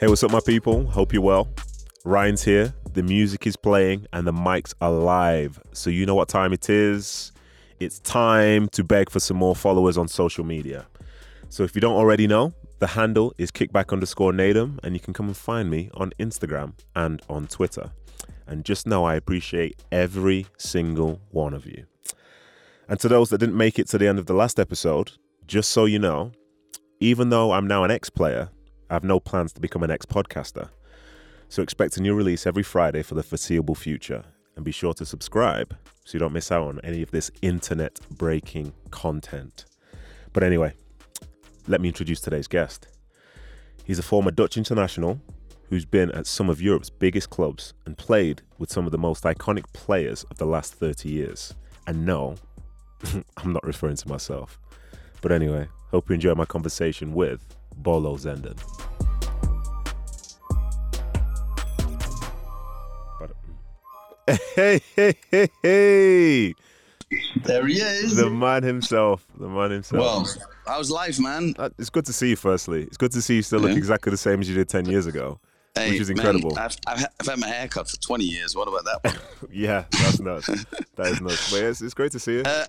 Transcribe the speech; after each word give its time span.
Hey, 0.00 0.06
what's 0.06 0.22
up, 0.22 0.30
my 0.30 0.38
people? 0.38 0.86
Hope 0.86 1.12
you're 1.12 1.22
well. 1.22 1.48
Ryan's 2.04 2.44
here. 2.44 2.72
The 2.92 3.02
music 3.02 3.48
is 3.48 3.56
playing 3.56 4.06
and 4.12 4.24
the 4.24 4.32
mics 4.32 4.72
are 4.80 4.92
live. 4.92 5.60
So, 5.72 5.90
you 5.90 6.06
know 6.06 6.14
what 6.14 6.28
time 6.28 6.52
it 6.52 6.70
is? 6.70 7.32
It's 7.80 7.98
time 7.98 8.68
to 8.68 8.84
beg 8.84 9.10
for 9.10 9.18
some 9.18 9.36
more 9.36 9.56
followers 9.56 9.98
on 9.98 10.06
social 10.06 10.44
media. 10.44 10.86
So, 11.48 11.64
if 11.64 11.74
you 11.74 11.80
don't 11.80 11.96
already 11.96 12.28
know, 12.28 12.52
the 12.78 12.86
handle 12.86 13.34
is 13.38 13.50
kickback 13.50 13.92
underscore 13.92 14.30
Nedum, 14.30 14.78
and 14.84 14.94
you 14.94 15.00
can 15.00 15.14
come 15.14 15.26
and 15.26 15.36
find 15.36 15.68
me 15.68 15.90
on 15.94 16.12
Instagram 16.20 16.74
and 16.94 17.20
on 17.28 17.48
Twitter. 17.48 17.90
And 18.46 18.64
just 18.64 18.86
know 18.86 19.04
I 19.04 19.16
appreciate 19.16 19.82
every 19.90 20.46
single 20.58 21.20
one 21.32 21.54
of 21.54 21.66
you. 21.66 21.86
And 22.88 23.00
to 23.00 23.08
those 23.08 23.30
that 23.30 23.38
didn't 23.38 23.56
make 23.56 23.80
it 23.80 23.88
to 23.88 23.98
the 23.98 24.06
end 24.06 24.20
of 24.20 24.26
the 24.26 24.34
last 24.34 24.60
episode, 24.60 25.10
just 25.48 25.72
so 25.72 25.86
you 25.86 25.98
know, 25.98 26.30
even 27.00 27.30
though 27.30 27.50
I'm 27.50 27.66
now 27.66 27.82
an 27.82 27.90
ex 27.90 28.08
player, 28.10 28.50
I 28.90 28.94
have 28.94 29.04
no 29.04 29.20
plans 29.20 29.52
to 29.52 29.60
become 29.60 29.82
an 29.82 29.90
ex 29.90 30.06
podcaster. 30.06 30.70
So 31.48 31.62
expect 31.62 31.96
a 31.96 32.02
new 32.02 32.14
release 32.14 32.46
every 32.46 32.62
Friday 32.62 33.02
for 33.02 33.14
the 33.14 33.22
foreseeable 33.22 33.74
future. 33.74 34.24
And 34.56 34.64
be 34.64 34.72
sure 34.72 34.92
to 34.94 35.06
subscribe 35.06 35.76
so 36.04 36.14
you 36.14 36.18
don't 36.18 36.32
miss 36.32 36.50
out 36.50 36.66
on 36.66 36.80
any 36.82 37.00
of 37.00 37.10
this 37.10 37.30
internet 37.42 38.00
breaking 38.10 38.72
content. 38.90 39.66
But 40.32 40.42
anyway, 40.42 40.72
let 41.68 41.80
me 41.80 41.88
introduce 41.88 42.20
today's 42.20 42.48
guest. 42.48 42.88
He's 43.84 43.98
a 43.98 44.02
former 44.02 44.30
Dutch 44.30 44.56
international 44.56 45.20
who's 45.68 45.84
been 45.84 46.10
at 46.12 46.26
some 46.26 46.48
of 46.50 46.60
Europe's 46.60 46.90
biggest 46.90 47.30
clubs 47.30 47.74
and 47.86 47.96
played 47.96 48.42
with 48.58 48.70
some 48.70 48.86
of 48.86 48.92
the 48.92 48.98
most 48.98 49.24
iconic 49.24 49.64
players 49.72 50.24
of 50.24 50.38
the 50.38 50.46
last 50.46 50.74
30 50.74 51.08
years. 51.08 51.54
And 51.86 52.04
no, 52.04 52.36
I'm 53.36 53.52
not 53.52 53.64
referring 53.64 53.96
to 53.96 54.08
myself. 54.08 54.58
But 55.20 55.32
anyway, 55.32 55.68
hope 55.90 56.08
you 56.08 56.14
enjoy 56.14 56.34
my 56.34 56.46
conversation 56.46 57.12
with 57.12 57.54
Bolo 57.78 58.16
Zenden. 58.16 58.56
But- 63.18 63.30
Hey, 64.54 64.80
hey, 64.96 65.14
hey, 65.30 65.48
hey! 65.62 66.54
There 67.44 67.66
he 67.66 67.80
is. 67.80 68.16
The 68.16 68.28
man 68.28 68.62
himself. 68.62 69.26
The 69.38 69.48
man 69.48 69.70
himself. 69.70 70.00
well, 70.02 70.26
how's 70.66 70.90
life, 70.90 71.18
man? 71.18 71.54
Uh, 71.58 71.70
it's 71.78 71.88
good 71.88 72.04
to 72.06 72.12
see 72.12 72.30
you, 72.30 72.36
firstly. 72.36 72.82
It's 72.82 72.98
good 72.98 73.12
to 73.12 73.22
see 73.22 73.36
you 73.36 73.42
still 73.42 73.60
look 73.60 73.70
Yeah. 73.70 73.78
exactly 73.78 74.10
the 74.10 74.18
same 74.18 74.40
as 74.40 74.48
you 74.48 74.54
did 74.54 74.68
10 74.68 74.84
years 74.86 75.06
ago. 75.06 75.40
Hey, 75.74 75.92
Which 75.92 76.00
is 76.00 76.08
man, 76.08 76.18
incredible. 76.18 76.58
I've, 76.58 76.76
I've, 76.86 77.06
I've 77.20 77.26
had 77.26 77.38
my 77.38 77.46
hair 77.46 77.68
cut 77.68 77.88
for 77.88 77.96
20 77.96 78.24
years. 78.24 78.54
What 78.54 78.68
about 78.68 78.84
that 78.84 79.00
one? 79.40 79.50
Yeah, 79.52 79.84
that's 79.90 80.20
nuts. 80.20 80.46
that 80.96 81.06
is 81.06 81.20
nuts. 81.22 81.50
But 81.50 81.60
yeah, 81.62 81.68
it's, 81.68 81.80
it's 81.80 81.94
great 81.94 82.12
to 82.12 82.18
see 82.18 82.34
you. 82.38 82.42
uh, 82.42 82.66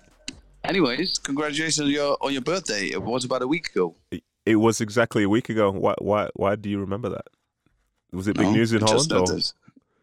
anyways, 0.64 1.18
congratulations 1.18 1.80
on 1.80 1.88
your, 1.90 2.16
on 2.22 2.32
your 2.32 2.42
birthday. 2.42 2.86
It 2.86 3.02
was 3.02 3.24
about 3.26 3.42
a 3.42 3.46
week 3.46 3.68
ago. 3.74 3.94
It 4.46 4.56
was 4.56 4.80
exactly 4.80 5.22
a 5.22 5.28
week 5.28 5.48
ago. 5.48 5.70
Why, 5.70 5.94
why, 5.98 6.28
why 6.34 6.56
do 6.56 6.68
you 6.70 6.78
remember 6.80 7.08
that? 7.10 7.26
Was 8.12 8.26
it 8.26 8.36
big 8.36 8.46
No? 8.46 8.52
news 8.52 8.72
in 8.72 8.80
Holland? 8.80 9.12
Or? 9.12 9.26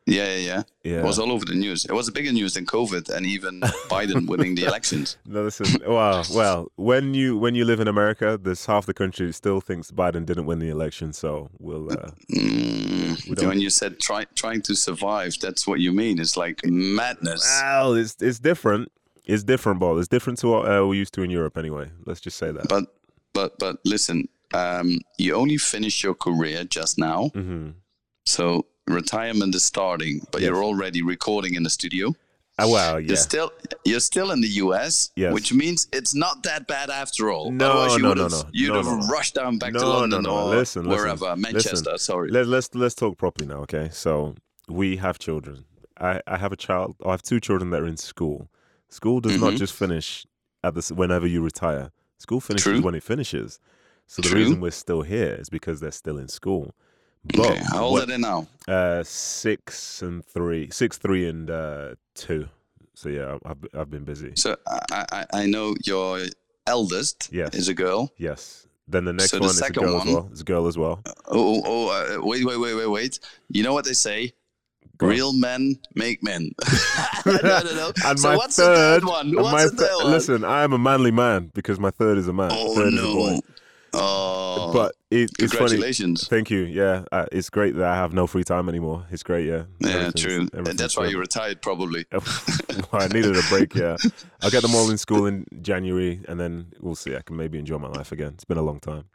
Yeah, 0.09 0.23
yeah, 0.23 0.35
yeah, 0.37 0.63
Yeah. 0.85 0.99
It 0.99 1.03
was 1.03 1.19
all 1.19 1.33
over 1.33 1.43
the 1.43 1.53
news. 1.53 1.83
It 1.83 1.91
was 1.91 2.09
bigger 2.11 2.31
news 2.31 2.53
than 2.53 2.65
COVID 2.65 3.09
and 3.09 3.25
even 3.25 3.59
Biden 3.89 4.25
winning 4.25 4.55
the 4.55 4.63
elections. 4.63 5.17
No, 5.25 5.43
listen. 5.43 5.67
Wow. 5.85 6.23
Well, 6.33 6.71
when 6.77 7.13
you 7.13 7.37
when 7.37 7.55
you 7.55 7.65
live 7.65 7.81
in 7.81 7.89
America, 7.89 8.39
there's 8.41 8.65
half 8.67 8.85
the 8.85 8.93
country 8.93 9.33
still 9.33 9.59
thinks 9.59 9.91
Biden 9.91 10.25
didn't 10.25 10.45
win 10.45 10.59
the 10.59 10.69
election. 10.69 11.11
So 11.11 11.49
we'll. 11.59 11.91
Uh, 11.91 12.11
Mm, 12.31 13.35
don't- 13.35 13.49
when 13.49 13.59
you 13.59 13.69
said 13.69 13.99
try, 13.99 14.23
trying 14.35 14.61
to 14.61 14.75
survive, 14.75 15.33
that's 15.41 15.67
what 15.67 15.79
you 15.81 15.91
mean. 15.91 16.19
It's 16.19 16.37
like 16.37 16.61
madness. 16.63 17.43
well, 17.61 17.93
it's 17.93 18.15
it's 18.21 18.39
different. 18.39 18.89
It's 19.25 19.43
different, 19.43 19.79
ball. 19.81 19.99
It's 19.99 20.07
different 20.07 20.39
to 20.39 20.47
what 20.47 20.65
uh, 20.71 20.87
we're 20.87 20.93
used 20.95 21.13
to 21.15 21.21
in 21.23 21.29
Europe. 21.29 21.57
Anyway, 21.57 21.91
let's 22.05 22.21
just 22.21 22.37
say 22.37 22.51
that. 22.53 22.69
But 22.69 22.85
but 23.33 23.57
but 23.59 23.77
listen, 23.85 24.27
um, 24.53 24.99
you 25.17 25.35
only 25.35 25.57
finished 25.57 26.03
your 26.03 26.15
career 26.15 26.63
just 26.63 26.97
now. 26.97 27.29
hmm 27.33 27.69
So 28.25 28.65
retirement 28.87 29.55
is 29.55 29.65
starting, 29.65 30.21
but 30.31 30.41
Yes. 30.41 30.47
you're 30.49 30.63
already 30.63 31.01
recording 31.01 31.55
in 31.55 31.63
the 31.63 31.69
studio. 31.69 32.13
Oh, 32.59 32.69
wow. 32.69 32.97
Yeah. 32.97 33.07
You're 33.09 33.17
still 33.17 33.51
you're 33.85 33.99
still 33.99 34.31
in 34.31 34.41
the 34.41 34.47
US, 34.65 35.11
Yes. 35.15 35.31
which 35.33 35.53
means 35.53 35.87
it's 35.93 36.15
not 36.15 36.41
that 36.43 36.65
bad 36.67 36.89
after 36.89 37.29
all. 37.31 37.51
No, 37.51 37.65
Otherwise 37.71 37.97
you 37.97 38.03
no, 38.03 38.09
would 38.09 38.17
no, 38.17 38.27
no. 38.29 38.43
You'd 38.51 38.69
No, 38.69 38.75
have 38.75 38.85
no, 38.85 38.97
no. 38.97 39.07
rushed 39.07 39.35
down 39.35 39.57
back 39.59 39.73
No, 39.73 39.79
to 39.79 39.87
London 39.87 40.23
no. 40.23 40.31
or 40.31 40.55
Listen, 40.55 40.83
listen, 40.85 40.89
wherever, 40.89 41.35
Manchester. 41.35 41.75
listen. 41.75 41.97
Sorry. 41.99 42.31
Let, 42.31 42.47
let's 42.47 42.69
let's 42.73 42.95
talk 42.95 43.17
properly 43.17 43.47
now, 43.47 43.59
okay? 43.67 43.89
So 43.91 44.33
we 44.67 44.97
have 44.97 45.19
children. 45.19 45.65
I, 45.99 46.19
I 46.27 46.37
have 46.37 46.51
a 46.51 46.55
child. 46.57 46.95
I 47.05 47.11
have 47.11 47.21
two 47.21 47.39
children 47.39 47.69
that 47.71 47.81
are 47.83 47.87
in 47.87 47.97
school. 47.97 48.49
School 48.89 49.19
does 49.19 49.39
not 49.39 49.53
Mhm. 49.53 49.57
just 49.57 49.73
finish 49.73 50.25
at 50.63 50.73
this 50.75 50.91
whenever 50.91 51.27
you 51.27 51.41
retire. 51.43 51.91
School 52.17 52.39
finishes 52.41 52.63
True. 52.63 52.81
when 52.81 52.95
it 52.95 53.03
finishes. 53.03 53.59
So 54.07 54.21
the 54.21 54.29
True. 54.29 54.39
reason 54.39 54.61
we're 54.61 54.71
still 54.71 55.01
here 55.01 55.35
is 55.39 55.49
because 55.49 55.79
they're 55.79 55.91
still 55.91 56.17
in 56.17 56.27
school. 56.27 56.73
But 57.35 57.39
okay, 57.51 57.61
how 57.71 57.83
old 57.85 57.93
what- 57.93 58.03
are 58.03 58.05
they 58.05 58.17
now? 58.17 58.47
uh, 58.67 59.03
six 59.03 60.01
and 60.01 60.23
three, 60.25 60.69
six, 60.71 60.97
three, 60.97 61.27
and 61.27 61.49
uh, 61.49 61.95
two. 62.15 62.47
So 62.93 63.09
yeah, 63.09 63.37
I've 63.45 63.57
I've 63.73 63.89
been 63.91 64.05
busy. 64.05 64.31
So 64.35 64.55
I, 64.65 65.05
I, 65.11 65.25
I 65.41 65.45
know 65.45 65.75
your 65.85 66.21
eldest 66.65 67.29
Yes. 67.31 67.53
is 67.53 67.67
a 67.67 67.73
girl. 67.73 68.11
Yes. 68.17 68.65
Then 68.87 69.03
the 69.05 69.13
next 69.13 69.31
So 69.31 69.37
the 69.37 69.41
one 69.43 69.49
is 69.51 69.61
a 69.61 69.69
girl 69.71 69.97
as 69.99 70.05
one- 70.05 70.13
well. 70.13 70.29
It's 70.31 70.41
a 70.41 70.45
girl 70.45 70.67
as 70.67 70.77
well. 70.77 71.01
Oh, 71.05 71.13
oh, 71.27 71.61
oh 71.65 71.89
uh, 72.21 72.25
wait, 72.25 72.45
wait, 72.45 72.57
wait, 72.57 72.73
wait, 72.75 72.87
wait. 72.89 73.19
You 73.49 73.61
know 73.63 73.73
what 73.73 73.83
they 73.85 73.93
say? 73.93 74.31
Real 75.01 75.33
men 75.33 75.75
make 75.95 76.23
men. 76.23 76.51
no, 77.25 77.37
no, 77.43 77.61
no. 77.75 77.91
And 78.05 78.19
so 78.19 78.29
my 78.29 78.35
what's 78.37 78.55
third, 78.55 79.01
the 79.03 79.05
third 79.05 79.05
one? 79.05 79.35
What's 79.35 79.51
my 79.51 79.63
the 79.65 79.69
third 79.71 79.79
thir- 79.89 79.97
one? 80.03 80.11
Listen, 80.11 80.43
I 80.43 80.63
am 80.63 80.73
a 80.73 80.77
manly 80.77 81.11
man 81.11 81.51
because 81.53 81.79
my 81.79 81.91
third 81.91 82.17
is 82.17 82.27
a 82.27 82.33
man. 82.33 82.49
Oh 82.53 82.75
third 82.75 82.93
is 82.93 82.99
a 82.99 83.03
boy. 83.03 83.29
no! 83.33 83.39
Oh, 83.93 84.71
But 84.73 84.95
it, 85.09 85.29
it's 85.39 85.53
funny. 85.53 85.69
congratulations! 85.69 86.27
Thank 86.27 86.49
you. 86.51 86.59
Yeah, 86.63 87.05
uh, 87.11 87.25
it's 87.31 87.49
great 87.49 87.75
that 87.75 87.85
I 87.85 87.95
have 87.95 88.13
no 88.13 88.27
free 88.27 88.43
time 88.43 88.67
anymore. 88.69 89.05
It's 89.11 89.23
great. 89.23 89.47
Yeah. 89.47 89.63
Yeah, 89.79 90.11
true. 90.11 90.47
And 90.53 90.67
that's 90.67 90.97
why 90.97 91.07
you 91.07 91.17
retired, 91.17 91.61
probably. 91.61 92.05
I 92.91 93.07
needed 93.07 93.37
a 93.37 93.41
break. 93.49 93.73
Yeah, 93.73 93.95
I'll 94.41 94.51
get 94.51 94.61
them 94.61 94.75
all 94.75 94.91
in 94.91 94.97
school 94.97 95.25
in 95.25 95.45
January, 95.61 96.19
and 96.27 96.39
then 96.39 96.73
we'll 96.81 96.95
see. 96.95 97.15
I 97.15 97.21
can 97.21 97.37
maybe 97.37 97.57
enjoy 97.57 97.77
my 97.77 97.87
life 97.89 98.11
again. 98.11 98.33
It's 98.33 98.43
been 98.45 98.57
a 98.57 98.61
long 98.61 98.79
time. 98.79 99.05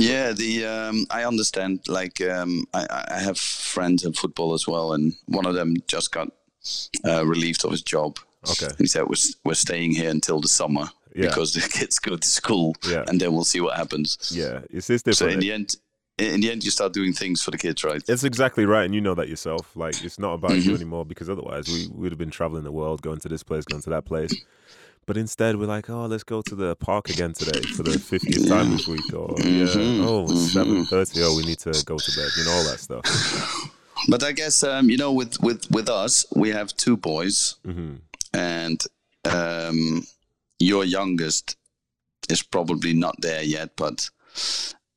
Yeah, 0.00 0.32
the 0.32 0.64
um, 0.66 1.06
I 1.10 1.24
understand. 1.24 1.80
Like, 1.88 2.20
um, 2.20 2.64
I, 2.74 2.86
I 3.10 3.18
have 3.20 3.38
friends 3.38 4.04
in 4.04 4.12
football 4.12 4.54
as 4.54 4.66
well, 4.66 4.92
and 4.92 5.14
one 5.26 5.46
of 5.46 5.54
them 5.54 5.76
just 5.86 6.12
got 6.12 6.28
uh, 7.04 7.24
relieved 7.26 7.64
of 7.64 7.70
his 7.70 7.82
job. 7.82 8.18
Okay. 8.50 8.68
He 8.78 8.86
said, 8.86 9.02
"We're 9.08 9.16
we're 9.44 9.54
staying 9.54 9.92
here 9.92 10.10
until 10.10 10.40
the 10.40 10.48
summer 10.48 10.88
Yeah. 11.14 11.28
because 11.28 11.52
the 11.52 11.60
kids 11.78 11.98
go 11.98 12.16
to 12.16 12.28
school, 12.28 12.74
Yeah. 12.88 13.04
and 13.08 13.20
then 13.20 13.32
we'll 13.32 13.44
see 13.44 13.60
what 13.60 13.76
happens." 13.76 14.32
Yeah, 14.34 14.60
it's 14.70 14.88
it's 14.90 15.02
So 15.04 15.10
different. 15.10 15.32
in 15.34 15.40
the 15.40 15.52
end, 15.52 15.76
in 16.18 16.40
the 16.40 16.50
end, 16.52 16.64
you 16.64 16.70
start 16.70 16.92
doing 16.92 17.12
things 17.12 17.42
for 17.42 17.50
the 17.50 17.58
kids, 17.58 17.82
right? 17.84 18.02
It's 18.08 18.24
exactly 18.24 18.64
right, 18.66 18.84
and 18.84 18.94
you 18.94 19.00
know 19.00 19.14
that 19.14 19.28
yourself. 19.28 19.74
Like 19.74 20.04
it's 20.04 20.18
not 20.18 20.34
about 20.34 20.56
you 20.56 20.70
Mhm. 20.72 20.76
anymore 20.76 21.04
because 21.06 21.28
otherwise 21.28 21.66
we 21.68 21.88
would 21.92 22.12
have 22.12 22.18
been 22.18 22.30
traveling 22.30 22.64
the 22.64 22.72
world, 22.72 23.02
going 23.02 23.20
to 23.20 23.28
this 23.28 23.42
place, 23.42 23.64
going 23.64 23.82
to 23.82 23.90
that 23.90 24.04
place. 24.04 24.34
But 25.08 25.16
instead, 25.16 25.56
we're 25.56 25.64
like, 25.66 25.88
oh, 25.88 26.04
let's 26.04 26.22
go 26.22 26.42
to 26.42 26.54
the 26.54 26.76
park 26.76 27.08
again 27.08 27.32
today 27.32 27.62
for 27.74 27.82
the 27.82 27.98
fiftieth 27.98 28.46
time 28.46 28.70
this 28.70 28.86
week, 28.86 29.10
or 29.14 29.34
yeah, 29.38 29.74
Mhm, 29.74 30.04
oh, 30.06 30.24
it's 30.30 30.32
mhm. 30.32 30.52
seven 30.52 30.84
thirty. 30.84 31.22
Oh, 31.22 31.34
we 31.34 31.44
need 31.44 31.58
to 31.60 31.72
go 31.86 31.96
to 31.96 32.12
bed. 32.14 32.30
You 32.36 32.44
know 32.44 32.52
all 32.52 32.64
that 32.64 32.78
stuff. 32.78 33.04
But 34.08 34.22
I 34.22 34.32
guess 34.32 34.62
um, 34.62 34.90
you 34.90 34.98
know, 34.98 35.10
with 35.12 35.40
with 35.40 35.66
with 35.70 35.88
us, 35.88 36.26
we 36.36 36.50
have 36.50 36.76
two 36.76 36.96
boys, 36.98 37.56
hmm 37.64 37.94
and 38.34 38.84
um, 39.24 40.06
your 40.58 40.84
youngest 40.84 41.56
is 42.28 42.42
probably 42.42 42.92
not 42.92 43.14
there 43.22 43.42
yet. 43.42 43.70
But 43.76 44.10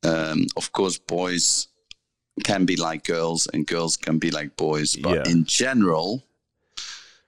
um, 0.04 0.46
of 0.56 0.72
course, 0.72 0.98
boys 0.98 1.68
can 2.44 2.66
be 2.66 2.76
like 2.76 3.04
girls, 3.04 3.46
and 3.54 3.66
girls 3.66 3.96
can 3.96 4.18
be 4.18 4.30
like 4.30 4.56
boys. 4.56 4.94
But 4.94 5.14
Yeah. 5.14 5.32
in 5.32 5.44
general, 5.46 6.22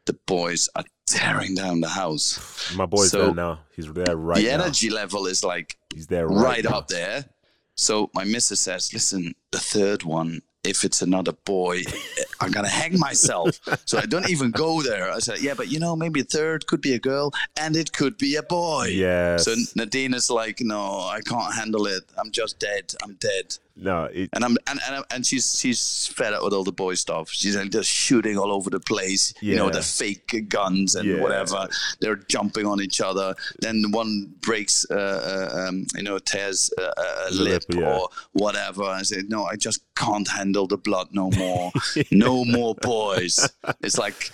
the 0.04 0.16
boys 0.26 0.68
are 0.76 0.84
tearing 1.06 1.54
down 1.54 1.80
the 1.80 1.88
house. 1.88 2.72
My 2.74 2.86
boy's 2.86 3.10
So- 3.10 3.26
there 3.26 3.34
now. 3.34 3.60
He's 3.76 3.92
there 3.92 4.16
right 4.16 4.36
the 4.36 4.48
now. 4.48 4.64
energy 4.64 4.88
level 4.90 5.26
is 5.26 5.42
like 5.44 5.76
He's 5.94 6.06
there 6.06 6.26
right, 6.28 6.44
right, 6.44 6.64
now. 6.64 6.78
up 6.78 6.88
there. 6.88 7.26
So 7.76 8.08
my 8.14 8.22
missus 8.24 8.60
says, 8.60 8.92
"Listen, 8.92 9.34
the 9.50 9.58
third 9.58 10.04
one, 10.04 10.42
if 10.62 10.84
it's 10.84 11.02
another 11.02 11.32
boy, 11.32 11.82
I'm 12.44 12.52
gonna 12.52 12.68
hang 12.68 12.98
myself." 12.98 13.58
so 13.84 13.98
I 13.98 14.06
don't 14.06 14.28
even 14.30 14.50
go 14.50 14.82
there. 14.82 15.10
I 15.10 15.18
said, 15.20 15.40
"Yeah, 15.40 15.54
but 15.54 15.68
you 15.72 15.78
know, 15.80 15.96
maybe 15.96 16.20
a 16.20 16.24
third 16.24 16.66
could 16.66 16.80
be 16.80 16.94
a 16.94 16.98
girl, 16.98 17.32
and 17.56 17.76
it 17.76 17.92
could 17.92 18.16
be 18.18 18.36
a 18.36 18.42
boy." 18.42 18.86
Yeah. 18.92 19.36
So 19.38 19.54
Nadine 19.76 20.14
is 20.14 20.30
like, 20.30 20.58
"No, 20.60 20.82
I 21.16 21.20
can't 21.24 21.54
handle 21.54 21.86
it. 21.86 22.04
I'm 22.18 22.30
just 22.30 22.58
dead. 22.58 22.94
I'm 23.02 23.14
dead." 23.14 23.56
no, 23.76 24.04
it, 24.04 24.30
And 24.32 24.44
I'm 24.44 24.56
and 24.68 24.78
and, 24.88 25.04
and 25.12 25.26
she's 25.26 25.58
she's 25.58 26.06
fed 26.18 26.32
up 26.32 26.44
with 26.44 26.52
all 26.52 26.62
the 26.62 26.70
boy 26.86 26.94
stuff. 26.94 27.28
She's 27.30 27.56
like 27.56 27.70
just 27.72 27.90
shooting 27.90 28.38
all 28.38 28.52
over 28.52 28.70
the 28.70 28.78
place. 28.78 29.34
You 29.40 29.56
know, 29.56 29.68
the 29.68 29.82
fake 29.82 30.48
guns 30.48 30.94
and 30.94 31.08
Yeah. 31.08 31.20
whatever. 31.20 31.66
They're 32.00 32.20
jumping 32.34 32.66
on 32.66 32.80
each 32.80 33.00
other. 33.00 33.34
Then 33.58 33.76
one 33.90 34.32
breaks, 34.42 34.86
uh, 34.90 34.94
uh, 34.94 35.58
um, 35.68 35.86
you 35.96 36.04
know, 36.04 36.18
tears 36.20 36.70
uh, 36.78 36.92
a 37.28 37.30
The 37.34 37.42
lip, 37.42 37.64
lip, 37.68 37.80
yeah. 37.80 37.98
or 37.98 38.08
whatever. 38.32 38.84
I 38.84 39.02
said, 39.02 39.28
no, 39.28 39.44
I 39.44 39.56
just 39.56 39.80
can't 39.96 40.28
handle 40.28 40.66
the 40.68 40.76
blood 40.78 41.08
no 41.12 41.30
more. 41.32 41.72
no 42.12 42.33
more 42.44 42.74
boys. 42.74 43.48
It's 43.82 43.98
like, 43.98 44.30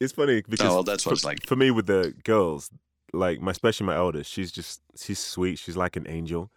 it's 0.00 0.12
funny 0.12 0.42
because 0.48 0.70
oh, 0.70 0.74
well, 0.74 0.82
that's 0.82 1.06
what 1.06 1.10
for, 1.10 1.14
it's 1.14 1.24
like. 1.24 1.46
for 1.46 1.56
me 1.56 1.70
with 1.70 1.86
the 1.86 2.14
girls, 2.24 2.70
like 3.12 3.40
my 3.40 3.52
especially 3.52 3.86
my 3.86 3.96
eldest, 3.96 4.30
she's 4.30 4.52
just 4.52 4.82
she's 5.00 5.18
sweet. 5.18 5.58
She's 5.58 5.76
like 5.76 5.96
an 5.96 6.06
angel. 6.08 6.50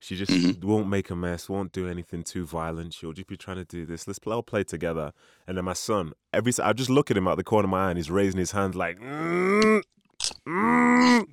She 0.00 0.14
just 0.16 0.30
Mhm. 0.30 0.62
won't 0.62 0.88
make 0.88 1.10
a 1.10 1.16
mess, 1.16 1.48
won't 1.48 1.72
do 1.72 1.88
anything 1.88 2.22
too 2.22 2.46
violent. 2.46 2.94
She'll 2.94 3.12
just 3.12 3.26
be 3.26 3.36
trying 3.36 3.56
to 3.56 3.64
do 3.64 3.84
this. 3.84 4.06
Let's 4.06 4.20
play, 4.20 4.32
all 4.32 4.44
play 4.44 4.62
together. 4.62 5.12
And 5.46 5.56
then 5.56 5.64
my 5.64 5.72
son, 5.72 6.12
every 6.32 6.52
I 6.62 6.72
just 6.72 6.88
look 6.88 7.10
at 7.10 7.16
him 7.16 7.26
out 7.26 7.36
the 7.36 7.42
corner 7.42 7.66
of 7.66 7.70
my 7.70 7.86
eye, 7.86 7.90
and 7.90 7.98
he's 7.98 8.08
raising 8.10 8.38
his 8.38 8.52
hands 8.52 8.76
like, 8.76 9.00
mm, 9.00 9.82
mm. 10.46 11.24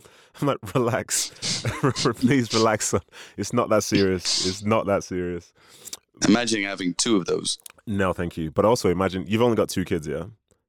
I'm 0.42 0.48
like, 0.48 0.58
relax, 0.76 1.30
please 2.16 2.52
relax, 2.54 2.88
son. 2.88 3.02
It's 3.38 3.54
not 3.54 3.70
that 3.70 3.84
serious. 3.84 4.46
It's 4.48 4.64
not 4.64 4.88
that 4.88 5.04
serious. 5.04 5.54
Imagine 6.28 6.64
having 6.64 6.94
two 6.96 7.18
of 7.18 7.26
those. 7.26 7.60
No, 7.88 8.14
thank 8.14 8.38
you. 8.38 8.52
But 8.52 8.66
also 8.66 8.90
imagine 8.90 9.26
you've 9.28 9.42
only 9.42 9.56
got 9.56 9.70
two 9.70 9.86
kids, 9.86 10.08
yeah. 10.08 10.26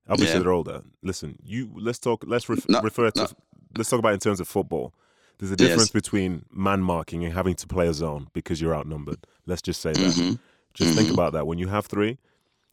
Obviously 0.08 0.36
Yeah. 0.36 0.42
they're 0.42 0.52
older. 0.52 0.82
Listen, 1.02 1.36
you 1.44 1.70
let's 1.76 1.98
talk. 1.98 2.24
Let's 2.26 2.48
ref, 2.48 2.68
No, 2.68 2.80
refer 2.80 3.10
to. 3.10 3.22
no. 3.22 3.28
Let's 3.76 3.90
talk 3.90 3.98
about 3.98 4.14
in 4.14 4.20
terms 4.20 4.40
of 4.40 4.48
football. 4.48 4.94
There's 5.38 5.50
a 5.52 5.56
Yes. 5.58 5.68
difference 5.68 5.90
between 5.90 6.44
man 6.52 6.80
marking 6.82 7.24
and 7.24 7.34
having 7.34 7.54
to 7.56 7.66
play 7.66 7.88
a 7.88 7.94
zone 7.94 8.28
because 8.32 8.60
you're 8.60 8.74
outnumbered. 8.74 9.26
Let's 9.46 9.62
just 9.62 9.80
say 9.80 9.92
that. 9.92 10.14
hmm 10.14 10.34
Just 10.74 10.94
think 10.94 11.08
Mhm. 11.08 11.14
about 11.14 11.32
that. 11.32 11.46
When 11.46 11.58
you 11.58 11.68
have 11.68 11.86
three, 11.86 12.18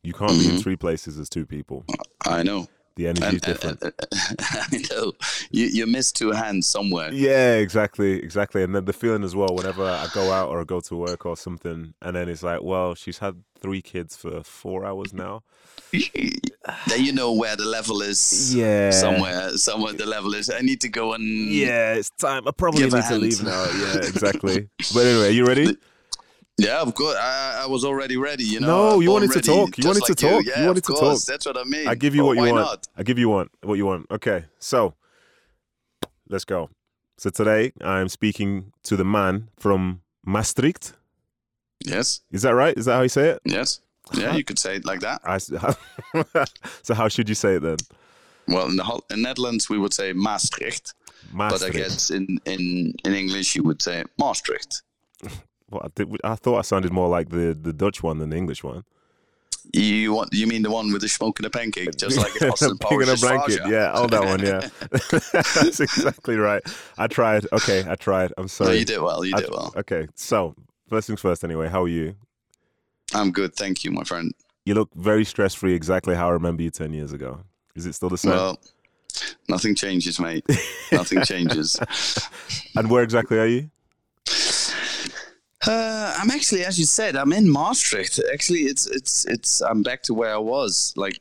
you 0.03 0.11
can't 0.13 0.31
be 0.37 0.45
in 0.49 0.55
Mhm. 0.55 0.61
three 0.61 0.75
places 0.75 1.17
as 1.17 1.29
two 1.29 1.45
people. 1.45 1.85
I 2.25 2.43
know. 2.43 2.67
The 2.95 3.07
energy 3.07 3.35
is 3.37 3.41
different. 3.41 3.83
uh, 3.83 3.91
I 4.39 4.83
know. 4.91 5.13
You 5.51 5.65
you 5.65 5.87
missed 5.87 6.15
two 6.15 6.31
hands 6.31 6.67
somewhere. 6.67 7.11
yeah, 7.11 7.55
exactly, 7.55 8.19
exactly. 8.19 8.61
And 8.63 8.75
then 8.75 8.85
the 8.85 8.93
feeling 8.93 9.23
as 9.23 9.35
well. 9.35 9.49
Whenever 9.55 9.83
I 9.83 10.07
go 10.13 10.31
out 10.31 10.49
or 10.49 10.61
I 10.61 10.63
go 10.63 10.79
to 10.81 10.95
work 10.95 11.25
or 11.25 11.35
something, 11.35 11.93
and 12.01 12.15
then 12.15 12.29
it's 12.29 12.43
like, 12.43 12.61
well, 12.61 12.93
she's 12.95 13.17
had 13.17 13.43
three 13.59 13.81
kids 13.81 14.15
for 14.15 14.43
four 14.43 14.85
hours 14.85 15.13
now. 15.13 15.41
then 15.91 17.03
you 17.03 17.13
know 17.13 17.33
where 17.33 17.55
the 17.55 17.65
level 17.65 18.01
is. 18.01 18.53
Yeah, 18.55 18.91
Somewhere, 18.91 19.57
somewhere 19.57 19.93
the 19.93 20.05
level 20.05 20.33
is. 20.35 20.49
I 20.49 20.59
need 20.61 20.81
to 20.81 20.89
go 20.89 21.13
and 21.13 21.49
Yeah, 21.49 21.93
it's 21.95 22.09
time. 22.11 22.47
I 22.47 22.51
probably 22.51 22.83
need 22.83 22.91
to 22.91 23.15
leave 23.17 23.43
now. 23.43 23.63
Yeah, 23.77 23.95
exactly. 24.03 24.69
but 24.93 25.05
anyway, 25.05 25.27
are 25.27 25.31
you 25.31 25.45
ready? 25.45 25.77
Yeah, 26.57 26.81
of 26.81 26.93
course. 26.93 27.17
I, 27.17 27.63
I 27.63 27.67
was 27.67 27.83
already 27.83 28.17
ready. 28.17 28.43
You 28.43 28.59
know. 28.59 28.91
No, 28.91 28.99
you 28.99 29.11
wanted 29.11 29.31
to 29.31 29.41
talk. 29.41 29.77
You 29.77 29.87
wanted 29.87 30.03
to 30.03 30.11
like 30.11 30.17
talk. 30.17 30.45
Yeah, 30.45 30.61
You 30.61 30.67
wanted 30.67 30.83
to 30.83 30.93
talk. 30.93 31.19
That's 31.21 31.45
what 31.45 31.57
I 31.57 31.63
mean. 31.63 31.87
I 31.87 31.95
give 31.95 32.15
you 32.15 32.21
But 32.21 32.27
what 32.27 32.35
you 32.37 32.53
want. 32.53 32.55
Not? 32.55 32.87
I 32.97 33.03
give 33.03 33.17
you 33.17 33.29
want 33.29 33.51
what 33.61 33.75
you 33.75 33.85
want. 33.85 34.07
Okay, 34.11 34.45
so 34.59 34.93
let's 36.29 36.45
go. 36.45 36.69
So 37.17 37.29
today 37.29 37.71
I'm 37.81 38.09
speaking 38.09 38.71
to 38.83 38.95
the 38.95 39.05
man 39.05 39.49
from 39.57 40.01
Maastricht. 40.25 40.93
Yes. 41.79 42.21
Is 42.31 42.43
that 42.43 42.51
right? 42.51 42.77
Is 42.77 42.85
that 42.85 42.95
how 42.95 43.01
you 43.01 43.09
say 43.09 43.29
it? 43.29 43.41
Yes. 43.45 43.81
Yeah, 44.13 44.27
uh-huh. 44.27 44.37
you 44.37 44.43
could 44.43 44.59
say 44.59 44.75
it 44.75 44.85
like 44.85 44.99
that. 44.99 45.21
I, 45.23 45.37
so 46.83 46.93
how 46.93 47.07
should 47.07 47.29
you 47.29 47.35
say 47.35 47.55
it 47.55 47.61
then? 47.61 47.77
Well, 48.47 48.67
in 48.67 48.75
the 48.75 48.83
Hol- 48.83 49.05
in 49.09 49.21
Netherlands 49.21 49.69
we 49.69 49.77
would 49.77 49.93
say 49.93 50.11
Maastricht, 50.11 50.93
but 51.33 51.63
I 51.63 51.69
guess 51.69 52.11
in, 52.11 52.39
in, 52.45 52.93
in 53.05 53.13
English 53.13 53.55
you 53.55 53.63
would 53.63 53.81
say 53.81 54.03
Maastricht. 54.17 54.81
Well, 55.73 55.81
I, 55.83 55.87
did, 55.95 56.15
I 56.23 56.35
thought 56.35 56.59
I 56.59 56.61
sounded 56.61 56.91
more 56.91 57.09
like 57.09 57.29
the, 57.29 57.57
the 57.59 57.73
Dutch 57.73 58.01
one 58.03 58.19
than 58.19 58.29
the 58.29 58.37
English 58.37 58.63
one. 58.63 58.83
You 59.71 60.13
want? 60.13 60.33
You 60.33 60.45
mean 60.45 60.61
the 60.61 60.69
one 60.69 60.91
with 60.91 61.01
the 61.01 61.07
smoke 61.07 61.39
and 61.39 61.45
a 61.45 61.49
pancake, 61.49 61.95
just 61.95 62.17
like 62.17 62.39
Austin 62.51 62.77
Pig 62.77 63.01
a 63.01 63.05
Powers' 63.05 63.21
blanket. 63.21 63.61
Yeah, 63.67 63.91
all 63.91 64.07
that 64.09 64.23
one. 64.25 64.39
Yeah, 64.41 64.67
that's 65.63 65.79
exactly 65.79 66.35
right. 66.35 66.61
I 66.97 67.07
tried. 67.07 67.47
Okay, 67.53 67.85
I 67.87 67.95
tried. 67.95 68.33
I'm 68.37 68.43
No, 68.43 68.47
sorry. 68.47 68.79
you 68.79 68.85
did 68.85 68.99
well. 68.99 69.23
You 69.23 69.33
I- 69.35 69.39
did 69.41 69.49
well. 69.51 69.73
Okay, 69.77 70.07
so 70.15 70.53
first 70.89 71.07
things 71.07 71.21
first. 71.21 71.43
Anyway, 71.45 71.69
how 71.69 71.83
are 71.83 71.87
you? 71.87 72.15
I'm 73.13 73.31
good, 73.31 73.55
thank 73.55 73.83
you, 73.85 73.91
my 73.91 74.03
friend. 74.03 74.33
You 74.65 74.73
look 74.75 74.89
very 74.95 75.23
stress 75.23 75.53
free. 75.53 75.73
Exactly 75.73 76.13
how 76.15 76.27
I 76.27 76.31
remember 76.33 76.61
you 76.61 76.69
ten 76.69 76.91
years 76.93 77.13
ago. 77.13 77.39
Is 77.73 77.85
it 77.85 77.93
still 77.93 78.09
the 78.09 78.17
same? 78.17 78.31
Well, 78.31 78.59
nothing 79.47 79.75
changes, 79.75 80.19
mate. 80.19 80.45
nothing 80.91 81.21
changes. 81.23 81.79
and 82.75 82.89
where 82.89 83.01
exactly 83.03 83.39
are 83.39 83.47
you? 83.47 83.69
Uh, 85.65 86.15
I'm 86.17 86.31
actually, 86.31 86.65
as 86.65 86.77
you 86.77 86.85
said, 86.85 87.15
I'm 87.15 87.33
in 87.33 87.49
Maastricht. 87.49 88.19
Actually, 88.31 88.61
it's 88.61 88.85
it's 88.87 89.25
it's. 89.25 89.61
I'm 89.61 89.83
back 89.83 90.03
to 90.03 90.13
where 90.13 90.33
I 90.33 90.37
was 90.37 90.93
like 90.97 91.19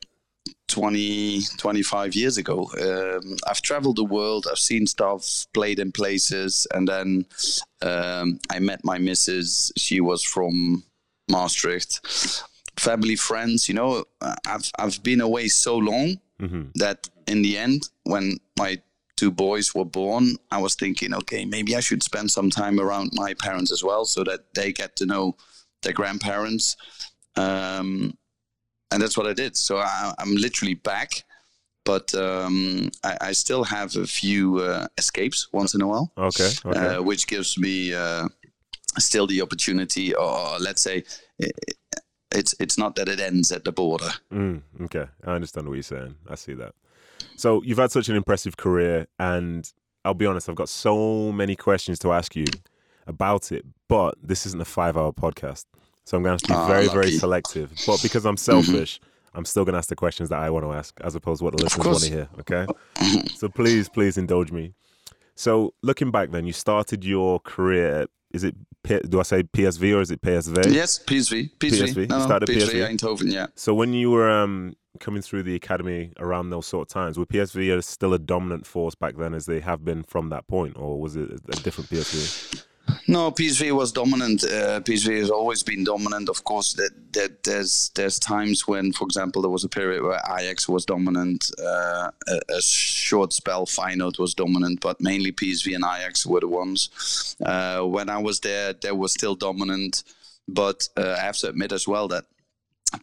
20, 0.69 1.43
25 1.59 2.15
years 2.15 2.39
ago. 2.39 2.69
Um, 2.81 3.37
I've 3.47 3.63
traveled 3.63 3.97
the 3.97 4.05
world. 4.05 4.47
I've 4.51 4.59
seen 4.59 4.87
stuff, 4.87 5.47
played 5.55 5.79
in 5.79 5.93
places, 5.93 6.67
and 6.75 6.89
then 6.89 7.27
um, 7.83 8.41
I 8.51 8.59
met 8.59 8.85
my 8.85 8.99
missus. 8.99 9.71
She 9.77 10.01
was 10.01 10.25
from 10.25 10.83
Maastricht. 11.31 12.01
Family, 12.77 13.17
friends. 13.17 13.69
You 13.69 13.75
know, 13.75 14.05
I've 14.47 14.71
I've 14.79 15.03
been 15.03 15.21
away 15.21 15.49
so 15.49 15.77
long 15.77 16.19
hmm 16.41 16.63
that 16.75 17.09
in 17.29 17.43
the 17.43 17.57
end, 17.59 17.89
when 18.05 18.39
my 18.59 18.81
two 19.23 19.31
boys 19.31 19.73
were 19.75 19.85
born, 20.03 20.25
I 20.51 20.59
was 20.59 20.75
thinking, 20.75 21.15
okay, 21.15 21.45
maybe 21.45 21.77
I 21.77 21.81
should 21.81 22.03
spend 22.03 22.29
some 22.31 22.51
time 22.51 22.81
around 22.81 23.11
my 23.15 23.35
parents 23.35 23.71
as 23.77 23.83
well, 23.85 24.05
so 24.05 24.25
that 24.25 24.41
they 24.55 24.73
get 24.73 24.97
to 24.97 25.07
know 25.07 25.37
their 25.83 25.93
grandparents. 25.93 26.77
Um, 27.37 28.17
and 28.91 29.01
that's 29.01 29.17
what 29.17 29.29
I 29.29 29.33
did. 29.33 29.57
So 29.57 29.77
I, 29.79 30.13
I'm 30.19 30.35
literally 30.35 30.75
back, 30.75 31.11
but 31.85 32.13
um, 32.15 32.91
I, 33.05 33.13
I 33.29 33.33
still 33.33 33.63
have 33.65 33.95
a 33.97 34.07
few 34.07 34.59
uh, 34.59 34.87
escapes 34.99 35.49
once 35.53 35.75
in 35.77 35.83
a 35.83 35.87
while, 35.87 36.11
Okay. 36.19 36.51
Okay. 36.67 36.87
uh, 36.97 37.03
which 37.03 37.27
gives 37.29 37.57
me 37.57 37.95
uh, 37.95 38.27
still 38.99 39.27
the 39.29 39.41
opportunity, 39.43 40.15
or 40.15 40.59
let's 40.59 40.83
say. 40.83 41.05
i- 41.41 41.51
It's, 42.35 42.55
it's 42.59 42.79
not 42.79 42.95
that 42.97 43.09
it 43.09 43.21
ends 43.21 43.53
at 43.53 43.63
the 43.65 43.73
border. 43.73 44.11
Mm, 44.33 44.63
okay, 44.85 45.07
I 45.23 45.33
understand 45.35 45.67
what 45.69 45.75
you're 45.77 45.83
saying. 45.97 46.15
I 46.33 46.37
see 46.37 46.55
that. 46.63 46.73
So 47.43 47.61
you've 47.65 47.79
had 47.79 47.91
such 47.91 48.09
an 48.09 48.15
impressive 48.15 48.57
career, 48.57 49.09
and 49.19 49.69
I'll 50.05 50.15
be 50.15 50.27
honest, 50.27 50.49
I've 50.49 50.55
got 50.55 50.69
so 50.69 51.33
many 51.33 51.57
questions 51.57 51.99
to 51.99 52.13
ask 52.13 52.37
you 52.37 52.45
about 53.09 53.51
it, 53.51 53.65
but 53.89 54.15
this 54.23 54.47
isn't 54.47 54.63
a 54.63 54.65
five-hour 54.65 55.13
podcast, 55.15 55.65
so 56.05 56.17
I'm 56.17 56.23
going 56.23 56.39
to 56.39 56.47
have 56.47 56.57
to 56.57 56.67
be 56.67 56.73
very, 56.73 56.87
very 56.87 57.11
selective. 57.11 57.73
But 57.85 58.01
because 58.01 58.25
I'm 58.27 58.37
selfish, 58.37 59.01
I'm 59.35 59.45
still 59.45 59.65
going 59.65 59.73
to 59.73 59.79
ask 59.79 59.89
the 59.89 59.97
questions 59.97 60.29
that 60.29 60.39
I 60.39 60.51
want 60.51 60.67
to 60.67 60.73
ask, 60.73 60.97
as 61.01 61.17
opposed 61.17 61.41
to 61.41 61.45
what 61.47 61.57
the 61.57 61.65
listeners 61.65 61.85
want 61.85 61.99
to 62.05 62.11
hear. 62.11 62.29
Okay, 62.39 62.65
so 63.35 63.49
please, 63.49 63.89
please 63.89 64.17
indulge 64.17 64.53
me. 64.53 64.75
So 65.35 65.75
looking 65.83 66.13
back, 66.13 66.31
then 66.31 66.47
you 66.47 66.53
started 66.53 67.05
your 67.05 67.41
career. 67.41 68.07
Is 68.33 68.45
it 68.45 68.55
do 69.09 69.21
I 69.21 69.23
say 69.23 69.43
PSV 69.45 69.97
or 69.97 70.01
is 70.01 70.11
it 70.11 70.21
PSV? 70.23 70.73
Yes, 70.73 70.99
PSV. 70.99 71.51
PSV. 71.59 71.95
PSV. 71.95 72.09
No, 72.09 72.17
You 72.19 72.23
started 72.25 72.49
PSV, 72.49 72.71
PSV? 72.71 72.99
Eindhoven, 72.99 73.33
yeah. 73.33 73.47
So 73.55 73.75
when 73.75 73.93
you 73.93 74.11
were 74.11 74.29
um, 74.29 74.75
coming 74.99 75.23
through 75.23 75.45
the 75.45 75.55
academy 75.55 76.13
around 76.19 76.51
those 76.51 76.67
sort 76.67 76.89
of 76.89 76.93
times, 76.93 77.17
were 77.19 77.27
PSV 77.27 77.83
still 77.85 78.13
a 78.13 78.19
dominant 78.19 78.67
force 78.67 78.95
back 78.95 79.17
then 79.17 79.35
as 79.35 79.47
they 79.47 79.61
have 79.61 79.85
been 79.85 80.03
from 80.03 80.31
that 80.31 80.47
point, 80.49 80.77
or 80.77 81.01
was 81.01 81.15
it 81.17 81.31
a 81.31 81.63
different 81.63 81.91
PSV? 81.91 82.65
No, 83.07 83.31
PSV 83.31 83.73
was 83.73 83.93
dominant. 83.93 84.43
Uh, 84.45 84.81
PSV 84.81 85.21
has 85.21 85.31
always 85.31 85.63
been 85.63 85.85
dominant. 85.85 86.29
Of 86.29 86.45
course, 86.45 86.73
that, 86.75 86.91
that 87.13 87.43
there's 87.45 87.91
there's 87.95 88.19
times 88.19 88.67
when, 88.67 88.93
for 88.93 89.05
example, 89.05 89.43
there 89.43 89.51
was 89.51 89.65
a 89.65 89.69
period 89.69 90.03
where 90.03 90.21
Ajax 90.39 90.69
was 90.69 90.85
dominant. 90.85 91.51
Uh, 91.59 92.11
a, 92.29 92.41
a 92.57 92.61
short 92.63 93.33
spell, 93.33 93.67
Feyenoord 93.67 94.19
was 94.19 94.35
dominant, 94.35 94.81
but 94.81 95.01
mainly 95.01 95.33
PSV 95.33 95.75
and 95.75 95.85
Ajax 95.85 96.27
were 96.27 96.41
the 96.41 96.49
ones. 96.49 97.37
Uh, 97.45 97.83
when 97.83 98.09
I 98.09 98.19
was 98.19 98.41
there, 98.41 98.73
they 98.73 98.93
were 98.93 99.09
still 99.09 99.35
dominant. 99.35 100.03
But 100.49 100.89
uh, 100.97 101.17
I 101.19 101.23
have 101.23 101.37
to 101.39 101.49
admit 101.51 101.73
as 101.73 101.87
well 101.87 102.09
that 102.09 102.25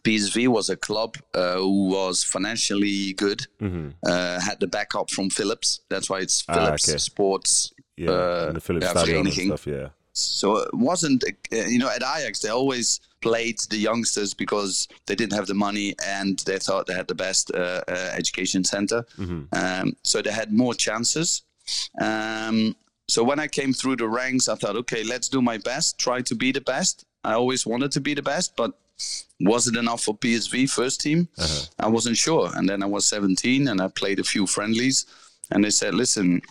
PSV 0.04 0.48
was 0.48 0.70
a 0.70 0.76
club 0.76 1.16
uh, 1.34 1.56
who 1.56 1.88
was 1.88 2.22
financially 2.22 3.12
good, 3.14 3.46
hmm 3.58 3.88
uh, 4.06 4.40
had 4.40 4.60
the 4.60 4.66
backup 4.66 5.10
from 5.10 5.30
Philips. 5.30 5.80
That's 5.88 6.08
why 6.10 6.20
it's 6.20 6.44
Ah, 6.48 6.54
Philips 6.54 6.88
okay. 6.88 6.98
Sports 6.98 7.72
Yeah, 8.00 8.10
Uh, 8.10 8.44
and 8.48 8.56
the 8.56 8.60
Philips 8.60 8.86
yeah, 8.86 9.02
Stadion 9.02 9.26
and 9.26 9.34
stuff. 9.34 9.66
Yeah, 9.66 9.88
so 10.12 10.56
it 10.58 10.74
wasn't 10.74 11.24
uh, 11.24 11.56
you 11.56 11.78
know 11.78 11.88
at 11.88 12.02
Ajax 12.02 12.40
they 12.40 12.48
always 12.48 13.00
played 13.20 13.58
the 13.70 13.76
youngsters 13.76 14.32
because 14.34 14.88
they 15.06 15.14
didn't 15.14 15.34
have 15.34 15.46
the 15.46 15.54
money 15.54 15.94
and 16.06 16.38
they 16.40 16.58
thought 16.58 16.86
they 16.86 16.94
had 16.94 17.08
the 17.08 17.14
best 17.14 17.50
uh, 17.54 17.82
uh, 17.88 18.10
education 18.20 18.64
center 18.64 19.04
hmm 19.16 19.42
um, 19.52 19.96
so 20.02 20.22
they 20.22 20.32
had 20.32 20.52
more 20.52 20.74
chances 20.74 21.42
um, 22.00 22.74
so 23.08 23.22
when 23.22 23.38
I 23.38 23.46
came 23.46 23.72
through 23.72 23.96
the 23.96 24.08
ranks 24.08 24.48
I 24.48 24.56
thought 24.56 24.76
okay 24.76 25.02
let's 25.04 25.28
do 25.28 25.40
my 25.42 25.58
best 25.58 25.98
try 25.98 26.22
to 26.22 26.34
be 26.34 26.50
the 26.52 26.62
best 26.62 27.04
I 27.22 27.34
always 27.34 27.66
wanted 27.66 27.92
to 27.92 28.00
be 28.00 28.14
the 28.14 28.22
best 28.22 28.56
but 28.56 28.72
was 29.40 29.66
it 29.68 29.76
enough 29.76 30.02
for 30.02 30.16
PSV 30.16 30.70
first 30.70 31.00
team 31.00 31.28
uh-huh. 31.38 31.66
I 31.78 31.88
wasn't 31.88 32.16
sure. 32.16 32.50
And 32.54 32.68
then 32.68 32.82
I 32.82 32.86
was 32.86 33.06
17 33.06 33.68
and 33.68 33.80
I 33.80 33.88
played 33.88 34.18
a 34.18 34.24
few 34.24 34.46
friendlies. 34.46 35.06
And 35.50 35.64
they 35.64 35.70
said, 35.70 35.94
listen, 35.94 36.42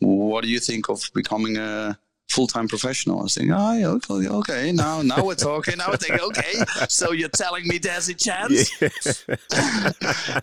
what 0.00 0.42
do 0.42 0.50
you 0.50 0.58
think 0.58 0.88
of 0.88 1.10
becoming 1.14 1.56
a 1.56 1.98
full 2.28 2.46
time 2.46 2.68
professional? 2.68 3.20
I 3.20 3.22
was 3.24 3.34
thinking, 3.34 3.52
oh, 3.52 3.72
yeah, 3.72 3.88
okay, 3.88 4.28
okay, 4.28 4.72
now, 4.72 5.02
now 5.02 5.24
we're 5.24 5.34
talking. 5.34 5.78
Now 5.78 5.92
I 5.92 5.96
think, 5.96 6.20
okay, 6.20 6.64
so 6.88 7.12
you're 7.12 7.28
telling 7.28 7.66
me 7.66 7.78
there's 7.78 8.08
a 8.08 8.14
chance? 8.14 8.70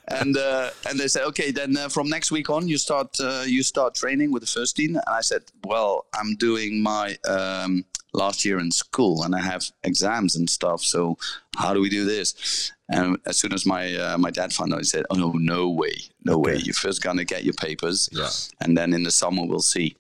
and 0.08 0.38
uh, 0.38 0.70
and 0.90 1.00
they 1.00 1.08
said, 1.08 1.24
okay, 1.26 1.52
then 1.52 1.76
uh, 1.78 1.90
from 1.90 2.10
next 2.10 2.32
week 2.32 2.50
on, 2.50 2.68
you 2.68 2.78
start 2.78 3.18
uh, 3.20 3.44
you 3.46 3.64
start 3.64 3.96
training 3.96 4.32
with 4.32 4.42
the 4.42 4.48
first 4.48 4.76
team. 4.76 4.96
And 4.96 5.04
I 5.08 5.22
said, 5.22 5.44
well, 5.66 6.06
I'm 6.14 6.36
doing 6.36 6.82
my 6.82 7.18
um, 7.28 7.84
last 8.18 8.44
year 8.44 8.60
in 8.60 8.72
school, 8.72 9.24
and 9.24 9.36
I 9.36 9.42
have 9.42 9.66
exams 9.84 10.36
and 10.36 10.50
stuff. 10.50 10.82
So 10.82 11.18
how 11.56 11.74
do 11.74 11.82
we 11.82 11.90
do 11.90 12.06
this? 12.06 12.72
And 12.90 13.18
as 13.26 13.38
soon 13.38 13.54
as 13.54 13.66
my 13.66 13.96
uh, 13.96 14.18
my 14.18 14.32
dad 14.32 14.54
found 14.54 14.74
out, 14.74 14.80
he 14.80 14.86
said, 14.86 15.06
oh 15.10 15.16
no, 15.16 15.32
no 15.32 15.70
way, 15.70 15.96
no 16.24 16.38
way. 16.38 16.56
You're 16.58 16.74
first 16.74 17.02
gonna 17.02 17.26
get 17.26 17.44
your 17.44 17.54
papers, 17.54 18.10
yeah. 18.12 18.30
and 18.62 18.78
then 18.78 18.94
in 18.94 19.04
the 19.04 19.12
summer 19.12 19.46
we'll 19.46 19.60
see. 19.60 19.96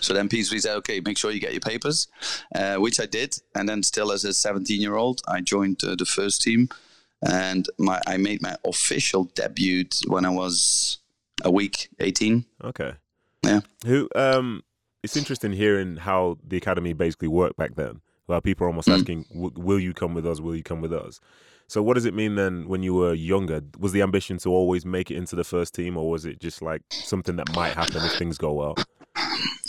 So 0.00 0.14
then 0.14 0.28
PSV 0.28 0.60
said, 0.60 0.76
okay, 0.76 1.00
make 1.00 1.18
sure 1.18 1.30
you 1.30 1.40
get 1.40 1.52
your 1.52 1.60
papers, 1.60 2.08
uh, 2.54 2.76
which 2.76 3.00
I 3.00 3.06
did. 3.06 3.36
And 3.54 3.68
then 3.68 3.82
still 3.82 4.12
as 4.12 4.24
a 4.24 4.32
17 4.32 4.80
year 4.80 4.96
old, 4.96 5.20
I 5.28 5.42
joined 5.42 5.84
uh, 5.84 5.94
the 5.94 6.06
first 6.06 6.42
team. 6.42 6.70
And 7.22 7.68
my 7.78 8.00
I 8.06 8.16
made 8.16 8.40
my 8.40 8.56
official 8.64 9.24
debut 9.34 9.84
when 10.06 10.24
I 10.24 10.30
was 10.30 11.00
a 11.44 11.50
week, 11.50 11.90
18. 11.98 12.46
Okay. 12.64 12.92
Yeah. 13.44 13.60
Who? 13.84 14.08
Um, 14.14 14.62
it's 15.02 15.16
interesting 15.16 15.52
hearing 15.52 15.96
how 15.96 16.38
the 16.46 16.56
academy 16.56 16.92
basically 16.92 17.28
worked 17.28 17.56
back 17.56 17.74
then. 17.76 18.00
Where 18.26 18.40
people 18.40 18.64
are 18.64 18.68
almost 18.68 18.88
Mm. 18.88 18.94
asking, 18.94 19.24
"W- 19.32 19.52
"Will 19.56 19.80
you 19.80 19.92
come 19.92 20.14
with 20.14 20.26
us? 20.26 20.40
Will 20.40 20.54
you 20.54 20.62
come 20.62 20.80
with 20.80 20.92
us?" 20.92 21.18
So, 21.66 21.82
what 21.82 21.94
does 21.94 22.04
it 22.04 22.14
mean 22.14 22.34
then 22.36 22.68
when 22.68 22.82
you 22.82 22.94
were 22.94 23.14
younger? 23.14 23.60
Was 23.78 23.92
the 23.92 24.02
ambition 24.02 24.38
to 24.38 24.50
always 24.50 24.84
make 24.84 25.10
it 25.10 25.16
into 25.16 25.34
the 25.36 25.44
first 25.44 25.74
team, 25.74 25.96
or 25.96 26.08
was 26.10 26.24
it 26.24 26.40
just 26.40 26.62
like 26.62 26.82
something 26.90 27.36
that 27.36 27.52
might 27.54 27.74
happen 27.74 28.04
if 28.04 28.12
things 28.18 28.38
go 28.38 28.52
well? 28.52 28.76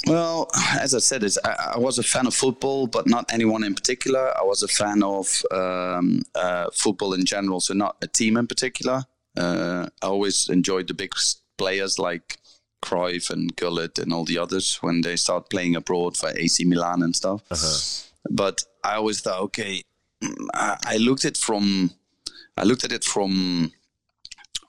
Well, 0.07 0.49
as 0.79 0.95
I 0.95 0.99
said, 0.99 1.23
it's, 1.23 1.37
I, 1.45 1.73
I 1.75 1.77
was 1.77 1.99
a 1.99 2.03
fan 2.03 2.25
of 2.27 2.33
football, 2.33 2.87
but 2.87 3.07
not 3.07 3.31
anyone 3.31 3.63
in 3.63 3.75
particular. 3.75 4.33
I 4.37 4.43
was 4.43 4.63
a 4.63 4.67
fan 4.67 5.03
of 5.03 5.43
um, 5.51 6.23
uh, 6.35 6.69
football 6.73 7.13
in 7.13 7.23
general, 7.25 7.59
so 7.61 7.73
not 7.73 7.97
a 8.01 8.07
team 8.07 8.35
in 8.35 8.47
particular. 8.47 9.05
Uh, 9.37 9.87
I 10.01 10.05
always 10.07 10.49
enjoyed 10.49 10.87
the 10.87 10.93
big 10.95 11.13
players 11.57 11.99
like 11.99 12.39
Cruyff 12.81 13.29
and 13.29 13.55
Gullit 13.55 13.99
and 13.99 14.13
all 14.13 14.25
the 14.25 14.37
others 14.37 14.77
when 14.81 15.01
they 15.01 15.15
start 15.15 15.49
playing 15.49 15.75
abroad 15.75 16.17
for 16.17 16.29
AC 16.35 16.63
Milan 16.65 17.03
and 17.03 17.15
stuff. 17.15 17.41
But 18.29 18.63
I 18.83 18.95
always 18.95 19.21
thought, 19.21 19.41
okay, 19.41 19.83
I, 20.53 20.77
I 20.85 20.97
looked 20.97 21.25
at 21.25 21.37
from, 21.37 21.91
I 22.57 22.63
looked 22.63 22.83
at 22.83 22.91
it 22.91 23.03
from 23.03 23.71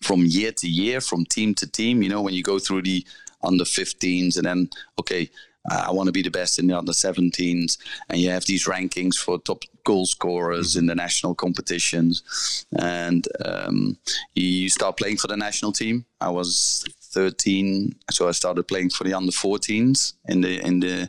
from 0.02 0.24
year 0.24 0.52
to 0.52 0.68
year, 0.68 1.00
from 1.00 1.24
team 1.24 1.54
to 1.54 1.66
team. 1.66 2.02
You 2.02 2.08
know, 2.08 2.22
when 2.22 2.34
you 2.34 2.42
go 2.42 2.58
through 2.58 2.82
the 2.82 3.06
under 3.42 3.64
15s 3.64 4.36
and 4.36 4.44
then, 4.44 4.68
okay, 4.98 5.30
I 5.70 5.92
want 5.92 6.08
to 6.08 6.12
be 6.12 6.22
the 6.22 6.30
best 6.30 6.58
in 6.58 6.66
the 6.66 6.76
under 6.76 6.92
17s. 6.92 7.78
And 8.08 8.20
you 8.20 8.30
have 8.30 8.44
these 8.46 8.66
rankings 8.66 9.14
for 9.14 9.38
top 9.38 9.64
goal 9.84 10.06
scorers 10.06 10.76
in 10.76 10.86
the 10.86 10.94
national 10.94 11.34
competitions. 11.34 12.66
And 12.76 13.26
um, 13.44 13.96
you 14.34 14.68
start 14.68 14.96
playing 14.96 15.18
for 15.18 15.28
the 15.28 15.36
national 15.36 15.72
team. 15.72 16.04
I 16.20 16.30
was 16.30 16.84
13, 17.12 17.94
so 18.10 18.28
I 18.28 18.32
started 18.32 18.66
playing 18.68 18.90
for 18.90 19.04
the 19.04 19.14
under 19.14 19.32
14s 19.32 20.14
in 20.28 20.40
the 20.40 20.60
in 20.66 20.80
the 20.80 21.08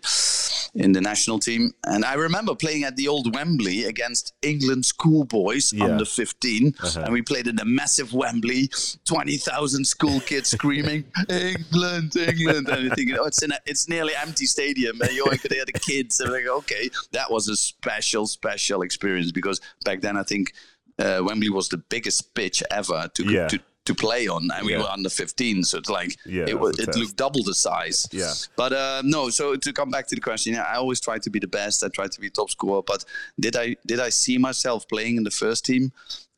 in 0.76 0.92
the 0.94 1.02
national 1.02 1.40
team. 1.40 1.72
And 1.86 2.04
I 2.04 2.14
remember 2.16 2.56
playing 2.56 2.84
at 2.84 2.96
the 2.96 3.08
old 3.08 3.34
Wembley 3.36 3.86
against 3.86 4.34
England 4.42 4.86
schoolboys 4.86 5.72
Yeah. 5.74 5.86
under 5.86 6.06
15, 6.06 6.74
and 6.96 7.14
we 7.14 7.22
played 7.22 7.48
in 7.48 7.60
a 7.60 7.66
massive 7.66 8.14
Wembley, 8.14 8.70
20,000 9.06 9.86
school 9.86 10.20
kids 10.22 10.50
screaming 10.50 11.06
England, 11.30 12.16
England, 12.16 12.68
and 12.70 12.84
you're 12.86 12.96
thinking, 12.96 13.18
oh, 13.20 13.26
it's 13.26 13.44
in 13.44 13.52
a, 13.52 13.60
it's 13.66 13.88
nearly 13.88 14.14
empty 14.16 14.46
stadium, 14.46 15.00
and 15.02 15.12
you 15.12 15.26
could 15.42 15.52
hear 15.52 15.66
the 15.66 15.74
kids. 15.74 16.20
And 16.20 16.32
like, 16.32 16.48
okay, 16.48 16.90
that 17.12 17.30
was 17.32 17.48
a 17.50 17.56
special, 17.56 18.26
special 18.28 18.82
experience 18.82 19.32
because 19.32 19.62
back 19.86 20.02
then 20.02 20.18
I 20.18 20.24
think 20.24 20.54
uh, 21.00 21.22
Wembley 21.24 21.50
was 21.50 21.70
the 21.70 21.78
biggest 21.78 22.34
pitch 22.34 22.64
ever 22.72 23.10
to 23.16 23.24
Yeah. 23.24 23.48
to 23.48 23.60
to 23.86 23.94
play 23.94 24.28
on, 24.28 24.50
and 24.56 24.66
we 24.66 24.72
Yeah. 24.72 24.80
were 24.80 24.90
under 24.90 25.10
15, 25.10 25.64
so 25.64 25.78
it's 25.78 25.90
like 25.90 26.18
Yeah, 26.26 26.46
it, 26.48 26.58
was, 26.60 26.80
it 26.80 26.96
looked 26.96 27.18
double 27.18 27.44
the 27.44 27.54
size. 27.54 28.08
Yeah. 28.12 28.34
But 28.56 28.72
uh, 28.74 29.02
no, 29.04 29.30
so 29.30 29.56
to 29.56 29.74
come 29.74 29.90
back 29.90 30.08
to 30.08 30.16
the 30.16 30.22
question, 30.22 30.54
yeah, 30.54 30.64
I 30.64 30.76
always 30.76 31.02
try 31.02 31.18
to 31.20 31.30
be 31.30 31.40
the 31.40 31.48
best. 31.48 31.84
I 31.84 31.90
try 31.90 32.08
to 32.08 32.22
be 32.22 32.30
top 32.30 32.50
scorer. 32.50 32.82
But 32.86 33.04
did 33.40 33.56
I 33.56 33.76
did 33.86 34.00
I 34.00 34.10
see 34.10 34.38
myself 34.38 34.88
playing 34.88 35.18
in 35.18 35.24
the 35.24 35.32
first 35.32 35.66
team? 35.66 35.92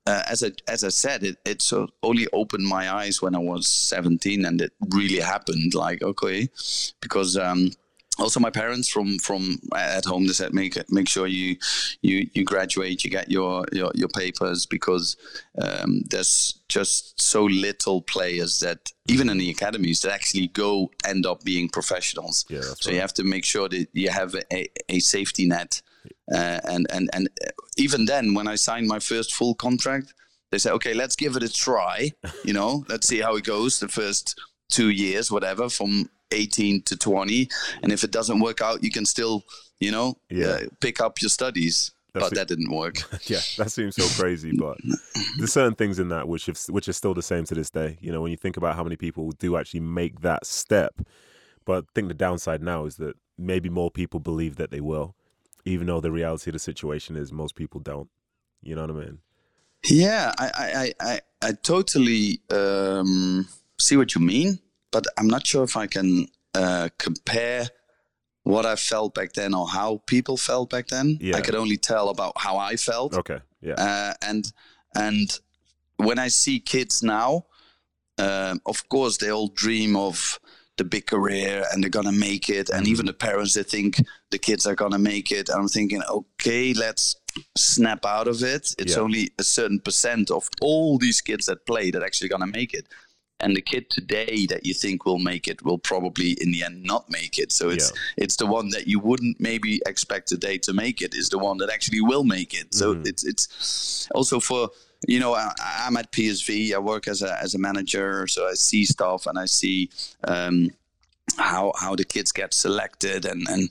Uh, 0.07 0.21
as 0.27 0.43
I 0.43 0.51
as 0.67 0.83
I 0.83 0.89
said, 0.89 1.23
it 1.23 1.37
it 1.45 1.61
so 1.61 1.87
only 2.03 2.27
opened 2.33 2.65
my 2.65 2.91
eyes 2.93 3.21
when 3.21 3.35
I 3.35 3.39
was 3.39 3.67
17, 3.67 4.45
and 4.45 4.61
it 4.61 4.71
really 4.89 5.19
happened. 5.19 5.73
Like 5.75 6.01
okay, 6.03 6.49
because. 7.01 7.37
Um, 7.37 7.71
also, 8.17 8.39
my 8.39 8.49
parents 8.49 8.87
from 8.87 9.19
from 9.19 9.59
at 9.75 10.05
home 10.05 10.25
they 10.25 10.33
said 10.33 10.53
make 10.53 10.77
make 10.89 11.09
sure 11.09 11.27
you 11.27 11.57
you 12.01 12.29
you 12.33 12.45
graduate, 12.45 13.03
you 13.03 13.09
get 13.09 13.29
your 13.29 13.65
your, 13.73 13.91
your 13.93 14.07
papers 14.07 14.65
because 14.65 15.17
um, 15.61 16.01
there's 16.09 16.61
just 16.69 17.19
so 17.19 17.43
little 17.43 18.01
players 18.01 18.59
that 18.61 18.91
even 19.09 19.29
in 19.29 19.37
the 19.37 19.49
academies 19.49 20.01
that 20.01 20.13
actually 20.13 20.47
go 20.47 20.91
end 21.05 21.25
up 21.25 21.43
being 21.43 21.67
professionals. 21.67 22.45
Yeah, 22.49 22.61
so 22.61 22.89
right. 22.89 22.95
you 22.95 23.01
have 23.01 23.13
to 23.15 23.23
make 23.23 23.43
sure 23.43 23.67
that 23.67 23.87
you 23.91 24.09
have 24.09 24.33
a, 24.51 24.67
a 24.89 24.99
safety 24.99 25.45
net, 25.45 25.81
uh, 26.33 26.61
and 26.63 26.87
and 26.91 27.09
and 27.11 27.29
even 27.77 28.05
then, 28.05 28.33
when 28.33 28.47
I 28.47 28.55
signed 28.55 28.87
my 28.87 28.99
first 28.99 29.33
full 29.33 29.55
contract, 29.55 30.13
they 30.51 30.57
said, 30.57 30.71
okay, 30.73 30.93
let's 30.93 31.17
give 31.17 31.35
it 31.35 31.43
a 31.43 31.51
try. 31.51 32.11
You 32.45 32.53
know, 32.53 32.85
let's 32.87 33.07
see 33.07 33.19
how 33.19 33.35
it 33.35 33.43
goes 33.43 33.79
the 33.79 33.89
first 33.89 34.39
two 34.69 34.89
years, 34.89 35.31
whatever, 35.31 35.69
from 35.69 36.09
18 36.31 36.81
to 36.83 36.97
20, 36.97 37.47
and 37.83 37.91
if 37.91 38.03
it 38.03 38.11
doesn't 38.11 38.39
work 38.39 38.61
out, 38.61 38.83
you 38.83 38.91
can 38.91 39.05
still, 39.05 39.43
you 39.79 39.91
know, 39.91 40.17
Yeah. 40.29 40.47
uh, 40.47 40.59
pick 40.81 40.99
up 41.01 41.21
your 41.21 41.29
studies. 41.29 41.91
That's 42.13 42.29
but 42.29 42.35
that 42.35 42.47
didn't 42.47 42.71
work. 42.73 42.95
yeah, 43.29 43.41
that 43.57 43.71
seems 43.71 43.97
so 43.97 44.07
crazy, 44.21 44.53
but 44.57 44.77
there's 45.37 45.51
certain 45.51 45.75
things 45.75 45.99
in 45.99 46.07
that 46.09 46.27
which 46.29 46.45
have, 46.45 46.57
which 46.69 46.87
are 46.87 46.93
still 46.93 47.13
the 47.13 47.21
same 47.21 47.43
to 47.45 47.55
this 47.55 47.69
day. 47.69 47.97
You 47.99 48.11
know, 48.13 48.21
when 48.21 48.31
you 48.31 48.37
think 48.37 48.55
about 48.55 48.75
how 48.77 48.83
many 48.83 48.95
people 48.95 49.31
do 49.31 49.57
actually 49.57 49.81
make 49.81 50.21
that 50.21 50.45
step, 50.45 50.95
but 51.65 51.83
I 51.83 51.87
think 51.93 52.07
the 52.07 52.13
downside 52.13 52.61
now 52.61 52.85
is 52.85 52.95
that 52.97 53.17
maybe 53.37 53.67
more 53.69 53.91
people 53.91 54.21
believe 54.21 54.55
that 54.55 54.71
they 54.71 54.79
will, 54.79 55.13
even 55.65 55.87
though 55.87 55.99
the 55.99 56.09
reality 56.11 56.51
of 56.51 56.53
the 56.53 56.59
situation 56.59 57.17
is 57.17 57.33
most 57.33 57.53
people 57.55 57.81
don't. 57.81 58.09
You 58.63 58.75
know 58.75 58.81
what 58.83 58.91
I 58.91 58.93
mean? 58.93 59.17
Yeah, 59.87 60.31
I, 60.39 60.45
I, 60.45 60.63
I, 60.63 60.93
I, 61.11 61.21
I 61.49 61.51
totally 61.51 62.39
um, 62.49 63.45
see 63.77 63.97
what 63.97 64.15
you 64.15 64.21
mean, 64.21 64.59
but 64.95 65.05
I'm 65.17 65.27
not 65.27 65.45
sure 65.45 65.63
if 65.69 65.75
I 65.75 65.87
can 65.87 66.09
uh, 66.53 66.87
compare 66.97 67.63
what 68.43 68.65
I 68.65 68.75
felt 68.77 69.13
back 69.13 69.33
then 69.33 69.53
or 69.53 69.67
how 69.67 69.89
people 70.07 70.37
felt 70.37 70.69
back 70.69 70.87
then. 70.87 71.17
Yeah. 71.19 71.35
I 71.37 71.41
could 71.41 71.55
only 71.63 71.77
tell 71.77 72.07
about 72.09 72.33
how 72.45 72.55
I 72.71 72.77
felt. 72.77 73.13
Okay, 73.21 73.39
yeah, 73.67 73.75
Uh, 73.87 74.13
and 74.29 74.43
and 75.07 75.27
when 76.07 76.17
I 76.27 76.29
see 76.29 76.59
kids 76.61 77.01
now, 77.03 77.29
um, 78.17 78.61
of 78.65 78.87
course 78.87 79.17
they 79.17 79.31
all 79.31 79.49
dream 79.65 79.95
of 79.95 80.39
the 80.77 80.83
big 80.85 81.05
career 81.07 81.63
and 81.69 81.77
they're 81.81 81.97
gonna 81.99 82.19
make 82.29 82.47
it, 82.59 82.69
and 82.69 82.87
even 82.87 83.05
the 83.05 83.13
parents 83.27 83.53
they 83.53 83.63
think 83.63 83.91
the 84.31 84.37
kids 84.39 84.65
are 84.67 84.75
gonna 84.75 84.99
make 85.13 85.29
it. 85.39 85.49
And 85.49 85.59
I'm 85.61 85.67
thinking, 85.77 86.01
okay, 86.09 86.73
let's 86.73 87.15
snap 87.57 88.05
out 88.05 88.27
of 88.27 88.41
it. 88.43 88.73
It's 88.77 88.95
Yeah. 88.95 89.03
only 89.03 89.23
a 89.39 89.43
certain 89.43 89.79
percent 89.87 90.31
of 90.31 90.49
all 90.61 90.97
these 90.97 91.19
kids 91.21 91.45
that 91.45 91.65
play 91.65 91.91
that 91.91 92.03
actually 92.03 92.29
gonna 92.29 92.47
make 92.59 92.73
it. 92.79 92.87
And 93.45 93.55
the 93.55 93.61
kid 93.61 93.91
today 93.91 94.47
that 94.51 94.65
you 94.65 94.73
think 94.73 95.05
will 95.05 95.19
make 95.19 95.47
it 95.47 95.63
will 95.63 95.77
probably 95.77 96.31
in 96.43 96.51
the 96.51 96.63
end 96.63 96.83
not 96.83 97.03
make 97.19 97.37
it. 97.43 97.51
So 97.53 97.69
it's 97.75 97.89
it's 98.23 98.35
the 98.37 98.47
one 98.57 98.69
that 98.69 98.85
you 98.87 98.97
wouldn't 99.07 99.39
maybe 99.39 99.71
expect 99.85 100.27
today 100.27 100.57
to 100.65 100.73
make 100.73 100.97
it 101.05 101.13
is 101.13 101.29
the 101.29 101.37
one 101.37 101.57
that 101.59 101.69
actually 101.75 102.01
will 102.01 102.23
make 102.23 102.51
it. 102.61 102.73
So 102.73 102.85
Mhm. 102.95 103.07
it's 103.11 103.23
it's 103.23 103.43
also 104.17 104.39
for 104.39 104.69
you 105.07 105.19
know 105.19 105.35
I, 105.35 105.51
I'm 105.85 105.95
at 105.97 106.11
PSV. 106.11 106.73
I 106.73 106.79
work 106.79 107.07
as 107.07 107.21
a 107.21 107.31
as 107.45 107.53
a 107.55 107.59
manager, 107.59 108.25
so 108.27 108.39
I 108.51 108.55
see 108.55 108.83
stuff 108.85 109.27
and 109.27 109.37
I 109.37 109.47
see 109.47 109.89
um, 110.33 110.71
how 111.37 111.71
how 111.83 111.95
the 111.95 112.05
kids 112.05 112.31
get 112.31 112.51
selected 112.53 113.25
and 113.25 113.41
and 113.53 113.63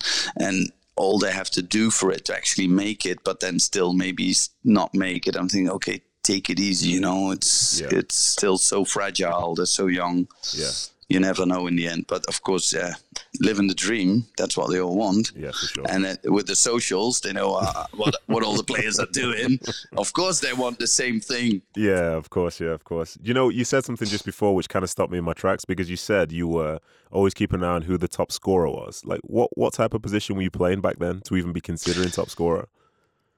and 0.47 0.57
all 0.97 1.19
they 1.19 1.33
have 1.33 1.51
to 1.51 1.63
do 1.63 1.91
for 1.91 2.13
it 2.13 2.25
to 2.27 2.33
actually 2.37 2.69
make 2.69 3.05
it, 3.13 3.19
but 3.25 3.41
then 3.41 3.59
still 3.59 3.93
maybe 3.93 4.33
not 4.63 4.95
make 4.95 5.27
it. 5.29 5.35
I'm 5.37 5.49
thinking, 5.49 5.71
okay, 5.79 5.99
take 6.25 6.51
it 6.51 6.59
easy. 6.59 6.89
You 6.91 7.01
know, 7.01 7.31
it's 7.31 7.81
Yeah. 7.81 7.99
it's 8.01 8.17
still 8.17 8.59
so 8.59 8.85
fragile. 8.85 9.55
They're 9.55 9.67
so 9.81 9.87
young. 9.87 10.27
yeah, 10.53 10.73
You 11.09 11.21
never 11.21 11.45
know 11.47 11.67
in 11.69 11.77
the 11.77 11.87
end. 11.87 12.07
But 12.09 12.25
of 12.27 12.41
course, 12.43 12.73
yeah, 12.73 12.95
living 13.41 13.69
the 13.69 13.75
dream. 13.75 14.25
That's 14.39 14.57
what 14.57 14.71
they 14.71 14.81
all 14.81 14.97
want. 14.97 15.33
yeah, 15.37 15.53
for 15.53 15.67
sure. 15.67 15.85
And 15.89 16.07
uh, 16.07 16.17
with 16.37 16.47
the 16.47 16.57
socials, 16.57 17.21
they 17.21 17.33
know 17.33 17.51
uh, 17.57 17.87
what 18.01 18.15
what 18.27 18.43
all 18.43 18.57
the 18.57 18.65
players 18.75 18.99
are 18.99 19.13
doing. 19.25 19.59
Of 19.97 20.13
course, 20.13 20.41
they 20.41 20.55
want 20.55 20.79
the 20.79 20.87
same 20.87 21.21
thing. 21.21 21.63
Yeah, 21.77 22.17
of 22.17 22.29
course, 22.31 22.65
yeah, 22.65 22.73
of 22.75 22.83
course. 22.85 23.19
You 23.23 23.35
know, 23.35 23.51
you 23.51 23.65
said 23.65 23.85
something 23.85 24.09
just 24.09 24.25
before 24.25 24.55
which 24.57 24.69
kind 24.69 24.83
of 24.83 24.91
stopped 24.91 25.13
me 25.13 25.19
in 25.19 25.25
my 25.25 25.35
tracks 25.35 25.65
because 25.67 25.91
you 25.91 25.97
said 25.99 26.33
you 26.33 26.49
were 26.49 26.79
always 27.13 27.35
keeping 27.35 27.61
an 27.63 27.65
eye 27.71 27.75
on 27.77 27.83
who 27.83 27.99
the 27.99 28.09
top 28.09 28.33
scorer 28.33 28.71
was. 28.71 29.03
Like, 29.05 29.21
what 29.37 29.51
what 29.59 29.75
type 29.75 29.95
of 29.95 30.01
position 30.03 30.37
were 30.37 30.43
you 30.43 30.51
playing 30.51 30.81
back 30.81 30.99
then 30.99 31.21
to 31.27 31.37
even 31.37 31.53
be 31.53 31.61
considering 31.61 32.11
top 32.11 32.31
scorer? 32.31 32.67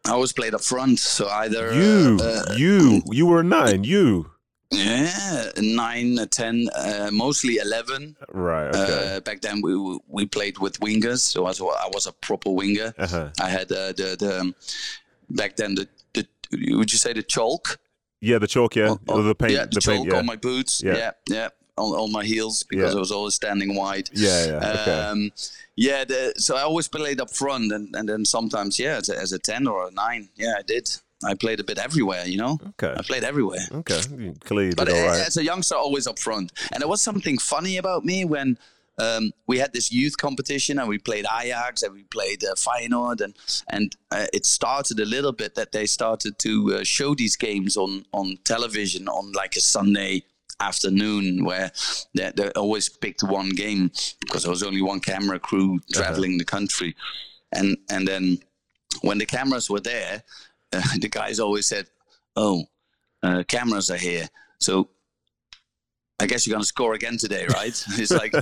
I 0.06 0.12
always 0.12 0.32
played 0.32 0.54
up 0.54 0.62
front, 0.62 0.98
so 0.98 1.28
either 1.28 1.72
You, 1.74 2.18
uh, 2.20 2.24
uh, 2.24 2.54
you, 2.56 3.02
you 3.10 3.26
were 3.26 3.42
nine. 3.42 3.84
You, 3.84 4.30
yeah, 4.70 5.50
nine, 5.58 6.16
ten, 6.30 6.68
uh, 6.74 7.06
uh, 7.06 7.10
mostly 7.12 7.56
eleven. 7.56 8.16
right? 8.32 8.74
Okay. 8.74 9.16
Uh, 9.16 9.20
back 9.20 9.40
then, 9.40 9.60
we 9.62 9.76
we- 10.08 10.26
played 10.26 10.58
with 10.58 10.80
wingers, 10.80 11.20
so 11.20 11.44
I 11.44 11.48
was 11.48 11.60
I 11.60 11.88
was 11.94 12.06
a 12.06 12.12
proper 12.12 12.50
winger. 12.50 12.92
Uh 12.98 13.06
huh. 13.06 13.28
I 13.40 13.48
had 13.48 13.70
uh, 13.72 13.92
the 13.92 14.16
the 14.18 14.40
um, 14.40 14.54
back 15.30 15.56
then 15.56 15.74
the, 15.76 15.88
the 16.14 16.26
would 16.76 16.90
you 16.92 16.98
say 16.98 17.12
the 17.12 17.22
chalk? 17.22 17.78
Yeah, 18.20 18.38
the 18.38 18.46
chalk. 18.48 18.74
Yeah, 18.76 18.96
Oh, 19.08 19.14
Or 19.18 19.22
the 19.22 19.34
paint. 19.34 19.52
yeah, 19.52 19.66
the, 19.66 19.74
the 19.76 19.80
chalk 19.80 19.94
paint. 19.96 20.06
Yeah. 20.12 20.18
on 20.18 20.26
my 20.26 20.36
boots. 20.36 20.82
Yeah. 20.82 20.96
Yeah, 20.96 21.10
yeah, 21.30 21.48
on, 21.78 21.90
on 21.92 22.12
my 22.12 22.24
heels 22.24 22.62
because 22.62 22.92
Yeah. 22.92 22.96
I 22.96 23.00
was 23.00 23.12
always 23.12 23.34
standing 23.34 23.74
wide. 23.74 24.08
yeah, 24.12 24.46
yeah. 24.46 24.80
Okay. 24.82 24.92
Um, 25.00 25.30
yeah, 25.76 26.04
the, 26.04 26.32
so 26.38 26.56
I 26.56 26.62
always 26.62 26.88
played 26.88 27.20
up 27.20 27.30
front, 27.30 27.70
and, 27.72 27.94
and 27.94 28.08
then 28.08 28.24
sometimes, 28.24 28.78
yeah, 28.78 28.96
as 28.96 29.08
a, 29.10 29.18
as 29.18 29.32
a 29.32 29.38
ten 29.38 29.66
or 29.66 29.86
a 29.88 29.90
nine, 29.90 30.28
yeah, 30.36 30.54
I 30.58 30.62
did. 30.62 30.88
I 31.24 31.34
played 31.34 31.60
a 31.60 31.64
bit 31.64 31.78
everywhere, 31.78 32.26
you 32.26 32.36
know. 32.38 32.58
okay. 32.70 32.94
I 32.98 33.02
played 33.02 33.24
everywhere. 33.24 33.60
Okay. 33.72 34.00
Clearly, 34.40 34.74
But 34.74 34.86
did 34.88 34.96
a- 34.96 35.06
right. 35.08 35.26
as 35.26 35.36
a 35.36 35.44
youngster, 35.44 35.74
always 35.74 36.06
up 36.06 36.18
front. 36.18 36.52
And 36.72 36.80
there 36.82 36.88
was 36.88 37.00
something 37.02 37.38
funny 37.38 37.78
about 37.78 38.04
me 38.04 38.24
when 38.26 38.58
um, 38.98 39.32
we 39.46 39.58
had 39.58 39.72
this 39.72 39.90
youth 39.92 40.16
competition 40.18 40.78
and 40.78 40.88
we 40.88 40.98
played 40.98 41.24
Ajax 41.40 41.82
and 41.82 41.92
we 41.94 42.02
played 42.04 42.42
uh, 42.44 42.54
Feyenoord 42.54 43.20
and 43.22 43.34
and 43.68 43.94
uh, 44.10 44.26
it 44.32 44.46
started 44.46 44.98
a 45.00 45.04
little 45.04 45.32
bit 45.32 45.54
that 45.54 45.72
they 45.72 45.84
started 45.86 46.38
to 46.38 46.76
uh, 46.76 46.84
show 46.84 47.14
these 47.14 47.36
games 47.36 47.76
on 47.76 48.04
on 48.12 48.38
television 48.44 49.06
on 49.08 49.32
like 49.32 49.54
a 49.56 49.60
Sunday 49.60 50.22
afternoon 50.60 51.44
where 51.44 51.70
they, 52.14 52.32
they 52.36 52.48
always 52.50 52.88
picked 52.88 53.22
one 53.22 53.50
game 53.50 53.90
because 54.20 54.42
there 54.42 54.50
was 54.50 54.62
only 54.62 54.82
one 54.82 55.00
camera 55.00 55.38
crew 55.38 55.78
traveling 55.92 56.32
uh-huh. 56.32 56.38
the 56.38 56.44
country 56.44 56.96
and 57.52 57.76
and 57.90 58.08
then 58.08 58.38
when 59.02 59.18
the 59.18 59.26
cameras 59.26 59.68
were 59.68 59.80
there 59.80 60.22
uh, 60.72 60.82
the 61.00 61.08
guys 61.08 61.40
always 61.40 61.66
said 61.66 61.86
oh 62.36 62.64
uh, 63.22 63.42
cameras 63.48 63.90
are 63.90 63.96
here 63.98 64.28
so 64.58 64.88
I 66.18 66.26
guess 66.26 66.46
you're 66.46 66.54
going 66.54 66.62
to 66.62 66.66
score 66.66 66.94
again 66.94 67.18
today, 67.18 67.46
right? 67.52 67.84
It's 67.98 68.10
like, 68.10 68.34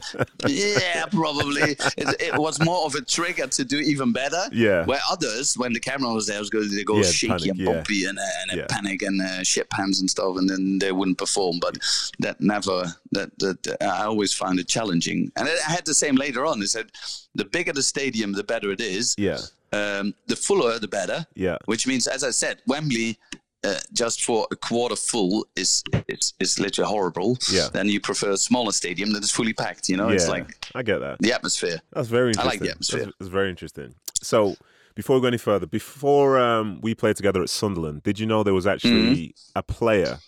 yeah, 0.47 1.07
probably. 1.07 1.73
It, 1.97 2.21
it, 2.21 2.35
was 2.39 2.63
more 2.65 2.87
of 2.87 2.95
a 2.95 3.01
trigger 3.01 3.47
to 3.49 3.65
do 3.65 3.79
even 3.79 4.13
better. 4.13 4.43
Yeah. 4.53 4.85
Where 4.85 5.01
others, 5.11 5.59
when 5.59 5.73
the 5.73 5.81
camera 5.81 6.13
was 6.13 6.27
there, 6.27 6.39
was 6.39 6.51
going 6.51 6.71
they 6.75 6.85
go 6.85 6.99
yeah, 6.99 7.03
shaky 7.03 7.33
panic, 7.33 7.49
and 7.51 7.65
bumpy 7.65 7.95
yeah. 7.97 8.11
and, 8.11 8.19
and 8.51 8.61
yeah. 8.61 8.67
panic 8.69 9.03
and 9.03 9.21
uh, 9.21 9.43
shit 9.43 9.69
pants 9.71 10.01
and 10.01 10.09
stuff, 10.09 10.37
and 10.37 10.49
then 10.49 10.79
they 10.79 10.93
wouldn't 10.93 11.19
perform. 11.19 11.59
But 11.61 11.79
that 12.21 12.41
never, 12.41 12.95
that, 13.13 13.37
that 13.41 13.77
I 13.81 14.05
always 14.05 14.33
found 14.33 14.61
it 14.61 14.69
challenging. 14.69 15.33
And 15.37 15.49
I 15.49 15.71
had 15.71 15.85
the 15.85 15.95
same 15.95 16.15
later 16.15 16.47
on. 16.47 16.61
They 16.61 16.67
said, 16.67 16.93
the 17.35 17.45
bigger 17.45 17.73
the 17.73 17.83
stadium, 17.83 18.33
the 18.33 18.45
better 18.45 18.71
it 18.71 18.81
is. 18.81 19.17
Yeah. 19.19 19.39
Um, 19.73 20.15
the 20.29 20.37
fuller, 20.37 20.79
the 20.79 20.87
better. 20.87 21.27
Yeah. 21.35 21.59
Which 21.65 21.89
means, 21.89 22.07
as 22.07 22.23
I 22.23 22.31
said, 22.31 22.63
Wembley 22.69 23.19
uh, 23.65 23.79
just 23.93 24.25
for 24.25 24.47
a 24.51 24.57
quarter 24.57 24.97
full 24.97 25.47
is 25.57 25.83
is 26.09 26.35
is 26.41 26.59
literally 26.59 26.89
horrible. 26.89 27.39
Yeah. 27.51 27.69
Then 27.73 27.89
you 27.89 28.01
prefer 28.01 28.31
a 28.33 28.37
smaller 28.37 28.73
stadium 28.73 29.13
that 29.13 29.25
is 29.25 29.31
fully 29.31 29.53
packed. 29.53 29.89
You 29.89 29.97
know, 29.97 30.09
yeah, 30.09 30.15
it's 30.15 30.29
like 30.29 30.67
I 30.75 30.83
get 30.83 30.99
that 30.99 31.19
the 31.21 31.33
atmosphere. 31.33 31.81
That's 31.93 32.09
very 32.09 32.29
interesting. 32.29 32.49
I 32.49 32.53
like 32.53 32.61
the 32.61 32.71
atmosphere. 32.71 33.11
That's 33.19 33.31
very 33.31 33.51
interesting. 33.51 33.95
So 34.23 34.57
before 34.95 35.17
we 35.17 35.23
go 35.23 35.29
any 35.29 35.39
further, 35.39 35.67
before 35.67 36.39
um, 36.39 36.81
we 36.83 36.95
played 36.95 37.17
together 37.17 37.43
at 37.43 37.51
Sunderland, 37.51 38.03
did 38.03 38.19
you 38.19 38.27
know 38.27 38.43
there 38.43 38.55
was 38.55 38.67
actually 38.67 38.93
mm-hmm. 38.93 39.59
a 39.59 39.63
player 39.63 40.19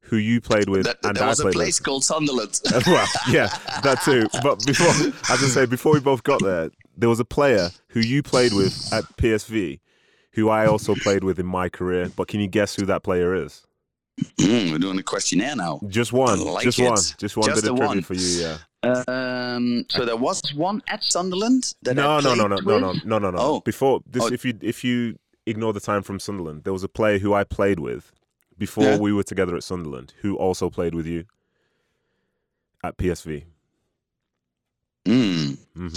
who 0.00 0.16
you 0.16 0.40
played 0.40 0.68
with 0.68 0.84
that, 0.84 0.98
and 1.04 1.16
there 1.16 1.24
I 1.24 1.28
was 1.28 1.40
a 1.40 1.50
place 1.50 1.78
with? 1.78 1.84
called 1.84 2.04
Sunderland. 2.04 2.60
well, 2.86 3.06
yeah, 3.30 3.48
that 3.82 4.00
too. 4.04 4.26
But 4.42 4.64
before, 4.64 4.88
as 5.30 5.42
I 5.42 5.46
say, 5.48 5.66
before 5.66 5.92
we 5.92 6.00
both 6.00 6.22
got 6.22 6.42
there, 6.42 6.70
there 6.96 7.08
was 7.08 7.20
a 7.20 7.24
player 7.24 7.70
who 7.88 8.00
you 8.00 8.22
played 8.22 8.52
with 8.52 8.92
at 8.92 9.04
PSV 9.16 9.80
who 10.38 10.48
I 10.48 10.66
also 10.66 10.94
played 10.94 11.24
with 11.24 11.38
in 11.38 11.46
my 11.46 11.68
career. 11.68 12.10
But 12.14 12.28
can 12.28 12.40
you 12.40 12.46
guess 12.46 12.76
who 12.76 12.86
that 12.86 13.02
player 13.02 13.34
is? 13.34 13.66
Mm, 14.40 14.72
we're 14.72 14.78
doing 14.78 14.98
a 14.98 15.02
questionnaire 15.02 15.54
now. 15.56 15.80
Just 15.88 16.12
one. 16.12 16.40
Like 16.40 16.64
just 16.64 16.78
one. 16.80 16.96
Just 17.18 17.36
one 17.36 17.46
just 17.48 17.62
bit 17.62 17.70
of 17.70 17.76
trivia 17.76 17.86
one. 17.86 18.02
for 18.02 18.14
you, 18.14 18.28
yeah. 18.46 18.58
Um, 19.08 19.84
so 19.90 20.04
there 20.04 20.16
was 20.16 20.40
one 20.54 20.82
at 20.88 21.02
Sunderland 21.04 21.74
that 21.82 21.94
no, 21.94 22.20
no, 22.20 22.34
no, 22.34 22.46
no, 22.46 22.56
no, 22.56 22.78
no, 22.78 22.92
no, 23.04 23.18
no, 23.18 23.30
no. 23.30 23.38
Oh. 23.38 23.60
Before 23.60 24.00
this, 24.10 24.22
Oh. 24.24 24.32
if 24.32 24.44
you 24.44 24.54
if 24.60 24.82
you 24.84 25.18
ignore 25.46 25.72
the 25.72 25.80
time 25.80 26.02
from 26.02 26.18
Sunderland, 26.20 26.64
there 26.64 26.72
was 26.72 26.82
a 26.84 26.88
player 26.88 27.18
who 27.18 27.32
I 27.34 27.44
played 27.44 27.78
with 27.80 28.12
before 28.56 28.84
Yeah. 28.84 28.98
we 28.98 29.12
were 29.12 29.22
together 29.24 29.56
at 29.56 29.62
Sunderland, 29.64 30.14
who 30.22 30.36
also 30.36 30.68
played 30.70 30.94
with 30.94 31.06
you 31.06 31.24
at 32.82 32.96
PSV. 32.96 33.44
Mm. 35.06 35.58
hmm 35.74 35.88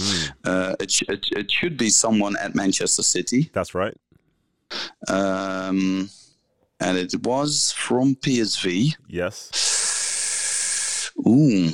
Uh, 0.44 0.74
it, 0.80 0.90
sh- 0.90 1.02
it, 1.08 1.26
it 1.32 1.50
should 1.50 1.76
be 1.76 1.90
someone 1.90 2.36
at 2.36 2.54
Manchester 2.54 3.02
City. 3.02 3.50
That's 3.52 3.74
right. 3.74 3.96
Um, 5.08 6.08
and 6.80 6.98
it 6.98 7.14
was 7.22 7.72
from 7.72 8.14
PSV. 8.16 8.94
Yes. 9.08 11.10
Ooh. 11.26 11.68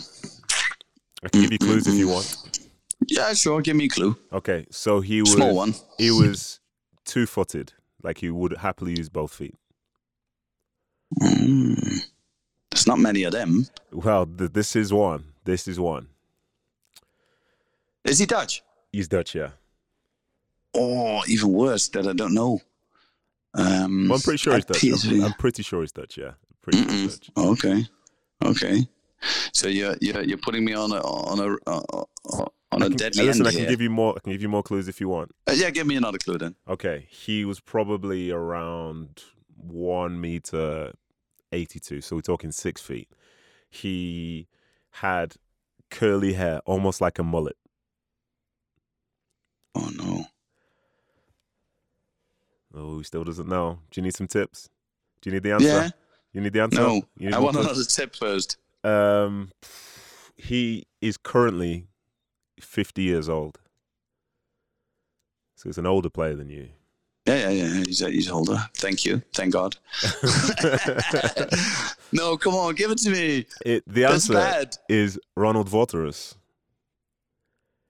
I 1.24 1.28
can 1.28 1.42
give 1.42 1.52
you 1.52 1.58
clues 1.58 1.86
if 1.86 1.94
you 1.94 2.08
want. 2.08 2.68
Yeah, 3.08 3.32
sure. 3.34 3.60
Give 3.60 3.76
me 3.76 3.86
a 3.86 3.88
clue. 3.88 4.16
Okay, 4.32 4.66
so 4.70 5.00
he 5.00 5.20
was 5.22 5.32
Small 5.32 5.54
one. 5.54 5.74
he 5.96 6.10
was 6.10 6.60
two-footed, 7.04 7.72
like 8.02 8.18
he 8.18 8.30
would 8.30 8.56
happily 8.58 8.94
use 8.96 9.08
both 9.08 9.32
feet. 9.32 9.54
Mm. 11.20 12.00
There's 12.70 12.86
not 12.86 12.98
many 12.98 13.24
of 13.24 13.32
them. 13.32 13.66
Well, 13.92 14.26
th- 14.26 14.52
this 14.52 14.76
is 14.76 14.92
one. 14.92 15.24
This 15.44 15.66
is 15.66 15.80
one. 15.80 16.08
Is 18.04 18.18
he 18.18 18.26
Dutch? 18.26 18.62
He's 18.92 19.08
Dutch, 19.08 19.34
yeah. 19.34 19.50
Oh, 20.74 21.22
even 21.26 21.52
worse 21.52 21.88
that 21.88 22.06
I 22.06 22.12
don't 22.12 22.34
know. 22.34 22.60
Um, 23.54 24.08
Well, 24.08 24.16
I'm 24.16 24.22
pretty 24.22 24.38
sure 24.38 24.54
he's 24.54 24.64
at 24.64 24.68
Dutch. 24.68 24.84
I'm, 24.84 24.90
PSV. 24.90 25.24
I'm 25.24 25.32
pretty 25.34 25.62
sure 25.62 25.80
he's 25.80 25.92
Dutch, 25.92 26.16
yeah. 26.18 26.32
Pretty 26.62 26.78
sure 26.78 27.08
Dutch. 27.08 27.30
Okay, 27.36 27.86
okay. 28.44 28.86
So 29.52 29.68
you're 29.68 29.96
you're, 30.00 30.22
you're 30.22 30.38
putting 30.38 30.64
me 30.64 30.74
on 30.74 30.92
a 30.92 31.00
on 31.00 31.40
a 31.40 31.70
uh, 31.70 31.80
uh, 32.32 32.44
on 32.70 32.82
I 32.82 32.86
a 32.86 32.88
can, 32.88 32.96
deadly 32.98 33.24
listen, 33.24 33.46
I 33.46 33.50
can 33.50 33.60
here. 33.60 33.68
give 33.70 33.80
you 33.80 33.90
more. 33.90 34.14
I 34.16 34.20
can 34.20 34.32
give 34.32 34.42
you 34.42 34.48
more 34.48 34.62
clues 34.62 34.86
if 34.86 35.00
you 35.00 35.08
want. 35.08 35.32
Uh, 35.48 35.52
yeah, 35.56 35.70
give 35.70 35.86
me 35.86 35.96
another 35.96 36.18
clue 36.18 36.38
then. 36.38 36.54
Okay, 36.68 37.06
he 37.10 37.44
was 37.44 37.58
probably 37.58 38.30
around 38.30 39.24
one 39.56 40.20
meter 40.20 40.92
eighty-two, 41.52 42.00
so 42.00 42.14
we're 42.16 42.22
talking 42.22 42.52
six 42.52 42.80
feet. 42.80 43.08
He 43.70 44.46
had 44.90 45.34
curly 45.90 46.34
hair, 46.34 46.60
almost 46.64 47.00
like 47.00 47.18
a 47.18 47.24
mullet. 47.24 47.56
Oh 49.74 49.90
no. 49.96 50.26
Oh, 52.74 52.98
he 52.98 53.04
still 53.04 53.24
doesn't 53.24 53.48
know. 53.48 53.78
Do 53.90 54.00
you 54.00 54.04
need 54.04 54.14
some 54.14 54.28
tips? 54.28 54.68
Do 55.20 55.30
you 55.30 55.34
need 55.34 55.42
the 55.42 55.52
answer? 55.52 55.66
Yeah. 55.66 55.88
You 56.32 56.40
need 56.40 56.52
the 56.52 56.60
answer? 56.60 56.80
No. 56.80 57.02
I 57.32 57.38
want 57.38 57.56
another 57.56 57.84
tip 57.84 58.14
first. 58.14 58.58
Um, 58.84 59.50
he 60.36 60.86
is 61.00 61.16
currently 61.16 61.86
fifty 62.60 63.02
years 63.02 63.28
old, 63.28 63.58
so 65.56 65.68
he's 65.68 65.78
an 65.78 65.86
older 65.86 66.10
player 66.10 66.36
than 66.36 66.48
you. 66.48 66.68
Yeah, 67.26 67.48
yeah, 67.48 67.64
yeah. 67.64 67.84
He's 67.86 67.98
he's 67.98 68.30
older. 68.30 68.58
Thank 68.74 69.04
you. 69.04 69.22
Thank 69.34 69.52
God. 69.52 69.76
no, 72.12 72.36
come 72.36 72.54
on, 72.54 72.74
give 72.74 72.90
it 72.90 72.98
to 72.98 73.10
me. 73.10 73.46
It, 73.66 73.82
the 73.86 74.02
That's 74.02 74.30
answer 74.30 74.34
bad. 74.34 74.76
is 74.88 75.18
Ronald 75.36 75.68
Waterreus. 75.70 76.34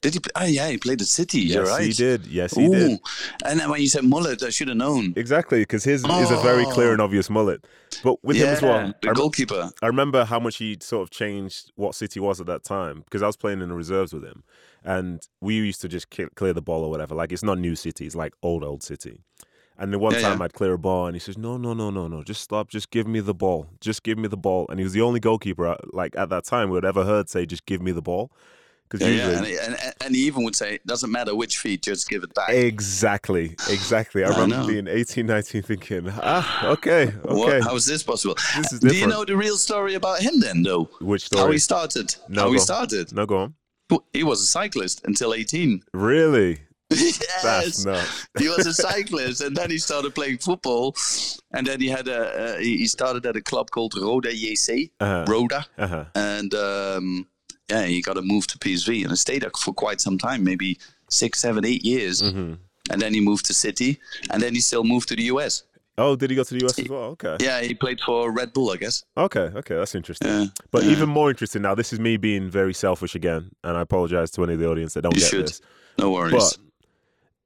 Did 0.01 0.15
he? 0.15 0.21
Oh 0.37 0.45
yeah, 0.45 0.69
he 0.69 0.79
played 0.79 1.01
at 1.01 1.09
City. 1.09 1.41
Yes, 1.41 1.55
You're 1.55 1.65
right. 1.67 1.83
he 1.87 1.93
did. 1.93 2.27
Yes, 2.27 2.55
he 2.55 2.67
Ooh. 2.67 2.71
did. 2.71 3.01
And 3.45 3.59
then 3.59 3.69
when 3.69 3.81
you 3.81 3.89
said 3.89 4.05
mullet, 4.05 4.43
I 4.45 4.51
should 4.51 4.69
have 4.69 4.77
known. 4.77 5.13
Exactly, 5.17 5.61
because 5.61 5.83
his 5.83 6.05
is 6.05 6.31
a 6.31 6.37
very 6.37 6.65
clear 6.67 6.91
Oh. 6.91 6.93
and 6.93 7.01
obvious 7.03 7.29
mullet. 7.29 7.65
But 8.05 8.23
with 8.23 8.37
him 8.37 8.47
as 8.49 8.63
well, 8.63 8.95
the 9.03 9.11
I, 9.11 9.13
goalkeeper. 9.13 9.71
I 9.83 9.87
remember 9.89 10.25
how 10.25 10.39
much 10.39 10.59
he 10.59 10.77
sort 10.81 11.03
of 11.03 11.11
changed 11.11 11.73
what 11.75 11.97
City 11.97 12.21
was 12.21 12.41
at 12.41 12.47
that 12.47 12.63
time 12.63 13.01
because 13.01 13.23
I 13.23 13.27
was 13.27 13.37
playing 13.37 13.61
in 13.61 13.71
the 13.71 13.75
reserves 13.75 14.13
with 14.13 14.23
him, 14.25 14.45
and 14.85 15.21
we 15.41 15.55
used 15.55 15.81
to 15.81 15.89
just 15.89 16.07
clear 16.11 16.53
the 16.53 16.63
ball 16.63 16.85
or 16.85 16.91
whatever. 16.91 17.17
Like 17.17 17.33
it's 17.33 17.43
not 17.43 17.59
new 17.59 17.75
City, 17.75 18.07
it's 18.07 18.15
like 18.15 18.35
old 18.43 18.63
old 18.63 18.85
City. 18.85 19.23
And 19.81 19.93
the 19.93 19.99
one 19.99 20.15
Yeah, 20.15 20.21
time 20.23 20.39
yeah. 20.39 20.45
I'd 20.45 20.55
clear 20.55 20.73
a 20.75 20.79
ball, 20.79 21.07
and 21.07 21.15
he 21.17 21.21
says, 21.21 21.37
"No, 21.39 21.57
no, 21.57 21.73
no, 21.73 21.91
no, 21.91 22.07
no, 22.09 22.23
just 22.23 22.41
stop, 22.43 22.69
just 22.69 22.91
give 22.91 23.07
me 23.09 23.19
the 23.21 23.35
ball, 23.35 23.67
just 23.81 24.03
give 24.05 24.19
me 24.19 24.29
the 24.29 24.37
ball." 24.37 24.67
And 24.69 24.79
he 24.79 24.85
was 24.85 24.93
the 24.93 25.03
only 25.03 25.19
goalkeeper, 25.21 25.67
uh, 25.67 25.77
like 25.93 26.17
at 26.17 26.29
that 26.31 26.45
time, 26.45 26.71
we 26.71 26.77
had 26.77 26.85
ever 26.85 27.05
heard 27.05 27.29
say, 27.29 27.47
"Just 27.47 27.65
give 27.67 27.81
me 27.83 27.91
the 27.93 28.03
ball," 28.03 28.31
because 28.89 29.07
Yeah, 29.07 29.29
usually 29.29 29.53
yeah. 29.55 29.65
And, 29.67 29.75
he- 29.75 29.81
and, 29.87 29.95
and 30.05 30.15
he 30.17 30.23
even 30.27 30.45
would 30.45 30.57
say, 30.57 30.75
it 30.77 30.87
doesn't 30.87 31.11
matter 31.11 31.35
which 31.35 31.59
feet, 31.59 31.83
just 31.83 32.09
give 32.09 32.23
it 32.23 32.33
back. 32.35 32.51
Exactly, 32.51 33.55
exactly. 33.69 34.25
I 34.25 34.29
I 34.29 34.31
remember 34.41 34.57
know. 34.57 34.67
being 34.67 34.89
18, 34.89 35.27
19 35.27 35.63
thinking, 35.63 36.11
ah, 36.23 36.67
okay, 36.69 37.09
okay. 37.09 37.13
What, 37.25 37.63
how 37.63 37.75
is 37.77 37.87
this 37.87 38.03
possible? 38.03 38.35
This 38.57 38.73
is 38.73 38.81
Do 38.81 38.95
you 38.97 39.07
know 39.07 39.25
the 39.25 39.37
real 39.37 39.57
story 39.59 39.95
about 39.95 40.21
him 40.21 40.41
then, 40.41 40.63
though? 40.63 40.85
Which 41.01 41.25
How 41.33 41.39
story? 41.39 41.53
he 41.55 41.59
started. 41.59 42.15
No, 42.29 42.43
how 42.43 42.53
he 42.53 42.59
started. 42.59 43.13
No, 43.13 43.27
go 43.27 43.39
on. 43.39 43.55
He 44.13 44.23
was 44.23 44.43
a 44.43 44.47
cyclist 44.47 45.03
until 45.07 45.33
18. 45.35 45.83
Really? 45.95 46.61
yes. 46.91 47.43
That's 47.43 47.85
nuts. 47.85 48.27
he 48.39 48.49
was 48.49 48.67
a 48.67 48.73
cyclist, 48.73 49.43
and 49.43 49.55
then 49.57 49.71
he 49.71 49.79
started 49.79 50.15
playing 50.15 50.39
football. 50.39 50.95
And 51.53 51.67
then 51.67 51.81
he 51.81 51.89
had 51.89 52.09
a 52.09 52.21
uh, 52.57 52.59
he 52.59 52.79
he 52.79 52.87
started 52.87 53.27
at 53.27 53.37
a 53.37 53.43
club 53.43 53.71
called 53.71 53.95
Roda 53.95 54.31
JC, 54.33 54.91
Uh-huh. 55.01 55.25
Roda, 55.29 55.67
Uh-huh. 55.79 56.05
and 56.15 56.55
um, 56.55 57.27
yeah, 57.71 57.85
he 57.85 58.01
got 58.03 58.15
to 58.15 58.23
move 58.23 58.47
to 58.49 58.59
PSV, 58.59 59.03
and 59.03 59.11
he 59.11 59.17
stayed 59.17 59.43
there 59.43 59.51
for 59.59 59.73
quite 59.75 60.01
some 60.01 60.19
time, 60.19 60.45
maybe 60.45 60.79
six, 61.11 61.39
seven, 61.41 61.65
eight 61.65 61.85
years. 61.85 62.21
hmm 62.21 62.55
And 62.91 63.03
then 63.03 63.13
he 63.15 63.21
moved 63.21 63.47
to 63.47 63.55
City, 63.55 63.99
and 64.31 64.43
then 64.43 64.55
he 64.55 64.61
still 64.61 64.85
moved 64.85 65.09
to 65.09 65.17
the 65.17 65.25
US. 65.25 65.65
Oh, 66.01 66.15
did 66.17 66.31
he 66.31 66.37
go 66.37 66.45
to 66.45 66.55
the 66.55 66.65
US 66.67 66.79
as 66.79 66.89
well? 66.89 67.05
Okay. 67.17 67.37
Yeah, 67.41 67.61
he 67.61 67.75
played 67.75 68.01
for 68.01 68.31
Red 68.31 68.53
Bull, 68.53 68.71
I 68.71 68.77
guess. 68.77 69.05
Okay, 69.17 69.51
okay, 69.57 69.75
that's 69.75 69.95
interesting. 69.95 70.29
Yeah, 70.31 70.47
But 70.71 70.85
yeah. 70.85 70.91
even 70.93 71.09
more 71.09 71.29
interesting 71.29 71.63
now, 71.63 71.75
this 71.75 71.93
is 71.93 71.99
me 71.99 72.17
being 72.17 72.49
very 72.49 72.73
selfish 72.73 73.15
again, 73.15 73.51
and 73.65 73.77
I 73.77 73.81
apologize 73.83 74.31
to 74.33 74.45
any 74.45 74.55
of 74.55 74.61
the 74.61 74.69
audience 74.71 74.95
that 74.95 75.03
don't 75.03 75.15
You 75.17 75.21
get 75.21 75.29
should. 75.31 75.47
this. 75.49 75.61
no 75.99 76.11
worries. 76.13 76.33
But 76.33 76.57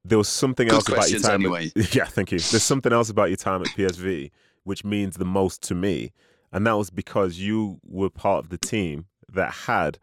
there 0.05 0.19
was 0.19 0.29
something 0.29 0.69
Good 0.69 0.75
else 0.75 0.89
about 0.89 1.11
your 1.11 1.21
time. 1.21 1.41
anyway. 1.41 1.73
At, 1.77 1.95
yeah, 1.95 2.05
thank 2.05 2.31
you. 2.31 2.39
There's 2.39 2.63
something 2.63 2.93
else 2.93 3.09
about 3.09 3.29
your 3.31 3.37
time 3.37 3.63
at 3.63 3.69
PSV 3.69 4.31
which 4.65 4.85
means 4.85 5.17
the 5.17 5.25
most 5.25 5.61
to 5.61 5.75
me, 5.75 6.13
and 6.53 6.65
that 6.67 6.75
was 6.75 6.89
because 6.91 7.39
you 7.39 7.81
were 7.85 8.09
part 8.11 8.45
of 8.45 8.49
the 8.51 8.59
team 8.59 9.07
that 9.29 9.51
had 9.67 9.99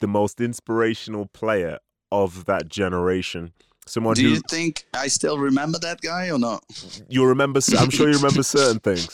the 0.00 0.08
most 0.08 0.40
inspirational 0.40 1.26
player 1.26 1.78
of 2.10 2.44
that 2.46 2.68
generation. 2.68 3.52
Someone 3.86 4.16
Do 4.16 4.22
who 4.22 4.30
you 4.30 4.40
think 4.48 4.84
I 4.94 5.08
still 5.08 5.38
remember 5.38 5.78
that 5.80 6.00
guy 6.00 6.30
or 6.30 6.38
not? 6.38 6.64
you 7.08 7.24
remember. 7.24 7.60
I'm 7.76 7.90
sure 7.90 8.08
you 8.08 8.16
remember 8.18 8.42
certain 8.42 8.80
things, 8.80 9.08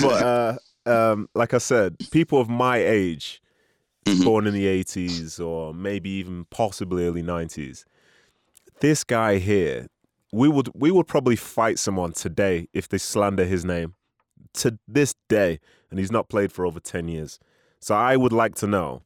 but 0.00 0.22
uh, 0.86 1.12
um, 1.12 1.28
like 1.34 1.54
I 1.54 1.58
said, 1.58 1.96
people 2.10 2.40
of 2.40 2.48
my 2.48 2.76
age 2.78 3.40
Mhm. 4.06 4.24
born 4.24 4.48
in 4.48 4.54
the 4.54 4.66
80s 4.66 5.38
or 5.38 5.72
maybe 5.72 6.10
even 6.10 6.44
possibly 6.50 7.06
early 7.06 7.22
90s. 7.22 7.84
This 8.80 9.04
guy 9.04 9.38
here, 9.38 9.86
we 10.32 10.48
would 10.48 10.70
we 10.74 10.90
would 10.90 11.06
probably 11.06 11.36
fight 11.36 11.78
someone 11.78 12.12
today 12.12 12.68
if 12.72 12.88
they 12.88 12.98
slander 12.98 13.44
his 13.44 13.64
name 13.64 13.94
to 14.54 14.78
this 14.88 15.14
day 15.28 15.60
and 15.90 16.00
he's 16.00 16.10
not 16.10 16.28
played 16.28 16.50
for 16.50 16.66
over 16.66 16.80
10 16.80 17.06
years. 17.06 17.38
So 17.80 17.94
I 17.94 18.16
would 18.16 18.32
like 18.32 18.56
to 18.56 18.66
know 18.66 19.02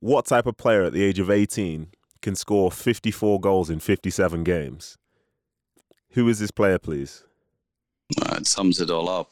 what 0.00 0.26
type 0.26 0.46
of 0.46 0.56
player 0.56 0.82
at 0.82 0.92
the 0.92 1.04
age 1.04 1.18
of 1.18 1.30
18 1.30 1.88
can 2.22 2.34
score 2.34 2.70
54 2.70 3.40
goals 3.40 3.70
in 3.70 3.80
57 3.80 4.44
games? 4.44 4.98
Who 6.12 6.28
is 6.28 6.38
this 6.38 6.50
player, 6.50 6.78
please? 6.78 7.24
Uh, 8.20 8.36
it 8.38 8.46
sums 8.46 8.80
it 8.80 8.90
all 8.90 9.08
up. 9.08 9.30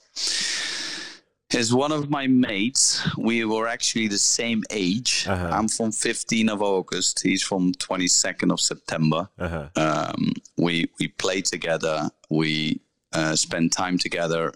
Is 1.54 1.72
one 1.72 1.92
of 1.92 2.10
my 2.10 2.26
mates. 2.26 3.06
We 3.16 3.44
were 3.44 3.68
actually 3.68 4.08
the 4.08 4.18
same 4.18 4.62
age. 4.70 5.26
Uh-huh. 5.28 5.48
I'm 5.52 5.68
from 5.68 5.92
15 5.92 6.48
of 6.50 6.60
August. 6.60 7.22
He's 7.22 7.42
from 7.42 7.72
22nd 7.74 8.52
of 8.52 8.60
September. 8.60 9.28
Uh-huh. 9.38 9.68
Um, 9.76 10.32
we 10.58 10.90
we 10.98 11.08
played 11.08 11.46
together. 11.46 12.10
We 12.28 12.80
uh, 13.12 13.36
spent 13.36 13.72
time 13.72 13.96
together 13.96 14.52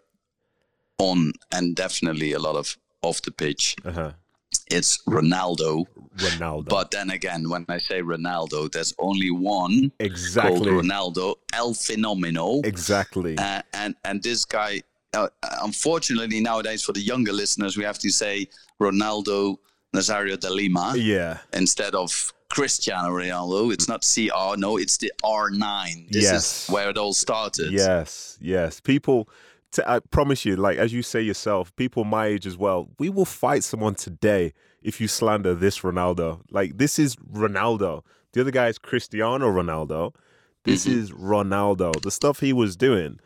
on 0.99 1.33
and 1.53 1.75
definitely 1.75 2.33
a 2.33 2.39
lot 2.39 2.57
of 2.57 2.77
off 3.03 3.23
the 3.23 3.31
pitch. 3.31 3.77
Uh-huh. 3.85 4.13
It's 4.71 5.03
Ronaldo. 5.05 5.87
Ronaldo. 6.21 6.69
But 6.69 6.91
then 6.91 7.11
again, 7.11 7.49
when 7.49 7.65
I 7.69 7.79
say 7.79 8.03
Ronaldo, 8.03 8.71
there's 8.71 8.95
only 8.99 9.31
one 9.31 9.75
called 9.81 9.93
exactly. 10.01 10.71
Ronaldo, 10.71 11.37
El 11.53 11.73
Fenomeno. 11.75 12.65
Exactly. 12.65 13.37
Uh, 13.39 13.63
and 13.75 13.95
and 14.05 14.23
this 14.23 14.45
guy, 14.45 14.83
uh, 15.15 15.29
unfortunately 15.63 16.41
nowadays 16.41 16.83
for 16.83 16.93
the 16.93 17.01
younger 17.01 17.33
listeners, 17.33 17.77
we 17.77 17.85
have 17.85 17.99
to 17.99 18.11
say 18.11 18.47
Ronaldo 18.81 19.57
Nazario 19.95 20.39
de 20.39 20.51
Lima 20.51 20.95
yeah. 20.97 21.39
instead 21.53 21.95
of 21.95 22.33
Cristiano 22.49 23.09
Ronaldo. 23.11 23.73
It's 23.73 23.89
not 23.89 24.03
CR, 24.03 24.57
no, 24.59 24.77
it's 24.77 24.97
the 24.99 25.13
R9. 25.25 26.11
This 26.11 26.25
Yes. 26.25 26.65
is 26.65 26.71
where 26.73 26.91
it 26.91 26.99
all 26.99 27.13
started. 27.13 27.73
Yes, 27.73 28.39
yes. 28.41 28.81
People, 28.81 29.29
t- 29.73 29.83
I 29.87 30.01
promise 30.11 30.45
you, 30.45 30.57
like 30.57 30.79
as 30.79 30.93
you 30.93 31.03
say 31.03 31.21
yourself, 31.21 31.75
people 31.77 32.05
my 32.05 32.27
age 32.27 32.47
as 32.47 32.57
well, 32.57 32.89
we 32.99 33.09
will 33.09 33.25
fight 33.25 33.65
someone 33.65 33.95
today 33.95 34.53
if 34.83 35.01
you 35.01 35.09
slander 35.09 35.55
this 35.55 35.81
Ronaldo. 35.81 36.41
Like 36.51 36.79
this 36.79 36.99
is 36.99 37.17
Ronaldo. 37.17 38.03
The 38.33 38.41
other 38.43 38.51
guy 38.51 38.69
is 38.69 38.79
Cristiano 38.79 39.49
Ronaldo. 39.51 40.15
This 40.65 40.87
Mm-hmm. 40.87 40.99
is 41.01 41.11
Ronaldo. 41.13 42.01
The 42.03 42.11
stuff 42.11 42.41
he 42.41 42.53
was 42.53 42.77
doing. 42.77 43.19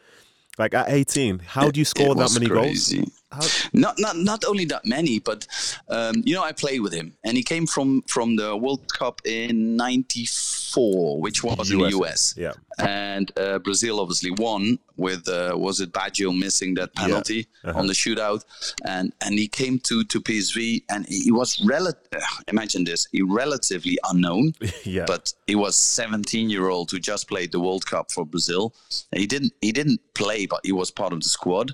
Like 0.56 0.72
at 0.74 0.88
18, 0.88 1.40
how 1.40 1.70
do 1.70 1.80
you 1.80 1.82
It 1.82 1.86
score 1.86 2.14
that 2.14 2.32
many 2.32 2.46
crazy. 2.46 2.98
goals? 2.98 3.22
How, 3.34 3.46
Not 3.72 3.94
not 3.98 4.16
not 4.16 4.44
only 4.44 4.64
that 4.66 4.84
many, 4.84 5.18
but 5.18 5.46
um, 5.88 6.22
you 6.26 6.34
know 6.34 6.42
I 6.50 6.52
played 6.52 6.80
with 6.80 6.92
him, 6.92 7.08
and 7.24 7.36
he 7.36 7.42
came 7.42 7.66
from 7.66 8.02
from 8.14 8.36
the 8.36 8.56
World 8.56 8.82
Cup 8.98 9.20
in 9.24 9.76
'94, 9.76 11.20
which 11.20 11.42
was 11.44 11.70
in 11.70 11.78
the 11.78 11.90
US. 12.00 12.34
Yeah. 12.36 12.52
and 12.78 13.30
uh, 13.38 13.58
Brazil 13.60 14.00
obviously 14.00 14.32
won 14.32 14.78
with 14.96 15.28
uh, 15.28 15.52
was 15.56 15.80
it 15.80 15.92
Baggio 15.92 16.36
missing 16.36 16.74
that 16.74 16.92
penalty 16.94 17.46
Uh-huh. 17.64 17.78
on 17.78 17.86
the 17.86 17.94
shootout, 17.94 18.44
and 18.84 19.12
and 19.24 19.38
he 19.38 19.46
came 19.48 19.78
to 19.88 20.04
to 20.04 20.20
PSV 20.20 20.82
and 20.92 21.06
he 21.06 21.30
was 21.32 21.60
rel- 21.64 21.92
imagine 22.48 22.84
this 22.84 23.06
he 23.12 23.22
relatively 23.22 23.96
unknown, 24.10 24.52
Yeah. 24.84 25.04
but 25.06 25.32
he 25.46 25.54
was 25.54 25.76
17 25.76 26.50
year 26.50 26.68
old 26.68 26.90
who 26.90 26.98
just 26.98 27.28
played 27.28 27.50
the 27.52 27.60
World 27.60 27.84
Cup 27.86 28.10
for 28.12 28.24
Brazil. 28.26 28.74
And 29.12 29.20
He 29.20 29.26
didn't 29.26 29.52
he 29.60 29.72
didn't 29.72 30.00
play, 30.14 30.46
but 30.46 30.60
he 30.64 30.72
was 30.72 30.90
part 30.90 31.12
of 31.12 31.20
the 31.20 31.28
squad. 31.28 31.72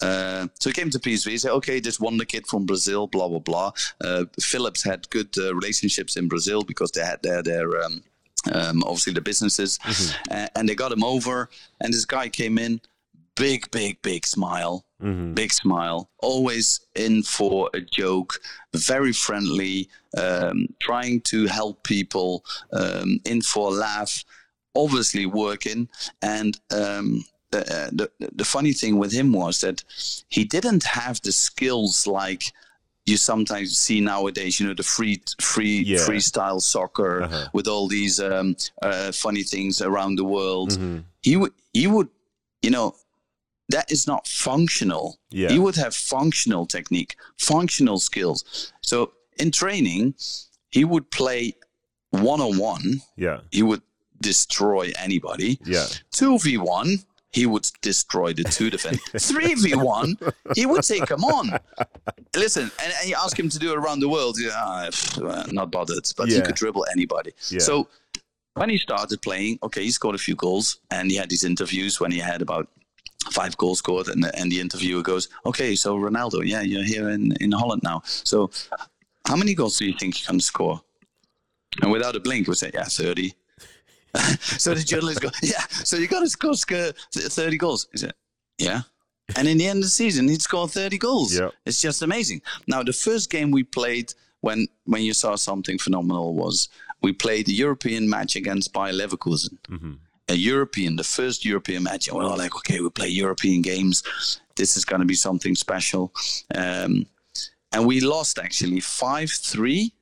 Uh, 0.00 0.48
so 0.60 0.70
he 0.70 0.74
came 0.74 0.90
to 0.90 0.98
PSV. 0.98 1.30
He 1.30 1.38
said, 1.38 1.52
"Okay, 1.52 1.80
this 1.80 1.98
wonder 2.00 2.24
kid 2.24 2.46
from 2.46 2.66
Brazil, 2.66 3.06
blah 3.06 3.28
blah 3.28 3.38
blah." 3.38 3.72
Uh, 4.00 4.24
Philips 4.40 4.82
had 4.82 5.08
good 5.10 5.28
uh, 5.38 5.54
relationships 5.54 6.16
in 6.16 6.28
Brazil 6.28 6.62
because 6.62 6.90
they 6.92 7.02
had 7.04 7.22
their 7.22 7.42
their 7.42 7.82
um, 7.84 8.02
um, 8.52 8.82
obviously 8.84 9.12
the 9.12 9.20
businesses, 9.20 9.78
A- 10.30 10.48
and 10.58 10.68
they 10.68 10.74
got 10.74 10.92
him 10.92 11.02
over. 11.04 11.48
And 11.80 11.92
this 11.92 12.04
guy 12.04 12.28
came 12.28 12.58
in, 12.58 12.80
big, 13.34 13.70
big, 13.70 14.00
big 14.02 14.26
smile, 14.26 14.84
big 15.34 15.52
smile, 15.52 16.08
always 16.18 16.80
in 16.94 17.22
for 17.22 17.68
a 17.74 17.80
joke, 17.80 18.34
very 18.74 19.12
friendly, 19.12 19.88
um, 20.16 20.68
trying 20.80 21.20
to 21.22 21.46
help 21.46 21.82
people, 21.84 22.44
um, 22.72 23.18
in 23.24 23.42
for 23.42 23.68
a 23.68 23.74
laugh, 23.74 24.24
obviously 24.74 25.26
working. 25.26 25.88
And 26.22 26.58
um, 26.70 27.24
the, 27.56 27.76
uh, 27.76 27.90
the 27.98 28.06
the 28.40 28.44
funny 28.44 28.72
thing 28.80 28.98
with 29.02 29.12
him 29.12 29.32
was 29.32 29.60
that 29.60 29.78
he 30.36 30.42
didn't 30.44 30.84
have 30.84 31.20
the 31.22 31.32
skills 31.32 32.06
like 32.06 32.42
you 33.10 33.16
sometimes 33.16 33.78
see 33.78 34.00
nowadays, 34.00 34.58
you 34.58 34.66
know, 34.66 34.74
the 34.74 34.82
free 34.96 35.20
free 35.40 35.78
Yeah. 35.86 35.98
freestyle 36.06 36.60
soccer 36.60 37.22
Uh-huh. 37.22 37.48
with 37.56 37.66
all 37.68 37.86
these 37.88 38.16
um, 38.30 38.56
uh, 38.82 39.12
funny 39.12 39.44
things 39.44 39.80
around 39.80 40.16
the 40.18 40.24
world. 40.36 40.70
Mhm. 40.72 41.04
He 41.28 41.34
would 41.40 41.52
he 41.72 41.86
would 41.86 42.08
you 42.62 42.70
know 42.76 42.94
that 43.74 43.90
is 43.90 44.06
not 44.06 44.22
functional. 44.28 45.18
Yeah. 45.30 45.50
He 45.54 45.58
would 45.58 45.76
have 45.76 45.92
functional 45.94 46.66
technique, 46.66 47.12
functional 47.36 47.98
skills. 47.98 48.44
So 48.80 48.96
in 49.42 49.50
training, 49.50 50.14
he 50.76 50.84
would 50.84 51.06
play 51.10 51.54
one 52.10 52.40
on 52.40 52.58
one. 52.58 53.02
Yeah. 53.16 53.40
He 53.50 53.62
would 53.62 53.82
destroy 54.20 54.92
anybody. 55.06 55.58
Yeah. 55.64 55.86
Two 56.18 56.38
v 56.38 56.56
one, 56.58 56.90
he 57.36 57.44
would 57.44 57.70
destroy 57.82 58.32
the 58.32 58.44
two 58.44 58.70
defense. 58.70 59.30
V 59.62 59.74
one, 59.74 60.16
he 60.54 60.64
would 60.64 60.82
take 60.82 61.10
him 61.10 61.22
on. 61.22 61.60
Listen, 62.34 62.70
and, 62.82 62.92
and 62.98 63.10
you 63.10 63.16
ask 63.22 63.38
him 63.38 63.50
to 63.50 63.58
do 63.58 63.72
it 63.72 63.76
around 63.76 64.00
the 64.00 64.08
world, 64.08 64.38
yeah, 64.40 64.52
ah, 64.54 64.88
uh, 65.22 65.44
not 65.52 65.70
bothered. 65.70 66.06
But 66.16 66.30
he 66.30 66.40
could 66.40 66.54
dribble 66.54 66.86
anybody. 66.90 67.32
Yeah. 67.50 67.58
So 67.58 67.88
when 68.54 68.70
he 68.70 68.78
started 68.78 69.20
playing, 69.20 69.58
okay, 69.62 69.82
he 69.82 69.90
scored 69.90 70.14
a 70.14 70.24
few 70.26 70.34
goals, 70.34 70.78
and 70.90 71.10
he 71.10 71.16
had 71.18 71.28
these 71.28 71.44
interviews 71.44 72.00
when 72.00 72.10
he 72.10 72.18
had 72.18 72.40
about 72.40 72.68
five 73.30 73.54
goals 73.58 73.78
scored, 73.80 74.08
and 74.08 74.24
the, 74.24 74.30
and 74.38 74.50
the 74.50 74.58
interviewer 74.58 75.02
goes, 75.02 75.28
"Okay, 75.44 75.76
so 75.76 75.94
Ronaldo, 75.98 76.40
yeah, 76.42 76.62
you're 76.62 76.88
here 76.94 77.10
in 77.10 77.32
in 77.44 77.52
Holland 77.52 77.82
now. 77.82 78.00
So 78.06 78.50
how 79.28 79.36
many 79.36 79.54
goals 79.54 79.76
do 79.78 79.84
you 79.84 79.94
think 80.00 80.18
you 80.20 80.26
can 80.26 80.40
score?" 80.40 80.80
And 81.82 81.92
without 81.92 82.16
a 82.16 82.20
blink, 82.20 82.46
he 82.46 82.50
would 82.50 82.62
say, 82.64 82.70
"Yeah, 82.72 82.84
30. 82.84 83.34
so 84.40 84.74
the 84.74 84.82
journalist 84.82 85.20
go, 85.20 85.30
"Yeah, 85.42 85.64
so 85.84 85.96
you 85.96 86.08
got 86.08 86.20
to 86.20 86.28
score 86.28 86.54
sc- 86.54 86.94
30 87.12 87.56
goals." 87.56 87.88
He 87.92 87.98
said, 87.98 88.14
"Yeah." 88.58 88.82
And 89.34 89.48
in 89.48 89.58
the 89.58 89.66
end 89.66 89.78
of 89.78 89.84
the 89.84 89.88
season, 89.90 90.28
he'd 90.28 90.42
scored 90.42 90.70
30 90.70 90.98
goals. 90.98 91.36
Yeah. 91.36 91.50
It's 91.64 91.80
just 91.80 92.02
amazing. 92.02 92.42
Now, 92.68 92.84
the 92.84 92.92
first 92.92 93.28
game 93.28 93.50
we 93.50 93.64
played 93.64 94.14
when 94.40 94.68
when 94.84 95.02
you 95.02 95.12
saw 95.12 95.34
something 95.34 95.78
phenomenal 95.78 96.34
was 96.34 96.68
we 97.02 97.12
played 97.12 97.46
the 97.46 97.52
European 97.52 98.08
match 98.08 98.36
against 98.36 98.72
Bayer 98.72 98.92
Leverkusen. 98.92 99.58
A 100.28 100.34
European, 100.34 100.96
the 100.96 101.04
first 101.04 101.44
European 101.44 101.82
match. 101.84 102.08
And 102.08 102.18
we 102.18 102.24
were 102.24 102.36
like, 102.36 102.54
okay, 102.56 102.80
we 102.80 102.90
play 102.90 103.08
European 103.08 103.62
games. 103.62 104.02
This 104.56 104.76
is 104.76 104.84
going 104.84 105.00
to 105.00 105.06
be 105.06 105.14
something 105.14 105.54
special. 105.54 106.12
Um, 106.54 107.06
and 107.72 107.86
we 107.86 108.00
lost 108.00 108.38
actually 108.38 108.80
5 108.80 109.30
3 109.30 109.92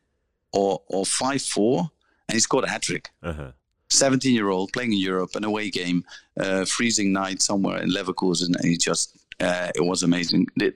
or, 0.52 0.80
or 0.88 1.04
5 1.04 1.42
4. 1.42 1.90
And 2.28 2.34
he 2.34 2.40
scored 2.40 2.64
a 2.64 2.70
hat 2.70 2.82
trick. 2.82 3.10
Uh-huh. 3.22 3.50
17 3.94 4.34
year 4.34 4.50
old 4.50 4.72
playing 4.72 4.92
in 4.92 4.98
Europe, 4.98 5.34
an 5.36 5.44
away 5.44 5.70
game, 5.70 6.04
uh, 6.40 6.64
freezing 6.64 7.12
night 7.12 7.42
somewhere 7.42 7.78
in 7.82 7.90
Leverkusen, 7.90 8.54
and 8.56 8.64
he 8.64 8.76
just, 8.76 9.16
uh, 9.40 9.70
it 9.74 9.84
was 9.84 10.02
amazing. 10.02 10.46
That, 10.56 10.74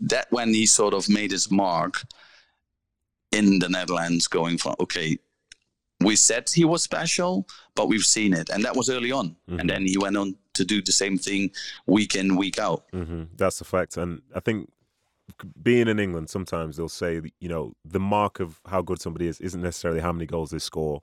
that 0.00 0.26
when 0.30 0.48
he 0.48 0.66
sort 0.66 0.94
of 0.94 1.08
made 1.08 1.30
his 1.30 1.50
mark 1.50 2.02
in 3.32 3.58
the 3.58 3.68
Netherlands, 3.68 4.26
going 4.26 4.58
from, 4.58 4.74
okay, 4.80 5.18
we 6.00 6.16
said 6.16 6.48
he 6.48 6.64
was 6.64 6.82
special, 6.82 7.46
but 7.74 7.88
we've 7.88 8.02
seen 8.04 8.32
it. 8.32 8.50
And 8.50 8.64
that 8.64 8.76
was 8.76 8.88
early 8.88 9.10
on. 9.12 9.36
And 9.48 9.68
then 9.68 9.84
he 9.84 9.98
went 9.98 10.16
on 10.16 10.36
to 10.54 10.64
do 10.64 10.80
the 10.80 10.92
same 10.92 11.18
thing 11.18 11.50
week 11.86 12.14
in, 12.14 12.36
week 12.36 12.58
out. 12.58 12.84
hmm 12.92 13.24
That's 13.36 13.60
a 13.60 13.64
fact, 13.64 13.96
and 13.96 14.22
I 14.34 14.40
think 14.40 14.70
being 15.62 15.88
in 15.88 15.98
England, 15.98 16.30
sometimes 16.30 16.76
they'll 16.76 16.88
say, 16.88 17.20
you 17.38 17.48
know, 17.48 17.74
the 17.84 18.00
mark 18.00 18.40
of 18.40 18.60
how 18.66 18.82
good 18.82 19.00
somebody 19.00 19.26
is 19.28 19.40
isn't 19.40 19.60
necessarily 19.60 20.00
how 20.00 20.12
many 20.12 20.26
goals 20.26 20.50
they 20.50 20.58
score 20.58 21.02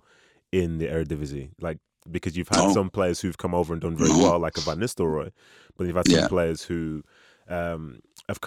in 0.64 0.78
the 0.78 0.88
Eredivisie. 0.88 1.50
Like 1.60 1.80
because 2.10 2.38
you've 2.38 2.50
had 2.50 2.60
No. 2.60 2.74
some 2.74 2.90
players 2.90 3.22
who've 3.22 3.38
come 3.38 3.56
over 3.56 3.74
and 3.74 3.82
done 3.82 3.98
very 3.98 4.12
well, 4.12 4.38
like 4.40 4.58
a 4.58 4.62
Van 4.62 4.78
Nistelrooy, 4.78 5.32
but 5.76 5.88
you've 5.88 5.96
had 5.96 6.06
some 6.06 6.20
Yeah. 6.20 6.28
players 6.28 6.64
who, 6.64 7.02
um, 7.50 8.00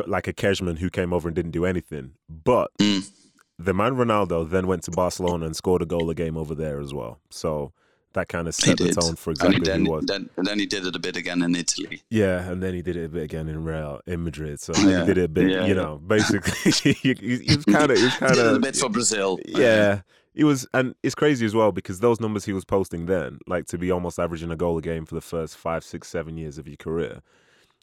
like 0.06 0.28
a 0.28 0.32
Kežman 0.32 0.78
who 0.78 0.90
came 0.90 1.12
over 1.12 1.28
and 1.28 1.34
didn't 1.34 1.50
do 1.50 1.64
anything. 1.64 2.12
But 2.28 2.70
Mm. 2.78 3.10
the 3.58 3.74
man 3.74 3.94
Ronaldo 3.96 4.48
then 4.48 4.68
went 4.68 4.84
to 4.84 4.92
Barcelona 4.92 5.46
and 5.46 5.56
scored 5.56 5.82
a 5.82 5.86
goal 5.86 6.08
a 6.08 6.14
game 6.14 6.36
over 6.36 6.54
there 6.54 6.78
as 6.80 6.94
well. 6.94 7.18
So 7.30 7.72
that 8.18 8.28
kind 8.28 8.48
of 8.48 8.54
set 8.54 8.78
the 8.78 8.92
tone 8.92 9.14
for 9.16 9.30
And 9.30 9.38
exactly 9.38 9.60
then, 9.60 9.80
who 9.80 9.84
he 9.84 9.90
was. 9.90 10.04
then, 10.06 10.28
and 10.36 10.46
then 10.46 10.58
he 10.58 10.66
did 10.66 10.86
it 10.86 10.94
a 10.94 10.98
bit 10.98 11.16
again 11.16 11.42
in 11.42 11.54
Italy. 11.54 12.02
Yeah, 12.10 12.48
and 12.50 12.62
then 12.62 12.74
he 12.74 12.82
did 12.82 12.96
it 12.96 13.04
a 13.04 13.08
bit 13.08 13.22
again 13.22 13.48
in 13.48 13.64
Real 13.64 14.00
in 14.06 14.24
Madrid. 14.24 14.60
So 14.60 14.72
Yeah, 14.76 15.00
he 15.00 15.06
did 15.06 15.18
it 15.18 15.24
a 15.24 15.28
bit, 15.28 15.50
yeah, 15.50 15.66
you 15.66 15.74
know, 15.74 15.98
basically 16.06 16.72
he, 16.92 16.92
he, 17.14 17.56
was 17.56 17.64
kind 17.76 17.90
of, 17.90 17.96
he 17.98 18.04
was 18.04 18.12
Did 18.14 18.20
kind 18.20 18.36
it 18.38 18.56
a 18.56 18.58
bit 18.58 18.76
for 18.76 18.88
Brazil. 18.88 19.38
yeah. 19.46 20.02
He 20.34 20.44
was, 20.44 20.68
and 20.72 20.94
it's 21.02 21.16
crazy 21.16 21.44
as 21.46 21.54
well 21.54 21.72
because 21.72 21.98
those 21.98 22.20
numbers 22.20 22.44
he 22.44 22.52
was 22.52 22.64
posting 22.64 23.06
then, 23.06 23.38
like 23.48 23.66
to 23.66 23.78
be 23.78 23.90
almost 23.90 24.20
averaging 24.20 24.52
a 24.52 24.56
goal 24.56 24.78
a 24.78 24.82
game 24.82 25.04
for 25.04 25.16
the 25.16 25.20
first 25.20 25.56
five, 25.56 25.82
six, 25.82 26.06
seven 26.08 26.36
years 26.36 26.58
of 26.58 26.68
your 26.68 26.76
career. 26.76 27.22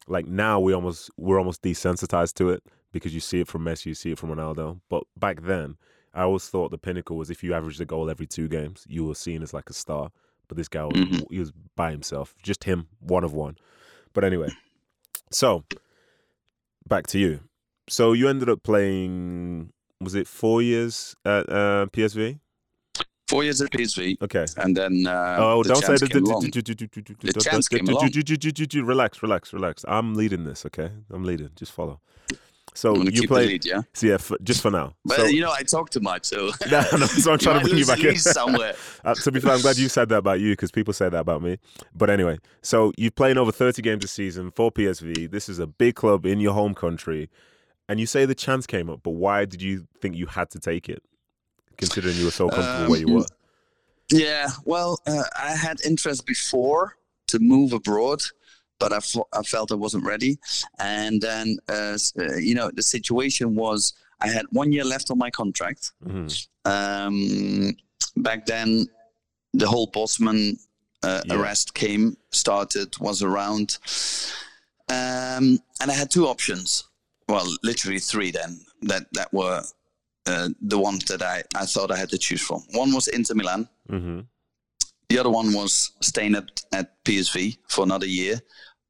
Like 0.07 0.25
now 0.27 0.59
we 0.61 0.71
almost 0.73 1.09
we're 1.17 1.39
almost 1.39 1.61
desensitized 1.63 2.35
to 2.35 2.49
it 2.49 2.63
because 2.93 3.13
you 3.13 3.19
see 3.19 3.41
it 3.41 3.47
from 3.47 3.65
Messi, 3.65 3.87
you 3.87 3.93
see 3.93 4.11
it 4.11 4.19
from 4.19 4.29
Ronaldo. 4.29 4.79
But 4.89 5.03
back 5.17 5.41
then, 5.41 5.75
I 6.13 6.21
always 6.21 6.47
thought 6.47 6.71
the 6.71 6.77
pinnacle 6.77 7.17
was 7.17 7.29
if 7.29 7.43
you 7.43 7.53
averaged 7.53 7.81
a 7.81 7.85
goal 7.85 8.09
every 8.09 8.27
two 8.27 8.47
games, 8.47 8.85
you 8.87 9.03
were 9.03 9.15
seen 9.15 9.43
as 9.43 9.53
like 9.53 9.69
a 9.69 9.73
star. 9.73 10.11
But 10.47 10.57
this 10.57 10.67
guy, 10.67 10.83
was, 10.85 10.93
Mhm. 10.95 11.25
he 11.31 11.39
was 11.39 11.51
by 11.75 11.91
himself, 11.91 12.35
just 12.43 12.63
him, 12.65 12.87
one 12.99 13.23
of 13.23 13.33
one. 13.33 13.57
But 14.13 14.23
anyway, 14.23 14.49
so 15.31 15.63
back 16.87 17.07
to 17.07 17.19
you. 17.19 17.39
So 17.89 18.13
you 18.13 18.27
ended 18.29 18.49
up 18.49 18.63
playing, 18.63 19.71
was 20.01 20.15
it 20.15 20.27
four 20.27 20.61
years 20.61 21.15
at 21.25 21.49
uh, 21.49 21.87
PSV? 21.91 22.39
Four 23.27 23.43
years 23.43 23.59
at 23.59 23.71
PSV, 23.71 24.17
Okay. 24.21 24.45
and 24.57 24.77
then 24.77 25.07
uh, 25.07 25.37
Oh, 25.39 25.63
the 25.63 25.69
don't 25.73 25.83
say 25.83 25.97
the, 25.97 26.07
came 26.07 26.23
along. 26.25 26.41
the 26.41 27.41
chance 27.41 27.67
came 27.67 27.87
along. 27.87 28.87
Relax, 28.87 29.23
relax, 29.23 29.51
relax. 29.53 29.83
I'm 29.87 30.13
leading 30.13 30.43
this, 30.43 30.63
okay? 30.67 30.91
I'm 31.11 31.23
leading. 31.23 31.49
Just 31.55 31.71
follow. 31.71 32.01
So 32.75 32.95
you 33.03 33.27
play, 33.27 33.47
lead, 33.47 33.65
yeah. 33.65 33.81
so 33.93 34.05
yeah, 34.07 34.17
for, 34.17 34.37
just 34.43 34.61
for 34.61 34.69
now. 34.69 34.95
But 35.05 35.17
so, 35.17 35.25
you 35.25 35.41
know, 35.41 35.51
I 35.51 35.63
talk 35.63 35.89
too 35.89 36.01
much, 36.01 36.25
so 36.25 36.51
no, 36.69 36.83
no, 36.91 37.05
so 37.07 37.31
I'm 37.31 37.39
trying 37.45 37.59
to 37.61 37.65
bring 37.65 37.77
you 37.77 37.85
back 37.85 38.03
in. 38.03 38.17
somewhere. 38.17 38.75
Uh, 39.03 39.15
to 39.15 39.31
be 39.31 39.39
fair, 39.39 39.53
I'm 39.53 39.61
glad 39.61 39.77
you 39.77 39.87
said 39.87 40.09
that 40.09 40.17
about 40.17 40.41
you 40.41 40.51
because 40.51 40.71
people 40.71 40.93
say 40.93 41.07
that 41.09 41.17
about 41.19 41.41
me. 41.41 41.57
But 41.95 42.09
anyway, 42.09 42.37
so 42.61 42.91
you're 42.97 43.11
playing 43.11 43.37
over 43.37 43.51
30 43.51 43.81
games 43.81 44.03
a 44.03 44.07
season 44.09 44.51
for 44.51 44.71
PSV. 44.71 45.31
This 45.31 45.47
is 45.47 45.57
a 45.59 45.67
big 45.67 45.95
club 45.95 46.25
in 46.25 46.39
your 46.41 46.53
home 46.53 46.73
country. 46.75 47.29
And 47.87 47.99
you 47.99 48.05
say 48.07 48.25
the 48.25 48.35
chance 48.35 48.65
came 48.67 48.89
up, 48.89 49.01
but 49.03 49.11
why 49.11 49.45
did 49.45 49.61
you 49.61 49.87
think 50.01 50.15
you 50.15 50.25
had 50.25 50.49
to 50.51 50.59
take 50.59 50.89
it, 50.89 51.01
considering 51.77 52.15
you 52.17 52.25
were 52.25 52.31
so 52.31 52.49
comfortable 52.49 52.89
where 52.89 52.99
you 52.99 53.07
Um, 53.07 53.13
were? 53.13 53.25
Yeah, 54.11 54.49
well, 54.65 54.99
uh, 55.07 55.23
I 55.39 55.51
had 55.55 55.77
interest 55.85 56.25
before 56.25 56.97
to 57.27 57.39
move 57.39 57.73
abroad, 57.73 58.21
but 58.79 58.91
I, 58.93 58.99
I 59.33 59.41
felt 59.43 59.71
I 59.71 59.75
wasn't 59.75 60.05
ready. 60.05 60.37
And 60.79 61.21
then, 61.21 61.57
uh, 61.69 61.97
uh, 62.19 62.35
you 62.37 62.55
know, 62.55 62.69
the 62.73 62.83
situation 62.83 63.55
was 63.55 63.93
I 64.21 64.27
had 64.27 64.45
one 64.51 64.71
year 64.71 64.83
left 64.83 65.11
on 65.11 65.17
my 65.17 65.29
contract. 65.29 65.91
hmm 66.03 66.27
Um, 66.65 67.75
back 68.17 68.45
then, 68.45 68.87
the 69.53 69.67
whole 69.67 69.87
Bosman 69.87 70.57
uh, 71.03 71.21
Yeah. 71.25 71.35
arrest 71.35 71.73
came, 71.73 72.17
started, 72.31 72.97
was 72.99 73.21
around. 73.21 73.77
Um, 74.89 75.59
and 75.81 75.91
I 75.91 75.93
had 75.93 76.09
two 76.11 76.27
options. 76.27 76.83
Well, 77.27 77.47
literally 77.63 77.99
three 77.99 78.31
then, 78.31 78.59
that, 78.83 79.03
that 79.13 79.31
were 79.33 79.61
uh, 80.27 80.49
the 80.61 80.77
ones 80.79 81.05
that 81.05 81.21
I, 81.21 81.43
I 81.55 81.65
thought 81.65 81.91
I 81.91 81.97
had 81.97 82.09
to 82.09 82.17
choose 82.17 82.41
from. 82.41 82.61
One 82.73 82.93
was 82.93 83.07
Inter 83.07 83.35
Milan. 83.35 83.67
hmm 83.89 84.19
The 85.15 85.21
other 85.21 85.29
one 85.29 85.53
was 85.53 85.91
staying 86.01 86.35
at, 86.35 86.61
at 86.73 87.01
PSV 87.05 87.57
for 87.69 87.85
another 87.85 88.05
year. 88.05 88.41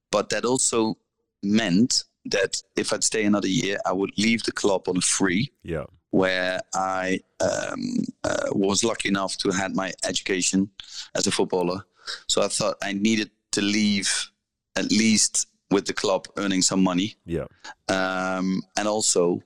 But 0.09 0.29
that 0.29 0.43
also 0.43 0.97
meant 1.43 2.03
that 2.25 2.63
if 2.75 2.91
I'd 2.91 3.03
stay 3.03 3.25
another 3.25 3.47
year, 3.47 3.77
I 3.85 3.93
would 3.93 4.09
leave 4.17 4.41
the 4.41 4.51
club 4.51 4.89
on 4.89 4.97
a 4.97 5.01
free, 5.01 5.51
Yeah. 5.61 5.83
where 6.09 6.61
I 6.73 7.19
um, 7.41 8.05
uh, 8.23 8.47
was 8.53 8.83
lucky 8.83 9.09
enough 9.09 9.37
to 9.37 9.51
had 9.51 9.75
my 9.75 9.93
education 10.03 10.71
as 11.13 11.27
a 11.27 11.31
footballer. 11.31 11.85
So 12.27 12.41
I 12.41 12.47
thought 12.47 12.77
I 12.81 12.93
needed 12.93 13.29
to 13.51 13.61
leave 13.61 14.31
at 14.75 14.91
least 14.91 15.45
with 15.69 15.85
the 15.85 15.93
club 15.93 16.25
earning 16.37 16.63
some 16.63 16.81
money. 16.81 17.17
Yeah. 17.27 17.45
Um, 17.87 18.63
and 18.75 18.87
also, 18.87 19.43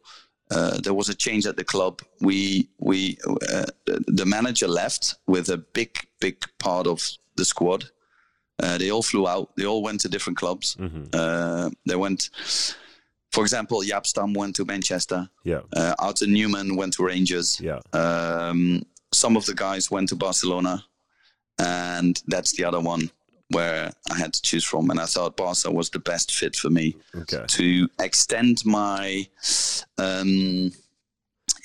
uh, 0.51 0.79
there 0.81 0.93
was 0.95 1.09
a 1.09 1.15
change 1.15 1.45
at 1.45 1.55
the 1.57 1.63
club. 1.63 2.01
We 2.21 2.67
we 2.79 3.17
uh, 3.27 3.65
the- 3.85 4.03
the 4.07 4.25
manager 4.25 4.67
left 4.67 5.15
with 5.27 5.49
a 5.49 5.57
big 5.57 5.91
big 6.19 6.35
part 6.57 6.87
of 6.87 7.01
the 7.35 7.45
squad. 7.45 7.85
Uh, 8.63 8.77
they 8.77 8.91
all 8.91 9.03
flew 9.03 9.25
out. 9.27 9.49
They 9.55 9.65
all 9.65 9.81
went 9.83 10.01
to 10.01 10.09
different 10.09 10.37
clubs. 10.39 10.73
hmm 10.75 11.03
Uh, 11.13 11.69
they 11.87 11.95
went, 11.95 12.29
for 13.31 13.43
example, 13.43 13.81
Jaap 13.81 14.05
Stam 14.05 14.33
went 14.33 14.55
to 14.55 14.65
Manchester. 14.65 15.29
Yeah. 15.45 15.61
Uh, 15.75 15.93
Arthur 15.97 16.27
Numan 16.27 16.75
went 16.75 16.93
to 16.95 17.03
Rangers. 17.05 17.59
Yeah. 17.61 17.79
Um, 17.93 18.83
some 19.13 19.37
of 19.37 19.45
the 19.45 19.53
guys 19.55 19.89
went 19.91 20.09
to 20.09 20.15
Barcelona, 20.15 20.83
and 21.57 22.21
that's 22.27 22.51
the 22.53 22.63
other 22.65 22.79
one 22.79 23.09
where 23.49 23.91
I 24.11 24.15
had 24.17 24.33
to 24.33 24.41
choose 24.41 24.63
from. 24.63 24.89
And 24.91 24.99
I 24.99 25.05
thought 25.05 25.35
Barca 25.37 25.71
was 25.71 25.89
the 25.89 25.99
best 25.99 26.33
fit 26.33 26.55
for 26.55 26.69
me 26.69 26.95
Okay. 27.15 27.43
to 27.47 27.89
extend 27.99 28.63
my 28.65 29.27
um 29.97 30.71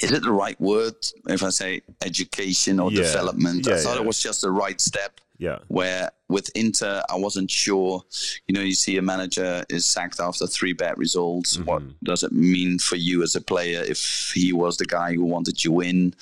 is 0.01 0.11
it 0.11 0.23
the 0.23 0.33
right 0.33 0.61
word 0.61 0.95
if 1.29 1.43
i 1.45 1.51
say 1.51 1.81
education 2.03 2.81
or 2.81 2.91
Yeah. 2.91 3.03
development 3.03 3.69
i 3.69 3.77
thought 3.81 3.95
yeah. 3.95 4.01
it 4.03 4.05
was 4.07 4.19
just 4.21 4.41
the 4.41 4.51
right 4.51 4.81
step 4.81 5.21
Yeah. 5.39 5.59
where 5.69 6.11
with 6.29 6.49
inter 6.55 7.03
i 7.11 7.17
wasn't 7.17 7.51
sure. 7.51 8.03
You 8.47 8.55
know 8.55 8.61
you 8.63 8.73
see 8.75 8.97
a 8.97 9.03
manager 9.03 9.65
is 9.69 9.85
sacked 9.85 10.21
after 10.21 10.47
three 10.47 10.73
bad 10.73 10.97
results. 10.97 11.59
What 11.59 11.83
Mhm. 11.83 11.95
does 12.05 12.23
it 12.23 12.33
mean 12.33 12.79
for 12.79 12.97
you 12.97 13.23
as 13.23 13.35
a 13.37 13.41
player 13.41 13.83
if 13.83 14.33
he 14.35 14.53
was 14.53 14.77
the 14.77 14.87
guy 14.87 15.13
who 15.15 15.25
wanted 15.25 15.63
you 15.65 15.81
in 15.81 16.15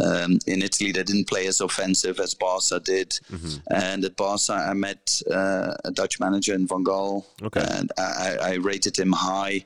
um, 0.00 0.38
in 0.46 0.62
italy 0.62 0.92
they 0.92 1.02
didn't 1.02 1.26
play 1.28 1.46
as 1.46 1.60
offensive 1.60 2.18
as 2.20 2.34
barca 2.34 2.80
did. 2.80 3.18
Hmm 3.28 3.56
and 3.70 4.04
at 4.04 4.16
Barca, 4.16 4.52
I 4.54 4.74
met 4.74 5.22
uh, 5.30 5.74
a 5.84 5.90
Dutch 5.90 6.18
manager 6.20 6.54
in 6.54 6.66
Van 6.66 6.84
Gaal, 6.84 7.24
Okay. 7.42 7.64
and 7.76 7.92
I, 7.98 8.02
I 8.02 8.50
I 8.50 8.52
rated 8.54 8.96
him 8.98 9.12
high 9.12 9.64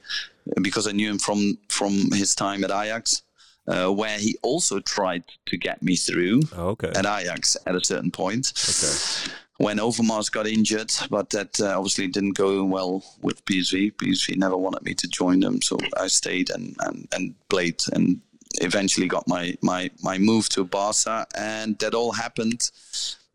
because 0.63 0.87
I 0.89 0.93
knew 0.93 1.09
him 1.11 1.19
from 1.19 1.59
from 1.69 2.11
his 2.13 2.35
time 2.35 2.65
at 2.65 2.71
Ajax, 2.71 3.23
uh, 3.69 3.89
where 3.93 4.19
he 4.19 4.37
also 4.43 4.81
tried 4.81 5.23
to 5.47 5.57
get 5.57 5.83
me 5.83 5.95
through 5.97 6.41
Oh, 6.57 6.69
okay. 6.69 6.89
at 6.91 7.07
Ajax 7.07 7.57
at 7.67 7.75
a 7.75 7.85
certain 7.85 8.11
point. 8.11 8.53
Okay. 8.57 9.35
When 9.59 9.79
Overmars 9.79 10.31
got 10.31 10.47
injured, 10.47 10.93
but 11.11 11.31
that 11.31 11.61
uh, 11.61 11.77
obviously 11.77 12.07
didn't 12.07 12.37
go 12.37 12.65
well 12.65 13.03
with 13.23 13.45
PSV. 13.45 13.95
PSV 13.97 14.37
never 14.37 14.57
wanted 14.57 14.83
me 14.85 14.95
to 14.95 15.09
join 15.09 15.41
them, 15.41 15.61
so 15.63 15.77
I 15.97 16.07
stayed 16.07 16.51
and, 16.51 16.77
and, 16.81 17.09
and 17.13 17.35
played 17.49 17.83
and 17.93 18.21
eventually 18.61 19.09
got 19.09 19.27
my, 19.27 19.57
my, 19.61 19.91
my 20.01 20.17
move 20.17 20.49
to 20.51 20.65
Barca. 20.65 21.27
And 21.37 21.77
that 21.81 21.93
all 21.93 22.13
happened 22.13 22.71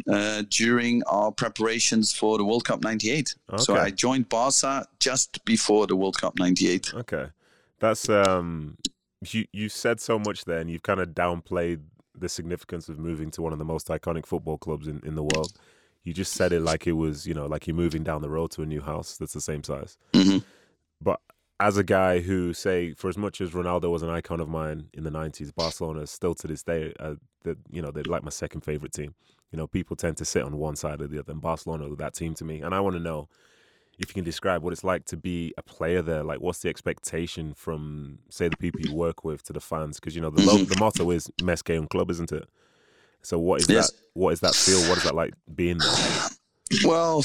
uh, 0.10 0.44
during 0.50 1.04
our 1.08 1.32
preparations 1.32 2.14
for 2.14 2.38
the 2.38 2.46
World 2.46 2.64
Cup 2.66 2.82
98. 2.84 3.36
So 3.58 3.76
I 3.76 3.90
joined 3.92 4.30
Barca 4.30 4.88
just 5.00 5.44
before 5.44 5.88
the 5.88 5.96
World 5.98 6.18
Cup 6.18 6.40
98. 6.40 6.94
Okay. 6.96 7.28
That's 7.80 8.08
um 8.08 8.78
you 9.32 9.46
you 9.52 9.70
said 9.70 10.00
so 10.00 10.18
much 10.20 10.46
there 10.46 10.60
and 10.60 10.70
you've 10.70 10.84
kind 10.84 11.00
of 11.00 11.10
downplayed 11.10 11.82
the 12.16 12.30
significance 12.30 12.90
of 12.90 13.00
moving 13.00 13.32
to 13.32 13.42
one 13.42 13.54
of 13.54 13.60
the 13.60 13.66
most 13.66 13.88
iconic 13.88 14.26
football 14.26 14.58
clubs 14.58 14.88
in, 14.88 15.02
in 15.06 15.16
the 15.16 15.24
world. 15.24 15.54
You 16.04 16.14
just 16.14 16.34
said 16.34 16.52
it 16.52 16.62
like 16.62 16.86
it 16.86 16.94
was, 16.94 17.26
you 17.26 17.34
know, 17.34 17.46
like 17.46 17.66
you're 17.68 17.76
moving 17.76 18.04
down 18.04 18.22
the 18.22 18.30
road 18.30 18.52
to 18.52 18.62
a 18.62 18.66
new 18.66 18.82
house 18.82 19.18
that's 19.18 19.34
the 19.34 19.42
same 19.42 19.64
size. 19.64 19.98
hmm 20.14 20.40
But 21.02 21.22
as 21.60 21.78
a 21.78 21.84
guy 21.84 22.20
who 22.20 22.54
say 22.54 22.94
for 22.94 23.08
as 23.10 23.18
much 23.18 23.40
as 23.40 23.52
Ronaldo 23.52 23.90
was 23.90 24.04
an 24.04 24.10
icon 24.10 24.40
of 24.40 24.50
mine 24.50 24.90
in 24.94 25.04
the 25.04 25.10
90s, 25.10 25.54
Barcelona 25.56 26.02
is 26.02 26.12
still 26.12 26.36
to 26.36 26.48
this 26.48 26.64
day 26.64 26.94
uh, 27.00 27.16
that 27.44 27.58
you 27.72 27.82
know, 27.82 27.92
they're 27.92 28.04
like 28.04 28.24
my 28.24 28.30
second 28.32 28.62
favorite 28.62 28.94
team. 28.94 29.16
You 29.52 29.58
know, 29.58 29.68
people 29.68 29.96
tend 29.96 30.18
to 30.18 30.26
sit 30.26 30.44
on 30.44 30.58
one 30.58 30.76
side 30.76 31.02
or 31.02 31.08
the 31.08 31.20
other 31.20 31.32
and 31.32 31.42
Barcelona 31.42 31.94
that 31.96 32.16
team 32.16 32.34
to 32.36 32.44
me. 32.44 32.62
And 32.62 32.74
I 32.74 32.80
want 32.80 32.96
to 32.96 33.00
know 33.02 33.30
if 34.00 34.10
you 34.10 34.14
can 34.16 34.24
describe 34.24 34.64
what 34.64 34.74
it's 34.74 34.84
like 34.84 35.06
to 35.06 35.18
be 35.18 35.54
a 35.58 35.62
player 35.62 36.02
there, 36.02 36.24
like 36.24 36.40
what's 36.42 36.60
the 36.60 36.70
expectation 36.70 37.54
from, 37.54 38.18
say, 38.30 38.48
the 38.48 38.58
people 38.58 38.82
you 38.82 38.94
work 38.94 39.24
with 39.24 39.44
to 39.44 39.54
the 39.54 39.60
fans? 39.62 40.00
Because 40.00 40.16
you 40.16 40.22
know 40.22 40.30
the 40.32 40.42
lo- 40.42 40.58
Mhm. 40.58 40.68
the 40.70 40.80
motto 40.80 41.12
is 41.12 41.30
"Més 41.42 41.62
que 41.64 41.78
un 41.78 41.88
club," 41.88 42.10
isn't 42.12 42.32
it? 42.32 42.48
So 43.22 43.38
what 43.40 43.62
is 43.62 43.70
Yes. 43.70 43.92
that? 43.92 44.00
What 44.14 44.34
is 44.34 44.40
that 44.42 44.56
feel? 44.56 44.82
What 44.90 44.98
is 44.98 45.04
that 45.04 45.16
like 45.16 45.34
being 45.56 45.78
there? 45.78 46.30
Well, 46.84 47.20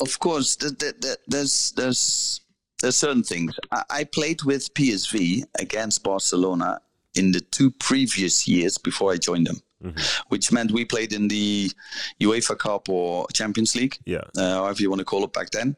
of 0.00 0.18
course, 0.18 0.56
th- 0.56 0.76
th- 0.78 1.00
th- 1.00 1.18
there's 1.26 1.72
there's 1.72 2.40
there's 2.80 2.96
certain 2.96 3.22
things. 3.22 3.54
I, 3.72 3.82
I 3.90 4.04
played 4.04 4.42
with 4.42 4.72
PSV 4.74 5.44
against 5.58 6.02
Barcelona 6.02 6.80
in 7.14 7.32
the 7.32 7.40
two 7.40 7.70
previous 7.72 8.46
years 8.48 8.78
before 8.78 9.12
I 9.12 9.16
joined 9.18 9.46
them, 9.46 9.60
Mhm. 9.84 10.00
which 10.28 10.52
meant 10.52 10.70
we 10.70 10.84
played 10.84 11.12
in 11.12 11.28
the 11.28 11.70
UEFA 12.20 12.56
Cup 12.58 12.88
or 12.88 13.26
Champions 13.32 13.74
League, 13.74 13.98
Yeah, 14.06 14.22
uh, 14.36 14.54
however 14.54 14.80
you 14.82 14.88
want 14.90 15.00
to 15.00 15.04
call 15.04 15.24
it 15.24 15.32
back 15.32 15.50
then. 15.50 15.76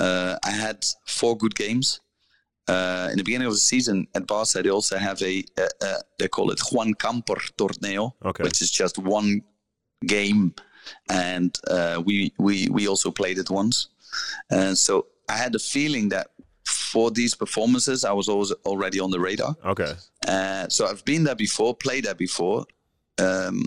Uh, 0.00 0.36
I 0.44 0.50
had 0.50 0.78
four 1.06 1.36
good 1.36 1.54
games. 1.54 2.00
Uh, 2.68 3.08
in 3.10 3.16
the 3.18 3.24
beginning 3.24 3.48
of 3.48 3.54
the 3.54 3.58
season 3.72 4.06
at 4.14 4.26
Barca, 4.26 4.62
they 4.62 4.70
also 4.70 4.96
have 4.96 5.20
a, 5.22 5.44
a, 5.58 5.68
a 5.86 5.94
they 6.18 6.28
call 6.28 6.50
it 6.52 6.60
Joan 6.70 6.94
Gamper 6.94 7.40
Torneo, 7.58 8.12
okay, 8.24 8.44
which 8.44 8.62
is 8.62 8.70
just 8.70 8.96
one 8.98 9.42
game, 10.06 10.54
and 11.08 11.58
uh, 11.68 12.00
we 12.04 12.32
we 12.38 12.68
we 12.70 12.86
also 12.88 13.10
played 13.10 13.38
it 13.38 13.50
once, 13.50 13.88
and 14.50 14.78
so 14.78 15.06
I 15.28 15.36
had 15.36 15.52
the 15.52 15.58
feeling 15.58 16.10
that 16.10 16.28
for 16.64 17.10
these 17.10 17.34
performances, 17.34 18.04
I 18.04 18.12
was 18.12 18.28
always 18.28 18.52
already 18.64 19.00
on 19.00 19.10
the 19.10 19.18
radar. 19.18 19.56
okay, 19.64 19.94
Uh, 20.28 20.68
so 20.68 20.86
I've 20.86 21.04
been 21.04 21.24
there 21.24 21.36
before, 21.36 21.74
played 21.74 22.04
there 22.04 22.14
before, 22.14 22.66
um, 23.18 23.64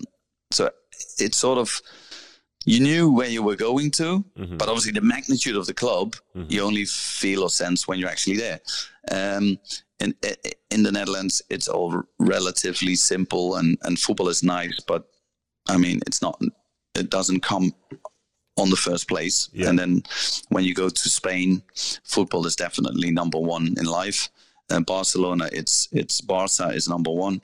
so 0.52 0.70
it's 1.18 1.38
sort 1.38 1.58
of 1.58 1.82
you 2.66 2.80
knew 2.80 3.12
where 3.12 3.28
you 3.30 3.44
were 3.44 3.56
going 3.58 3.92
to, 3.92 4.24
Mhm. 4.38 4.58
but 4.58 4.70
obviously 4.70 4.92
the 4.94 5.02
magnitude 5.02 5.56
of 5.58 5.66
the 5.66 5.74
club 5.74 6.16
Mhm. 6.36 6.52
you 6.52 6.62
only 6.62 6.86
feel 6.86 7.44
or 7.44 7.50
sense 7.50 7.88
when 7.88 8.00
you're 8.00 8.10
actually 8.10 8.38
there. 8.38 8.60
Um, 9.12 9.58
in 10.00 10.16
in 10.70 10.84
the 10.84 10.92
Netherlands, 10.92 11.42
it's 11.50 11.68
all 11.68 12.04
relatively 12.20 12.96
simple, 12.96 13.56
and 13.56 13.78
and 13.84 14.00
football 14.00 14.30
is 14.30 14.44
nice, 14.44 14.80
but 14.88 15.04
I 15.70 15.78
mean, 15.78 16.00
it's 16.08 16.22
not. 16.22 16.42
It 16.96 17.10
doesn't 17.10 17.42
come 17.42 17.74
on 18.58 18.70
the 18.70 18.76
first 18.76 19.08
place. 19.08 19.50
Yeah. 19.54 19.70
And 19.70 19.80
then 19.80 20.04
when 20.50 20.64
you 20.64 20.74
go 20.74 20.90
to 20.90 21.10
Spain, 21.10 21.64
football 22.04 22.46
is 22.46 22.56
definitely 22.56 23.12
number 23.12 23.40
one 23.40 23.74
in 23.80 23.86
life. 23.86 24.30
And 24.70 24.86
Barcelona, 24.86 25.50
it's 25.52 25.88
it's 25.92 26.22
Barca 26.22 26.70
is 26.70 26.88
number 26.88 27.12
one. 27.12 27.42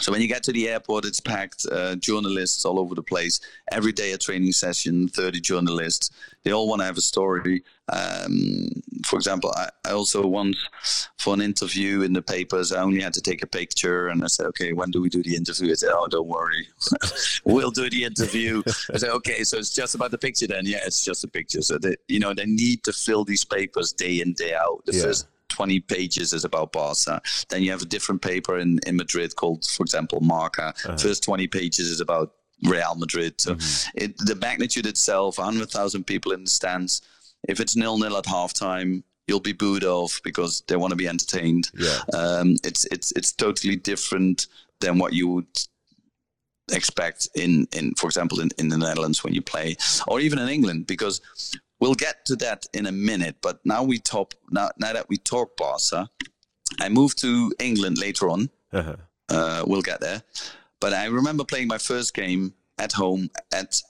So 0.00 0.10
when 0.10 0.20
you 0.20 0.28
get 0.28 0.42
to 0.44 0.52
the 0.52 0.68
airport, 0.68 1.04
it's 1.04 1.20
packed. 1.20 1.66
Uh, 1.70 1.94
journalists 1.96 2.64
all 2.64 2.80
over 2.80 2.94
the 2.94 3.02
place. 3.02 3.40
Every 3.70 3.92
day 3.92 4.12
a 4.12 4.18
training 4.18 4.52
session. 4.52 5.08
Thirty 5.08 5.40
journalists. 5.40 6.10
They 6.42 6.52
all 6.52 6.68
want 6.68 6.80
to 6.80 6.86
have 6.86 6.98
a 6.98 7.02
story. 7.02 7.62
Um, 7.88 8.68
for 9.06 9.16
example, 9.16 9.52
I, 9.54 9.68
I, 9.84 9.92
also 9.92 10.26
once 10.26 10.56
for 11.18 11.34
an 11.34 11.42
interview 11.42 12.00
in 12.00 12.12
the 12.12 12.22
papers, 12.22 12.72
I 12.72 12.82
only 12.82 13.00
had 13.00 13.12
to 13.14 13.20
take 13.20 13.42
a 13.42 13.46
picture, 13.46 14.08
and 14.08 14.24
I 14.24 14.26
said, 14.26 14.46
"Okay, 14.46 14.72
when 14.72 14.90
do 14.90 15.02
we 15.02 15.10
do 15.10 15.22
the 15.22 15.36
interview?" 15.36 15.70
I 15.70 15.74
said, 15.74 15.90
"Oh, 15.92 16.08
don't 16.08 16.26
worry, 16.26 16.66
we'll 17.44 17.70
do 17.70 17.88
the 17.88 18.04
interview." 18.04 18.62
I 18.92 18.98
said, 18.98 19.10
"Okay, 19.10 19.44
so 19.44 19.58
it's 19.58 19.74
just 19.74 19.94
about 19.94 20.10
the 20.10 20.18
picture 20.18 20.46
then?" 20.46 20.64
Yeah, 20.64 20.80
it's 20.86 21.04
just 21.04 21.24
a 21.24 21.28
picture. 21.28 21.60
So 21.62 21.78
they, 21.78 21.96
you 22.08 22.20
know, 22.20 22.32
they 22.32 22.46
need 22.46 22.82
to 22.84 22.92
fill 22.92 23.24
these 23.24 23.44
papers 23.44 23.92
day 23.92 24.20
in 24.20 24.32
day 24.32 24.54
out. 24.54 24.82
The 24.86 24.96
yeah. 24.96 25.02
first 25.02 25.26
20 25.48 25.80
pages 25.80 26.32
is 26.32 26.44
about 26.44 26.72
Barca. 26.72 27.20
Then 27.48 27.62
you 27.62 27.70
have 27.70 27.82
a 27.82 27.86
different 27.86 28.22
paper 28.22 28.58
in, 28.58 28.80
in 28.86 28.96
Madrid 28.96 29.36
called, 29.36 29.64
for 29.64 29.82
example, 29.82 30.20
Marca. 30.20 30.74
Uh-huh. 30.84 30.96
First 30.96 31.22
20 31.24 31.46
pages 31.46 31.88
is 31.88 32.00
about 32.00 32.32
Real 32.62 32.94
Madrid. 32.96 33.40
So 33.40 33.54
mm-hmm. 33.54 33.98
it, 33.98 34.18
the 34.18 34.34
magnitude 34.34 34.86
itself, 34.86 35.38
100,000 35.38 36.04
people 36.04 36.32
in 36.32 36.44
the 36.44 36.50
stands. 36.50 37.02
If 37.48 37.60
it's 37.60 37.76
nil 37.76 37.98
nil 37.98 38.16
at 38.16 38.24
halftime, 38.24 39.02
you'll 39.26 39.40
be 39.40 39.52
booed 39.52 39.84
off 39.84 40.20
because 40.22 40.62
they 40.66 40.76
want 40.76 40.90
to 40.90 40.96
be 40.96 41.08
entertained. 41.08 41.70
Yeah. 41.74 42.00
Um, 42.14 42.56
it's 42.64 42.84
it's 42.86 43.12
it's 43.12 43.32
totally 43.32 43.76
different 43.76 44.46
than 44.80 44.98
what 44.98 45.12
you 45.12 45.28
would 45.28 45.46
expect 46.72 47.28
in 47.34 47.66
in 47.72 47.94
for 47.94 48.06
example 48.06 48.40
in, 48.40 48.50
in 48.58 48.68
the 48.68 48.78
Netherlands 48.78 49.22
when 49.22 49.34
you 49.34 49.42
play 49.42 49.76
or 50.08 50.18
even 50.20 50.38
in 50.38 50.48
England 50.48 50.86
because 50.86 51.20
we'll 51.84 51.94
get 51.94 52.24
to 52.24 52.36
that 52.36 52.66
in 52.72 52.86
a 52.86 52.92
minute. 52.92 53.36
But 53.42 53.60
now 53.64 53.82
we 53.82 53.98
talk 53.98 54.34
now 54.50 54.70
now 54.78 54.94
that 54.94 55.08
we 55.10 55.18
talk 55.18 55.56
Barca, 55.56 56.08
I 56.80 56.88
moved 56.88 57.18
to 57.20 57.52
England 57.58 57.98
later 57.98 58.30
on. 58.30 58.48
Uh-huh. 58.72 58.96
Uh, 59.28 59.64
we'll 59.66 59.82
get 59.82 60.00
there. 60.00 60.22
But 60.80 60.94
I 60.94 61.06
remember 61.06 61.44
playing 61.44 61.68
my 61.68 61.78
first 61.78 62.14
game 62.14 62.54
at 62.78 62.92
home 62.92 63.30
at 63.52 63.82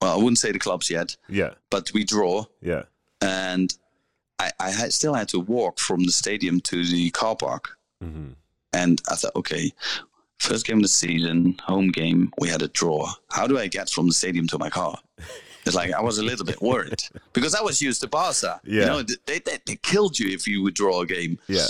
well, 0.00 0.14
I 0.14 0.16
wouldn't 0.16 0.38
say 0.38 0.52
the 0.52 0.58
clubs 0.58 0.88
yet. 0.88 1.16
Yeah. 1.28 1.54
But 1.68 1.90
we 1.92 2.04
draw. 2.04 2.46
Yeah. 2.62 2.84
And 3.20 3.74
I, 4.38 4.50
I 4.58 4.70
had, 4.70 4.94
still 4.94 5.12
had 5.12 5.28
to 5.28 5.40
walk 5.40 5.78
from 5.78 6.04
the 6.04 6.12
stadium 6.12 6.60
to 6.62 6.84
the 6.84 7.10
car 7.10 7.36
park. 7.36 7.76
Mm-hmm. 8.02 8.30
And 8.72 9.02
I 9.10 9.16
thought, 9.16 9.36
okay, 9.36 9.70
first 10.38 10.66
game 10.66 10.78
of 10.78 10.82
the 10.82 10.88
season, 10.88 11.56
home 11.62 11.88
game, 11.88 12.32
we 12.38 12.48
had 12.48 12.62
a 12.62 12.68
draw. 12.68 13.12
How 13.28 13.46
do 13.46 13.58
I 13.58 13.66
get 13.66 13.90
from 13.90 14.06
the 14.06 14.14
stadium 14.14 14.46
to 14.48 14.58
my 14.58 14.70
car? 14.70 14.98
Like 15.74 15.92
I 15.92 16.00
was 16.00 16.18
a 16.18 16.22
little 16.22 16.44
bit 16.44 16.60
worried 16.60 17.02
because 17.32 17.54
I 17.54 17.62
was 17.62 17.80
used 17.80 18.00
to 18.02 18.08
Barca. 18.08 18.60
Yeah. 18.64 18.80
You 18.80 18.86
know, 18.86 19.02
they, 19.26 19.38
they, 19.38 19.58
they 19.66 19.76
killed 19.76 20.18
you 20.18 20.30
if 20.32 20.46
you 20.46 20.62
would 20.62 20.74
draw 20.74 21.00
a 21.02 21.06
game. 21.06 21.38
Yeah. 21.48 21.66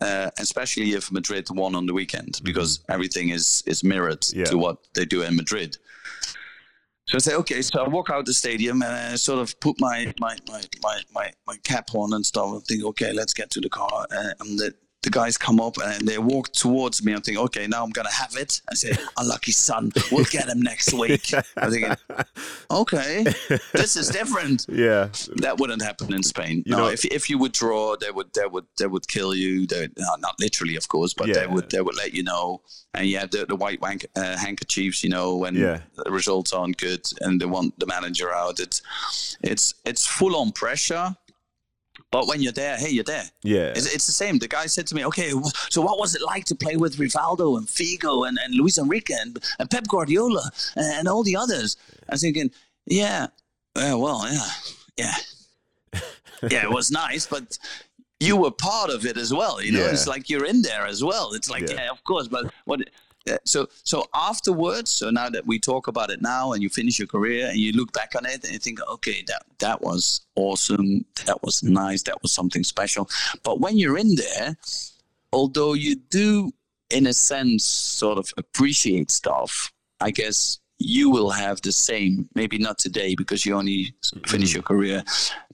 Uh, 0.00 0.30
especially 0.38 0.92
if 0.92 1.12
Madrid 1.12 1.46
won 1.50 1.74
on 1.74 1.84
the 1.84 1.92
weekend, 1.92 2.32
mm-hmm. 2.32 2.44
because 2.44 2.78
mm-hmm. 2.78 2.92
everything 2.92 3.28
is 3.28 3.62
is 3.66 3.84
mirrored 3.84 4.24
yeah. 4.32 4.44
to 4.44 4.56
what 4.56 4.78
they 4.94 5.04
do 5.04 5.22
in 5.22 5.36
Madrid. 5.36 5.76
So 7.10 7.16
I 7.16 7.18
say, 7.18 7.34
okay. 7.34 7.60
So 7.60 7.84
I 7.84 7.88
walk 7.88 8.08
out 8.08 8.24
the 8.24 8.32
stadium 8.32 8.82
and 8.82 8.92
I 8.92 9.16
sort 9.16 9.40
of 9.40 9.58
put 9.60 9.80
my 9.80 10.14
my 10.20 10.38
my 10.48 10.62
my 10.82 11.00
my, 11.12 11.32
my 11.46 11.56
cap 11.64 11.90
on 11.94 12.14
and 12.14 12.24
stuff. 12.24 12.52
And 12.52 12.64
think, 12.64 12.84
okay, 12.84 13.12
let's 13.12 13.34
get 13.34 13.50
to 13.50 13.60
the 13.60 13.68
car. 13.68 14.06
Uh, 14.10 14.30
and 14.40 14.58
the, 14.58 14.74
the 15.02 15.10
guys 15.10 15.38
come 15.38 15.60
up 15.60 15.76
and 15.82 16.06
they 16.06 16.18
walk 16.18 16.52
towards 16.52 17.02
me. 17.02 17.12
I'm 17.12 17.22
thinking, 17.22 17.42
okay, 17.44 17.66
now 17.66 17.82
I'm 17.82 17.90
gonna 17.90 18.12
have 18.12 18.36
it. 18.36 18.60
I 18.70 18.74
say, 18.74 18.92
unlucky 19.16 19.52
son, 19.52 19.92
we'll 20.12 20.24
get 20.24 20.48
him 20.48 20.60
next 20.60 20.92
week. 20.98 21.32
I'm 21.56 21.70
thinking, 21.70 21.96
okay, 22.70 23.24
this 23.72 23.96
is 23.96 24.08
different. 24.08 24.66
Yeah, 24.80 25.08
that 25.36 25.58
wouldn't 25.58 25.82
happen 25.82 26.14
in 26.14 26.22
Spain. 26.22 26.62
You 26.64 26.72
no, 26.72 26.78
know, 26.78 26.88
if 26.88 27.04
if 27.04 27.28
you 27.28 27.36
would 27.38 27.52
draw, 27.52 27.96
they 27.96 28.10
would 28.10 28.32
they 28.32 28.46
would 28.46 28.64
they 28.78 28.86
would 28.86 29.06
kill 29.08 29.34
you. 29.34 29.66
They, 29.66 29.88
no, 29.98 30.14
not 30.20 30.36
literally, 30.40 30.76
of 30.76 30.88
course, 30.88 31.12
but 31.12 31.28
yeah. 31.28 31.34
they 31.34 31.46
would 31.46 31.70
they 31.70 31.82
would 31.82 31.96
let 31.96 32.14
you 32.14 32.22
know. 32.22 32.62
And 32.94 33.06
you 33.06 33.18
have 33.18 33.30
the, 33.30 33.44
the 33.46 33.56
white 33.56 33.80
wank, 33.80 34.06
uh, 34.16 34.36
handkerchiefs, 34.36 35.04
you 35.04 35.10
know, 35.10 35.36
when 35.36 35.54
yeah. 35.54 35.80
the 35.96 36.10
results 36.10 36.52
aren't 36.52 36.78
good 36.78 37.06
and 37.20 37.40
they 37.40 37.46
want 37.46 37.78
the 37.78 37.86
manager 37.86 38.32
out. 38.32 38.58
It's 38.58 38.80
it's 39.42 39.74
it's 39.84 40.06
full 40.06 40.34
on 40.36 40.52
pressure 40.52 41.14
but 42.10 42.26
when 42.26 42.42
you're 42.42 42.52
there, 42.52 42.76
hey, 42.76 42.90
you're 42.90 43.04
there. 43.04 43.24
Yeah. 43.42 43.72
It's, 43.76 43.92
it's, 43.92 44.06
the 44.06 44.12
same. 44.12 44.38
The 44.38 44.48
guy 44.48 44.66
said 44.66 44.86
to 44.88 44.94
me, 44.94 45.04
okay, 45.06 45.32
so 45.68 45.80
what 45.80 45.98
was 45.98 46.14
it 46.16 46.22
like 46.22 46.44
to 46.46 46.56
play 46.56 46.76
with 46.76 46.96
Rivaldo 46.96 47.56
and 47.56 47.68
Figo 47.68 48.26
and, 48.26 48.36
and 48.42 48.54
Luis 48.54 48.78
Enrique 48.78 49.14
and, 49.14 49.38
and 49.58 49.70
Pep 49.70 49.86
Guardiola 49.86 50.50
and, 50.74 50.98
and, 50.98 51.08
all 51.08 51.22
the 51.22 51.36
others? 51.36 51.76
I 52.08 52.14
was 52.14 52.22
thinking, 52.22 52.50
yeah, 52.86 53.28
yeah 53.76 53.94
well, 53.94 54.26
yeah, 54.28 54.48
yeah. 54.96 55.14
yeah, 56.50 56.64
it 56.64 56.70
was 56.70 56.90
nice, 56.90 57.26
but 57.26 57.56
you 58.18 58.36
were 58.36 58.50
part 58.50 58.90
of 58.90 59.06
it 59.06 59.16
as 59.16 59.32
well. 59.32 59.62
You 59.62 59.72
know, 59.72 59.84
yeah. 59.84 59.92
it's 59.92 60.08
like 60.08 60.28
you're 60.28 60.46
in 60.46 60.62
there 60.62 60.86
as 60.86 61.04
well. 61.04 61.32
It's 61.32 61.48
like, 61.48 61.68
yeah, 61.68 61.76
yeah 61.76 61.90
of 61.90 62.02
course, 62.02 62.26
but 62.26 62.52
what 62.64 62.80
so 63.44 63.66
so 63.84 64.04
afterwards 64.14 64.90
so 64.90 65.10
now 65.10 65.28
that 65.28 65.46
we 65.46 65.58
talk 65.58 65.86
about 65.86 66.10
it 66.10 66.22
now 66.22 66.52
and 66.52 66.62
you 66.62 66.68
finish 66.68 66.98
your 66.98 67.06
career 67.06 67.48
and 67.48 67.58
you 67.58 67.72
look 67.72 67.92
back 67.92 68.12
on 68.16 68.24
it 68.24 68.42
and 68.44 68.52
you 68.52 68.58
think 68.58 68.80
okay 68.88 69.22
that 69.26 69.42
that 69.58 69.80
was 69.82 70.22
awesome 70.36 71.04
that 71.26 71.42
was 71.42 71.62
nice 71.62 72.02
that 72.02 72.20
was 72.22 72.32
something 72.32 72.64
special. 72.64 73.08
But 73.42 73.60
when 73.60 73.76
you're 73.76 73.98
in 73.98 74.14
there 74.14 74.56
although 75.32 75.74
you 75.74 75.96
do 75.96 76.52
in 76.88 77.06
a 77.06 77.12
sense 77.12 77.64
sort 77.64 78.18
of 78.18 78.32
appreciate 78.36 79.12
stuff 79.12 79.72
i 80.00 80.10
guess 80.10 80.58
you 80.80 81.10
will 81.10 81.30
have 81.30 81.60
the 81.60 81.70
same 81.70 82.28
maybe 82.34 82.58
not 82.58 82.78
today 82.78 83.14
because 83.14 83.44
you 83.44 83.54
only 83.54 83.94
finished 84.26 84.54
your 84.54 84.62
career 84.62 85.04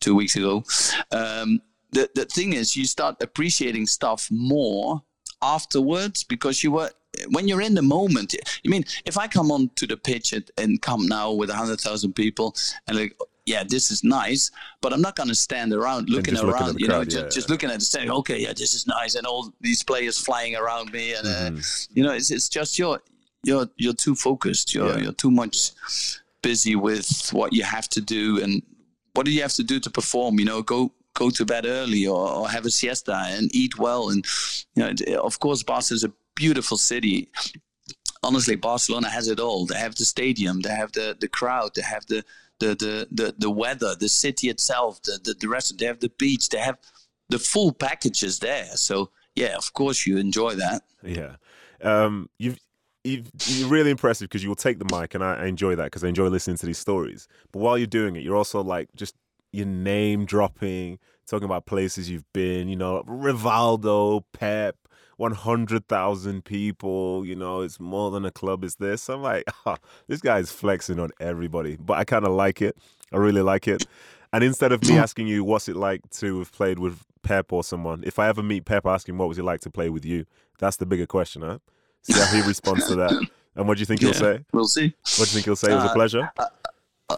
two 0.00 0.14
weeks 0.14 0.36
ago. 0.36 0.64
Um, 1.10 1.60
the, 1.90 2.08
the 2.14 2.24
thing 2.24 2.52
is 2.52 2.76
you 2.76 2.86
start 2.86 3.16
appreciating 3.20 3.86
stuff 3.86 4.28
more 4.30 5.02
afterwards 5.42 6.22
because 6.22 6.62
you 6.62 6.70
were 6.70 6.90
when 7.30 7.48
you're 7.48 7.62
in 7.62 7.74
the 7.74 7.82
moment, 7.82 8.34
I 8.64 8.68
mean, 8.68 8.84
if 9.04 9.18
I 9.18 9.26
come 9.26 9.50
onto 9.50 9.86
the 9.86 9.96
pitch 9.96 10.32
at, 10.32 10.50
and 10.58 10.80
come 10.80 11.06
now 11.06 11.32
with 11.32 11.48
100,000 11.48 12.12
people 12.12 12.54
and 12.86 12.98
like, 12.98 13.16
yeah, 13.46 13.62
this 13.62 13.92
is 13.92 14.02
nice, 14.02 14.50
but 14.80 14.92
I'm 14.92 15.00
not 15.00 15.14
going 15.14 15.28
to 15.28 15.34
stand 15.34 15.72
around 15.72 16.10
looking 16.10 16.36
around, 16.36 16.80
you 16.80 16.88
know, 16.88 17.04
just, 17.04 17.16
yeah. 17.16 17.28
just 17.28 17.48
looking 17.48 17.70
at 17.70 17.78
the 17.78 17.84
saying, 17.84 18.10
okay, 18.10 18.40
yeah, 18.40 18.52
this 18.52 18.74
is 18.74 18.88
nice, 18.88 19.14
and 19.14 19.24
all 19.24 19.52
these 19.60 19.84
players 19.84 20.18
flying 20.18 20.56
around 20.56 20.92
me, 20.92 21.14
and 21.14 21.26
mm-hmm. 21.26 21.56
uh, 21.56 21.60
you 21.94 22.02
know, 22.02 22.12
it's, 22.12 22.32
it's 22.32 22.48
just 22.48 22.76
you're 22.76 23.00
you're 23.44 23.68
you're 23.76 23.94
too 23.94 24.16
focused, 24.16 24.74
you're 24.74 24.88
yeah. 24.88 25.04
you're 25.04 25.12
too 25.12 25.30
much 25.30 25.70
busy 26.42 26.74
with 26.74 27.30
what 27.32 27.52
you 27.52 27.62
have 27.62 27.88
to 27.90 28.00
do, 28.00 28.42
and 28.42 28.62
what 29.14 29.24
do 29.24 29.32
you 29.32 29.42
have 29.42 29.54
to 29.54 29.62
do 29.62 29.78
to 29.78 29.90
perform? 29.90 30.40
You 30.40 30.46
know, 30.46 30.62
go 30.62 30.92
go 31.14 31.30
to 31.30 31.46
bed 31.46 31.66
early 31.66 32.06
or, 32.06 32.28
or 32.28 32.48
have 32.48 32.66
a 32.66 32.70
siesta 32.70 33.16
and 33.28 33.54
eat 33.54 33.78
well, 33.78 34.10
and 34.10 34.26
you 34.74 34.82
know, 34.82 35.20
of 35.20 35.38
course, 35.38 35.62
Barca 35.62 35.94
is 35.94 36.02
a 36.02 36.12
beautiful 36.36 36.76
city. 36.76 37.28
Honestly, 38.22 38.54
Barcelona 38.54 39.08
has 39.08 39.26
it 39.28 39.40
all. 39.40 39.66
They 39.66 39.78
have 39.78 39.96
the 39.96 40.04
stadium, 40.04 40.60
they 40.60 40.70
have 40.70 40.92
the, 40.92 41.16
the 41.18 41.28
crowd, 41.28 41.72
they 41.74 41.82
have 41.82 42.06
the, 42.06 42.24
the, 42.60 42.68
the, 42.68 43.08
the, 43.10 43.34
the 43.36 43.50
weather, 43.50 43.94
the 43.98 44.08
city 44.08 44.48
itself, 44.48 45.02
the, 45.02 45.18
the, 45.24 45.34
the 45.34 45.48
rest. 45.48 45.76
They 45.78 45.86
have 45.86 46.00
the 46.00 46.12
beach, 46.18 46.48
they 46.48 46.58
have 46.58 46.78
the 47.28 47.38
full 47.38 47.72
packages 47.72 48.38
there. 48.38 48.66
So, 48.76 49.10
yeah, 49.34 49.56
of 49.56 49.72
course 49.72 50.06
you 50.06 50.16
enjoy 50.16 50.54
that. 50.54 50.82
Yeah. 51.02 51.36
Um, 51.82 52.30
you've, 52.38 52.58
you've, 53.04 53.30
you're 53.46 53.68
really 53.68 53.90
impressive 53.90 54.28
because 54.28 54.42
you 54.42 54.48
will 54.48 54.56
take 54.56 54.78
the 54.78 54.96
mic, 54.96 55.14
and 55.14 55.22
I, 55.22 55.42
I 55.42 55.46
enjoy 55.46 55.76
that 55.76 55.84
because 55.84 56.04
I 56.04 56.08
enjoy 56.08 56.28
listening 56.28 56.56
to 56.58 56.66
these 56.66 56.78
stories. 56.78 57.28
But 57.52 57.60
while 57.60 57.76
you're 57.76 57.86
doing 57.86 58.16
it, 58.16 58.22
you're 58.22 58.36
also 58.36 58.62
like 58.62 58.88
just 58.96 59.14
your 59.52 59.66
name 59.66 60.24
dropping, 60.24 60.98
talking 61.26 61.44
about 61.44 61.66
places 61.66 62.08
you've 62.08 62.30
been, 62.32 62.68
you 62.68 62.76
know, 62.76 63.02
Rivaldo, 63.06 64.24
Pep, 64.32 64.76
100,000 65.16 66.44
people, 66.44 67.24
you 67.24 67.34
know, 67.34 67.62
it's 67.62 67.80
more 67.80 68.10
than 68.10 68.24
a 68.24 68.30
club, 68.30 68.64
is 68.64 68.76
this. 68.76 69.08
I'm 69.08 69.22
like, 69.22 69.44
oh, 69.64 69.76
this 70.08 70.20
guy's 70.20 70.50
flexing 70.50 70.98
on 70.98 71.10
everybody, 71.20 71.76
but 71.76 71.94
I 71.94 72.04
kind 72.04 72.26
of 72.26 72.32
like 72.32 72.60
it. 72.60 72.76
I 73.12 73.16
really 73.16 73.42
like 73.42 73.68
it. 73.68 73.86
And 74.32 74.44
instead 74.44 74.72
of 74.72 74.82
me 74.86 74.98
asking 74.98 75.28
you 75.28 75.44
what's 75.44 75.68
it 75.68 75.76
like 75.76 76.08
to 76.18 76.40
have 76.40 76.52
played 76.52 76.78
with 76.78 77.02
Pep 77.22 77.52
or 77.52 77.64
someone, 77.64 78.02
if 78.04 78.18
I 78.18 78.28
ever 78.28 78.42
meet 78.42 78.64
Pep 78.64 78.86
asking 78.86 79.16
what 79.18 79.28
was 79.28 79.38
it 79.38 79.44
like 79.44 79.60
to 79.60 79.70
play 79.70 79.88
with 79.88 80.04
you, 80.04 80.26
that's 80.58 80.76
the 80.76 80.86
bigger 80.86 81.06
question, 81.06 81.42
huh? 81.42 81.58
See 82.02 82.18
how 82.18 82.26
he 82.26 82.42
responds 82.46 82.86
to 82.88 82.94
that. 82.96 83.26
And 83.56 83.66
what 83.66 83.78
do 83.78 83.80
you 83.80 83.86
think 83.86 84.02
yeah, 84.02 84.08
he'll 84.08 84.14
say? 84.14 84.44
We'll 84.52 84.64
see. 84.66 84.94
What 85.16 85.16
do 85.16 85.20
you 85.20 85.26
think 85.26 85.44
he'll 85.46 85.56
say? 85.56 85.72
It 85.72 85.76
was 85.76 85.84
a 85.84 85.88
uh, 85.88 85.94
pleasure. 85.94 86.30
Uh, 86.38 86.46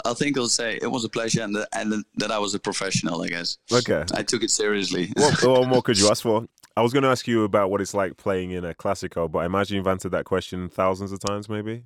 I 0.05 0.15
think 0.15 0.37
he'll 0.37 0.49
say 0.49 0.79
it 0.81 0.91
was 0.91 1.05
a 1.05 1.09
pleasure 1.09 1.43
and, 1.43 1.57
and 1.73 2.05
that 2.17 2.31
I 2.31 2.39
was 2.39 2.55
a 2.55 2.59
professional. 2.59 3.23
I 3.23 3.29
guess. 3.29 3.59
Okay. 3.73 4.05
I 4.15 4.23
took 4.23 4.43
it 4.43 4.51
seriously. 4.51 5.11
What, 5.17 5.43
what 5.43 5.69
more 5.69 5.83
could 5.83 5.99
you 5.99 6.09
ask 6.09 6.23
for? 6.23 6.47
I 6.79 6.81
was 6.81 6.93
going 6.93 7.03
to 7.03 7.09
ask 7.09 7.27
you 7.27 7.43
about 7.43 7.73
what 7.73 7.81
it's 7.81 7.93
like 7.93 8.17
playing 8.17 8.53
in 8.53 8.65
a 8.65 8.73
Clasico, 8.73 9.29
but 9.29 9.41
I 9.41 9.47
imagine 9.47 9.77
you've 9.77 9.89
answered 9.89 10.13
that 10.13 10.25
question 10.25 10.69
thousands 10.69 11.11
of 11.11 11.19
times, 11.19 11.49
maybe. 11.49 11.83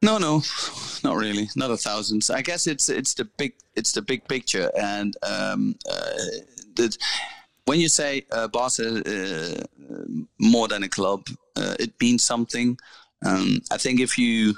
No, 0.00 0.16
no, 0.16 0.42
not 1.04 1.16
really, 1.16 1.50
not 1.54 1.70
a 1.70 1.76
thousands. 1.76 2.30
I 2.30 2.40
guess 2.40 2.66
it's 2.66 2.88
it's 2.88 3.12
the 3.12 3.26
big 3.26 3.52
it's 3.74 3.92
the 3.92 4.00
big 4.00 4.26
picture, 4.26 4.70
and 4.74 5.14
um, 5.22 5.74
uh, 5.86 6.16
the, 6.76 6.96
when 7.66 7.78
you 7.78 7.90
say 7.90 8.24
uh, 8.32 8.48
Barca 8.48 9.02
uh, 9.04 9.64
more 10.40 10.66
than 10.66 10.82
a 10.82 10.88
club, 10.88 11.26
uh, 11.56 11.74
it 11.78 11.92
means 12.00 12.24
something. 12.24 12.78
Um, 13.22 13.60
I 13.70 13.76
think 13.76 14.00
if 14.00 14.16
you 14.16 14.54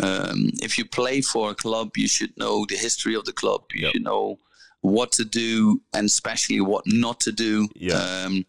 um, 0.00 0.50
if 0.62 0.78
you 0.78 0.84
play 0.84 1.20
for 1.20 1.50
a 1.50 1.54
club, 1.56 1.96
you 1.96 2.06
should 2.06 2.36
know 2.36 2.64
the 2.68 2.76
history 2.76 3.16
of 3.16 3.24
the 3.24 3.32
club. 3.32 3.64
You 3.74 3.86
yep. 3.86 3.92
should 3.94 4.04
know 4.04 4.38
what 4.82 5.10
to 5.12 5.24
do 5.24 5.80
and 5.94 6.06
especially 6.06 6.60
what 6.60 6.84
not 6.86 7.18
to 7.20 7.32
do. 7.32 7.68
Yeah. 7.74 7.94
Um, 7.94 8.44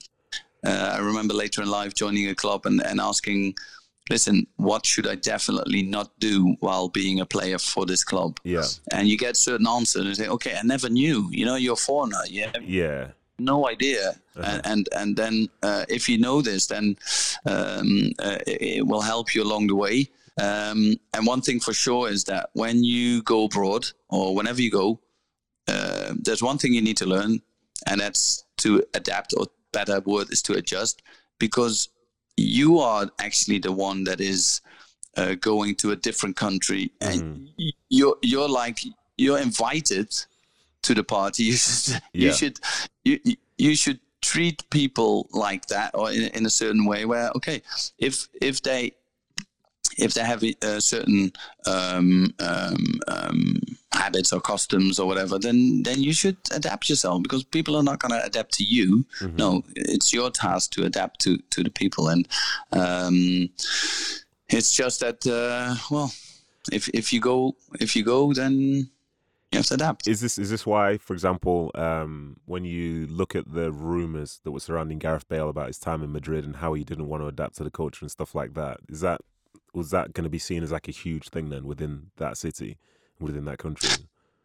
uh, 0.66 0.94
I 0.96 1.00
remember 1.00 1.34
later 1.34 1.62
in 1.62 1.70
life 1.70 1.94
joining 1.94 2.28
a 2.30 2.36
club 2.36 2.66
and, 2.66 2.82
and 2.86 3.00
asking 3.00 3.56
listen, 4.10 4.46
what 4.58 4.86
should 4.86 5.08
I 5.08 5.16
definitely 5.16 5.82
not 5.82 6.12
do 6.20 6.56
while 6.60 6.90
being 6.90 7.20
a 7.22 7.26
player 7.26 7.58
for 7.58 7.88
this 7.88 8.04
club? 8.04 8.40
Yeah. 8.44 8.66
And 8.92 9.08
you 9.08 9.18
get 9.18 9.36
certain 9.36 9.68
answers 9.68 10.06
and 10.06 10.16
say, 10.16 10.28
okay, 10.28 10.56
I 10.56 10.62
never 10.62 10.90
knew. 10.90 11.28
You 11.32 11.46
know, 11.46 11.56
you're 11.56 11.74
a 11.74 11.76
foreigner. 11.76 12.20
Have 12.54 12.64
Yeah. 12.64 13.08
no 13.40 13.68
idea. 13.68 14.10
Uh-huh. 14.36 14.44
And, 14.44 14.62
and 14.66 14.90
and 14.92 15.16
then 15.16 15.50
uh, 15.64 15.86
if 15.90 16.08
you 16.08 16.18
know 16.20 16.42
this, 16.42 16.68
then 16.68 16.98
um, 17.46 18.12
uh, 18.20 18.38
it, 18.46 18.62
it 18.78 18.88
will 18.88 19.02
help 19.02 19.34
you 19.34 19.42
along 19.44 19.68
the 19.68 19.76
way. 19.76 20.08
Um, 20.40 20.96
and 21.14 21.26
one 21.26 21.42
thing 21.42 21.60
for 21.60 21.74
sure 21.74 22.10
is 22.10 22.26
that 22.26 22.50
when 22.54 22.84
you 22.84 23.24
go 23.24 23.46
abroad 23.46 23.88
or 24.10 24.36
whenever 24.36 24.62
you 24.62 24.70
go, 24.70 25.00
uh, 25.68 26.14
there's 26.22 26.44
one 26.44 26.58
thing 26.58 26.74
you 26.74 26.82
need 26.82 26.98
to 26.98 27.06
learn, 27.06 27.42
and 27.88 28.02
that's 28.02 28.44
to 28.58 28.84
adapt, 28.94 29.34
or 29.38 29.48
better 29.78 30.00
word 30.06 30.28
is 30.32 30.42
to 30.44 30.54
adjust, 30.54 31.02
because 31.40 31.90
you 32.38 32.80
are 32.80 33.06
actually 33.20 33.60
the 33.60 33.72
one 33.72 34.04
that 34.06 34.20
is 34.20 34.62
uh, 35.18 35.36
going 35.50 35.76
to 35.82 35.92
a 35.92 35.96
different 36.08 36.36
country, 36.36 36.92
and 37.02 37.22
y- 37.58 37.72
you're 37.90 38.18
you're 38.32 38.50
like 38.64 38.80
you're 39.18 39.40
invited 39.50 40.10
to 40.82 40.94
the 40.94 41.04
party. 41.04 41.44
You 41.52 41.58
should 41.58 42.02
you 42.14 42.28
should 42.40 42.60
you 43.04 43.20
you- 43.24 43.42
you 43.58 43.76
should 43.76 44.00
treat 44.22 44.58
people 44.70 45.14
like 45.32 45.64
that, 45.68 45.90
or 45.94 46.12
in, 46.12 46.24
in 46.38 46.46
a 46.46 46.50
certain 46.50 46.86
way. 46.92 47.06
Where 47.06 47.30
okay, 47.38 47.62
if 48.08 48.28
if 48.42 48.56
they 48.62 48.92
if 49.98 50.14
they 50.14 50.24
have 50.26 50.44
a 50.62 50.82
certain 50.82 51.32
um, 51.66 52.34
um, 52.40 53.00
um, 53.08 53.56
habits 53.96 54.32
or 54.34 54.42
customs 54.42 55.00
or 55.00 55.08
whatever, 55.08 55.40
then 55.40 55.84
then 55.84 56.02
you 56.02 56.14
should 56.14 56.38
adapt 56.52 56.90
yourself 56.90 57.24
because 57.24 57.44
people 57.44 57.76
are 57.76 57.84
not 57.84 58.00
going 58.00 58.12
to 58.12 58.26
adapt 58.26 58.54
to 58.54 58.64
you. 58.64 59.06
No, 59.38 59.64
it's 59.76 60.14
your 60.14 60.30
task 60.30 60.72
to 60.74 60.86
adapt 60.86 61.22
to 61.22 61.38
to 61.52 61.64
the 61.64 61.72
people, 61.72 62.10
and 62.10 62.28
um, 62.72 63.50
it's 64.50 64.74
just 64.74 65.00
that 65.00 65.26
uh, 65.26 65.76
well, 65.90 66.12
if 66.72 66.90
if 66.90 67.12
you 67.14 67.20
go 67.20 67.56
if 67.80 67.96
you 67.96 68.04
go, 68.04 68.34
then 68.34 68.90
you 69.52 69.60
have 69.60 69.66
to 69.68 69.76
adapt. 69.76 70.08
Is 70.08 70.22
this 70.22 70.38
is 70.38 70.50
this 70.50 70.66
why, 70.66 70.98
for 70.98 71.14
example, 71.14 71.72
um, 71.76 72.38
when 72.46 72.66
you 72.66 73.08
look 73.08 73.36
at 73.36 73.52
the 73.54 73.72
rumors 73.72 74.42
that 74.44 74.52
were 74.52 74.60
surrounding 74.60 75.00
Gareth 75.00 75.28
Bale 75.28 75.50
about 75.50 75.68
his 75.68 75.80
time 75.80 76.04
in 76.04 76.12
Madrid 76.12 76.44
and 76.46 76.58
how 76.58 76.74
he 76.74 76.84
didn't 76.84 77.08
want 77.08 77.24
to 77.24 77.28
adapt 77.28 77.56
to 77.58 77.64
the 77.64 77.72
culture 77.72 78.04
and 78.04 78.12
stuff 78.12 78.36
like 78.36 78.54
that, 78.56 78.78
is 78.90 79.02
that 79.02 79.22
was 79.74 79.92
that 79.92 80.14
going 80.14 80.24
to 80.24 80.30
be 80.30 80.40
seen 80.40 80.64
as 80.64 80.72
like 80.72 80.88
a 80.88 80.92
huge 80.92 81.30
thing 81.30 81.50
then 81.50 81.66
within 81.66 82.12
that 82.18 82.38
city, 82.38 82.78
within 83.20 83.46
that 83.46 83.58
country? 83.58 83.90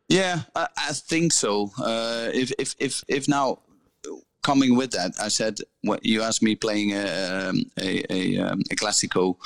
Yeah, 0.09 0.41
I, 0.57 0.66
I 0.77 0.93
think 0.93 1.33
so. 1.33 1.71
Uh, 1.79 2.31
if 2.33 2.53
if 2.59 2.75
if 2.79 3.05
if 3.09 3.29
now 3.29 3.61
coming 4.43 4.75
with 4.75 4.91
that, 4.93 5.12
I 5.21 5.29
said 5.29 5.59
what 5.83 6.05
you 6.05 6.23
asked 6.23 6.43
me 6.43 6.57
playing 6.57 6.93
a 6.95 7.49
um, 7.49 7.62
a, 7.79 8.03
a, 8.12 8.39
um, 8.39 8.61
a 8.71 8.75
classico. 8.75 9.37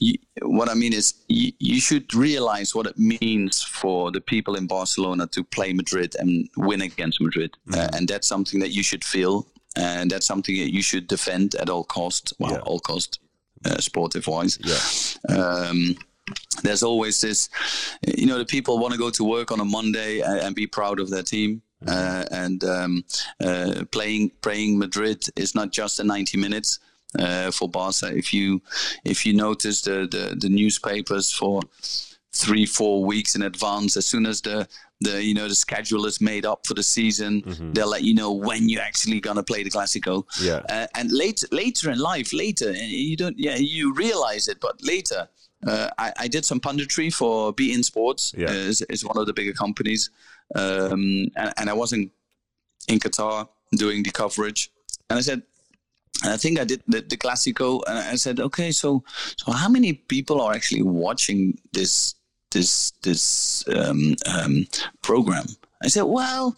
You, 0.00 0.14
what 0.42 0.68
I 0.68 0.74
mean 0.74 0.92
is 0.94 1.14
you, 1.28 1.52
you 1.58 1.80
should 1.80 2.12
realize 2.14 2.74
what 2.74 2.86
it 2.86 2.98
means 2.98 3.62
for 3.62 4.10
the 4.10 4.20
people 4.20 4.56
in 4.56 4.66
Barcelona 4.66 5.26
to 5.28 5.44
play 5.44 5.72
Madrid 5.72 6.16
and 6.18 6.48
win 6.56 6.80
against 6.82 7.20
Madrid, 7.20 7.50
uh, 7.74 7.88
and 7.94 8.08
that's 8.08 8.26
something 8.26 8.60
that 8.60 8.70
you 8.70 8.82
should 8.82 9.04
feel, 9.04 9.46
and 9.76 10.10
that's 10.10 10.26
something 10.26 10.56
that 10.56 10.72
you 10.72 10.82
should 10.82 11.06
defend 11.06 11.54
at 11.56 11.68
all 11.68 11.84
cost. 11.84 12.32
Well, 12.38 12.52
Yeah. 12.52 12.60
all 12.60 12.80
cost, 12.80 13.20
uh, 13.64 13.78
sportive 13.78 14.26
wise 14.26 14.58
Yeah, 14.64 15.36
um, 15.36 15.96
there's 16.62 16.82
always 16.82 17.20
this, 17.20 17.50
you 18.16 18.26
know, 18.26 18.38
the 18.38 18.44
people 18.46 18.78
want 18.78 18.92
to 18.92 18.98
go 18.98 19.10
to 19.10 19.24
work 19.24 19.52
on 19.52 19.60
a 19.60 19.64
Monday 19.64 20.20
and, 20.20 20.40
and 20.40 20.54
be 20.54 20.66
proud 20.66 21.00
of 21.00 21.10
their 21.10 21.22
team. 21.22 21.62
Uh, 21.86 22.24
and 22.30 22.64
um, 22.64 23.04
uh, 23.44 23.84
playing 23.90 24.30
playing 24.40 24.78
Madrid 24.78 25.22
is 25.36 25.54
not 25.54 25.70
just 25.70 26.00
a 26.00 26.04
90 26.04 26.38
minutes 26.38 26.78
uh, 27.18 27.50
for 27.50 27.68
Barca. 27.68 28.06
If 28.16 28.32
you 28.32 28.62
if 29.04 29.26
you 29.26 29.34
notice 29.34 29.82
the, 29.82 30.08
the 30.10 30.34
the 30.34 30.48
newspapers 30.48 31.30
for 31.32 31.60
three 32.32 32.66
four 32.66 33.04
weeks 33.04 33.36
in 33.36 33.42
advance, 33.42 33.96
as 33.96 34.06
soon 34.06 34.26
as 34.26 34.40
the 34.40 34.66
the 35.00 35.22
you 35.22 35.34
know 35.34 35.48
the 35.48 35.54
schedule 35.54 36.06
is 36.06 36.20
made 36.20 36.46
up 36.46 36.66
for 36.66 36.74
the 36.74 36.82
season, 36.82 37.42
they'll 37.74 37.90
let 37.90 38.02
you 38.02 38.14
know 38.14 38.32
when 38.32 38.68
you're 38.68 38.82
actually 38.82 39.20
gonna 39.20 39.42
play 39.42 39.62
the 39.62 39.70
Clasico. 39.70 40.24
Yeah. 40.40 40.62
Uh, 40.68 40.86
and 40.94 41.12
later 41.12 41.46
later 41.52 41.90
in 41.90 41.98
life, 41.98 42.32
later 42.32 42.72
you 42.72 43.16
don't 43.16 43.38
yeah 43.38 43.56
you 43.56 43.92
realize 43.94 44.48
it, 44.48 44.58
but 44.60 44.82
later. 44.82 45.28
Uh, 45.66 45.88
I, 45.98 46.12
I 46.20 46.28
did 46.28 46.44
some 46.44 46.60
punditry 46.60 47.12
for 47.12 47.52
beIN 47.54 47.84
Sports. 47.84 48.34
Yeah. 48.36 48.48
Uh, 48.48 48.52
is, 48.52 48.82
is 48.82 49.04
one 49.04 49.18
of 49.18 49.26
the 49.26 49.32
bigger 49.32 49.52
companies, 49.52 50.10
um, 50.54 51.26
and, 51.36 51.52
and 51.56 51.70
I 51.70 51.72
was 51.72 51.92
in 51.92 52.10
in 52.88 52.98
Qatar 52.98 53.48
doing 53.72 54.02
the 54.02 54.10
coverage, 54.10 54.70
and 55.08 55.18
I 55.18 55.22
said, 55.22 55.42
and 56.22 56.32
I 56.32 56.36
think 56.36 56.60
I 56.60 56.64
did 56.64 56.82
the, 56.86 57.00
the 57.00 57.16
Clasico, 57.16 57.82
and 57.86 57.98
I 57.98 58.16
said, 58.16 58.40
okay, 58.40 58.70
so 58.72 59.04
so 59.36 59.52
how 59.52 59.68
many 59.68 59.94
people 59.94 60.40
are 60.40 60.54
actually 60.54 60.82
watching 60.82 61.58
this 61.72 62.14
this 62.50 62.92
this 63.02 63.64
um, 63.68 64.16
um, 64.26 64.66
program? 65.02 65.46
I 65.82 65.88
said, 65.88 66.02
well. 66.02 66.56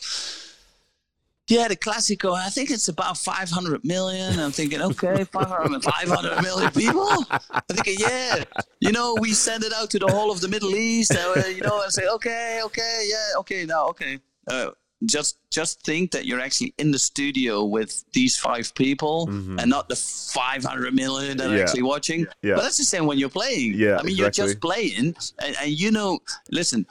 Yeah, 1.48 1.68
the 1.68 1.76
Clasico, 1.76 2.34
I 2.34 2.48
think 2.48 2.70
it's 2.70 2.88
about 2.88 3.16
500 3.18 3.84
million. 3.84 4.38
I'm 4.40 4.50
thinking, 4.50 4.82
okay, 4.82 5.24
500, 5.32 5.82
500 5.82 6.42
million 6.42 6.70
people? 6.72 7.08
I'm 7.30 7.62
thinking, 7.70 7.96
yeah. 8.00 8.42
You 8.80 8.90
know, 8.90 9.16
we 9.20 9.32
send 9.32 9.62
it 9.62 9.72
out 9.72 9.90
to 9.90 9.98
the 10.00 10.08
whole 10.08 10.32
of 10.32 10.40
the 10.40 10.48
Middle 10.48 10.74
East, 10.74 11.12
uh, 11.14 11.42
you 11.46 11.60
know, 11.60 11.82
and 11.82 11.92
say, 11.92 12.06
okay, 12.08 12.60
okay, 12.64 13.08
yeah, 13.08 13.38
okay, 13.38 13.64
now, 13.64 13.86
okay. 13.86 14.18
Uh, 14.48 14.70
just 15.04 15.38
just 15.50 15.82
think 15.82 16.10
that 16.12 16.24
you're 16.24 16.40
actually 16.40 16.72
in 16.78 16.90
the 16.90 16.98
studio 16.98 17.62
with 17.64 18.02
these 18.12 18.38
five 18.38 18.74
people 18.74 19.28
and 19.28 19.68
not 19.68 19.90
the 19.90 19.94
500 19.96 20.94
million 20.94 21.36
that 21.36 21.50
are 21.50 21.62
actually 21.62 21.82
watching. 21.82 22.26
Yeah. 22.42 22.54
But 22.54 22.62
that's 22.62 22.78
the 22.78 22.84
same 22.84 23.04
when 23.06 23.18
you're 23.18 23.28
playing. 23.28 23.74
Yeah, 23.74 23.98
I 23.98 24.02
mean, 24.02 24.16
you're 24.16 24.30
just 24.30 24.58
playing, 24.60 25.14
and, 25.38 25.56
and 25.60 25.70
you 25.70 25.90
know, 25.90 26.20
listen, 26.50 26.86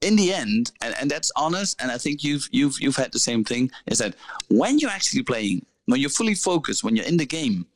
in 0.00 0.16
the 0.16 0.32
end, 0.32 0.72
and, 0.80 0.94
and 1.00 1.10
that's 1.10 1.30
honest, 1.36 1.80
and 1.80 1.90
I 1.90 1.98
think 1.98 2.24
you've 2.24 2.48
you've 2.50 2.80
you've 2.80 2.96
had 2.96 3.12
the 3.12 3.18
same 3.18 3.44
thing. 3.44 3.70
Is 3.86 3.98
that 3.98 4.14
when 4.48 4.78
you're 4.78 4.90
actually 4.90 5.22
playing, 5.22 5.66
when 5.86 6.00
you're 6.00 6.10
fully 6.10 6.34
focused, 6.34 6.82
when 6.82 6.96
you're 6.96 7.06
in 7.06 7.16
the 7.16 7.26
game, 7.26 7.66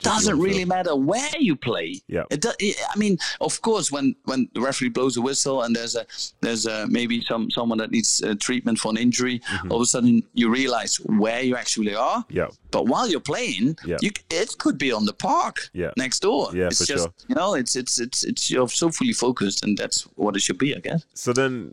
doesn't 0.00 0.38
really 0.38 0.58
feel. 0.60 0.68
matter 0.68 0.94
where 0.96 1.28
you 1.38 1.56
play. 1.56 2.00
Yeah. 2.08 2.24
It 2.30 2.40
do, 2.42 2.50
I 2.60 2.96
mean, 2.98 3.18
of 3.40 3.60
course, 3.62 3.90
when 3.92 4.14
when 4.24 4.48
the 4.54 4.60
referee 4.60 4.90
blows 4.90 5.16
a 5.16 5.20
whistle 5.22 5.62
and 5.62 5.74
there's 5.74 5.96
a 5.96 6.06
there's 6.40 6.66
a, 6.66 6.86
maybe 6.88 7.20
some 7.22 7.50
someone 7.50 7.78
that 7.78 7.90
needs 7.90 8.22
uh, 8.22 8.34
treatment 8.40 8.78
for 8.78 8.90
an 8.90 8.96
injury, 8.96 9.40
Mm-hmm. 9.46 9.70
all 9.72 9.78
of 9.78 9.82
a 9.82 9.86
sudden 9.86 10.22
you 10.34 10.50
realize 10.50 10.96
where 10.96 11.40
you 11.42 11.56
actually 11.56 11.94
are. 11.94 12.24
Yeah. 12.30 12.48
But 12.70 12.86
while 12.86 13.08
you're 13.08 13.20
playing, 13.20 13.76
Yeah. 13.84 13.96
you, 14.00 14.10
it 14.30 14.58
could 14.58 14.76
be 14.78 14.92
on 14.92 15.04
the 15.06 15.12
park 15.14 15.70
Yeah. 15.72 15.92
next 15.96 16.20
door. 16.20 16.50
Yeah, 16.54 16.66
it's 16.66 16.78
for 16.80 16.86
just 16.92 17.04
sure. 17.04 17.12
you 17.28 17.34
know, 17.34 17.54
it's 17.54 17.76
it's 17.76 17.98
it's 17.98 18.24
it's 18.24 18.50
you're 18.50 18.68
so 18.68 18.90
fully 18.90 19.12
focused, 19.12 19.64
and 19.64 19.76
that's 19.78 20.02
what 20.16 20.36
it 20.36 20.42
should 20.42 20.58
be, 20.58 20.74
I 20.76 20.80
guess. 20.80 21.04
So 21.14 21.32
then, 21.32 21.72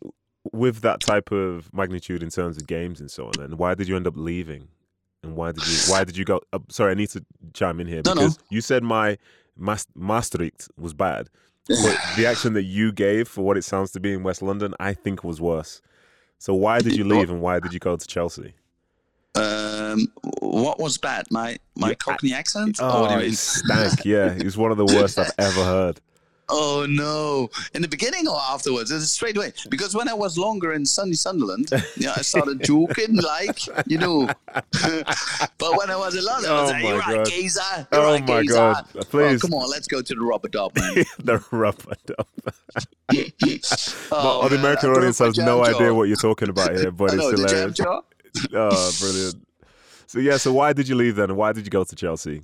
with 0.51 0.81
that 0.81 0.99
type 0.99 1.31
of 1.31 1.73
magnitude 1.73 2.21
in 2.23 2.29
terms 2.29 2.57
of 2.57 2.67
games 2.67 2.99
and 3.01 3.09
so 3.09 3.25
on, 3.27 3.33
then 3.37 3.57
why 3.57 3.73
did 3.75 3.87
you 3.87 3.95
end 3.95 4.07
up 4.07 4.15
leaving? 4.17 4.67
And 5.23 5.35
why 5.35 5.51
did 5.53 5.65
you 5.67 5.77
why 5.91 6.03
did 6.03 6.17
you 6.17 6.25
go? 6.25 6.41
Uh, 6.51 6.59
sorry, 6.69 6.91
I 6.91 6.93
need 6.95 7.09
to 7.11 7.25
chime 7.53 7.79
in 7.79 7.87
here 7.87 8.01
No, 8.05 8.13
no. 8.13 8.21
because 8.21 8.39
you 8.49 8.61
said 8.61 8.83
my 8.83 9.17
mas- 9.57 9.87
Maastricht 9.95 10.67
was 10.77 10.93
bad, 10.93 11.29
but 11.67 11.97
the 12.17 12.25
action 12.27 12.53
that 12.53 12.63
you 12.63 12.91
gave 12.91 13.27
for 13.27 13.43
what 13.45 13.57
it 13.57 13.63
sounds 13.63 13.91
to 13.91 13.99
be 13.99 14.13
in 14.13 14.23
West 14.23 14.41
London, 14.41 14.73
I 14.79 14.93
think 14.93 15.23
was 15.23 15.39
worse. 15.39 15.81
So 16.39 16.53
why 16.53 16.79
did 16.81 16.97
you 16.97 17.05
leave 17.05 17.29
and 17.29 17.41
why 17.41 17.59
did 17.61 17.73
you 17.73 17.79
go 17.79 17.95
to 17.95 18.05
Chelsea? 18.05 18.53
Um, 19.35 20.07
what 20.41 20.77
was 20.79 20.97
bad? 20.97 21.25
My 21.31 21.57
my 21.75 21.95
Cockney 21.95 22.33
accent? 22.33 22.79
Or 22.81 22.85
Oh, 22.85 23.01
what 23.01 23.17
do 23.17 23.25
you 23.25 23.31
it 23.31 23.35
stank. 23.37 24.03
Yeah, 24.05 24.33
it 24.33 24.43
was 24.43 24.57
one 24.57 24.71
of 24.71 24.77
the 24.77 24.85
worst 24.85 25.17
I've 25.17 25.31
ever 25.39 25.63
heard. 25.63 26.01
Oh 26.55 26.85
no! 26.87 27.49
In 27.73 27.81
the 27.81 27.87
beginning 27.87 28.27
or 28.27 28.37
afterwards? 28.39 28.91
It's 28.91 29.11
straight 29.11 29.35
away. 29.37 29.53
Because 29.69 29.95
when 29.95 30.07
I 30.07 30.13
was 30.13 30.37
longer 30.37 30.73
in 30.73 30.85
sunny 30.85 31.13
Sunderland, 31.13 31.69
yeah, 31.97 32.13
I 32.15 32.21
started 32.21 32.63
joking 32.71 33.15
like 33.15 33.59
you 33.87 33.97
know. 33.97 34.29
but 34.53 35.77
when 35.77 35.89
I 35.89 35.95
was 35.95 36.15
in 36.15 36.23
London, 36.23 36.51
I 36.51 36.61
was 36.61 36.69
Oh 36.69 36.73
like, 36.73 36.83
"You're 36.83 36.97
right, 36.99 37.15
God. 37.15 37.25
geezer. 37.27 37.61
You're 37.91 38.01
Oh 38.01 38.11
right, 38.13 38.27
my 38.27 38.41
geezer. 38.41 38.53
God. 38.53 38.85
Oh, 38.95 39.03
Please. 39.05 39.41
come 39.41 39.53
on, 39.55 39.69
let's 39.69 39.87
go 39.87 40.01
to 40.01 40.13
the 40.13 40.21
rubber 40.21 40.47
dub, 40.49 40.75
man. 40.77 40.93
the 41.23 41.43
rubber 41.51 41.95
dub. 42.05 42.27
Oh, 44.11 44.41
But 44.41 44.49
the 44.49 44.55
American 44.59 44.89
broke 44.89 44.97
audience 44.97 45.19
has 45.19 45.37
no 45.37 45.63
idea 45.65 45.93
what 45.93 46.07
you're 46.07 46.17
talking 46.17 46.49
about 46.49 46.75
here, 46.75 46.91
but 46.91 47.13
it's 47.13 47.15
know, 47.15 47.31
jam 47.47 47.73
hilarious. 47.73 47.79
Oh, 48.53 48.91
brilliant. 48.99 49.47
So 50.07 50.19
yeah, 50.19 50.37
so 50.37 50.53
why 50.53 50.73
did 50.73 50.87
you 50.87 50.95
leave 50.95 51.15
then? 51.15 51.35
Why 51.35 51.51
did 51.53 51.65
you 51.65 51.71
go 51.71 51.83
to 51.83 51.95
Chelsea? 51.95 52.41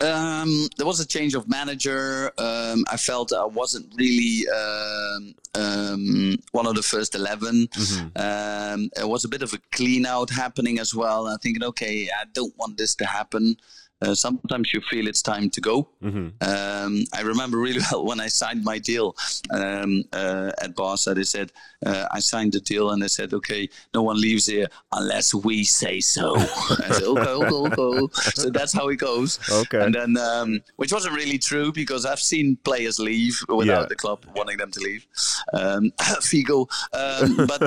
Um, 0.00 0.68
there 0.76 0.86
was 0.86 1.00
a 1.00 1.06
change 1.06 1.34
of 1.34 1.48
manager. 1.48 2.32
Um, 2.38 2.84
I 2.90 2.96
felt 2.96 3.32
I 3.32 3.44
wasn't 3.44 3.92
really 3.96 4.46
um, 4.48 5.34
um, 5.54 6.36
one 6.52 6.66
of 6.66 6.74
the 6.74 6.82
first 6.82 7.14
11. 7.14 7.68
Um, 8.16 8.90
there 8.96 9.06
was 9.06 9.24
a 9.24 9.28
bit 9.28 9.42
of 9.42 9.52
a 9.52 9.58
clean 9.72 10.04
out 10.06 10.30
happening 10.30 10.78
as 10.78 10.94
well. 10.94 11.26
I'm 11.26 11.38
thinking, 11.38 11.62
okay, 11.64 12.08
I 12.08 12.24
don't 12.32 12.56
want 12.58 12.76
this 12.76 12.94
to 12.96 13.06
happen. 13.06 13.56
Uh, 14.04 14.14
sometimes 14.14 14.72
you 14.74 14.80
feel 14.90 15.06
it's 15.08 15.22
time 15.22 15.48
to 15.50 15.60
go. 15.60 15.76
hmm 16.00 16.28
Um, 16.40 16.92
I 17.18 17.20
remember 17.22 17.56
really 17.58 17.80
well 17.92 18.04
when 18.04 18.20
I 18.20 18.28
signed 18.28 18.62
my 18.64 18.78
deal 18.78 19.14
um, 19.50 20.04
uh, 20.12 20.50
at 20.64 20.74
Barca. 20.74 21.14
They 21.14 21.24
said 21.24 21.48
uh, 21.86 22.06
I 22.16 22.20
signed 22.20 22.52
the 22.52 22.60
deal, 22.60 22.90
and 22.90 23.02
they 23.02 23.08
said, 23.08 23.32
"Okay, 23.34 23.68
no 23.94 24.02
one 24.02 24.18
leaves 24.20 24.46
here 24.46 24.68
unless 24.92 25.34
we 25.34 25.64
say 25.64 26.00
so." 26.00 26.26
I 26.86 26.88
said, 26.96 27.08
"Okay, 27.14 27.34
okay, 27.42 27.60
okay." 27.72 28.06
So 28.42 28.50
that's 28.50 28.72
how 28.72 28.88
it 28.88 28.96
goes. 28.98 29.38
Okay. 29.50 29.80
And 29.84 29.94
then, 29.94 30.16
um, 30.16 30.60
which 30.76 30.92
wasn't 30.92 31.14
really 31.14 31.38
true 31.38 31.72
because 31.72 32.04
I've 32.10 32.20
seen 32.32 32.56
players 32.64 32.98
leave 32.98 33.36
without 33.48 33.82
Yeah. 33.82 33.86
the 33.88 33.96
club 33.96 34.18
wanting 34.36 34.58
them 34.58 34.70
to 34.70 34.80
leave. 34.80 35.06
Um, 35.52 35.92
Figo, 36.28 36.58
um, 36.92 37.46
but. 37.46 37.64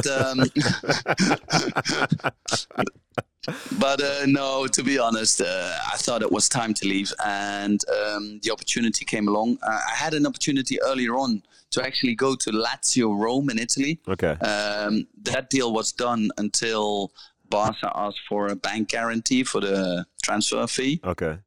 But 3.79 4.01
uh, 4.03 4.25
no, 4.25 4.67
to 4.67 4.83
be 4.83 4.99
honest, 4.99 5.39
uh, 5.41 5.71
I 5.93 5.95
thought 5.97 6.21
it 6.21 6.31
was 6.31 6.49
time 6.49 6.73
to 6.73 6.85
leave, 6.87 7.13
and 7.25 7.81
um, 7.89 8.39
the 8.43 8.51
opportunity 8.51 9.05
came 9.05 9.27
along. 9.29 9.57
Uh, 9.63 9.79
I 9.91 9.95
had 9.95 10.13
an 10.13 10.27
opportunity 10.27 10.81
earlier 10.81 11.15
on 11.15 11.41
to 11.71 11.81
actually 11.83 12.15
go 12.15 12.35
to 12.35 12.49
Lazio 12.51 13.17
Rome 13.17 13.49
in 13.49 13.57
Italy. 13.57 13.99
Okay. 14.07 14.31
Um, 14.39 15.07
that 15.23 15.49
deal 15.49 15.73
was 15.73 15.93
done 15.93 16.29
until 16.37 17.11
Barca 17.49 17.89
asked 17.95 18.19
for 18.27 18.47
a 18.47 18.55
bank 18.55 18.89
guarantee 18.89 19.43
for 19.45 19.61
the 19.61 20.05
transfer 20.21 20.67
fee, 20.67 20.99
Okay. 21.05 21.37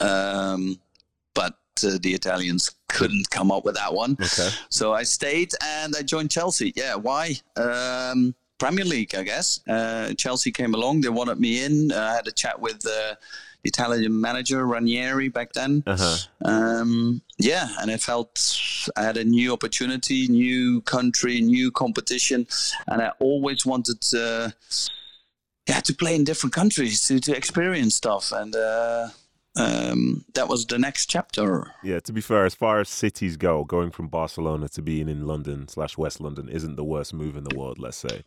um, 0.00 0.78
but 1.34 1.58
uh, 1.84 1.98
the 2.00 2.14
Italians 2.14 2.70
couldn't 2.88 3.28
come 3.30 3.50
up 3.52 3.66
with 3.66 3.74
that 3.74 3.92
one. 3.92 4.12
Okay. 4.12 4.48
So 4.70 4.94
I 4.94 5.02
stayed 5.02 5.52
and 5.62 5.94
I 5.94 6.02
joined 6.02 6.30
Chelsea. 6.30 6.72
Yeah, 6.74 6.94
why? 6.94 7.36
Um, 7.56 8.34
Premier 8.60 8.84
League, 8.84 9.14
I 9.16 9.24
guess. 9.24 9.66
Uh, 9.66 10.12
Chelsea 10.14 10.52
came 10.52 10.74
along. 10.74 11.00
They 11.00 11.08
wanted 11.08 11.40
me 11.40 11.64
in. 11.64 11.90
Uh, 11.90 11.98
I 11.98 12.14
had 12.14 12.28
a 12.28 12.32
chat 12.32 12.60
with 12.60 12.86
uh, 12.86 13.14
the 13.62 13.68
Italian 13.68 14.20
manager 14.20 14.66
Ranieri 14.66 15.28
back 15.28 15.52
then. 15.54 15.82
Uh 15.86 15.96
huh. 15.98 16.16
Um, 16.44 17.22
yeah, 17.38 17.68
and 17.80 17.90
I 17.90 17.96
felt 17.96 18.38
I 18.96 19.02
had 19.02 19.16
a 19.16 19.24
new 19.24 19.52
opportunity, 19.52 20.28
new 20.28 20.82
country, 20.82 21.40
new 21.40 21.70
competition, 21.72 22.46
and 22.86 23.02
I 23.02 23.12
always 23.18 23.64
wanted 23.64 24.00
to, 24.12 24.54
yeah, 25.66 25.80
to 25.80 25.94
play 25.94 26.14
in 26.14 26.24
different 26.24 26.54
countries, 26.54 27.06
to, 27.08 27.18
to 27.20 27.36
experience 27.36 27.94
stuff, 27.94 28.30
and 28.32 28.54
uh, 28.54 29.08
um, 29.56 30.24
that 30.34 30.48
was 30.48 30.66
the 30.66 30.78
next 30.78 31.06
chapter. 31.06 31.72
Yeah. 31.82 32.00
To 32.00 32.12
be 32.12 32.20
fair, 32.20 32.44
as 32.44 32.54
far 32.54 32.80
as 32.80 32.88
cities 32.88 33.36
go, 33.36 33.64
going 33.64 33.90
from 33.90 34.08
Barcelona 34.08 34.68
to 34.68 34.82
being 34.82 35.08
in 35.08 35.26
London 35.26 35.66
slash 35.68 35.96
West 35.98 36.20
London 36.20 36.48
isn't 36.48 36.76
the 36.76 36.84
worst 36.84 37.14
move 37.14 37.36
in 37.36 37.44
the 37.44 37.56
world. 37.56 37.78
Let's 37.78 37.96
say. 37.96 38.22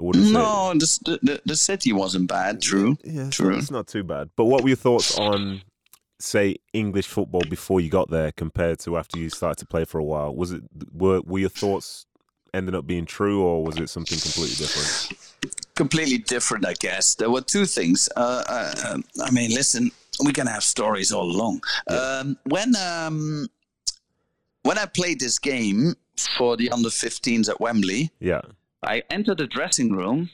I. 0.00 0.32
No, 0.32 0.72
the, 0.74 1.18
the 1.22 1.42
the 1.44 1.56
city 1.56 1.92
wasn't 1.92 2.28
bad. 2.28 2.60
True. 2.62 2.96
Yeah, 3.04 3.30
True. 3.30 3.56
it's 3.56 3.70
not 3.70 3.86
too 3.86 4.02
bad. 4.02 4.30
But 4.36 4.46
what 4.46 4.62
were 4.62 4.68
your 4.68 4.76
thoughts 4.76 5.18
on, 5.18 5.62
say, 6.18 6.56
English 6.72 7.06
football 7.06 7.42
before 7.48 7.80
you 7.80 7.90
got 7.90 8.10
there 8.10 8.32
compared 8.32 8.78
to 8.80 8.96
after 8.96 9.18
you 9.18 9.30
started 9.30 9.58
to 9.60 9.66
play 9.66 9.84
for 9.84 9.98
a 9.98 10.04
while? 10.04 10.34
Was 10.34 10.52
it 10.52 10.62
were 10.92 11.20
were 11.22 11.38
your 11.38 11.48
thoughts 11.50 12.06
ended 12.52 12.74
up 12.74 12.86
being 12.86 13.06
true, 13.06 13.42
or 13.42 13.64
was 13.64 13.76
it 13.78 13.88
something 13.90 14.18
completely 14.18 14.56
different? 14.56 15.12
Completely 15.76 16.18
different, 16.18 16.66
I 16.66 16.74
guess. 16.74 17.14
There 17.14 17.30
were 17.30 17.40
two 17.42 17.64
things. 17.64 18.08
Uh, 18.16 18.42
uh, 18.46 18.98
I 19.22 19.30
mean, 19.30 19.50
listen, 19.54 19.90
we 20.24 20.32
can 20.32 20.46
have 20.46 20.62
stories 20.64 21.12
all 21.12 21.30
along. 21.30 21.62
Um, 21.86 22.36
when 22.44 22.74
um, 22.76 23.48
when 24.62 24.76
I 24.78 24.86
played 24.86 25.20
this 25.20 25.38
game 25.38 25.94
for 26.18 26.56
the 26.56 26.70
under 26.70 26.90
15s 26.90 27.48
at 27.48 27.60
Wembley, 27.60 28.10
Yeah. 28.20 28.42
I 28.82 29.02
entered 29.10 29.38
the 29.38 29.46
dressing 29.46 29.92
room. 29.92 30.30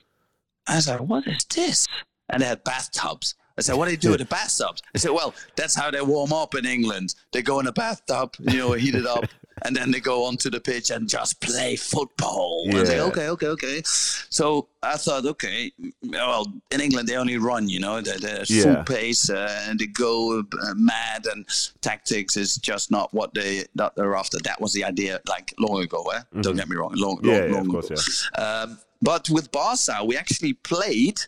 I 0.67 0.77
was 0.77 0.89
like, 0.89 1.01
"What 1.01 1.27
is 1.27 1.45
this?" 1.45 1.87
And 2.29 2.43
they 2.43 2.47
had 2.47 2.65
bathtubs. 2.65 3.35
I 3.59 3.63
said, 3.63 3.75
"What 3.77 3.87
do 3.87 3.93
they 3.93 3.97
do 3.97 4.11
with 4.11 4.21
the 4.21 4.25
bathtubs?" 4.37 4.83
I 4.95 4.99
said, 4.99 5.13
"Well, 5.13 5.35
that's 5.57 5.75
how 5.75 5.91
they 5.91 6.01
warm 6.03 6.33
up 6.33 6.55
in 6.55 6.67
England. 6.67 7.15
They 7.33 7.43
go 7.43 7.61
in 7.61 7.67
a 7.67 7.73
bathtub, 7.73 8.35
you 8.41 8.59
know, 8.59 8.73
heat 8.73 8.95
it 8.95 9.07
up, 9.07 9.25
and 9.65 9.75
then 9.75 9.91
they 9.91 10.01
go 10.01 10.25
onto 10.25 10.51
the 10.51 10.61
pitch 10.61 10.91
and 10.91 11.09
just 11.09 11.41
play 11.41 11.77
football." 11.77 12.67
I 12.71 12.75
was 12.75 12.89
like, 12.89 12.99
Yeah. 12.99 13.05
"Okay, 13.05 13.29
okay, 13.29 13.47
okay." 13.49 13.83
So 13.85 14.69
I 14.83 14.97
thought, 14.97 15.25
okay, 15.27 15.73
well, 16.05 16.53
in 16.71 16.81
England 16.81 17.09
they 17.09 17.17
only 17.17 17.39
run, 17.39 17.69
you 17.69 17.81
know, 17.81 18.01
they- 18.01 18.19
they're 18.19 18.45
Yeah. 18.49 18.63
full 18.63 18.85
pace 18.85 19.31
uh, 19.31 19.65
and 19.69 19.79
they 19.79 19.87
go 19.87 20.41
uh, 20.41 20.75
mad, 20.75 21.27
and 21.33 21.45
tactics 21.81 22.37
is 22.37 22.57
just 22.57 22.91
not 22.91 23.13
what 23.15 23.35
they 23.35 23.65
that 23.75 23.95
they're 23.97 24.15
after. 24.15 24.39
That 24.45 24.61
was 24.61 24.73
the 24.73 24.85
idea, 24.85 25.21
like 25.29 25.55
long 25.59 25.83
ago. 25.83 26.03
Eh? 26.15 26.21
Don't 26.43 26.57
get 26.57 26.69
me 26.69 26.77
wrong, 26.77 26.93
long, 26.95 27.17
Mm-hmm. 27.19 27.29
Yeah, 27.29 27.39
long, 27.41 27.49
yeah, 27.49 27.57
long 27.57 27.67
of 27.67 27.73
course, 27.89 28.29
ago. 28.35 28.45
Um, 28.45 28.79
but 29.03 29.29
with 29.31 29.51
Barca, 29.53 30.05
we 30.05 30.17
actually 30.17 30.55
played 30.55 31.21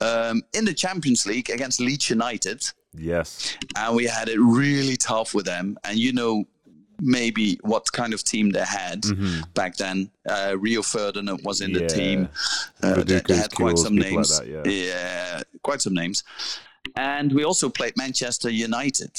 um, 0.00 0.42
in 0.52 0.64
the 0.66 0.74
Champions 0.74 1.24
League 1.26 1.48
against 1.48 1.80
Leeds 1.80 2.10
United, 2.10 2.62
Yes. 2.94 3.56
and 3.76 3.96
we 3.96 4.04
had 4.04 4.28
it 4.28 4.38
really 4.38 4.96
tough 4.96 5.32
with 5.34 5.46
them. 5.46 5.78
And 5.84 5.98
you 5.98 6.12
know, 6.12 6.44
maybe 7.00 7.58
what 7.62 7.90
kind 7.92 8.12
of 8.14 8.22
team 8.24 8.50
they 8.50 8.64
had 8.64 9.04
back 9.54 9.76
then. 9.76 10.10
Uh, 10.28 10.56
Rio 10.58 10.82
Ferdinand 10.82 11.40
was 11.44 11.60
in 11.60 11.72
the 11.72 11.80
Mm-hmm. 11.80 11.98
Yeah. 11.98 12.04
team. 12.04 12.28
Uh, 12.82 13.02
they, 13.04 13.20
they 13.28 13.36
had 13.36 13.54
quite 13.54 13.78
some 13.78 13.96
people 13.96 14.18
like 14.18 14.28
names. 14.28 14.38
that, 14.40 14.66
yeah. 14.70 15.42
quite 15.62 15.80
some 15.82 15.94
names. 15.94 16.24
And 16.96 17.32
we 17.32 17.44
also 17.44 17.68
played 17.68 17.94
Manchester 17.96 18.48
United 18.50 19.10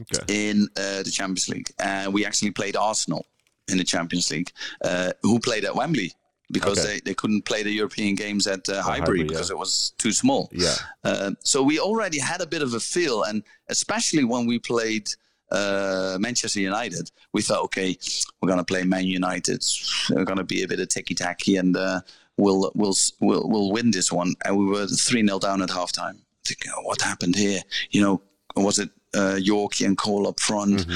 Okay. 0.00 0.48
in 0.48 0.66
uh, 0.76 1.02
the 1.02 1.10
Champions 1.10 1.48
League. 1.48 1.70
And 1.78 2.14
we 2.14 2.24
actually 2.24 2.52
played 2.52 2.74
Arsenal 2.76 3.26
in 3.68 3.76
the 3.76 3.84
Champions 3.84 4.30
League, 4.30 4.50
uh, 4.82 5.12
who 5.22 5.38
played 5.38 5.64
at 5.64 5.74
Wembley 5.74 6.12
because 6.52 6.78
Okay. 6.78 6.94
they, 6.94 7.00
they 7.10 7.14
couldn't 7.14 7.42
play 7.44 7.62
the 7.62 7.70
European 7.70 8.14
games 8.14 8.46
at 8.46 8.66
uh, 8.68 8.82
Highbury 8.82 9.00
Highbury, 9.00 9.18
yeah. 9.20 9.26
because 9.28 9.50
it 9.50 9.58
was 9.58 9.92
too 9.98 10.10
small. 10.12 10.48
Yeah. 10.52 10.74
Uh, 11.04 11.32
so 11.44 11.62
we 11.62 11.78
already 11.78 12.18
had 12.18 12.40
a 12.40 12.46
bit 12.46 12.62
of 12.62 12.72
a 12.74 12.80
feel, 12.80 13.22
and 13.24 13.42
especially 13.68 14.24
when 14.24 14.46
we 14.46 14.58
played 14.58 15.10
uh, 15.50 16.16
Manchester 16.20 16.60
United, 16.60 17.10
we 17.32 17.42
thought, 17.42 17.64
okay, 17.64 17.96
we're 18.40 18.48
going 18.48 18.58
to 18.58 18.64
play 18.64 18.84
Man 18.84 19.06
United. 19.06 19.64
We're 20.10 20.24
going 20.24 20.38
to 20.38 20.44
be 20.44 20.62
a 20.62 20.68
bit 20.68 20.80
of 20.80 20.88
ticky 20.88 21.14
tacky, 21.14 21.56
and 21.56 21.76
uh, 21.76 22.00
we'll 22.36 22.70
we'll 22.74 22.94
we'll 23.20 23.48
we'll 23.48 23.72
win 23.72 23.90
this 23.90 24.12
one. 24.12 24.34
And 24.44 24.58
we 24.58 24.66
were 24.66 24.86
three 24.86 25.26
0 25.26 25.38
down 25.38 25.62
at 25.62 25.70
halftime. 25.70 26.18
Thinking, 26.44 26.72
oh, 26.76 26.82
what 26.82 27.00
happened 27.02 27.36
here? 27.36 27.60
You 27.90 28.02
know, 28.02 28.22
was 28.56 28.78
it 28.78 28.90
uh, 29.14 29.36
Yorkie 29.38 29.86
and 29.86 29.96
Cole 29.96 30.26
up 30.26 30.40
front? 30.40 30.86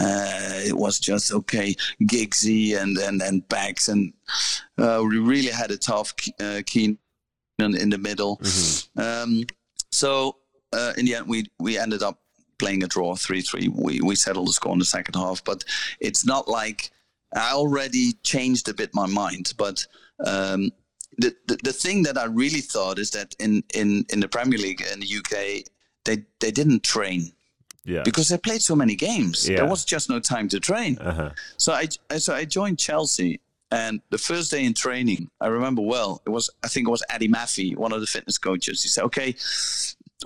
Uh, 0.00 0.60
it 0.66 0.76
was 0.76 0.98
just 0.98 1.32
okay, 1.32 1.74
Giggsy 2.02 2.80
and 2.80 2.96
and 2.98 3.20
and 3.22 3.48
Bags, 3.48 3.88
and 3.88 4.12
uh, 4.78 5.02
we 5.06 5.18
really 5.18 5.50
had 5.50 5.70
a 5.70 5.76
tough 5.76 6.14
uh, 6.40 6.62
Keane 6.66 6.98
in, 7.58 7.76
in 7.76 7.90
the 7.90 7.98
middle. 7.98 8.40
Um, 8.96 9.44
so 9.92 10.36
uh, 10.72 10.92
in 10.96 11.06
the 11.06 11.16
end, 11.16 11.28
we 11.28 11.46
we 11.58 11.78
ended 11.78 12.02
up 12.02 12.18
playing 12.64 12.82
a 12.84 12.86
draw, 12.94 13.14
three 13.14 13.42
three. 13.42 13.68
We 13.68 14.00
we 14.00 14.14
settled 14.16 14.48
the 14.48 14.52
score 14.52 14.72
in 14.72 14.78
the 14.78 14.84
second 14.96 15.14
half, 15.14 15.42
but 15.44 15.64
it's 16.00 16.24
not 16.24 16.44
like 16.48 16.90
I 17.34 17.52
already 17.52 18.12
changed 18.22 18.68
a 18.68 18.74
bit 18.74 18.90
my 18.94 19.06
mind. 19.06 19.46
But 19.56 19.76
um, 20.32 20.70
the, 21.22 21.30
the 21.48 21.56
the 21.68 21.72
thing 21.72 22.04
that 22.04 22.16
I 22.18 22.24
really 22.42 22.62
thought 22.74 22.98
is 22.98 23.10
that 23.10 23.34
in 23.38 23.62
in 23.74 24.04
in 24.12 24.20
the 24.20 24.28
Premier 24.28 24.58
League 24.66 24.82
in 24.92 25.00
the 25.00 25.10
UK, 25.20 25.64
they 26.06 26.16
they 26.40 26.50
didn't 26.60 26.82
train 26.82 27.22
Yeah. 27.84 28.02
because 28.04 28.28
they 28.28 28.38
played 28.38 28.62
so 28.62 28.74
many 28.76 28.96
games. 28.96 29.36
Yeah. 29.48 29.56
There 29.58 29.70
was 29.70 29.84
just 29.84 30.08
no 30.08 30.18
time 30.20 30.48
to 30.48 30.58
train. 30.70 30.92
Uh 30.98 31.14
huh. 31.20 31.30
So 31.56 31.72
I 31.72 31.88
so 32.18 32.30
I 32.40 32.44
joined 32.58 32.78
Chelsea, 32.78 33.40
and 33.70 34.00
the 34.10 34.18
first 34.18 34.50
day 34.50 34.64
in 34.64 34.74
training, 34.74 35.28
I 35.40 35.48
remember 35.58 35.82
well. 35.82 36.10
It 36.26 36.30
was 36.30 36.50
I 36.66 36.68
think 36.68 36.88
it 36.88 36.90
was 36.96 37.02
Eddie 37.14 37.28
Maffey, 37.36 37.76
one 37.76 37.92
of 37.96 38.00
the 38.00 38.06
fitness 38.14 38.38
coaches. 38.38 38.82
He 38.82 38.88
said, 38.88 39.04
"Okay, 39.04 39.34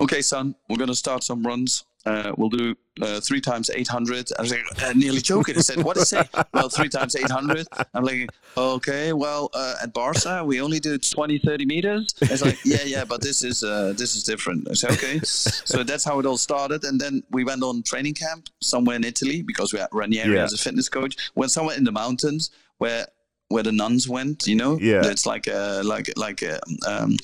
okay, 0.01 0.21
son, 0.21 0.55
we're 0.67 0.77
going 0.83 0.93
to 0.95 1.03
start 1.05 1.23
some 1.23 1.43
runs. 1.47 1.83
Uh, 2.05 2.31
we'll 2.37 2.49
do 2.49 2.75
uh, 3.01 3.19
three 3.19 3.41
times 3.41 3.69
800." 3.69 4.31
I 4.37 4.41
was 4.41 4.51
like, 4.51 4.63
uh, 4.83 4.93
nearly 4.93 5.19
joking. 5.21 5.57
I 5.57 5.61
said, 5.61 5.83
"What 5.83 5.95
did 5.95 6.01
he 6.01 6.05
say?" 6.05 6.23
well, 6.53 6.69
three 6.69 6.87
times 6.89 7.15
800. 7.15 7.67
I'm 7.93 8.03
like, 8.03 8.29
"Okay, 8.55 9.11
well, 9.13 9.49
uh, 9.53 9.75
at 9.83 9.93
Barca 9.93 10.43
we 10.45 10.61
only 10.61 10.79
do 10.79 10.97
20, 10.97 11.39
30 11.39 11.65
meters." 11.65 12.07
I 12.21 12.31
was 12.31 12.41
like, 12.43 12.57
"Yeah, 12.63 12.83
yeah, 12.85 13.03
but 13.03 13.21
this 13.21 13.43
is 13.43 13.63
uh, 13.63 13.93
this 13.97 14.15
is 14.15 14.23
different." 14.23 14.67
I 14.69 14.73
said, 14.75 14.91
"Okay." 14.91 15.19
so 15.23 15.83
that's 15.83 16.03
how 16.05 16.19
it 16.19 16.25
all 16.25 16.37
started, 16.37 16.83
and 16.85 16.99
then 17.01 17.21
we 17.31 17.43
went 17.43 17.63
on 17.63 17.83
training 17.83 18.13
camp 18.13 18.47
somewhere 18.61 18.95
in 18.95 19.03
Italy 19.03 19.41
because 19.41 19.73
we 19.73 19.79
had 19.79 19.89
Ranieri 19.91 20.35
Yeah. 20.35 20.43
as 20.45 20.53
a 20.53 20.57
fitness 20.57 20.87
coach. 20.89 21.15
Went 21.35 21.51
somewhere 21.51 21.75
in 21.77 21.83
the 21.83 21.91
mountains 21.91 22.49
where 22.77 23.07
where 23.49 23.63
the 23.63 23.71
nuns 23.73 24.07
went. 24.07 24.47
You 24.47 24.55
know, 24.55 24.79
Yeah. 24.79 25.01
it's 25.05 25.25
like 25.25 25.47
a 25.47 25.81
like 25.83 26.13
like 26.15 26.41
a, 26.43 26.59
um, 26.87 27.17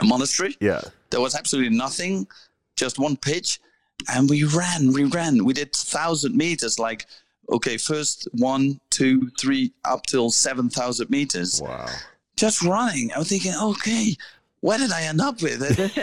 a 0.00 0.04
monastery. 0.04 0.56
Yeah. 0.60 0.82
There 1.10 1.20
was 1.20 1.34
absolutely 1.34 1.76
nothing, 1.76 2.28
just 2.76 2.98
one 2.98 3.16
pitch, 3.16 3.58
and 4.08 4.28
we 4.30 4.44
ran, 4.44 4.92
we 4.92 5.04
ran. 5.04 5.44
We 5.44 5.52
did 5.52 5.72
thousand 5.74 6.36
meters, 6.36 6.78
like 6.78 7.06
okay, 7.52 7.76
first 7.76 8.28
one, 8.32 8.80
two, 8.90 9.30
three, 9.40 9.72
up 9.84 10.06
till 10.06 10.30
seven 10.30 10.68
thousand 10.70 11.10
meters, 11.10 11.60
Wow. 11.62 11.86
just 12.36 12.62
running. 12.62 13.12
I 13.12 13.18
was 13.18 13.28
thinking, 13.28 13.54
okay, 13.60 14.16
where 14.60 14.78
did 14.78 14.92
I 14.92 15.02
end 15.02 15.20
up 15.20 15.40
with? 15.40 15.60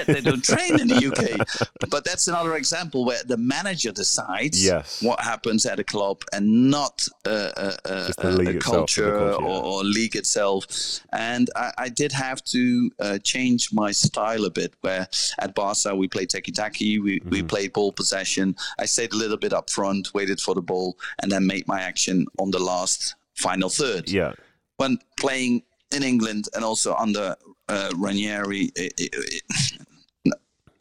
They 0.08 0.22
don't 0.22 0.43
train 0.43 0.80
in 0.80 0.88
the 0.88 1.08
UK. 1.08 1.70
But 1.89 2.03
that's 2.03 2.28
another 2.28 2.55
example 2.55 3.05
where 3.05 3.22
the 3.24 3.38
manager 3.38 3.91
decides 3.91 4.64
Yes. 4.64 5.01
what 5.03 5.20
happens 5.22 5.66
at 5.66 5.80
a 5.80 5.84
club 5.84 6.24
and 6.34 6.70
not 6.72 7.08
uh, 7.26 7.30
uh, 7.30 7.76
uh, 7.86 8.12
the 8.18 8.30
a, 8.30 8.32
league 8.32 8.55
itself, 8.55 8.55
the 8.55 8.60
culture 9.03 9.18
culture, 9.18 9.45
or, 9.45 9.64
or 9.64 9.84
league 9.84 10.16
itself. 10.16 10.66
And 11.14 11.49
I, 11.55 11.72
I 11.78 11.89
did 11.89 12.12
have 12.12 12.43
to 12.45 12.91
uh, 12.99 13.18
change 13.20 13.72
my 13.74 13.91
style 13.91 14.45
a 14.45 14.49
bit. 14.49 14.74
Where 14.82 15.08
at 15.39 15.53
Barca 15.53 15.95
we 15.95 16.08
played 16.08 16.30
tiki 16.30 16.51
taki, 16.51 16.99
we, 16.99 17.22
we 17.26 17.38
Mm-hmm. 17.38 17.47
played 17.47 17.74
ball 17.74 17.91
possession. 17.91 18.55
I 18.80 18.86
stayed 18.86 19.14
a 19.14 19.16
little 19.18 19.38
bit 19.38 19.53
up 19.53 19.70
front, 19.70 20.14
waited 20.14 20.41
for 20.41 20.55
the 20.55 20.62
ball, 20.62 20.97
and 21.22 21.32
then 21.32 21.45
made 21.45 21.68
my 21.68 21.82
action 21.82 22.26
on 22.39 22.49
the 22.51 22.60
last 22.60 23.16
final 23.36 23.70
third 23.70 24.10
Yeah. 24.10 24.34
when 24.78 24.97
playing 25.20 25.62
in 25.95 26.03
England 26.03 26.49
and 26.55 26.66
also 26.66 26.95
under 26.95 27.36
uh, 27.70 27.91
Ranieri, 27.97 28.72
it, 28.76 28.93
it, 28.97 29.09
it, 29.13 30.34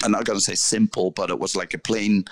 I'm 0.05 0.13
not 0.13 0.25
going 0.25 0.39
to 0.39 0.45
say 0.45 0.55
simple, 0.55 1.11
but 1.11 1.31
it 1.31 1.39
was 1.39 1.57
like 1.57 1.75
a 1.75 1.79
plain. 1.79 2.25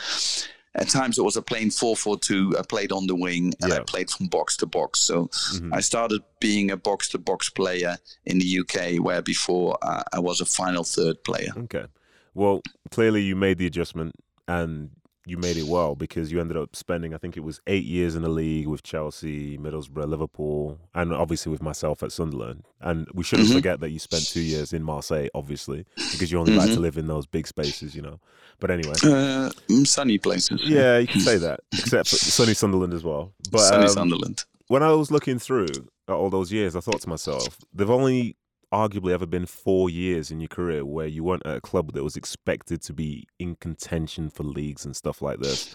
At 0.77 0.89
times, 0.89 1.19
it 1.19 1.23
was 1.23 1.37
a 1.37 1.43
plain 1.43 1.71
4 1.71 1.97
4 1.97 2.19
2. 2.19 2.57
I 2.59 2.63
played 2.63 2.91
on 2.93 3.07
the 3.07 3.15
wing 3.15 3.55
and 3.63 3.73
I 3.73 3.81
played 3.81 4.11
from 4.11 4.27
box 4.27 4.57
to 4.59 4.67
box. 4.67 5.01
So 5.01 5.27
Mhm. 5.55 5.71
I 5.73 5.81
started 5.81 6.21
being 6.41 6.71
a 6.73 6.77
box 6.77 7.09
to 7.11 7.19
box 7.19 7.49
player 7.49 7.97
in 8.27 8.39
the 8.39 8.59
UK, 8.59 8.99
where 8.99 9.23
before 9.23 9.79
uh, 9.83 10.03
I 10.13 10.19
was 10.19 10.41
a 10.41 10.45
final 10.45 10.83
third 10.85 11.23
player. 11.25 11.53
Okay. 11.57 11.87
Well, 12.35 12.61
clearly 12.91 13.23
you 13.23 13.37
made 13.37 13.59
the 13.59 13.67
adjustment 13.67 14.17
and 14.49 14.91
you 15.27 15.39
made 15.39 15.57
it 15.57 15.67
well 15.67 15.95
because 15.95 16.31
you 16.31 16.41
ended 16.41 16.57
up 16.57 16.77
spending, 16.77 17.15
I 17.15 17.19
think 17.19 17.37
it 17.37 17.41
was 17.45 17.61
eight 17.67 17.85
years 17.85 18.15
in 18.15 18.23
the 18.23 18.29
league 18.29 18.67
with 18.67 18.83
Chelsea, 18.83 19.57
Middlesbrough, 19.57 20.09
Liverpool, 20.09 20.79
and 20.95 21.13
obviously 21.15 21.51
with 21.51 21.63
myself 21.63 22.03
at 22.03 22.13
Sunderland. 22.13 22.65
And 22.81 23.09
we 23.15 23.25
shouldn't 23.25 23.49
Mhm. 23.49 23.55
forget 23.55 23.81
that 23.81 23.91
you 23.91 23.99
spent 23.99 24.29
two 24.29 24.41
years 24.41 24.73
in 24.73 24.83
Marseille, 24.83 25.29
obviously, 25.35 25.87
because 26.11 26.31
you 26.31 26.39
only 26.39 26.55
like 26.55 26.71
to 26.73 26.79
Mhm. 26.79 26.83
live 26.83 26.99
in 26.99 27.07
those 27.07 27.27
big 27.27 27.47
spaces, 27.47 27.95
you 27.95 28.03
know. 28.03 28.21
But 28.61 28.71
anyway, 28.71 28.97
Uh, 29.03 29.51
mm, 29.69 29.87
sunny 29.87 30.19
places. 30.19 30.61
yeah, 30.69 30.99
you 30.99 31.09
can 31.09 31.21
say 31.21 31.39
that, 31.39 31.61
except 31.79 32.11
for 32.11 32.19
sunny 32.31 32.55
Sunderland 32.55 32.93
as 32.93 33.03
well. 33.05 33.33
But 33.51 33.61
sunny 33.61 33.87
um, 33.87 33.93
Sunderland. 33.95 34.45
when 34.69 34.83
I 34.83 34.93
was 34.93 35.11
looking 35.11 35.39
through 35.39 35.89
all 36.09 36.29
those 36.29 36.53
years, 36.53 36.77
I 36.77 36.81
thought 36.81 37.01
to 37.03 37.09
myself, 37.09 37.59
they've 37.73 37.89
only 37.89 38.37
arguably 38.75 39.13
ever 39.13 39.27
been 39.27 39.47
four 39.47 39.89
years 39.89 40.31
in 40.31 40.41
your 40.41 40.49
career 40.49 40.85
where 40.85 41.07
you 41.07 41.25
weren't 41.25 41.47
at 41.47 41.57
a 41.57 41.61
club 41.61 41.93
that 41.93 42.03
was 42.03 42.17
expected 42.17 42.83
to 42.83 42.93
be 42.93 43.27
in 43.39 43.57
contention 43.57 44.31
for 44.31 44.43
leagues 44.43 44.85
and 44.85 44.95
stuff 44.97 45.23
like 45.23 45.39
this. 45.41 45.75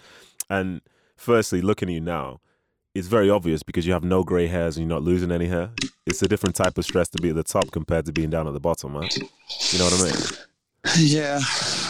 And 0.49 0.81
firstly, 1.15 1.61
looking 1.61 1.89
at 1.89 1.93
you 1.95 2.01
now, 2.01 2.39
it's 2.95 3.07
very 3.07 3.29
obvious 3.29 3.63
because 3.63 3.85
you 3.85 3.93
have 3.93 4.03
no 4.03 4.23
grey 4.23 4.47
hairs 4.47 4.75
and 4.77 4.85
you're 4.87 4.95
not 4.95 5.03
losing 5.03 5.31
any 5.31 5.47
hair. 5.47 5.71
It's 6.05 6.21
a 6.21 6.27
different 6.27 6.55
type 6.55 6.77
of 6.77 6.85
stress 6.85 7.07
to 7.09 7.21
be 7.21 7.29
at 7.29 7.35
the 7.35 7.43
top 7.43 7.71
compared 7.71 8.05
to 8.07 8.11
being 8.11 8.29
down 8.29 8.47
at 8.47 8.53
the 8.53 8.59
bottom, 8.59 8.93
man. 8.93 9.09
You 9.13 9.79
know 9.79 9.85
what 9.85 10.01
I 10.01 10.03
mean? 10.05 10.21
Yeah, 10.97 11.41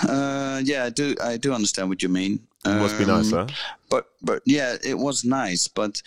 uh, 0.08 0.60
yeah, 0.64 0.86
I 0.86 0.90
do. 0.90 1.16
I 1.24 1.38
do 1.38 1.54
understand 1.54 1.90
what 1.90 2.02
you 2.02 2.10
mean. 2.10 2.40
It 2.66 2.76
must 2.76 2.98
be 2.98 3.06
nice, 3.06 3.32
Um, 3.32 3.48
huh? 3.48 3.56
But 3.88 4.08
but 4.24 4.42
yeah, 4.48 4.78
it 4.84 4.98
was 4.98 5.24
nice. 5.24 5.68
But 5.68 6.02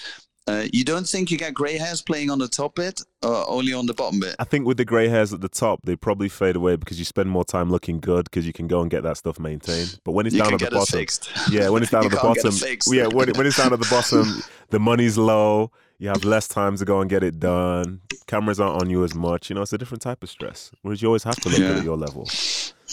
uh, 0.49 0.67
you 0.73 0.85
don't 0.85 1.07
think 1.07 1.31
you 1.31 1.39
get 1.39 1.55
grey 1.55 1.79
hairs 1.79 2.03
playing 2.03 2.29
on 2.29 2.39
the 2.39 2.49
top 2.49 2.75
bit, 2.75 3.01
or 3.23 3.49
only 3.49 3.73
on 3.73 3.87
the 3.87 3.95
bottom 3.95 4.19
bit? 4.19 4.35
I 4.39 4.45
think 4.45 4.67
with 4.67 4.77
the 4.77 4.85
grey 4.85 5.09
hairs 5.09 5.33
at 5.33 5.41
the 5.41 5.49
top, 5.49 5.81
they 5.85 5.95
probably 5.95 6.29
fade 6.29 6.57
away 6.57 6.75
because 6.77 6.99
you 6.99 7.05
spend 7.05 7.31
more 7.31 7.45
time 7.45 7.71
looking 7.71 8.01
good 8.01 8.25
because 8.25 8.47
you 8.47 8.53
can 8.53 8.67
go 8.67 8.81
and 8.81 8.91
get 8.91 9.05
that 9.05 9.17
stuff 9.17 9.39
maintained. 9.39 10.01
But 10.05 10.13
when 10.13 10.27
it's 10.27 10.35
You 10.35 10.43
down 10.43 10.55
at 10.55 10.61
the 10.61 10.71
bottom. 10.71 11.07
Yeah, 11.51 11.69
when 11.69 11.83
it's 11.83 11.93
down 11.93 12.05
at 12.05 12.11
the 12.11 12.17
can't 12.17 12.35
get 12.35 12.45
it 12.45 12.61
bottom. 12.61 12.95
Yeah, 12.95 13.07
when, 13.07 13.29
it, 13.29 13.37
when 13.37 13.47
it's 13.47 13.57
down 13.57 13.73
at 13.73 13.79
the 13.79 13.89
bottom, 13.89 14.43
the 14.71 14.81
money's 14.81 15.17
low. 15.17 15.71
You 15.99 16.09
have 16.09 16.25
less 16.25 16.49
time 16.49 16.77
to 16.77 16.85
go 16.85 17.01
and 17.01 17.09
get 17.09 17.23
it 17.23 17.39
done. 17.39 18.01
Cameras 18.27 18.59
aren't 18.59 18.83
on 18.83 18.91
you 18.91 19.05
as 19.05 19.15
much. 19.15 19.49
You 19.49 19.55
know, 19.55 19.63
it's 19.63 19.73
a 19.73 19.79
different 19.79 20.03
type 20.03 20.25
of 20.25 20.31
stress. 20.31 20.73
Whereas 20.83 21.01
you 21.01 21.07
always 21.07 21.23
have 21.23 21.37
to 21.37 21.49
look 21.49 21.59
good 21.59 21.79
at 21.79 21.85
your 21.85 21.97
level. 21.97 22.29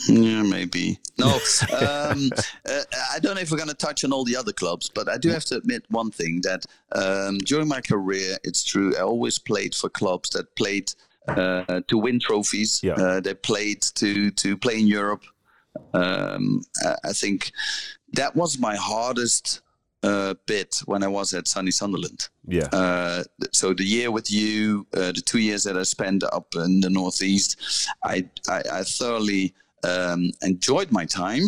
Yeah, 0.07 0.43
maybe. 0.43 0.99
No, 1.17 1.27
um, 1.77 2.29
uh, 2.67 2.81
I 3.13 3.19
don't 3.19 3.35
know 3.35 3.41
if 3.41 3.51
we're 3.51 3.57
going 3.57 3.69
to 3.69 3.75
touch 3.75 4.03
on 4.03 4.13
all 4.13 4.23
the 4.23 4.35
other 4.35 4.53
clubs, 4.53 4.89
but 4.89 5.09
I 5.09 5.17
do 5.17 5.29
have 5.29 5.45
to 5.45 5.57
admit 5.57 5.83
one 5.89 6.11
thing 6.11 6.41
that 6.41 6.65
um, 6.93 7.39
during 7.39 7.67
my 7.67 7.81
career, 7.81 8.37
it's 8.43 8.63
true, 8.63 8.95
I 8.97 9.01
always 9.01 9.39
played 9.39 9.75
for 9.75 9.89
clubs 9.89 10.29
that 10.31 10.55
played 10.55 10.93
uh, 11.27 11.81
to 11.87 11.97
win 11.97 12.19
trophies. 12.19 12.81
Yeah. 12.83 12.93
Uh, 12.93 13.19
they 13.19 13.33
played 13.33 13.81
to 13.95 14.31
to 14.31 14.57
play 14.57 14.79
in 14.79 14.87
Europe. 14.87 15.23
Um, 15.93 16.61
I, 17.03 17.13
think 17.13 17.51
that 18.13 18.35
was 18.35 18.57
my 18.57 18.75
hardest 18.75 19.61
uh, 20.03 20.33
bit 20.45 20.81
when 20.85 21.03
I 21.03 21.07
was 21.07 21.33
at 21.33 21.47
Sunny 21.47 21.71
Sunderland. 21.71 22.29
Yeah. 22.47 22.67
Uh, 22.71 23.23
so 23.51 23.73
the 23.73 23.83
year 23.83 24.11
with 24.11 24.31
you, 24.31 24.87
uh, 24.93 25.11
the 25.11 25.21
two 25.23 25.39
years 25.39 25.63
that 25.63 25.77
I 25.77 25.83
spent 25.83 26.23
up 26.23 26.55
in 26.55 26.79
the 26.81 26.89
northeast, 26.89 27.87
I 28.03 28.25
I, 28.47 28.63
I 28.71 28.83
thoroughly 28.83 29.53
um, 29.83 30.31
enjoyed 30.41 30.91
my 30.91 31.05
time. 31.05 31.43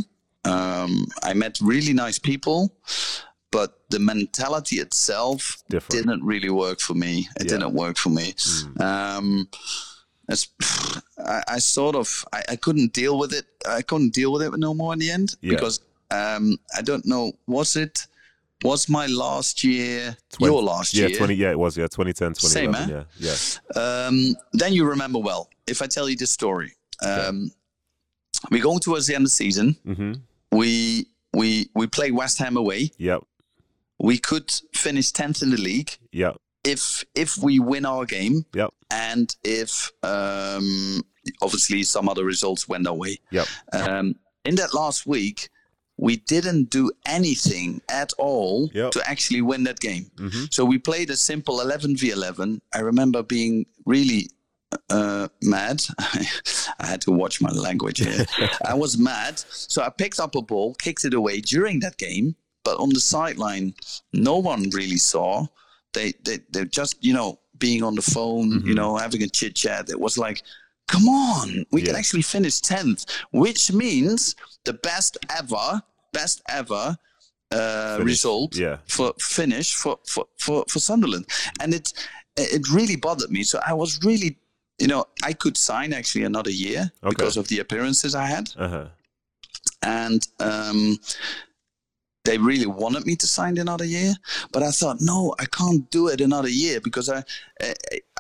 Um, 0.46 1.06
I 1.24 1.34
met 1.34 1.60
really 1.62 1.94
nice 1.94 2.18
people, 2.20 2.74
but 3.52 3.80
the 3.90 4.00
mentality 4.00 4.78
itself 4.78 5.62
Different. 5.70 5.92
didn't 6.08 6.24
really 6.24 6.50
work 6.50 6.80
for 6.80 6.94
me. 6.96 7.28
It 7.40 7.44
Yeah. 7.46 7.58
didn't 7.58 7.74
work 7.74 7.98
for 7.98 8.10
me. 8.10 8.34
Mm. 8.34 8.82
Um, 8.82 9.48
it's, 10.30 10.48
I, 11.18 11.44
I 11.48 11.60
sort 11.60 11.96
of 11.96 12.26
I, 12.34 12.42
I 12.50 12.56
couldn't 12.56 12.94
deal 12.94 13.18
with 13.20 13.34
it. 13.34 13.46
I 13.68 13.82
couldn't 13.82 14.14
deal 14.14 14.32
with 14.32 14.42
it 14.42 14.52
no 14.58 14.74
more 14.74 14.94
in 14.94 15.00
the 15.00 15.12
end 15.12 15.36
Yeah. 15.42 15.52
because 15.52 15.80
um, 16.10 16.58
I 16.76 16.82
don't 16.82 17.06
know. 17.06 17.34
Was 17.48 17.76
it 17.76 18.08
was 18.64 18.88
my 18.90 19.08
last 19.08 19.64
year 19.64 20.16
Twen- 20.34 20.52
your 20.52 20.62
last 20.62 20.94
yeah, 20.94 21.08
year? 21.08 21.18
20, 21.18 21.34
yeah, 21.34 21.50
it 21.52 21.58
was, 21.58 21.76
yeah, 21.78 21.88
2010, 21.88 22.36
Same, 22.36 22.76
eh? 22.76 22.88
Yeah, 22.90 23.04
yeah. 23.18 23.36
Um, 24.08 24.36
then 24.54 24.72
you 24.74 24.86
remember 24.86 25.18
well. 25.20 25.50
If 25.66 25.82
I 25.82 25.88
tell 25.88 26.08
you 26.08 26.16
this 26.16 26.30
story, 26.30 26.74
um, 27.04 27.50
we're 28.50 28.64
going 28.64 28.80
towards 28.80 29.08
the 29.08 29.16
end 29.16 29.22
of 29.24 29.28
the 29.28 29.36
season. 29.36 29.76
Mm-hmm. 29.86 30.14
We 30.58 31.08
we 31.34 31.70
we 31.76 31.88
play 31.88 32.12
West 32.12 32.40
Ham 32.40 32.58
away. 32.58 32.92
Yep, 32.98 33.22
We 34.00 34.18
could 34.18 34.52
finish 34.74 35.12
tenth 35.12 35.42
in 35.44 35.52
the 35.52 35.58
league 35.58 35.98
yep, 36.12 36.38
if 36.64 37.04
if 37.16 37.38
we 37.38 37.60
win 37.60 37.86
our 37.86 38.06
game 38.06 38.46
yep, 38.54 38.72
and 38.90 39.34
if 39.44 39.92
um, 40.04 41.02
obviously 41.42 41.84
some 41.84 42.10
other 42.10 42.26
results 42.26 42.68
went 42.68 42.88
our 42.88 42.94
way. 42.96 43.18
yep. 43.32 43.48
Um, 43.74 44.16
in 44.44 44.56
that 44.56 44.74
last 44.74 45.06
week, 45.06 45.50
we 45.98 46.18
didn't 46.18 46.70
do 46.72 46.92
anything 47.06 47.80
at 47.88 48.12
all 48.18 48.70
Yep. 48.74 48.92
to 48.94 49.10
actually 49.10 49.42
win 49.42 49.64
that 49.66 49.80
game. 49.80 50.10
Mm-hmm. 50.16 50.46
So 50.50 50.66
we 50.66 50.80
played 50.80 51.10
a 51.12 51.16
simple 51.16 51.62
11 51.62 51.96
v 51.98 52.10
11. 52.10 52.60
I 52.74 52.80
remember 52.80 53.22
being 53.22 53.66
really 53.86 54.32
uh, 54.90 55.28
mad. 55.42 55.84
I 56.00 56.86
had 56.88 57.02
to 57.02 57.12
watch 57.12 57.42
my 57.42 57.50
language 57.52 58.00
here. 58.00 58.26
I 58.66 58.74
was 58.74 58.98
mad. 58.98 59.40
So 59.40 59.82
I 59.82 59.90
picked 59.90 60.20
up 60.20 60.36
a 60.36 60.42
ball, 60.42 60.74
kicked 60.76 61.06
it 61.06 61.14
away 61.14 61.42
during 61.42 61.80
that 61.82 61.98
game, 61.98 62.36
but 62.64 62.78
on 62.80 62.90
the 62.90 63.00
sideline, 63.00 63.74
no 64.14 64.38
one 64.38 64.70
really 64.72 64.98
saw. 64.98 65.46
They, 65.94 66.14
they, 66.24 66.40
they're 66.52 66.66
just, 66.66 67.04
you 67.04 67.14
know, 67.14 67.40
being 67.58 67.84
on 67.84 67.96
the 67.96 68.02
phone, 68.02 68.52
you 68.66 68.74
Mhm. 68.74 68.76
know, 68.76 68.98
having 68.98 69.22
a 69.24 69.28
chit 69.28 69.56
chat. 69.56 69.90
It 69.90 70.00
was 70.00 70.18
like, 70.18 70.42
come 70.88 71.08
on, 71.08 71.66
we 71.72 71.82
can 71.82 71.96
actually 71.96 72.22
finish 72.24 72.60
10th, 72.62 73.06
which 73.32 73.72
means 73.72 74.36
the 74.66 74.74
best 74.74 75.18
ever, 75.30 75.82
best 76.14 76.42
ever 76.50 76.98
uh, 77.52 77.98
Finish. 77.98 78.06
result 78.06 78.56
Yeah, 78.56 78.78
for 78.88 79.14
finish 79.20 79.74
for, 79.76 80.00
for, 80.08 80.26
for, 80.40 80.64
for 80.70 80.80
Sunderland. 80.80 81.26
And 81.60 81.74
it 81.74 81.92
it 82.38 82.70
really 82.72 82.96
bothered 82.96 83.30
me. 83.30 83.44
So 83.44 83.60
I 83.68 83.74
was 83.74 84.00
really, 84.06 84.38
you 84.82 84.88
know, 84.88 85.06
I 85.24 85.34
could 85.34 85.56
sign 85.58 85.94
actually 85.94 86.26
another 86.26 86.52
year 86.52 86.92
Okay. 87.04 87.10
because 87.16 87.38
of 87.38 87.48
the 87.48 87.60
appearances 87.60 88.16
I 88.16 88.26
had. 88.26 88.46
uh 88.58 88.68
huh. 88.76 88.86
And 89.84 90.28
um, 90.40 90.98
they 92.24 92.38
really 92.38 92.68
wanted 92.68 93.06
me 93.06 93.16
to 93.16 93.28
sign 93.28 93.58
another 93.58 93.86
year. 93.86 94.14
But 94.52 94.62
I 94.64 94.72
thought, 94.72 94.98
no, 95.02 95.34
I 95.40 95.46
can't 95.46 95.90
do 95.90 96.08
it 96.08 96.22
another 96.22 96.50
year 96.50 96.80
because 96.80 97.10
I, 97.10 97.24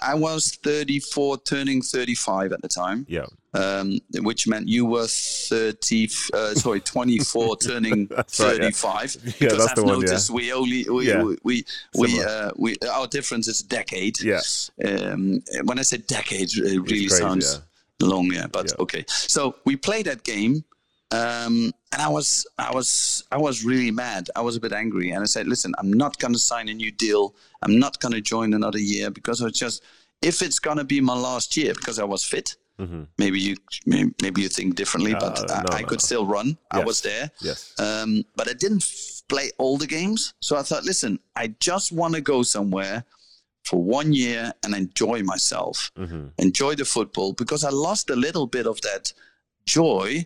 I, 0.01 0.15
was 0.15 0.55
34, 0.63 1.37
turning 1.43 1.81
35 1.83 2.51
at 2.53 2.61
the 2.61 2.67
time. 2.67 3.05
Yeah, 3.07 3.25
Um, 3.53 3.99
which 4.21 4.47
meant 4.47 4.67
you 4.67 4.85
were 4.85 5.05
30, 5.07 6.09
uh, 6.33 6.53
sorry, 6.55 6.79
24, 6.95 7.57
turning 7.57 8.07
That's 8.15 8.39
right, 8.39 8.57
yeah. 8.57 8.71
35. 8.71 9.17
Yeah, 9.23 9.31
because 9.39 9.57
that's 9.59 9.69
I've 9.69 9.75
the 9.75 9.83
one, 9.83 9.95
yeah. 10.01 10.05
noticed 10.07 10.29
we 10.31 10.51
only, 10.53 10.89
we, 10.89 11.07
Yeah. 11.07 11.23
we, 11.23 11.37
we, 11.43 11.65
we, 11.95 12.23
uh, 12.23 12.51
we, 12.57 12.75
our 12.91 13.05
difference 13.07 13.47
is 13.47 13.61
a 13.61 13.67
decade. 13.67 14.19
yeah. 14.21 14.41
Um, 14.83 15.43
when 15.65 15.77
I 15.77 15.83
say 15.83 15.97
decade, 15.97 16.49
it 16.55 16.63
really 16.63 17.07
crazy, 17.07 17.09
sounds 17.09 17.61
long, 18.01 18.31
yeah. 18.33 18.47
But 18.47 18.69
Yeah. 18.69 18.81
okay, 18.83 19.05
so 19.07 19.55
we 19.65 19.75
play 19.75 20.01
that 20.03 20.23
game, 20.23 20.63
um, 21.11 21.73
and 21.91 22.01
I 22.01 22.07
was, 22.07 22.47
I 22.57 22.73
was, 22.73 23.23
I 23.31 23.37
was 23.37 23.63
really 23.65 23.91
mad. 23.91 24.29
I 24.35 24.41
was 24.41 24.55
a 24.55 24.59
bit 24.59 24.71
angry, 24.73 25.11
and 25.11 25.21
I 25.21 25.25
said, 25.25 25.47
"Listen, 25.47 25.73
I'm 25.77 25.91
not 25.91 26.17
going 26.19 26.33
to 26.33 26.39
sign 26.39 26.69
a 26.69 26.73
new 26.73 26.91
deal. 26.91 27.35
I'm 27.63 27.77
not 27.79 27.99
going 27.99 28.13
to 28.13 28.21
join 28.21 28.53
another 28.53 28.79
year 28.79 29.11
because 29.11 29.41
I 29.41 29.45
was 29.45 29.57
just, 29.59 29.83
if 30.21 30.41
it's 30.41 30.59
going 30.59 30.77
to 30.77 30.83
be 30.83 31.01
my 31.01 31.15
last 31.15 31.57
year, 31.57 31.73
because 31.73 31.99
I 31.99 32.03
was 32.05 32.23
fit." 32.23 32.55
Mm-hmm. 32.79 33.03
Maybe 33.19 33.39
you, 33.39 33.57
maybe, 33.85 34.11
maybe 34.23 34.41
you 34.41 34.49
think 34.49 34.75
differently, 34.75 35.13
but 35.13 35.37
Uh, 35.39 35.53
I, 35.53 35.61
no, 35.61 35.77
I 35.79 35.83
could 35.83 35.99
no. 36.01 36.05
still 36.09 36.25
run. 36.25 36.57
I 36.71 36.83
was 36.83 37.01
there. 37.01 37.29
Yes. 37.41 37.73
Um, 37.77 38.23
but 38.35 38.47
I 38.49 38.53
didn't 38.53 38.81
f- 38.83 39.21
play 39.27 39.51
all 39.59 39.77
the 39.77 39.85
games. 39.85 40.33
So 40.39 40.57
I 40.57 40.63
thought, 40.63 40.83
listen, 40.83 41.19
I 41.35 41.53
just 41.59 41.91
want 41.91 42.15
to 42.15 42.21
go 42.21 42.41
somewhere 42.41 43.03
for 43.65 43.83
one 43.83 44.13
year 44.13 44.51
and 44.63 44.73
enjoy 44.73 45.21
myself, 45.21 45.91
hmm 45.95 46.29
enjoy 46.39 46.73
the 46.73 46.85
football 46.85 47.33
because 47.33 47.63
I 47.63 47.69
lost 47.69 48.09
a 48.09 48.15
little 48.15 48.47
bit 48.47 48.65
of 48.65 48.81
that 48.81 49.13
joy 49.65 50.25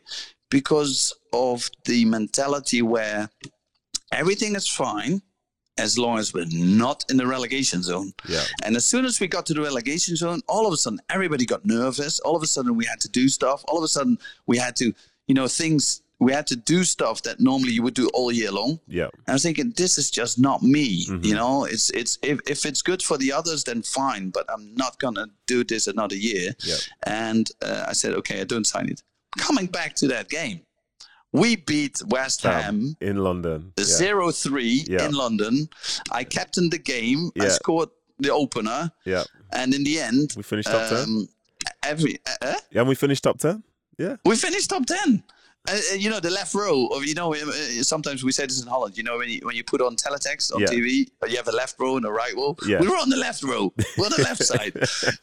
because 0.49 1.13
of 1.33 1.69
the 1.85 2.05
mentality 2.05 2.81
where 2.81 3.29
everything 4.11 4.55
is 4.55 4.67
fine 4.67 5.21
as 5.77 5.97
long 5.97 6.17
as 6.17 6.33
we're 6.33 6.45
not 6.51 7.03
in 7.09 7.17
the 7.17 7.27
relegation 7.27 7.83
zone. 7.83 8.13
Yeah. 8.29 8.43
And 8.63 8.77
as 8.77 8.85
soon 8.85 9.03
as 9.03 9.19
we 9.19 9.27
got 9.27 9.45
to 9.47 9.53
the 9.53 9.61
relegation 9.61 10.15
zone, 10.15 10.41
all 10.47 10.65
of 10.65 10.71
a 10.73 10.77
sudden 10.77 10.99
everybody 11.09 11.45
got 11.45 11.65
nervous. 11.65 12.19
All 12.21 12.35
of 12.35 12.43
a 12.43 12.47
sudden 12.47 12.75
we 12.77 12.85
had 12.85 13.01
to 13.01 13.09
do 13.09 13.27
stuff. 13.27 13.63
All 13.67 13.77
of 13.77 13.83
a 13.83 13.87
sudden 13.89 14.17
we 14.45 14.57
had 14.57 14.75
to, 14.77 14.93
you 15.27 15.35
know, 15.35 15.47
things. 15.47 16.01
We 16.19 16.31
had 16.31 16.47
to 16.47 16.55
do 16.55 16.85
stuff 16.85 17.23
that 17.23 17.41
normally 17.41 17.73
you 17.73 17.83
would 17.83 17.93
do 17.93 18.09
all 18.13 18.31
year 18.31 18.49
long. 18.49 18.79
Yeah. 18.87 19.09
And 19.27 19.27
I 19.27 19.33
was 19.33 19.43
thinking, 19.43 19.73
this 19.75 19.97
is 19.97 20.09
just 20.09 20.39
not 20.39 20.63
me. 20.63 21.05
Mhm. 21.07 21.25
You 21.25 21.35
know, 21.35 21.65
it's 21.65 21.89
it's 21.89 22.17
if, 22.21 22.39
if 22.47 22.65
it's 22.65 22.81
good 22.81 23.03
for 23.03 23.17
the 23.17 23.33
others, 23.33 23.65
then 23.65 23.81
fine. 23.81 24.29
But 24.29 24.45
I'm 24.49 24.73
not 24.75 24.97
gonna 24.99 25.27
do 25.45 25.65
this 25.65 25.87
another 25.87 26.15
year. 26.15 26.55
Yeah. 26.63 26.77
And 27.03 27.51
uh, 27.61 27.83
I 27.89 27.91
said, 27.91 28.13
okay, 28.13 28.39
I 28.39 28.45
don't 28.45 28.65
sign 28.65 28.87
it. 28.87 29.03
Coming 29.37 29.67
back 29.67 29.95
to 29.95 30.07
that 30.07 30.29
game, 30.29 30.61
we 31.31 31.55
beat 31.57 32.01
West 32.07 32.43
Ham. 32.43 32.95
In 33.01 33.17
London. 33.17 33.73
Yeah. 33.77 33.83
zero 33.85 34.31
three 34.31 34.85
Yeah. 34.87 35.05
in 35.05 35.11
London. 35.13 35.67
I 36.11 36.23
captained 36.23 36.71
the 36.71 36.77
game. 36.79 37.31
I 37.39 37.45
Yeah. 37.45 37.49
scored 37.51 37.89
the 38.19 38.29
opener, 38.31 38.91
Yeah. 39.05 39.23
and 39.51 39.73
in 39.73 39.83
the 39.83 39.99
end, 39.99 40.33
We 40.37 40.43
finished 40.43 40.69
top 40.69 40.89
10. 40.89 40.97
um, 41.03 41.27
every 41.83 42.19
uh, 42.41 42.53
Yeah, 42.71 42.81
and 42.81 42.87
we 42.89 42.95
finished 42.95 43.23
top 43.23 43.39
10. 43.39 43.63
Yeah. 43.97 44.15
we 44.25 44.35
finished 44.35 44.69
top 44.69 44.85
ten. 44.85 45.23
Uh, 45.67 45.73
uh, 45.73 45.95
you 45.95 46.09
know 46.09 46.19
the 46.19 46.29
left 46.29 46.53
row 46.53 46.87
of 46.87 47.05
you 47.05 47.13
know 47.13 47.33
uh, 47.33 47.37
uh, 47.47 47.83
sometimes 47.83 48.23
we 48.23 48.31
say 48.31 48.45
this 48.45 48.61
in 48.61 48.67
Holland. 48.67 48.97
You 48.97 49.03
know 49.03 49.17
when 49.17 49.29
you 49.29 49.39
when 49.43 49.55
you 49.55 49.63
put 49.63 49.81
on 49.81 49.95
teletext 49.95 50.53
on 50.53 50.61
Yeah. 50.61 50.67
TV, 50.67 51.07
uh, 51.23 51.27
you 51.27 51.37
have 51.37 51.47
a 51.47 51.51
left 51.51 51.75
row 51.79 51.97
and 51.97 52.05
a 52.05 52.11
right 52.11 52.35
row. 52.35 52.55
Yeah. 52.67 52.79
We 52.81 52.87
were 52.87 52.97
on 52.97 53.09
the 53.09 53.17
left 53.17 53.43
row. 53.43 53.73
We're 53.97 54.05
on 54.05 54.11
the 54.17 54.23
left 54.23 54.43
side. 54.51 54.73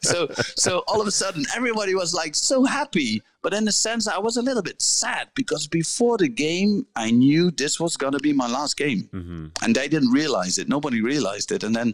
So 0.01 0.27
so 0.55 0.83
all 0.87 0.99
of 1.01 1.07
a 1.07 1.11
sudden 1.11 1.45
everybody 1.55 1.95
was 1.95 2.13
like 2.13 2.35
so 2.35 2.63
happy. 2.65 3.21
But 3.41 3.53
in 3.53 3.67
a 3.67 3.73
sense, 3.73 4.07
I 4.07 4.19
was 4.19 4.37
a 4.37 4.41
little 4.41 4.61
bit 4.63 4.81
sad 4.81 5.27
because 5.35 5.67
before 5.67 6.17
the 6.17 6.29
game, 6.29 6.85
I 6.95 7.11
knew 7.11 7.51
this 7.51 7.77
was 7.77 7.97
gonna 7.97 8.19
be 8.19 8.31
my 8.33 8.47
last 8.47 8.77
game, 8.77 9.09
hmm 9.11 9.47
and 9.61 9.75
they 9.75 9.87
didn't 9.89 10.11
realize 10.11 10.57
it. 10.57 10.67
Nobody 10.69 11.01
realized 11.01 11.51
it, 11.51 11.63
and 11.63 11.75
then 11.75 11.93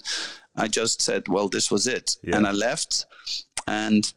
I 0.56 0.68
just 0.68 1.02
said, 1.02 1.28
"Well, 1.28 1.50
this 1.50 1.72
was 1.72 1.88
it," 1.88 2.18
Yeah. 2.24 2.36
and 2.38 2.46
I 2.46 2.52
left, 2.52 3.06
and 3.68 4.12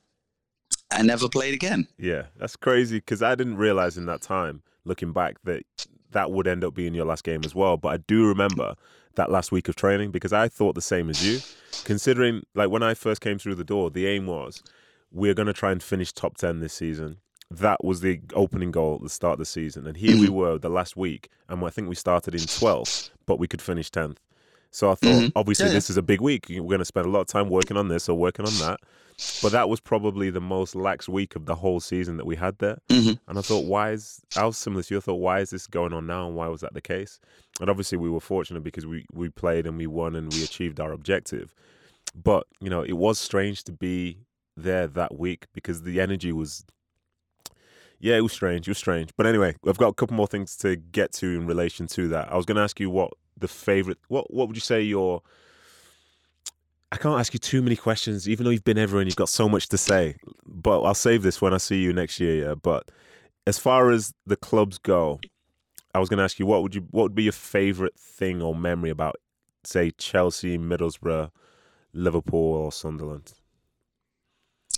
I 0.94 1.02
never 1.02 1.28
played 1.28 1.54
again. 1.54 1.88
Yeah. 1.98 2.24
That's 2.36 2.56
crazy 2.56 2.98
because 2.98 3.22
I 3.22 3.34
didn't 3.34 3.56
realize 3.56 3.96
in 3.96 4.06
that 4.06 4.22
time, 4.22 4.62
looking 4.84 5.12
back, 5.12 5.36
that 5.44 5.64
that 6.12 6.30
would 6.30 6.46
end 6.46 6.64
up 6.64 6.74
being 6.74 6.94
your 6.94 7.06
last 7.06 7.24
game 7.24 7.42
as 7.44 7.54
well. 7.54 7.76
But 7.76 7.88
I 7.88 7.96
do 7.98 8.26
remember 8.26 8.74
that 9.14 9.30
last 9.30 9.52
week 9.52 9.68
of 9.68 9.76
training 9.76 10.10
because 10.10 10.32
I 10.32 10.48
thought 10.48 10.74
the 10.74 10.80
same 10.80 11.10
as 11.10 11.26
you. 11.26 11.40
Considering, 11.84 12.42
like, 12.54 12.70
when 12.70 12.82
I 12.82 12.94
first 12.94 13.20
came 13.20 13.38
through 13.38 13.56
the 13.56 13.64
door, 13.64 13.90
the 13.90 14.06
aim 14.06 14.26
was 14.26 14.62
we're 15.10 15.34
going 15.34 15.46
to 15.46 15.52
try 15.52 15.72
and 15.72 15.82
finish 15.82 16.12
top 16.12 16.36
10 16.36 16.60
this 16.60 16.72
season. 16.72 17.18
That 17.50 17.84
was 17.84 18.00
the 18.00 18.20
opening 18.34 18.70
goal 18.70 18.96
at 18.96 19.02
the 19.02 19.10
start 19.10 19.34
of 19.34 19.38
the 19.40 19.44
season. 19.44 19.86
And 19.86 19.96
here 19.96 20.16
we 20.16 20.26
mm-hmm. 20.26 20.34
were 20.34 20.58
the 20.58 20.70
last 20.70 20.96
week, 20.96 21.28
and 21.48 21.62
I 21.62 21.68
think 21.68 21.88
we 21.88 21.94
started 21.94 22.34
in 22.34 22.40
12th, 22.40 23.10
but 23.26 23.38
we 23.38 23.46
could 23.46 23.60
finish 23.60 23.90
10th. 23.90 24.16
So 24.72 24.90
I 24.90 24.94
thought, 24.94 25.22
Mhm. 25.22 25.32
obviously, 25.36 25.66
Yeah, 25.66 25.72
yeah. 25.72 25.76
this 25.76 25.90
is 25.90 25.96
a 25.98 26.02
big 26.02 26.20
week. 26.20 26.46
We're 26.48 26.62
going 26.62 26.78
to 26.78 26.84
spend 26.84 27.06
a 27.06 27.10
lot 27.10 27.20
of 27.20 27.26
time 27.26 27.48
working 27.50 27.76
on 27.76 27.88
this 27.88 28.08
or 28.08 28.16
working 28.18 28.46
on 28.46 28.52
that. 28.60 28.80
But 29.42 29.52
that 29.52 29.68
was 29.68 29.78
probably 29.80 30.30
the 30.30 30.40
most 30.40 30.74
lax 30.74 31.08
week 31.08 31.36
of 31.36 31.44
the 31.44 31.54
whole 31.56 31.78
season 31.78 32.16
that 32.16 32.24
we 32.24 32.36
had 32.36 32.58
there. 32.58 32.78
Mhm. 32.88 33.18
And 33.28 33.38
I 33.38 33.42
thought, 33.42 33.66
why 33.66 33.90
is 33.92 34.20
I 34.34 34.46
was 34.46 34.56
similar 34.56 34.82
to 34.82 34.94
you. 34.94 34.98
I 34.98 35.00
thought, 35.02 35.20
why 35.20 35.40
is 35.40 35.50
this 35.50 35.66
going 35.66 35.92
on 35.92 36.06
now, 36.06 36.26
and 36.26 36.34
why 36.34 36.48
was 36.48 36.62
that 36.62 36.72
the 36.72 36.80
case? 36.80 37.20
And 37.60 37.68
obviously, 37.68 37.98
we 37.98 38.08
were 38.08 38.20
fortunate 38.20 38.64
because 38.64 38.86
we 38.86 39.04
we 39.12 39.28
played 39.28 39.66
and 39.66 39.76
we 39.76 39.86
won 39.86 40.16
and 40.16 40.32
we 40.32 40.42
achieved 40.42 40.80
our 40.80 40.90
objective. 40.92 41.54
But 42.14 42.46
you 42.60 42.70
know, 42.70 42.82
it 42.82 42.94
was 42.96 43.18
strange 43.20 43.62
to 43.64 43.72
be 43.72 44.18
there 44.56 44.86
that 44.86 45.18
week 45.18 45.46
because 45.52 45.82
the 45.82 46.00
energy 46.00 46.32
was. 46.32 46.64
Yeah, 48.02 48.16
it 48.16 48.20
was 48.20 48.32
strange. 48.32 48.66
It 48.66 48.70
was 48.72 48.78
strange. 48.78 49.10
But 49.16 49.26
anyway, 49.26 49.54
I've 49.66 49.78
got 49.78 49.88
a 49.88 49.94
couple 49.94 50.16
more 50.16 50.26
things 50.26 50.56
to 50.58 50.74
get 50.74 51.12
to 51.14 51.26
in 51.28 51.46
relation 51.46 51.86
to 51.86 52.08
that. 52.08 52.32
I 52.32 52.36
was 52.36 52.44
going 52.44 52.56
to 52.56 52.62
ask 52.62 52.80
you 52.80 52.90
what 52.90 53.12
the 53.38 53.48
favorite. 53.48 53.98
What 54.08 54.32
What 54.34 54.48
would 54.48 54.56
you 54.56 54.60
say 54.60 54.82
your 54.82 55.22
I 56.90 56.96
can't 56.96 57.18
ask 57.18 57.32
you 57.32 57.38
too 57.38 57.62
many 57.62 57.76
questions, 57.76 58.28
even 58.28 58.44
though 58.44 58.50
you've 58.50 58.64
been 58.64 58.76
everywhere 58.76 59.00
and 59.00 59.08
you've 59.08 59.16
got 59.16 59.30
so 59.30 59.48
much 59.48 59.68
to 59.68 59.78
say. 59.78 60.16
But 60.44 60.82
I'll 60.82 60.92
save 60.94 61.22
this 61.22 61.40
when 61.40 61.54
I 61.54 61.56
see 61.56 61.80
you 61.80 61.92
next 61.94 62.20
year. 62.20 62.48
Yeah. 62.48 62.54
But 62.54 62.90
as 63.46 63.56
far 63.58 63.90
as 63.90 64.12
the 64.26 64.36
clubs 64.36 64.76
go, 64.78 65.20
I 65.94 66.00
was 66.00 66.08
going 66.10 66.18
to 66.18 66.24
ask 66.24 66.38
you 66.38 66.44
what 66.44 66.62
would 66.62 66.74
you 66.74 66.86
what 66.90 67.04
would 67.04 67.14
be 67.14 67.22
your 67.22 67.32
favorite 67.32 67.98
thing 67.98 68.42
or 68.42 68.54
memory 68.54 68.90
about, 68.90 69.16
say, 69.64 69.92
Chelsea, 69.92 70.58
Middlesbrough, 70.58 71.30
Liverpool, 71.94 72.52
or 72.54 72.72
Sunderland? 72.72 73.32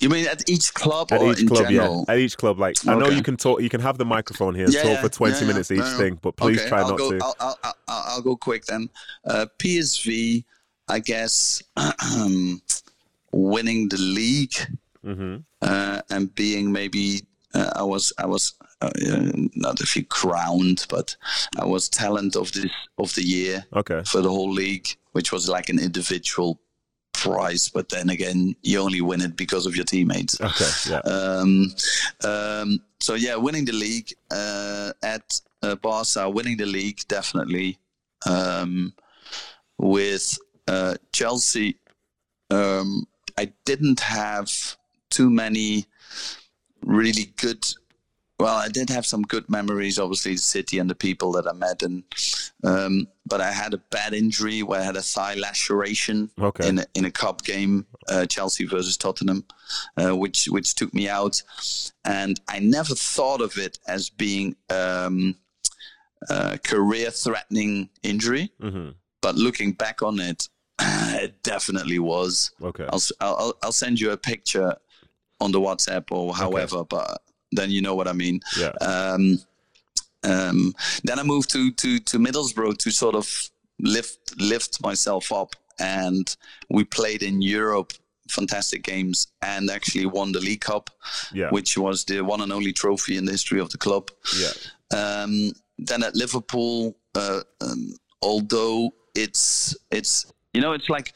You 0.01 0.09
mean 0.09 0.27
at 0.27 0.49
each 0.49 0.75
club 0.75 1.13
At 1.13 1.23
or 1.23 1.33
each 1.33 1.41
in 1.41 1.49
club, 1.49 1.71
general? 1.71 2.05
yeah. 2.09 2.13
At 2.15 2.19
each 2.19 2.37
club, 2.37 2.59
like 2.59 2.77
I 2.87 2.95
know 2.95 3.09
you 3.09 3.23
can 3.23 3.37
talk, 3.37 3.63
you 3.63 3.69
can 3.69 3.81
have 3.81 3.97
the 3.97 4.05
microphone 4.05 4.55
here 4.55 4.67
and 4.67 4.75
Yeah, 4.75 4.83
talk 4.83 4.93
yeah, 4.95 5.01
for 5.03 5.09
twenty 5.09 5.41
yeah, 5.41 5.47
minutes 5.47 5.71
each 5.71 5.81
No, 5.81 5.97
thing, 5.97 6.19
but 6.21 6.37
please 6.37 6.59
okay, 6.59 6.69
try 6.69 6.83
I'll 6.83 6.89
not 6.91 6.99
go, 6.99 7.11
to. 7.11 7.19
I'll, 7.25 7.37
I'll, 7.41 7.59
I'll, 7.65 7.75
I'll 7.89 8.23
go 8.23 8.37
quick 8.37 8.67
then. 8.67 8.89
Uh, 9.25 9.47
PSV, 9.59 10.45
I 10.89 10.99
guess, 10.99 11.63
winning 13.33 13.89
the 13.89 13.99
league 13.99 14.55
hmm 15.03 15.37
uh, 15.63 16.01
and 16.11 16.35
being 16.35 16.71
maybe 16.73 17.23
uh, 17.55 17.71
I 17.77 17.83
was 17.83 18.13
I 18.19 18.27
was 18.27 18.53
uh, 18.83 18.91
uh, 19.11 19.31
not 19.55 19.81
if 19.81 19.97
you 19.97 20.05
crowned, 20.05 20.87
but 20.91 21.17
I 21.59 21.65
was 21.65 21.89
talent 21.89 22.37
of 22.37 22.53
this 22.53 22.71
of 22.99 23.15
the 23.15 23.23
year 23.23 23.65
Okay. 23.75 24.03
for 24.05 24.21
the 24.21 24.31
whole 24.31 24.51
league, 24.51 24.89
which 25.13 25.33
was 25.33 25.49
like 25.49 25.69
an 25.69 25.79
individual 25.79 26.59
prize. 27.25 27.69
But 27.69 27.89
then 27.89 28.11
again, 28.11 28.55
you 28.63 28.81
only 28.81 29.01
win 29.01 29.21
it 29.21 29.37
because 29.37 29.67
of 29.67 29.75
your 29.75 29.85
teammates. 29.85 30.41
Okay. 30.41 30.71
Yeah. 30.91 31.01
Um, 31.01 31.75
um, 32.23 32.81
so 33.01 33.15
yeah, 33.15 33.37
winning 33.37 33.65
the 33.65 33.73
league 33.73 34.13
uh, 34.31 34.93
at 35.03 35.41
uh, 35.63 35.77
Barca, 35.77 36.29
winning 36.29 36.57
the 36.57 36.67
league 36.67 37.01
definitely. 37.09 37.79
Um, 38.27 38.95
with 39.79 40.39
uh, 40.69 40.95
Chelsea, 41.13 41.77
um, 42.51 43.07
I 43.37 43.53
didn't 43.65 44.01
have 44.01 44.51
too 45.11 45.31
many 45.31 45.87
really 46.83 47.33
good. 47.37 47.65
Well, 48.45 48.57
I 48.57 48.69
did 48.69 48.91
have 48.91 49.07
some 49.07 49.23
good 49.23 49.49
memories, 49.49 49.99
obviously 49.99 50.33
the 50.33 50.39
city 50.57 50.79
and 50.79 50.91
the 50.91 50.95
people 50.95 51.33
that 51.33 51.47
I 51.47 51.55
met, 51.55 51.83
and 51.83 52.03
um, 52.63 53.09
but 53.25 53.41
I 53.41 53.51
had 53.63 53.73
a 53.73 53.79
bad 53.97 54.13
injury 54.13 54.63
where 54.63 54.81
I 54.83 54.85
had 54.85 54.97
a 54.97 55.03
thigh 55.15 55.35
laceration 55.47 56.29
Okay. 56.39 56.69
in 56.69 56.79
a, 56.81 56.85
in 56.95 57.05
a 57.07 57.11
cup 57.11 57.43
game, 57.45 57.87
uh, 58.11 58.27
Chelsea 58.27 58.67
versus 58.67 58.99
Tottenham, 58.99 59.41
uh, 59.97 60.15
which 60.23 60.45
which 60.55 60.75
took 60.75 60.93
me 60.93 61.09
out, 61.09 61.43
and 62.05 62.39
I 62.47 62.59
never 62.59 62.95
thought 62.95 63.41
of 63.41 63.57
it 63.57 63.79
as 63.89 64.11
being 64.11 64.57
um, 64.69 65.37
a 66.29 66.59
career-threatening 66.59 67.89
injury. 68.03 68.53
hmm 68.61 68.91
But 69.23 69.37
looking 69.37 69.73
back 69.73 70.03
on 70.03 70.21
it, 70.21 70.49
it 71.25 71.43
definitely 71.43 71.99
was. 71.99 72.51
Okay. 72.63 72.87
I'll, 72.93 73.03
I'll 73.21 73.37
I'll- 73.43 73.59
I'll 73.63 73.73
send 73.85 74.01
you 74.03 74.11
a 74.13 74.17
picture 74.19 74.71
on 75.41 75.51
the 75.53 75.61
WhatsApp 75.61 76.05
or 76.11 76.35
however, 76.35 76.85
but 76.85 77.23
then 77.57 77.71
you 77.71 77.81
know 77.83 77.95
what 77.95 78.09
I 78.09 78.13
mean. 78.13 78.41
Yeah. 78.59 78.73
Um, 78.81 79.39
um, 80.23 80.75
then 81.05 81.19
I 81.19 81.23
moved 81.23 81.51
to, 81.53 81.71
to, 81.73 81.99
to 82.01 82.19
Middlesbrough 82.19 82.79
to 82.79 82.91
sort 82.91 83.15
of 83.15 83.51
lift 83.81 84.19
lift 84.41 84.83
myself 84.83 85.33
up, 85.33 85.55
and 85.79 86.35
we 86.71 86.85
played 86.85 87.23
in 87.23 87.43
Europe, 87.43 87.93
fantastic 88.29 88.83
games, 88.83 89.27
and 89.43 89.71
actually 89.71 90.07
won 90.07 90.33
the 90.33 90.41
League 90.41 90.63
Cup, 90.63 90.91
Yeah. 91.33 91.51
which 91.51 91.77
was 91.77 92.05
the 92.05 92.21
one 92.23 92.41
and 92.41 92.53
only 92.53 92.73
trophy 92.73 93.17
in 93.17 93.25
the 93.27 93.33
history 93.33 93.61
of 93.61 93.69
the 93.71 93.79
club. 93.79 94.11
Yeah. 94.39 94.53
Um, 94.97 95.53
then 95.79 96.03
at 96.03 96.15
Liverpool, 96.15 96.97
uh, 97.15 97.41
um, 97.61 97.95
although 98.23 98.95
it's 99.15 99.77
it's 99.91 100.33
you 100.55 100.61
know 100.63 100.73
it's 100.73 100.89
like 100.89 101.13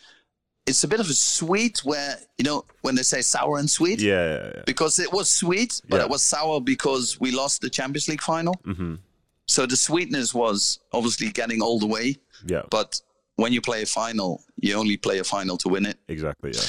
it's 0.68 0.84
a 0.84 0.88
bit 0.88 1.00
of 1.00 1.08
a 1.08 1.14
sweet 1.14 1.78
where 1.84 2.16
you 2.38 2.44
know 2.44 2.64
when 2.82 2.94
they 2.94 3.02
say 3.02 3.20
sour 3.22 3.58
and 3.58 3.68
sweet 3.70 4.00
Yeah. 4.00 4.12
Yeah. 4.14 4.50
yeah. 4.56 4.62
because 4.66 4.98
it 4.98 5.10
was 5.12 5.28
sweet, 5.30 5.80
but 5.88 5.96
Yeah. 5.98 6.04
it 6.06 6.10
was 6.10 6.22
sour 6.22 6.60
because 6.60 7.18
we 7.20 7.30
lost 7.32 7.60
the 7.60 7.70
Champions 7.70 8.08
League 8.08 8.22
final. 8.22 8.54
hmm 8.64 8.94
So 9.46 9.66
the 9.66 9.76
sweetness 9.76 10.34
was 10.34 10.78
obviously 10.92 11.28
getting 11.40 11.60
all 11.62 11.78
the 11.84 11.86
way, 11.96 12.06
Yeah. 12.46 12.62
but 12.70 13.00
when 13.36 13.52
you 13.54 13.60
play 13.60 13.80
a 13.82 13.86
final, 13.86 14.30
you 14.64 14.74
only 14.82 14.96
play 14.96 15.18
a 15.20 15.24
final 15.24 15.56
to 15.58 15.68
win 15.74 15.86
it. 15.86 15.96
Exactly. 16.08 16.50
Yeah. 16.54 16.66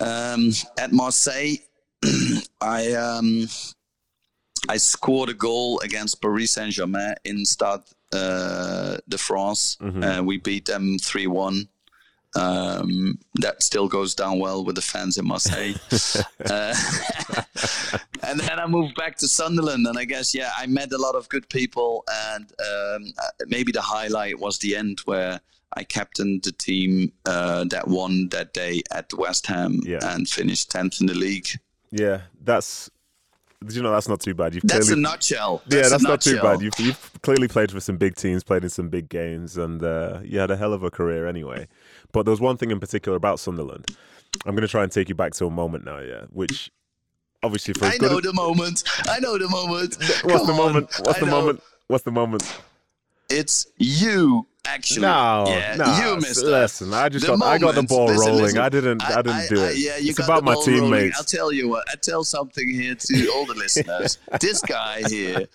Um, 0.00 0.52
at 0.78 0.90
Marseille, 0.92 1.56
I 2.60 2.92
um, 2.92 3.48
I 4.68 4.76
scored 4.78 5.28
a 5.30 5.34
goal 5.34 5.80
against 5.80 6.20
Paris 6.20 6.52
Saint 6.52 6.72
Germain 6.72 7.14
in 7.24 7.44
Stade 7.44 7.80
uh, 8.12 8.96
de 9.08 9.18
France. 9.18 9.76
Mhm. 9.80 10.02
Uh, 10.04 10.22
we 10.24 10.38
beat 10.38 10.64
them 10.66 10.98
three 10.98 11.26
one. 11.26 11.68
Um, 12.36 13.18
that 13.36 13.62
still 13.62 13.88
goes 13.88 14.14
down 14.14 14.38
well 14.38 14.64
with 14.64 14.76
the 14.76 14.82
fans 14.82 15.16
in 15.16 15.26
Marseille. 15.26 15.74
uh, 16.50 16.74
and 18.22 18.38
then 18.40 18.58
I 18.58 18.66
moved 18.66 18.94
back 18.96 19.16
to 19.18 19.28
Sunderland, 19.28 19.86
and 19.86 19.98
I 19.98 20.04
guess 20.04 20.34
yeah, 20.34 20.50
I 20.56 20.66
met 20.66 20.92
a 20.92 20.98
lot 20.98 21.14
of 21.14 21.28
good 21.28 21.48
people, 21.48 22.04
and 22.10 22.44
um, 22.60 23.12
uh, 23.18 23.44
maybe 23.46 23.72
the 23.72 23.80
highlight 23.80 24.38
was 24.38 24.58
the 24.58 24.76
end 24.76 25.00
where 25.06 25.40
I 25.74 25.84
captained 25.84 26.42
the 26.44 26.52
team 26.52 27.12
uh, 27.26 27.64
that 27.70 27.88
won 27.88 28.28
that 28.30 28.52
day 28.54 28.82
at 28.92 29.12
West 29.14 29.46
Ham 29.46 29.80
Yeah. 29.84 29.98
and 30.02 30.28
finished 30.28 30.70
tenth 30.70 31.00
in 31.00 31.06
the 31.06 31.14
league. 31.14 31.48
Yeah, 31.90 32.22
that's. 32.42 32.90
Did 33.64 33.74
you 33.74 33.82
know 33.82 33.90
that's 33.90 34.06
not 34.08 34.20
too 34.20 34.34
bad? 34.34 34.54
You've 34.54 34.62
That's 34.62 34.86
clearly, 34.86 35.00
a 35.00 35.02
nutshell. 35.02 35.62
yeah, 35.68 35.88
that's 35.88 36.04
not 36.04 36.20
too 36.20 36.40
bad. 36.40 36.62
You've, 36.62 36.78
you've 36.78 37.10
clearly 37.22 37.48
played 37.48 37.72
for 37.72 37.80
some 37.80 37.96
big 37.96 38.14
teams, 38.14 38.44
played 38.44 38.62
in 38.62 38.70
some 38.70 38.88
big 38.88 39.08
games, 39.08 39.56
and 39.56 39.82
uh, 39.82 40.20
you 40.22 40.38
had 40.38 40.52
a 40.52 40.56
hell 40.56 40.72
of 40.72 40.84
a 40.84 40.92
career 40.92 41.26
anyway. 41.26 41.66
But 42.12 42.24
there 42.24 42.30
was 42.30 42.40
one 42.40 42.56
thing 42.56 42.70
in 42.70 42.80
particular 42.80 43.16
about 43.16 43.38
Sunderland. 43.40 43.86
I'm 44.46 44.54
going 44.54 44.62
to 44.62 44.68
try 44.68 44.82
and 44.82 44.92
take 44.92 45.08
you 45.08 45.14
back 45.14 45.32
to 45.34 45.46
a 45.46 45.50
moment 45.50 45.84
now, 45.84 45.98
yeah, 45.98 46.22
which 46.30 46.70
obviously 47.42 47.74
for 47.74 47.86
I 47.86 47.98
good 47.98 48.10
know 48.10 48.20
the 48.20 48.32
moment. 48.32 48.82
I 49.08 49.20
know 49.20 49.36
the 49.38 49.48
moment. 49.48 49.96
what's 49.98 50.20
Come 50.22 50.46
the 50.46 50.52
on. 50.52 50.56
moment? 50.58 50.90
What's 51.02 51.16
I 51.16 51.20
the 51.20 51.26
know. 51.26 51.32
moment? 51.32 51.62
What's 51.88 52.04
the 52.04 52.10
moment? 52.12 52.60
It's 53.30 53.66
you, 53.76 54.46
actually. 54.66 55.02
No, 55.02 55.44
yeah, 55.48 55.74
no. 55.76 55.98
you, 55.98 56.16
Mister. 56.16 56.46
Listen, 56.46 56.94
I 56.94 57.10
just 57.10 57.26
got, 57.26 57.42
I 57.42 57.58
got 57.58 57.74
the 57.74 57.82
ball 57.82 58.06
listen, 58.06 58.26
rolling. 58.26 58.42
listen. 58.44 58.58
I 58.58 58.68
didn't, 58.70 59.02
I, 59.02 59.20
didn't 59.20 59.48
do 59.50 59.62
it. 59.64 59.76
yeah, 59.76 59.98
you 59.98 60.10
it's 60.10 60.18
got 60.18 60.24
about 60.24 60.36
the 60.40 60.44
my 60.46 60.54
ball 60.54 60.66
rolling. 60.66 60.82
teammates. 60.84 61.18
I'll 61.18 61.24
tell 61.24 61.52
you 61.52 61.68
what. 61.68 61.86
I 61.90 61.96
tell 61.96 62.24
something 62.24 62.66
here 62.68 62.94
to 62.94 63.32
all 63.34 63.44
the 63.44 63.54
listeners. 63.56 64.16
This 64.40 64.62
guy 64.62 65.02
here 65.10 65.46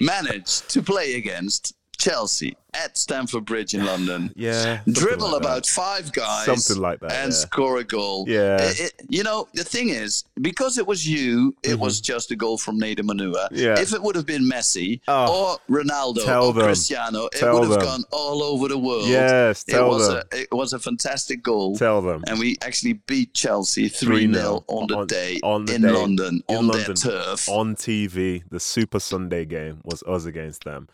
managed 0.00 0.70
to 0.70 0.82
play 0.82 1.14
against 1.14 1.74
Chelsea 2.00 2.56
at 2.72 2.96
Stamford 2.96 3.44
Bridge 3.44 3.74
in 3.74 3.84
London. 3.84 4.32
Yeah, 4.36 4.80
Dribble 4.90 5.24
like 5.32 5.42
that. 5.42 5.48
about 5.48 5.66
five 5.66 6.12
guys, 6.12 6.46
Something 6.46 6.80
like 6.80 7.00
that, 7.00 7.12
and 7.12 7.30
yeah. 7.32 7.36
score 7.38 7.78
a 7.78 7.84
goal. 7.84 8.24
Yeah. 8.28 8.56
It- 8.62 8.80
it- 8.80 8.92
you 9.08 9.22
know 9.24 9.48
the 9.54 9.64
thing 9.64 9.88
is 9.90 10.24
because 10.40 10.78
it 10.78 10.86
was 10.86 11.06
you, 11.06 11.54
it 11.62 11.78
was 11.78 12.00
just 12.00 12.30
a 12.30 12.36
goal 12.36 12.56
from 12.58 12.80
Nedum 12.80 13.10
Onuoha. 13.10 13.48
Mm-hmm. 13.50 13.54
Yeah. 13.56 13.78
If 13.78 13.92
it 13.92 14.00
would 14.02 14.14
have 14.16 14.24
been 14.26 14.44
Messi 14.48 15.00
Oh, 15.08 15.58
or 15.68 15.74
Ronaldo 15.82 16.24
or 16.42 16.52
them. 16.54 16.62
Cristiano, 16.64 17.26
it 17.26 17.32
Tell 17.32 17.54
would 17.60 17.68
have 17.68 17.80
them. 17.80 17.88
gone 17.88 18.04
all 18.12 18.42
over 18.42 18.68
the 18.68 18.78
world. 18.78 19.08
Yes, 19.08 19.64
it 19.68 19.72
tell 19.72 19.88
was 19.90 20.08
them. 20.08 20.22
a 20.32 20.40
it 20.42 20.52
was 20.52 20.72
a 20.72 20.78
fantastic 20.78 21.42
goal. 21.42 21.76
Tell 21.76 22.00
them. 22.00 22.22
and 22.28 22.38
we 22.38 22.56
actually 22.62 22.94
beat 22.94 23.34
Chelsea 23.34 23.88
3 23.88 24.32
0 24.32 24.64
on 24.68 24.86
the 24.86 25.04
day 25.06 25.40
on 25.42 25.64
the 25.66 25.74
in 25.74 25.82
day, 25.82 25.90
London 25.90 26.42
in 26.48 26.56
on 26.56 26.66
London, 26.68 26.86
their 26.86 26.94
turf. 26.94 27.48
on 27.48 27.74
TV. 27.76 28.42
The 28.48 28.60
Super 28.60 29.00
Sunday 29.00 29.44
game 29.44 29.80
was 29.84 30.02
us 30.04 30.24
against 30.24 30.64
them. 30.64 30.88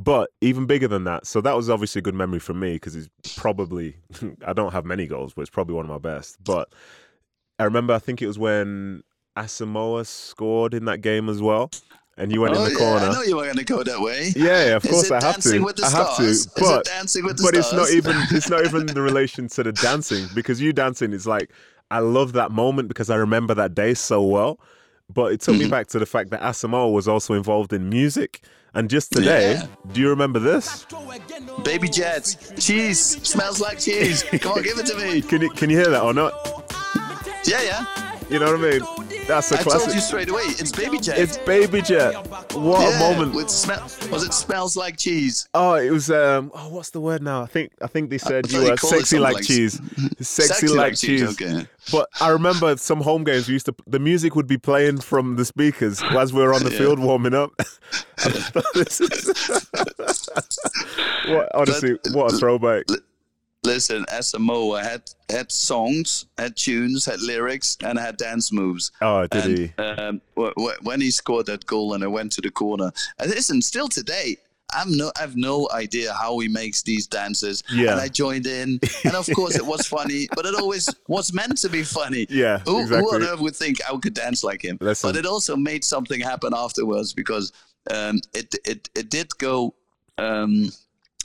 But 0.00 0.30
even 0.40 0.66
bigger 0.66 0.86
than 0.86 1.02
that, 1.04 1.26
so 1.26 1.40
that 1.40 1.56
was 1.56 1.68
obviously 1.68 1.98
a 1.98 2.02
good 2.02 2.14
memory 2.14 2.38
for 2.38 2.54
me 2.54 2.74
because 2.74 2.94
it's 2.94 3.08
probably 3.34 3.96
I 4.46 4.52
don't 4.52 4.72
have 4.72 4.84
many 4.84 5.08
goals, 5.08 5.34
but 5.34 5.42
it's 5.42 5.50
probably 5.50 5.74
one 5.74 5.84
of 5.84 5.90
my 5.90 5.98
best. 5.98 6.36
But 6.44 6.68
I 7.58 7.64
remember, 7.64 7.92
I 7.92 7.98
think 7.98 8.22
it 8.22 8.28
was 8.28 8.38
when 8.38 9.02
Asamoah 9.36 10.06
scored 10.06 10.72
in 10.72 10.84
that 10.84 10.98
game 11.00 11.28
as 11.28 11.42
well, 11.42 11.72
and 12.16 12.30
you 12.32 12.40
went 12.40 12.54
oh, 12.54 12.58
in 12.58 12.64
the 12.64 12.70
yeah, 12.70 12.78
corner. 12.78 13.06
I 13.06 13.12
know 13.14 13.22
you 13.22 13.36
were 13.36 13.44
going 13.44 13.56
to 13.56 13.64
go 13.64 13.82
that 13.82 14.00
way. 14.00 14.32
Yeah, 14.36 14.66
yeah, 14.66 14.76
of 14.76 14.84
Is 14.84 14.90
course 14.92 15.10
it 15.10 15.14
I 15.14 15.20
have 15.20 15.42
to. 15.42 15.64
with 15.64 15.76
the 15.76 15.84
I 15.84 15.90
have 15.90 16.16
to, 16.18 16.30
it 16.30 16.46
but 16.60 16.84
the 16.84 17.38
but 17.42 17.54
it's 17.56 17.72
not 17.72 17.90
even 17.90 18.16
it's 18.30 18.48
not 18.48 18.64
even 18.64 18.86
the 18.86 19.02
relation 19.02 19.48
to 19.48 19.64
the 19.64 19.72
dancing 19.72 20.28
because 20.32 20.60
you 20.60 20.72
dancing 20.72 21.12
is 21.12 21.26
like 21.26 21.50
I 21.90 21.98
love 21.98 22.34
that 22.34 22.52
moment 22.52 22.86
because 22.86 23.10
I 23.10 23.16
remember 23.16 23.52
that 23.54 23.74
day 23.74 23.94
so 23.94 24.22
well. 24.22 24.60
But 25.12 25.32
it 25.32 25.40
took 25.40 25.54
Mm-hmm. 25.54 25.64
me 25.64 25.70
back 25.70 25.86
to 25.88 25.98
the 25.98 26.06
fact 26.06 26.30
that 26.30 26.40
Asamoah 26.42 26.92
was 26.92 27.08
also 27.08 27.34
involved 27.34 27.72
in 27.72 27.88
music. 27.88 28.44
And 28.74 28.88
just 28.90 29.12
today, 29.12 29.54
Yeah. 29.54 29.66
do 29.92 30.00
you 30.00 30.08
remember 30.10 30.38
this? 30.38 30.86
Baby 31.64 31.88
Jets, 31.88 32.36
cheese 32.58 33.00
smells 33.26 33.60
like 33.60 33.78
cheese. 33.80 34.22
Come 34.40 34.52
on, 34.52 34.62
give 34.62 34.78
it 34.78 34.86
to 34.86 34.96
me. 34.96 35.22
Can 35.22 35.42
you 35.42 35.50
can 35.50 35.70
you 35.70 35.76
hear 35.78 35.88
that 35.90 36.02
or 36.02 36.12
not? 36.14 36.32
Yeah, 37.44 37.62
yeah. 37.62 37.84
You 38.30 38.38
know 38.38 38.52
what 38.52 38.60
I 38.60 38.70
mean? 38.70 39.17
That's 39.28 39.52
a 39.52 39.58
I 39.60 39.62
told 39.62 39.92
you 39.94 40.00
straight 40.00 40.30
away. 40.30 40.44
It's 40.44 40.72
Baby 40.72 40.98
Jet. 40.98 41.18
It's 41.18 41.36
Baby 41.36 41.82
Jet. 41.82 42.14
What 42.54 42.80
yeah, 42.80 42.96
a 42.96 42.98
moment! 43.14 43.50
Smell, 43.50 43.78
was 44.10 44.24
it 44.24 44.32
smells 44.32 44.74
like 44.74 44.96
cheese? 44.96 45.46
Oh, 45.52 45.74
it 45.74 45.90
was. 45.90 46.10
Um, 46.10 46.50
oh, 46.54 46.70
what's 46.70 46.88
the 46.90 47.00
word 47.02 47.22
now? 47.22 47.42
I 47.42 47.46
think. 47.46 47.72
I 47.82 47.88
think 47.88 48.08
they 48.08 48.16
said 48.16 48.46
I 48.46 48.48
you 48.48 48.70
were 48.70 48.76
sexy 48.78 49.18
like 49.18 49.34
like- 49.34 49.44
cheese. 49.44 49.78
Sexy, 50.20 50.68
like, 50.68 50.96
cheese. 50.96 51.38
Okay. 51.40 51.66
But 51.92 52.08
I 52.22 52.30
remember 52.30 52.74
some 52.78 53.02
home 53.02 53.22
games 53.22 53.48
we 53.48 53.52
used 53.52 53.66
to. 53.66 53.74
The 53.86 53.98
music 53.98 54.34
would 54.34 54.46
be 54.46 54.56
playing 54.56 55.02
from 55.02 55.36
the 55.36 55.44
speakers 55.44 56.02
as 56.02 56.32
we 56.32 56.40
were 56.42 56.54
on 56.54 56.64
the 56.64 56.72
Yeah. 56.72 56.78
field 56.78 56.98
warming 56.98 57.34
up. 57.34 57.50
I 57.58 58.30
thought 58.30 58.64
this 58.74 58.98
is- 59.02 59.68
what, 61.28 61.50
honestly, 61.54 61.98
what 62.12 62.32
a 62.32 62.36
throwback! 62.38 62.84
Listen, 63.64 64.04
Asamoah 64.04 64.82
had 64.82 65.02
had 65.28 65.50
songs, 65.50 66.26
had 66.38 66.56
tunes, 66.56 67.04
had 67.04 67.20
lyrics, 67.20 67.76
and 67.82 67.98
had 67.98 68.16
dance 68.16 68.52
moves. 68.52 68.92
Oh, 69.00 69.26
did 69.26 69.44
and, 69.44 69.58
he? 69.58 69.82
Um, 69.82 70.20
wh- 70.38 70.52
wh- 70.56 70.84
when 70.84 71.00
he 71.00 71.10
scored 71.10 71.46
that 71.46 71.66
goal 71.66 71.94
and 71.94 72.04
I 72.04 72.06
went 72.06 72.32
to 72.32 72.40
the 72.40 72.50
corner, 72.50 72.92
and 73.18 73.30
listen, 73.30 73.60
still 73.60 73.88
today, 73.88 74.36
I'm 74.72 74.96
no, 74.96 75.10
I 75.16 75.20
have 75.20 75.36
no 75.36 75.68
idea 75.72 76.12
how 76.12 76.38
he 76.38 76.48
makes 76.48 76.82
these 76.82 77.06
dances. 77.06 77.64
Yeah. 77.72 77.92
And 77.92 78.00
I 78.00 78.08
joined 78.08 78.46
in, 78.46 78.78
and 79.04 79.14
of 79.14 79.28
course 79.34 79.56
it 79.56 79.66
was 79.66 79.86
funny, 79.98 80.28
but 80.34 80.44
it 80.46 80.54
always 80.54 80.88
was 81.08 81.32
meant 81.32 81.58
to 81.58 81.68
be 81.68 81.82
funny. 81.82 82.26
Yeah, 82.28 82.58
Who, 82.60 82.84
who 82.84 83.14
on 83.14 83.22
earth 83.22 83.40
would 83.40 83.56
think 83.56 83.78
I 83.90 83.96
could 83.96 84.14
dance 84.14 84.44
like 84.44 84.62
him? 84.62 84.78
Listen. 84.80 85.10
But 85.10 85.18
it 85.18 85.26
also 85.26 85.56
made 85.56 85.84
something 85.84 86.20
happen 86.20 86.52
afterwards 86.54 87.12
because 87.12 87.52
um, 87.90 88.20
it 88.34 88.54
it 88.64 88.88
it 88.94 89.10
did 89.10 89.36
go. 89.38 89.74
Um, 90.18 90.70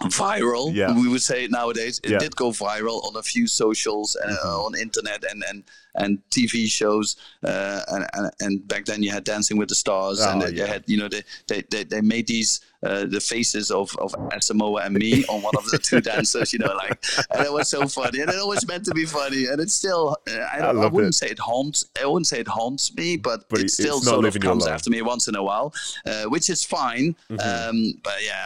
viral 0.10 0.74
Yeah. 0.74 0.93
we 0.99 1.08
would 1.08 1.22
say 1.22 1.45
it 1.45 1.51
nowadays 1.51 1.99
it 2.04 2.12
Yeah. 2.12 2.20
did 2.20 2.36
go 2.36 2.51
viral 2.51 3.04
on 3.08 3.16
a 3.16 3.24
few 3.24 3.47
socials 3.47 4.16
and 4.16 4.38
uh, 4.45 4.64
on 4.66 4.76
internet 4.78 5.24
and 5.30 5.43
and 5.49 5.64
and 5.95 6.20
tv 6.32 6.68
shows 6.68 7.16
uh, 7.43 7.82
and, 7.88 8.06
and 8.14 8.32
and 8.39 8.68
back 8.68 8.86
then 8.86 9.04
you 9.04 9.12
had 9.12 9.24
dancing 9.24 9.58
with 9.58 9.70
the 9.70 9.76
stars 9.76 10.20
and 10.20 10.41
Oh, 10.41 10.45
they, 10.47 10.51
yeah. 10.56 10.66
they 10.66 10.72
had 10.72 10.84
you 10.88 10.97
know 10.97 11.08
they 11.08 11.24
they, 11.47 11.64
they, 11.70 11.84
they 11.84 12.01
made 12.01 12.28
these 12.28 12.62
uh, 12.86 13.05
the 13.05 13.19
faces 13.19 13.71
of 13.71 13.95
of 13.97 14.11
Asamoah 14.38 14.86
and 14.86 14.95
me 14.95 15.23
on 15.25 15.41
one 15.41 15.55
of 15.57 15.65
the 15.71 15.77
two 15.77 16.01
dancers 16.11 16.51
you 16.53 16.59
know 16.59 16.73
like 16.84 17.03
and 17.31 17.45
it 17.45 17.51
was 17.51 17.69
so 17.69 17.88
funny 17.88 18.19
and 18.21 18.29
it 18.29 18.38
always 18.39 18.67
meant 18.67 18.84
to 18.86 18.93
be 18.93 19.05
funny 19.05 19.45
and 19.45 19.59
it's 19.61 19.73
still 19.73 20.17
I, 20.27 20.59
I 20.59 20.69
I 20.71 20.88
wouldn't 20.88 21.15
it. 21.15 21.17
say 21.17 21.27
it 21.27 21.39
haunts 21.39 21.86
I 22.01 22.05
wouldn't 22.05 22.27
say 22.27 22.39
it 22.39 22.47
haunts 22.47 22.93
me 22.95 23.17
but, 23.17 23.47
But 23.49 23.59
it 23.61 23.69
still 23.71 23.99
sort 24.01 24.25
of 24.25 24.39
comes 24.39 24.65
after 24.67 24.89
me 24.89 25.01
once 25.01 25.27
in 25.27 25.36
a 25.36 25.43
while 25.43 25.73
uh, 26.05 26.23
which 26.25 26.49
is 26.49 26.63
fine 26.63 27.15
Mm-hmm. 27.29 27.69
um, 27.69 27.77
but 28.03 28.17
yeah 28.23 28.45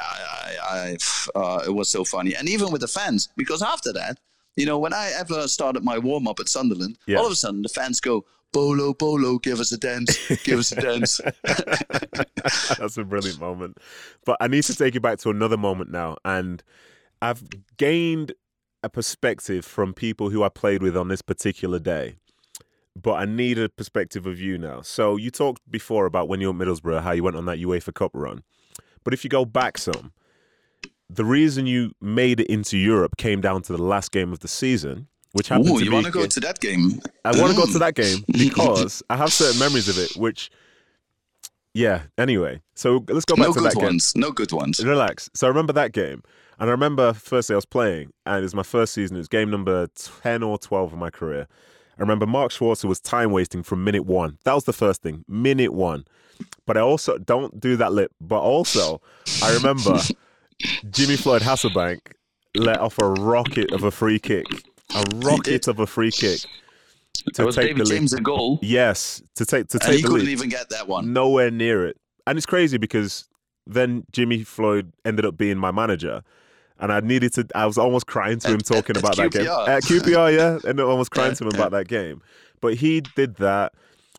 I, 0.64 0.98
uh, 1.36 1.64
it 1.66 1.74
was 1.74 1.90
so 1.90 2.04
funny 2.04 2.36
and 2.36 2.48
even 2.50 2.72
with 2.72 2.82
the 2.82 2.88
fans 2.88 3.30
because 3.38 3.62
after 3.62 3.92
that 3.94 4.20
you 4.56 4.66
know 4.66 4.78
when 4.78 4.94
I 4.94 5.12
ever 5.18 5.48
started 5.48 5.84
my 5.84 5.98
warm 5.98 6.28
up 6.28 6.40
at 6.40 6.50
Sunderland 6.50 6.98
Yeah. 7.06 7.18
all 7.18 7.26
of 7.26 7.32
a 7.32 7.36
sudden 7.36 7.62
the 7.62 7.70
fans 7.70 8.00
go 8.00 8.26
Bolo, 8.54 8.94
Bolo, 8.94 9.38
give 9.40 9.60
us 9.60 9.72
a 9.72 9.78
dance, 9.78 10.18
give 10.44 10.60
us 10.60 10.72
a 10.72 10.82
dance. 10.82 11.20
That's 12.78 12.98
a 12.98 13.04
brilliant 13.04 13.40
moment. 13.40 13.78
But 14.26 14.38
I 14.40 14.48
need 14.48 14.64
to 14.64 14.76
take 14.76 14.94
you 14.94 15.00
back 15.00 15.20
to 15.20 15.30
another 15.30 15.58
moment 15.58 15.92
now. 15.92 16.18
And 16.24 16.64
I've 17.22 17.44
gained 17.78 18.34
a 18.84 18.90
perspective 18.90 19.66
from 19.66 19.94
people 19.94 20.30
who 20.30 20.44
I 20.44 20.50
played 20.50 20.82
with 20.82 20.96
on 20.96 21.08
this 21.08 21.22
particular 21.22 21.80
day. 21.80 22.16
But 22.96 23.14
I 23.14 23.26
need 23.26 23.60
a 23.60 23.70
perspective 23.70 24.26
of 24.26 24.40
you 24.40 24.58
now. 24.58 24.82
So 24.82 25.18
you 25.18 25.30
talked 25.30 25.62
before 25.70 26.06
about 26.06 26.28
when 26.28 26.42
you 26.42 26.52
were 26.52 26.64
at 26.64 26.68
Middlesbrough, 26.68 27.02
how 27.02 27.12
you 27.12 27.24
went 27.24 27.36
on 27.36 27.46
that 27.46 27.60
UEFA 27.60 27.94
Cup 27.94 28.12
run. 28.14 28.44
But 29.04 29.14
if 29.14 29.24
you 29.24 29.30
go 29.30 29.46
back 29.46 29.78
some, 29.78 30.14
the 31.10 31.26
reason 31.26 31.68
you 31.68 31.92
made 32.02 32.40
it 32.40 32.48
into 32.48 32.78
Europe 32.78 33.18
came 33.18 33.40
down 33.40 33.62
to 33.64 33.74
the 33.74 33.82
last 33.82 34.12
game 34.12 34.34
of 34.34 34.40
the 34.40 34.48
season, 34.48 35.08
which 35.38 35.48
happened 35.50 35.70
Ooh, 35.70 35.80
to 35.80 35.86
you 35.86 35.92
want 35.92 36.06
to 36.06 36.12
go 36.12 36.26
to 36.26 36.40
that 36.42 36.60
game? 36.60 37.00
I 37.24 37.40
want 37.40 37.52
to 37.52 37.58
go 37.58 37.66
to 37.72 37.80
that 37.80 37.96
game 37.96 38.24
because 38.32 39.02
I 39.10 39.16
have 39.16 39.32
certain 39.32 39.60
memories 39.66 39.88
of 39.88 39.98
it, 39.98 40.18
which, 40.18 40.50
yeah. 41.74 42.04
Anyway, 42.18 42.62
so 42.76 43.06
let's 43.08 43.26
go 43.26 43.36
back 43.36 43.48
No 43.48 43.54
to 43.54 43.60
good 43.60 43.70
that 43.72 43.76
game. 43.76 43.84
ones. 43.86 44.16
No 44.16 44.32
good 44.32 44.52
ones. 44.52 44.84
Relax. 44.84 45.30
So 45.34 45.48
I 45.48 45.50
remember 45.50 45.74
that 45.74 45.92
game, 45.94 46.24
and 46.60 46.70
I 46.70 46.72
remember 46.72 47.14
firstly 47.14 47.54
I 47.54 47.58
was 47.58 47.66
playing, 47.66 48.12
and 48.26 48.40
it 48.40 48.42
was 48.44 48.56
my 48.56 48.64
first 48.64 48.94
season. 48.94 49.16
It 49.16 49.20
was 49.20 49.28
game 49.28 49.50
number 49.52 49.88
ten 50.24 50.44
or 50.44 50.58
twelve 50.58 50.92
of 50.94 51.00
my 51.00 51.10
career. 51.10 51.48
I 51.98 52.02
remember 52.02 52.28
Mark 52.28 52.52
Schwarzer 52.52 52.86
was 52.86 53.00
time 53.00 53.32
wasting 53.32 53.64
from 53.64 53.84
minute 53.84 54.06
one. 54.06 54.38
That 54.44 54.54
was 54.54 54.66
the 54.66 54.74
first 54.74 55.02
thing, 55.02 55.24
minute 55.28 55.74
one. 55.74 56.06
But 56.68 56.78
I 56.78 56.82
also 56.82 57.18
don't 57.18 57.60
do 57.60 57.76
that 57.78 57.92
lip. 57.92 58.12
But 58.22 58.42
also, 58.42 59.02
I 59.42 59.54
remember 59.54 60.00
Jimmy 60.92 61.16
Floyd 61.16 61.42
Hasselbaink 61.42 62.00
let 62.56 62.80
off 62.80 63.00
a 63.00 63.08
rocket 63.08 63.72
of 63.72 63.84
a 63.84 63.90
free 63.92 64.20
kick, 64.20 64.46
a 64.96 65.04
rocket 65.18 65.68
of 65.68 65.80
a 65.80 65.88
free 65.88 66.12
kick 66.12 66.42
That 67.26 67.36
to 67.36 67.46
was 67.46 67.56
take 67.56 67.68
David 67.68 67.86
the 67.86 67.90
lead. 67.90 67.96
James 67.98 68.14
a 68.14 68.22
goal, 68.22 68.60
Yes, 68.62 69.22
to 69.36 69.46
take 69.46 69.68
to 69.70 69.80
take. 69.80 69.88
and 69.88 69.92
take 69.92 69.96
he 69.98 70.02
the 70.04 70.08
couldn't 70.08 70.26
lead. 70.28 70.32
even 70.32 70.50
get 70.50 70.70
that 70.70 70.88
one. 70.88 71.14
Nowhere 71.14 71.52
near 71.52 71.86
it. 71.86 71.98
And 72.26 72.38
it's 72.38 72.46
crazy 72.46 72.78
because 72.78 73.28
then 73.66 74.06
Jimmy 74.12 74.44
Floyd 74.44 74.92
ended 75.06 75.26
up 75.26 75.38
being 75.38 75.58
my 75.58 75.72
manager. 75.72 76.22
And 76.80 76.92
I 76.92 77.00
needed 77.00 77.34
to, 77.34 77.48
I 77.56 77.66
was 77.66 77.78
almost 77.80 78.06
crying 78.06 78.38
to 78.40 78.50
him 78.50 78.56
At- 78.60 78.66
talking 78.66 78.96
at 78.96 79.02
about 79.02 79.16
that 79.18 79.32
game. 79.32 79.46
QPR. 79.46 79.68
At 79.68 79.84
QPR, 79.84 80.36
yeah. 80.38 80.60
And 80.70 80.80
I 80.80 80.84
almost 80.84 81.10
crying 81.10 81.34
to 81.36 81.44
him 81.44 81.50
about 81.52 81.72
that 81.72 81.88
game. 81.88 82.22
But 82.62 82.76
he 82.76 83.02
did 83.02 83.38
that. 83.38 83.74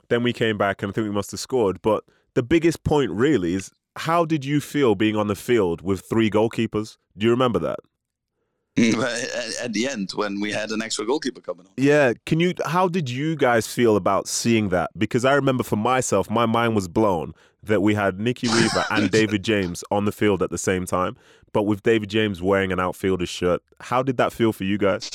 Then 0.08 0.22
we 0.24 0.32
came 0.32 0.58
back 0.58 0.82
and 0.82 0.90
I 0.90 0.92
think 0.92 1.04
we 1.06 1.12
must 1.12 1.30
have 1.30 1.38
scored. 1.40 1.80
But 1.82 2.02
the 2.34 2.42
biggest 2.42 2.82
point 2.82 3.12
really 3.12 3.54
is 3.54 3.70
how 3.94 4.24
did 4.24 4.44
you 4.44 4.60
feel 4.60 4.94
being 4.96 5.14
on 5.16 5.28
the 5.28 5.36
field 5.36 5.82
with 5.82 6.00
three 6.00 6.30
goalkeepers? 6.30 6.96
Do 7.16 7.26
you 7.26 7.30
remember 7.30 7.58
that? 7.60 7.78
At, 8.98 9.64
at 9.64 9.72
the 9.72 9.88
end, 9.88 10.12
when 10.12 10.40
we 10.40 10.52
had 10.52 10.70
an 10.70 10.82
extra 10.82 11.04
goalkeeper 11.04 11.40
coming 11.40 11.66
on. 11.66 11.72
Yeah, 11.76 12.12
can 12.26 12.40
you? 12.40 12.54
How 12.64 12.88
did 12.88 13.10
you 13.10 13.36
guys 13.36 13.66
feel 13.66 13.96
about 13.96 14.28
seeing 14.28 14.68
that? 14.70 14.90
Because 14.96 15.24
I 15.24 15.34
remember 15.34 15.62
for 15.62 15.76
myself, 15.76 16.30
my 16.30 16.46
mind 16.46 16.74
was 16.74 16.88
blown 16.88 17.34
that 17.62 17.80
we 17.82 17.94
had 17.94 18.18
Nicky 18.20 18.48
Weaver 18.52 18.84
and 18.90 19.10
David 19.10 19.42
James 19.42 19.84
on 19.90 20.04
the 20.04 20.12
field 20.12 20.42
at 20.42 20.50
the 20.50 20.58
same 20.58 20.86
time, 20.86 21.16
but 21.52 21.64
with 21.64 21.82
David 21.82 22.08
James 22.08 22.40
wearing 22.42 22.72
an 22.72 22.80
outfielder's 22.80 23.28
shirt. 23.28 23.62
How 23.80 24.02
did 24.02 24.16
that 24.18 24.32
feel 24.32 24.52
for 24.52 24.64
you 24.64 24.78
guys? 24.78 25.10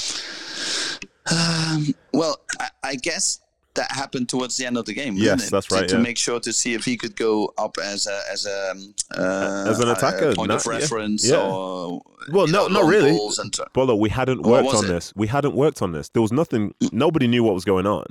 Um, 1.31 1.93
well, 2.13 2.41
I, 2.59 2.69
I 2.83 2.95
guess 2.95 3.39
that 3.75 3.91
happened 3.91 4.29
towards 4.29 4.55
the 4.57 4.65
end 4.65 4.77
of 4.77 4.85
the 4.85 4.93
game. 4.93 5.15
Yes, 5.17 5.49
that's 5.49 5.67
To- 5.67 5.75
right, 5.75 5.89
To, 5.89 5.95
yeah. 5.95 6.01
make 6.01 6.17
sure 6.17 6.39
to 6.39 6.53
see 6.53 6.73
if 6.73 6.85
he 6.85 6.95
could 6.97 7.15
go 7.15 7.53
up 7.57 7.77
as 7.83 8.05
a 8.07 8.19
as 8.31 8.45
a 8.45 8.71
um, 8.71 8.93
uh, 9.17 9.65
As 9.67 9.79
an 9.79 9.89
attacker, 9.89 10.29
a 10.29 10.35
point 10.35 10.49
no, 10.49 10.55
of 10.57 10.65
reference, 10.67 11.27
yeah. 11.27 11.37
or 11.41 12.01
Well, 12.31 12.47
no, 12.47 12.67
know, 12.67 12.81
not 12.81 12.85
really. 12.89 13.11
balls 13.11 13.39
and 13.39 13.51
tr- 13.53 13.63
Bolo, 13.73 13.95
we 13.95 14.09
hadn't 14.09 14.43
worked 14.43 14.73
on 14.75 14.85
it? 14.85 14.87
this. 14.89 15.13
We 15.15 15.27
hadn't 15.27 15.55
worked 15.55 15.81
on 15.81 15.91
this. 15.91 16.09
There 16.09 16.21
was 16.21 16.31
nothing. 16.31 16.73
Nobody 16.91 17.27
knew 17.27 17.43
what 17.43 17.53
was 17.55 17.65
going 17.65 17.87
on. 17.87 18.05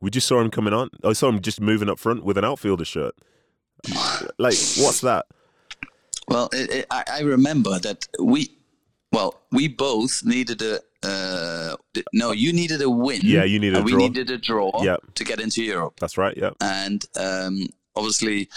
We 0.00 0.10
just 0.10 0.26
saw 0.26 0.40
him 0.40 0.50
coming 0.50 0.74
on. 0.74 0.90
I 1.02 1.12
saw 1.14 1.28
him 1.28 1.40
just 1.40 1.60
moving 1.60 1.88
up 1.88 1.98
front 1.98 2.24
with 2.24 2.36
an 2.38 2.44
outfielder 2.44 2.84
shirt. 2.84 3.14
Like, 4.38 4.54
what's 4.78 5.00
that? 5.02 5.26
Well, 6.28 6.48
it, 6.52 6.70
it, 6.70 6.86
I, 6.90 7.04
I 7.10 7.20
remember 7.20 7.78
that 7.80 8.06
we, 8.18 8.56
well, 9.12 9.42
we 9.52 9.68
both 9.68 10.22
needed 10.24 10.62
a. 10.62 10.80
Uh, 11.04 11.76
no, 12.12 12.32
you 12.32 12.52
needed 12.52 12.80
a 12.82 12.90
win. 12.90 13.20
Yeah, 13.22 13.44
you 13.44 13.58
needed 13.58 13.74
a 13.74 13.78
and 13.78 13.86
we 13.86 13.94
needed 13.94 14.30
a 14.30 14.38
draw 14.38 14.82
Yep. 14.82 15.14
to 15.14 15.24
get 15.24 15.40
into 15.40 15.62
Europe. 15.62 16.00
That's 16.00 16.16
right. 16.18 16.36
Yeah, 16.36 16.50
And 16.60 17.04
um, 17.16 17.66
obviously, 17.96 18.48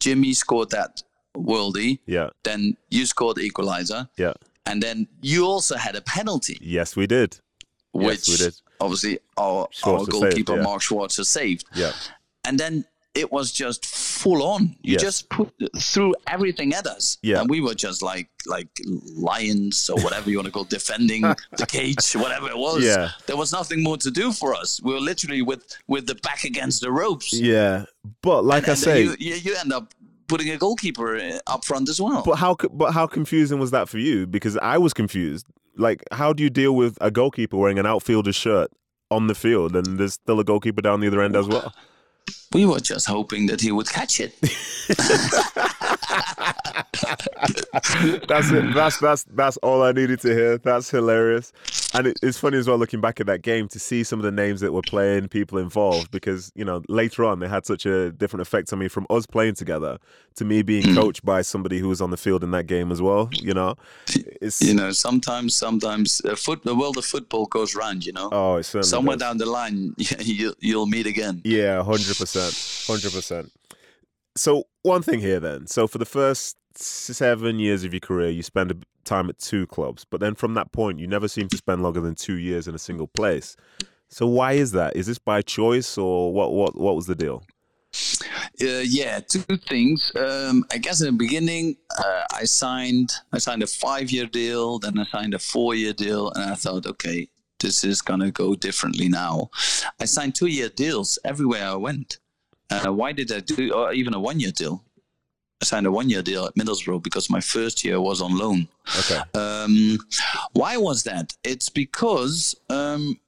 Jimmy 0.00 0.34
scored 0.34 0.70
that 0.70 1.02
worldie. 1.36 1.98
yeah, 2.06 2.30
Then 2.42 2.76
you 2.90 3.06
scored 3.06 3.36
the 3.36 3.42
equalizer, 3.42 4.08
yeah. 4.16 4.34
and 4.66 4.82
then 4.82 5.08
you 5.22 5.46
also 5.46 5.76
had 5.76 5.96
a 5.96 6.00
penalty, 6.02 6.58
Yes, 6.60 6.94
we 6.96 7.06
did. 7.06 7.38
which 7.92 8.28
Yes, 8.28 8.28
we 8.28 8.36
did. 8.44 8.54
obviously 8.80 9.18
our, 9.36 9.66
Schwarzer 9.68 9.92
our 9.92 9.98
saved, 10.00 10.10
goalkeeper 10.10 10.56
yeah. 10.56 10.62
Mark 10.62 10.82
Schwarzer 10.82 11.24
saved. 11.24 11.64
Yeah, 11.74 11.92
and 12.44 12.58
then 12.58 12.84
it 13.14 13.30
was 13.32 13.52
just 13.52 13.86
full 13.86 14.42
on. 14.42 14.76
You 14.82 14.92
Yes. 14.94 15.02
just 15.02 15.28
put 15.28 15.52
threw 15.78 16.14
everything 16.26 16.74
at 16.74 16.86
us, 16.86 17.18
Yeah. 17.22 17.40
and 17.40 17.48
we 17.50 17.60
were 17.60 17.74
just 17.74 18.02
like 18.02 18.28
like 18.46 18.68
lions 19.14 19.88
or 19.88 20.00
whatever 20.02 20.28
you 20.30 20.36
want 20.36 20.46
to 20.46 20.52
call, 20.52 20.64
defending 20.64 21.22
the 21.56 21.66
cage, 21.66 22.12
whatever 22.14 22.48
it 22.48 22.56
was. 22.56 22.84
Yeah. 22.84 23.10
there 23.26 23.36
was 23.36 23.52
nothing 23.52 23.82
more 23.82 23.96
to 23.98 24.10
do 24.10 24.32
for 24.32 24.54
us. 24.54 24.80
We 24.82 24.92
were 24.94 25.00
literally 25.00 25.42
with 25.42 25.64
with 25.86 26.06
the 26.06 26.14
back 26.16 26.44
against 26.44 26.80
the 26.80 26.90
ropes. 26.90 27.32
yeah. 27.32 27.84
But 28.22 28.44
like 28.44 28.68
I 28.68 28.72
and 28.72 28.78
say, 28.78 29.02
you, 29.04 29.16
you 29.18 29.34
you 29.34 29.54
end 29.56 29.72
up 29.72 29.94
putting 30.26 30.50
a 30.50 30.56
goalkeeper 30.56 31.38
up 31.46 31.64
front 31.64 31.88
as 31.88 32.00
well. 32.00 32.22
But 32.24 32.36
how? 32.36 32.54
But 32.72 32.92
how 32.92 33.06
confusing 33.06 33.58
was 33.58 33.70
that 33.70 33.88
for 33.88 33.98
you? 33.98 34.26
Because 34.26 34.56
I 34.58 34.78
was 34.78 34.92
confused. 34.94 35.46
Like, 35.76 36.02
how 36.12 36.32
do 36.32 36.42
you 36.42 36.50
deal 36.50 36.74
with 36.76 36.96
a 37.00 37.10
goalkeeper 37.10 37.56
wearing 37.56 37.78
an 37.78 37.86
outfielder's 37.86 38.36
shirt 38.36 38.70
on 39.10 39.26
the 39.26 39.34
field, 39.34 39.74
and 39.76 39.98
there's 39.98 40.14
still 40.14 40.38
a 40.40 40.44
goalkeeper 40.44 40.80
down 40.82 41.00
the 41.00 41.06
other 41.08 41.20
end 41.22 41.36
as 41.36 41.46
well? 41.48 41.72
we 42.52 42.64
were 42.64 42.80
just 42.80 43.06
hoping 43.06 43.46
that 43.46 43.60
he 43.60 43.72
would 43.72 43.88
catch 43.88 44.20
it. 44.20 44.34
That's 48.28 48.50
it. 48.50 48.74
That's 48.74 48.98
that's 48.98 49.24
that's 49.24 49.56
all 49.58 49.82
I 49.82 49.92
needed 49.92 50.20
to 50.20 50.28
hear. 50.28 50.58
That's 50.58 50.90
hilarious, 50.90 51.52
and 51.92 52.06
it, 52.06 52.18
it's 52.22 52.38
funny 52.38 52.58
as 52.58 52.68
well 52.68 52.78
looking 52.78 53.00
back 53.00 53.20
at 53.20 53.26
that 53.26 53.42
game 53.42 53.68
to 53.68 53.78
see 53.78 54.04
some 54.04 54.18
of 54.18 54.24
the 54.24 54.30
names 54.30 54.60
that 54.60 54.72
were 54.72 54.82
playing, 54.82 55.28
people 55.28 55.58
involved, 55.58 56.10
because 56.10 56.52
you 56.54 56.64
know 56.64 56.82
later 56.88 57.24
on 57.24 57.40
they 57.40 57.48
had 57.48 57.66
such 57.66 57.86
a 57.86 58.12
different 58.12 58.42
effect 58.42 58.72
on 58.72 58.78
me 58.78 58.88
from 58.88 59.06
us 59.10 59.26
playing 59.26 59.54
together 59.54 59.98
to 60.36 60.44
me 60.44 60.62
being 60.62 60.94
coached 60.94 61.24
by 61.24 61.42
somebody 61.42 61.78
who 61.78 61.88
was 61.88 62.00
on 62.00 62.10
the 62.10 62.16
field 62.16 62.42
in 62.42 62.50
that 62.52 62.66
game 62.66 62.90
as 62.90 63.00
well. 63.00 63.28
You 63.32 63.54
know, 63.54 63.76
it's 64.40 64.60
you 64.60 64.74
know, 64.74 64.92
sometimes 64.92 65.54
sometimes 65.54 66.20
uh, 66.24 66.36
foot, 66.36 66.62
the 66.64 66.74
world 66.74 66.96
of 66.96 67.04
football 67.04 67.46
goes 67.46 67.74
round. 67.74 68.06
You 68.06 68.12
know, 68.12 68.28
oh, 68.32 68.56
it 68.56 68.64
certainly 68.64 68.88
somewhere 68.88 69.16
does. 69.16 69.28
down 69.28 69.38
the 69.38 69.46
line 69.46 69.94
you, 70.20 70.54
you'll 70.60 70.86
meet 70.86 71.06
again. 71.06 71.40
Yeah, 71.44 71.82
hundred 71.82 72.13
percent, 72.18 72.54
hundred 72.86 73.12
percent. 73.12 73.52
So 74.36 74.64
one 74.82 75.02
thing 75.02 75.20
here, 75.20 75.40
then. 75.40 75.66
So 75.66 75.86
for 75.86 75.98
the 75.98 76.04
first 76.04 76.56
seven 76.76 77.58
years 77.58 77.84
of 77.84 77.92
your 77.92 78.00
career, 78.00 78.30
you 78.30 78.42
spend 78.42 78.84
time 79.04 79.28
at 79.28 79.38
two 79.38 79.66
clubs, 79.66 80.04
but 80.04 80.20
then 80.20 80.34
from 80.34 80.54
that 80.54 80.72
point, 80.72 80.98
you 80.98 81.06
never 81.06 81.28
seem 81.28 81.48
to 81.48 81.56
spend 81.56 81.82
longer 81.82 82.00
than 82.00 82.14
two 82.14 82.34
years 82.34 82.66
in 82.66 82.74
a 82.74 82.78
single 82.78 83.06
place. 83.06 83.56
So 84.08 84.26
why 84.26 84.52
is 84.52 84.72
that? 84.72 84.96
Is 84.96 85.06
this 85.06 85.18
by 85.18 85.42
choice, 85.42 85.98
or 85.98 86.32
what? 86.32 86.52
What? 86.52 86.78
What 86.78 86.96
was 86.96 87.06
the 87.06 87.14
deal? 87.14 87.44
Uh, 88.60 88.82
yeah, 88.84 89.20
two 89.20 89.56
things. 89.68 90.12
Um, 90.16 90.64
I 90.72 90.78
guess 90.78 91.00
in 91.00 91.06
the 91.06 91.12
beginning, 91.12 91.76
uh, 91.98 92.24
I 92.32 92.44
signed 92.44 93.12
I 93.32 93.38
signed 93.38 93.62
a 93.62 93.66
five 93.66 94.10
year 94.10 94.26
deal, 94.26 94.78
then 94.78 94.98
I 94.98 95.04
signed 95.04 95.34
a 95.34 95.38
four 95.38 95.74
year 95.74 95.92
deal, 95.92 96.30
and 96.32 96.50
I 96.50 96.54
thought, 96.54 96.86
okay, 96.86 97.28
this 97.60 97.84
is 97.84 98.02
gonna 98.02 98.30
go 98.30 98.54
differently 98.54 99.08
now. 99.08 99.50
I 100.00 100.04
signed 100.04 100.34
two 100.34 100.46
year 100.46 100.68
deals 100.68 101.18
everywhere 101.24 101.66
I 101.68 101.76
went. 101.76 102.18
Uh, 102.70 102.92
why 102.92 103.12
did 103.12 103.30
I 103.30 103.40
do 103.40 103.72
or 103.72 103.92
even 103.92 104.14
a 104.14 104.20
one 104.20 104.40
year 104.40 104.52
deal? 104.52 104.84
I 105.62 105.64
signed 105.64 105.86
a 105.86 105.92
one 105.92 106.10
year 106.10 106.22
deal 106.22 106.44
at 106.46 106.54
Middlesbrough 106.56 107.02
because 107.02 107.30
my 107.30 107.40
first 107.40 107.84
year 107.84 108.00
was 108.00 108.20
on 108.20 108.36
loan. 108.36 108.68
Okay. 108.98 109.20
Um, 109.34 109.98
why 110.52 110.76
was 110.76 111.04
that? 111.04 111.32
It's 111.44 111.68
because 111.68 112.54
um, 112.68 113.18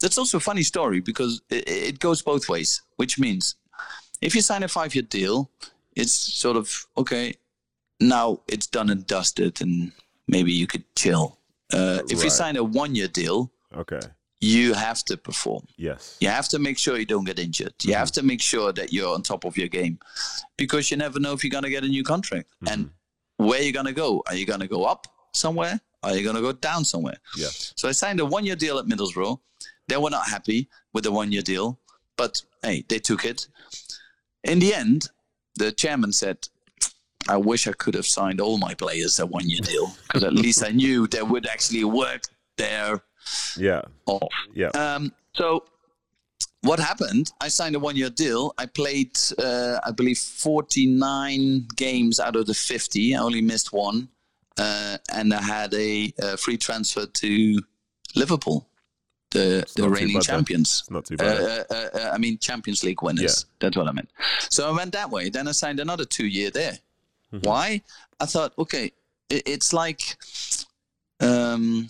that's 0.00 0.18
also 0.18 0.38
a 0.38 0.40
funny 0.40 0.62
story 0.62 1.00
because 1.00 1.40
it, 1.48 1.68
it 1.68 1.98
goes 1.98 2.22
both 2.22 2.48
ways, 2.48 2.82
which 2.96 3.18
means 3.18 3.54
if 4.20 4.34
you 4.34 4.42
sign 4.42 4.62
a 4.62 4.68
five 4.68 4.94
year 4.94 5.02
deal, 5.08 5.50
it's 5.94 6.12
sort 6.12 6.56
of 6.56 6.86
okay, 6.98 7.34
now 8.00 8.40
it's 8.48 8.66
done 8.66 8.90
and 8.90 9.06
dusted, 9.06 9.60
and 9.60 9.92
maybe 10.28 10.52
you 10.52 10.66
could 10.66 10.84
chill. 10.96 11.38
Uh, 11.72 12.00
if 12.08 12.22
you 12.22 12.30
sign 12.30 12.56
a 12.56 12.64
one 12.64 12.94
year 12.94 13.08
deal, 13.08 13.50
Okay. 13.74 14.00
you 14.40 14.74
have 14.74 15.02
to 15.04 15.16
perform. 15.16 15.66
Yes. 15.76 16.16
You 16.20 16.28
have 16.28 16.48
to 16.50 16.58
make 16.58 16.78
sure 16.78 16.98
you 16.98 17.06
don't 17.06 17.24
get 17.24 17.38
injured. 17.38 17.74
You 17.82 17.90
mm-hmm. 17.90 17.98
have 17.98 18.12
to 18.12 18.22
make 18.22 18.42
sure 18.42 18.72
that 18.72 18.92
you're 18.92 19.12
on 19.14 19.22
top 19.22 19.44
of 19.44 19.56
your 19.56 19.68
game 19.68 19.98
because 20.56 20.90
you 20.90 20.96
never 20.96 21.18
know 21.18 21.32
if 21.32 21.42
you're 21.42 21.50
going 21.50 21.64
to 21.64 21.70
get 21.70 21.84
a 21.84 21.88
new 21.88 22.04
contract 22.04 22.48
mm-hmm. 22.62 22.72
and 22.72 22.90
where 23.38 23.62
you're 23.62 23.72
going 23.72 23.86
to 23.86 23.92
go. 23.92 24.22
Are 24.26 24.34
you 24.34 24.46
going 24.46 24.60
to 24.60 24.68
go 24.68 24.84
up 24.84 25.06
somewhere? 25.32 25.80
Are 26.02 26.14
you 26.16 26.22
going 26.22 26.36
to 26.36 26.42
go 26.42 26.52
down 26.52 26.84
somewhere? 26.84 27.16
Yeah. 27.36 27.48
So 27.50 27.88
I 27.88 27.92
signed 27.92 28.20
a 28.20 28.24
one 28.24 28.44
year 28.44 28.56
deal 28.56 28.78
at 28.78 28.86
Middlesbrough. 28.86 29.38
They 29.88 29.96
were 29.96 30.10
not 30.10 30.28
happy 30.28 30.68
with 30.92 31.04
the 31.04 31.12
one 31.12 31.32
year 31.32 31.42
deal, 31.42 31.78
but 32.16 32.42
hey, 32.62 32.84
they 32.88 32.98
took 32.98 33.24
it. 33.24 33.48
In 34.44 34.58
the 34.58 34.74
end, 34.74 35.08
the 35.56 35.72
chairman 35.72 36.12
said, 36.12 36.48
I 37.28 37.36
wish 37.36 37.66
I 37.66 37.72
could 37.72 37.94
have 37.94 38.06
signed 38.06 38.40
all 38.40 38.58
my 38.58 38.74
players 38.74 39.18
a 39.18 39.26
one 39.26 39.48
year 39.48 39.60
deal 39.60 39.92
because 40.06 40.22
at 40.22 40.34
least 40.34 40.64
I 40.64 40.70
knew 40.70 41.06
they 41.06 41.22
would 41.22 41.46
actually 41.46 41.84
work 41.84 42.22
their 42.56 43.02
Yeah. 43.58 43.82
off. 44.06 44.32
Yeah. 44.54 44.68
Um, 44.68 45.12
so 45.34 45.64
what 46.62 46.78
happened? 46.80 47.32
I 47.40 47.48
signed 47.48 47.76
a 47.76 47.78
one-year 47.78 48.10
deal. 48.10 48.52
I 48.58 48.66
played, 48.66 49.16
uh, 49.38 49.78
I 49.84 49.90
believe, 49.92 50.18
49 50.18 51.68
games 51.76 52.18
out 52.20 52.36
of 52.36 52.46
the 52.46 52.54
50. 52.54 53.14
I 53.14 53.18
only 53.20 53.40
missed 53.40 53.72
one, 53.72 54.08
uh, 54.58 54.98
and 55.12 55.32
I 55.32 55.42
had 55.42 55.74
a, 55.74 56.12
uh 56.22 56.36
free 56.36 56.56
transfer 56.56 57.06
to 57.06 57.60
Liverpool, 58.14 58.66
the 59.30 59.64
the 59.76 59.88
reigning 59.88 60.20
champions. 60.20 60.84
Not 60.90 61.04
too 61.04 61.14
Uh, 61.14 61.18
bad. 61.18 61.40
uh, 61.40 61.64
uh, 61.74 61.88
uh, 61.98 62.10
I 62.14 62.18
mean, 62.18 62.38
Champions 62.38 62.82
League 62.82 63.02
winners. 63.02 63.46
That's 63.60 63.76
what 63.76 63.86
I 63.88 63.92
meant. 63.92 64.10
So 64.50 64.68
I 64.68 64.72
went 64.76 64.92
that 64.92 65.10
way. 65.10 65.28
Then 65.30 65.46
I 65.48 65.52
signed 65.52 65.80
another 65.80 66.04
two-year 66.04 66.50
there. 66.50 66.78
Mm-hmm. 67.32 67.46
Why? 67.48 67.82
I 68.20 68.26
thought, 68.26 68.52
okay, 68.58 68.92
it, 69.28 69.42
it's 69.46 69.72
like. 69.72 70.00
Um, 71.20 71.88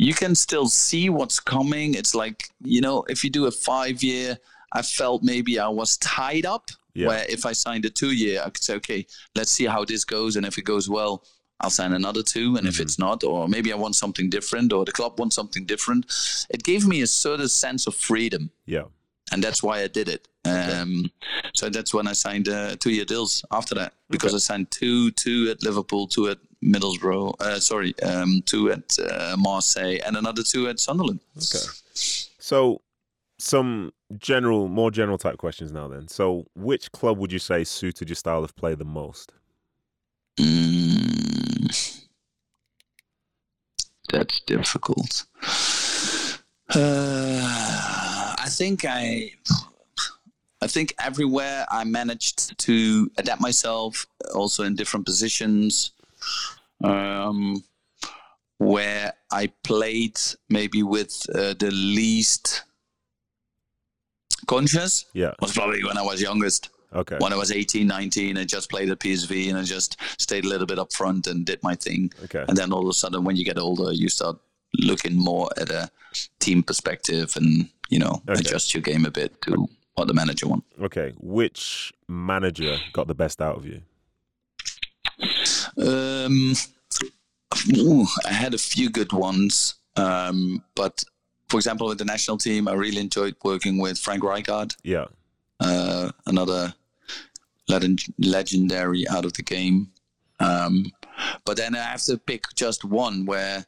you 0.00 0.14
can 0.14 0.34
still 0.34 0.66
see 0.66 1.10
what's 1.10 1.38
coming. 1.38 1.92
It's 1.92 2.14
like, 2.14 2.48
you 2.62 2.80
know, 2.80 3.04
if 3.10 3.22
you 3.22 3.28
do 3.28 3.44
a 3.46 3.50
five 3.50 4.02
year, 4.02 4.38
I 4.72 4.80
felt 4.80 5.22
maybe 5.22 5.58
I 5.58 5.68
was 5.68 5.98
tied 5.98 6.46
up. 6.46 6.70
Yeah. 6.94 7.08
Where 7.08 7.24
if 7.28 7.44
I 7.44 7.52
signed 7.52 7.84
a 7.84 7.90
two 7.90 8.12
year, 8.12 8.40
I 8.40 8.48
could 8.48 8.64
say, 8.64 8.74
okay, 8.76 9.06
let's 9.34 9.50
see 9.50 9.66
how 9.66 9.84
this 9.84 10.04
goes. 10.04 10.36
And 10.36 10.46
if 10.46 10.56
it 10.56 10.62
goes 10.62 10.88
well, 10.88 11.24
I'll 11.60 11.68
sign 11.68 11.92
another 11.92 12.22
two. 12.22 12.56
And 12.56 12.66
if 12.66 12.80
it's 12.80 12.94
mm-hmm. 12.94 13.10
not, 13.10 13.24
or 13.24 13.46
maybe 13.46 13.74
I 13.74 13.76
want 13.76 13.94
something 13.94 14.30
different, 14.30 14.72
or 14.72 14.86
the 14.86 14.92
club 14.92 15.20
wants 15.20 15.36
something 15.36 15.66
different, 15.66 16.06
it 16.48 16.62
gave 16.62 16.86
me 16.86 17.02
a 17.02 17.06
sort 17.06 17.40
of 17.40 17.50
sense 17.50 17.86
of 17.86 17.94
freedom. 17.94 18.50
yeah. 18.64 18.84
And 19.32 19.42
that's 19.42 19.62
why 19.62 19.82
I 19.82 19.86
did 19.86 20.08
it. 20.08 20.26
Um, 20.44 21.10
so 21.54 21.68
that's 21.68 21.92
when 21.92 22.08
I 22.08 22.12
signed 22.12 22.48
uh, 22.48 22.76
two 22.76 22.90
year 22.90 23.04
deals 23.04 23.44
after 23.50 23.74
that, 23.76 23.92
because 24.08 24.34
I 24.34 24.38
signed 24.38 24.70
two, 24.70 25.10
two 25.12 25.48
at 25.50 25.62
Liverpool, 25.62 26.06
two 26.06 26.28
at 26.28 26.38
Middlesbrough, 26.64 27.40
uh, 27.40 27.60
sorry, 27.60 27.98
um, 28.00 28.42
two 28.46 28.70
at 28.70 28.98
uh, 28.98 29.36
Marseille, 29.38 29.98
and 30.04 30.16
another 30.16 30.42
two 30.42 30.68
at 30.68 30.80
Sunderland. 30.80 31.20
Okay. 31.36 31.64
So, 31.94 32.80
some 33.38 33.92
general, 34.18 34.68
more 34.68 34.90
general 34.90 35.18
type 35.18 35.38
questions 35.38 35.72
now. 35.72 35.88
Then, 35.88 36.08
so 36.08 36.46
which 36.54 36.92
club 36.92 37.18
would 37.18 37.32
you 37.32 37.38
say 37.38 37.64
suited 37.64 38.08
your 38.08 38.16
style 38.16 38.44
of 38.44 38.54
play 38.56 38.74
the 38.74 38.84
most? 38.84 39.32
Mm, 40.38 42.06
that's 44.10 44.40
difficult. 44.40 45.24
Uh, 46.74 47.99
think 48.50 48.84
I, 48.84 49.32
I 50.60 50.66
think 50.66 50.94
everywhere 50.98 51.64
I 51.70 51.84
managed 51.84 52.58
to 52.66 53.10
adapt 53.16 53.40
myself, 53.40 54.06
also 54.34 54.64
in 54.64 54.76
different 54.76 55.06
positions. 55.06 55.92
Um, 56.84 57.64
where 58.58 59.14
I 59.32 59.50
played 59.64 60.18
maybe 60.50 60.82
with 60.82 61.24
uh, 61.34 61.54
the 61.58 61.70
least 61.70 62.62
conscious 64.46 65.06
Yeah. 65.14 65.32
was 65.40 65.52
probably 65.52 65.82
when 65.84 65.96
I 65.98 66.02
was 66.02 66.20
youngest. 66.20 66.70
Okay. 66.92 67.16
When 67.20 67.32
I 67.32 67.36
was 67.36 67.52
18, 67.52 67.86
19, 67.86 68.36
I 68.36 68.44
just 68.44 68.68
played 68.68 68.90
at 68.90 68.98
PSV 68.98 69.48
and 69.48 69.58
I 69.58 69.62
just 69.62 69.96
stayed 70.18 70.44
a 70.44 70.48
little 70.48 70.66
bit 70.66 70.78
up 70.78 70.92
front 70.92 71.26
and 71.26 71.46
did 71.46 71.62
my 71.62 71.74
thing. 71.74 72.12
Okay. 72.24 72.44
And 72.48 72.56
then 72.56 72.72
all 72.72 72.82
of 72.82 72.88
a 72.88 72.92
sudden, 72.92 73.24
when 73.24 73.36
you 73.36 73.44
get 73.44 73.58
older, 73.58 73.92
you 73.92 74.08
start 74.08 74.36
looking 74.78 75.14
more 75.16 75.48
at 75.56 75.70
a 75.70 75.90
team 76.40 76.62
perspective 76.62 77.32
and, 77.36 77.68
you 77.90 77.98
know, 77.98 78.22
Okay. 78.28 78.40
adjust 78.40 78.72
your 78.74 78.82
game 78.82 79.04
a 79.04 79.10
bit 79.10 79.40
to 79.42 79.68
what 79.96 80.08
the 80.08 80.14
manager 80.14 80.48
wants. 80.48 80.66
Okay. 80.80 81.12
Which 81.18 81.92
manager 82.08 82.78
got 82.92 83.06
the 83.08 83.14
best 83.14 83.42
out 83.42 83.56
of 83.56 83.66
you? 83.66 83.82
Um, 85.76 86.54
ooh, 87.76 88.06
I 88.26 88.32
had 88.32 88.54
a 88.54 88.58
few 88.58 88.90
good 88.90 89.12
ones, 89.12 89.74
um, 89.96 90.62
but 90.74 91.04
for 91.48 91.56
example, 91.58 91.88
with 91.88 91.98
the 91.98 92.04
national 92.04 92.38
team, 92.38 92.68
I 92.68 92.72
really 92.72 93.00
enjoyed 93.00 93.36
working 93.44 93.78
with 93.78 93.98
Frank 93.98 94.22
Rijkaard, 94.22 94.74
Yeah. 94.84 95.06
uh, 95.58 96.10
another 96.26 96.72
legend, 97.68 98.00
legendary 98.18 99.06
out 99.08 99.24
of 99.24 99.32
the 99.34 99.42
game. 99.42 99.90
Um, 100.38 100.92
but 101.44 101.56
then 101.56 101.74
I 101.74 101.82
have 101.82 102.02
to 102.04 102.16
pick 102.16 102.44
just 102.54 102.84
one 102.84 103.26
where 103.26 103.66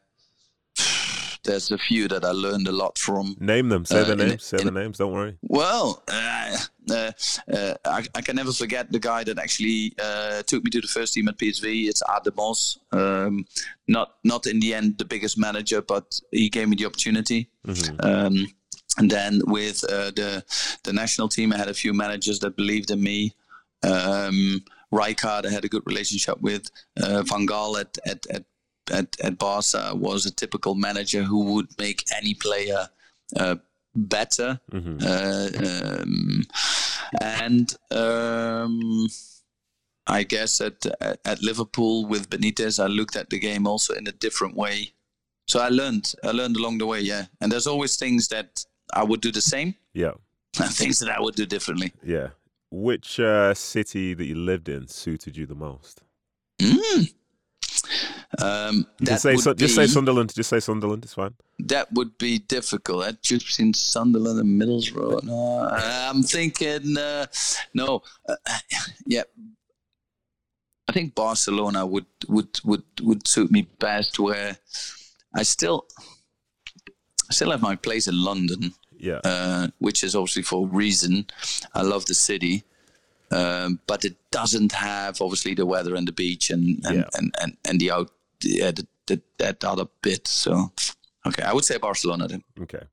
there's 1.44 1.70
a 1.70 1.78
few 1.78 2.08
that 2.08 2.24
I 2.24 2.30
learned 2.30 2.68
a 2.68 2.72
lot 2.72 2.98
from. 2.98 3.36
Name 3.40 3.68
them. 3.68 3.84
Say 3.84 4.00
Uh, 4.00 4.04
the 4.04 4.16
names. 4.16 4.44
Say 4.44 4.58
the 4.58 4.70
names. 4.70 4.98
Don't 4.98 5.12
worry. 5.12 5.36
Well, 5.42 6.02
uh, 6.08 6.56
uh, 6.90 7.12
uh, 7.52 7.74
I, 7.84 8.04
I 8.14 8.20
can 8.22 8.36
never 8.36 8.52
forget 8.52 8.90
the 8.92 8.98
guy 9.00 9.24
that 9.24 9.38
actually 9.38 9.94
uh, 10.02 10.42
took 10.42 10.62
me 10.64 10.70
to 10.70 10.80
the 10.80 10.88
first 10.88 11.14
team 11.14 11.28
at 11.28 11.38
PSV. 11.38 11.88
It's 11.88 12.02
Aad 12.08 12.24
de 12.24 12.32
Mos. 12.36 12.78
Um, 12.92 13.46
not 13.88 14.14
not 14.24 14.46
in 14.46 14.60
the 14.60 14.74
end 14.74 14.98
the 14.98 15.04
biggest 15.04 15.36
manager, 15.38 15.82
but 15.82 16.20
he 16.30 16.48
gave 16.48 16.68
me 16.68 16.76
the 16.76 16.86
opportunity. 16.86 17.48
Um, 18.00 18.46
and 18.98 19.10
then 19.10 19.40
with 19.46 19.84
uh, 19.84 20.10
the 20.10 20.44
the 20.84 20.92
national 20.92 21.28
team, 21.28 21.52
I 21.52 21.56
had 21.56 21.68
a 21.68 21.74
few 21.74 21.92
managers 21.94 22.38
that 22.40 22.56
believed 22.56 22.90
in 22.90 23.02
me. 23.02 23.34
Um, 23.82 24.62
Rijkaard, 24.92 25.46
I 25.46 25.50
had 25.50 25.64
a 25.64 25.68
good 25.68 25.82
relationship 25.86 26.40
with. 26.40 26.70
Uh, 27.02 27.22
Van 27.22 27.46
Gaal 27.46 27.80
at 27.80 27.96
at 28.06 28.26
at 28.26 28.44
at, 28.90 29.16
at 29.20 29.38
Barca 29.38 29.92
was 29.94 30.26
a 30.26 30.30
typical 30.30 30.74
manager 30.74 31.22
who 31.22 31.54
would 31.54 31.68
make 31.78 32.04
any 32.16 32.34
player 32.34 32.88
uh, 33.38 33.56
better. 33.94 34.60
Uh, 34.72 35.48
um, 36.00 36.42
and 37.20 37.74
um, 37.90 39.06
I 40.06 40.22
guess 40.24 40.60
at 40.60 40.84
at 41.24 41.42
Liverpool 41.42 42.06
with 42.06 42.30
Benitez, 42.30 42.82
I 42.82 42.86
looked 42.86 43.16
at 43.16 43.30
the 43.30 43.38
game 43.38 43.66
also 43.66 43.94
in 43.94 44.06
a 44.06 44.12
different 44.12 44.56
way. 44.56 44.92
So 45.46 45.60
I 45.60 45.68
learned, 45.68 46.14
I 46.24 46.30
learned 46.30 46.56
along 46.56 46.78
the 46.78 46.86
way, 46.86 47.00
yeah. 47.00 47.26
And 47.40 47.50
there's 47.50 47.66
always 47.66 47.96
things 47.96 48.28
that 48.28 48.64
I 48.94 49.02
would 49.04 49.20
do 49.20 49.32
the 49.32 49.40
same, 49.42 49.74
Yeah. 49.92 50.12
and 50.60 50.72
things 50.72 50.98
that 51.00 51.10
I 51.10 51.20
would 51.20 51.34
do 51.34 51.46
differently. 51.46 51.92
Yeah. 52.02 52.28
Which 52.70 53.20
uh, 53.20 53.52
city 53.54 54.14
that 54.14 54.24
you 54.24 54.34
lived 54.34 54.68
in 54.68 54.88
suited 54.88 55.36
you 55.36 55.46
the 55.46 55.54
most? 55.54 56.02
Mm. 56.58 57.12
Um, 58.38 58.86
can 59.04 59.18
say 59.18 59.36
just 59.36 59.74
say 59.74 59.86
Sunderland. 59.86 60.34
Just 60.34 60.50
say 60.50 60.60
Sunderland. 60.60 61.04
It's 61.04 61.14
fine. 61.14 61.34
That 61.58 61.92
would 61.92 62.16
be 62.18 62.38
difficult. 62.38 63.04
I'd 63.04 63.22
choose 63.22 63.44
between 63.44 63.74
Sunderland 63.74 64.38
and 64.40 64.60
Middlesbrough. 64.60 65.22
No, 65.24 65.68
I'm 65.70 66.22
thinking, 66.22 66.96
uh, 66.96 67.26
no, 67.74 68.02
uh, 68.28 68.36
yeah. 69.06 69.22
I 70.88 70.92
think 70.92 71.14
Barcelona 71.14 71.86
would, 71.86 72.06
would 72.28 72.58
would 72.64 72.82
would 73.02 73.26
suit 73.28 73.50
me 73.50 73.68
best. 73.78 74.18
Where 74.18 74.56
I 75.34 75.42
still, 75.42 75.86
I 77.30 77.32
still 77.32 77.50
have 77.50 77.62
my 77.62 77.76
place 77.76 78.08
in 78.08 78.22
London, 78.22 78.74
Yeah. 78.98 79.20
uh, 79.24 79.68
which 79.78 80.02
is 80.04 80.14
obviously 80.16 80.42
for 80.42 80.66
a 80.66 80.70
reason. 80.70 81.26
I 81.74 81.82
love 81.82 82.06
the 82.06 82.14
city, 82.14 82.64
um, 83.32 83.80
but 83.86 84.04
it 84.04 84.16
doesn't 84.30 84.72
have 84.72 85.20
obviously 85.20 85.54
the 85.54 85.66
weather 85.66 85.94
and 85.94 86.06
the 86.06 86.12
beach 86.12 86.50
and 86.50 86.84
and 86.86 86.96
Yeah. 86.98 87.08
and, 87.18 87.34
and, 87.40 87.56
and 87.68 87.80
the 87.80 87.90
out 87.90 88.10
yeah, 88.42 88.70
the, 88.72 88.86
the, 89.06 89.20
that 89.38 89.64
other 89.64 89.86
bit. 90.02 90.26
So 90.28 90.72
okay, 91.26 91.42
I 91.42 91.52
would 91.52 91.64
say 91.64 91.78
Barcelona. 91.78 92.28
Then 92.28 92.42
okay. 92.60 92.84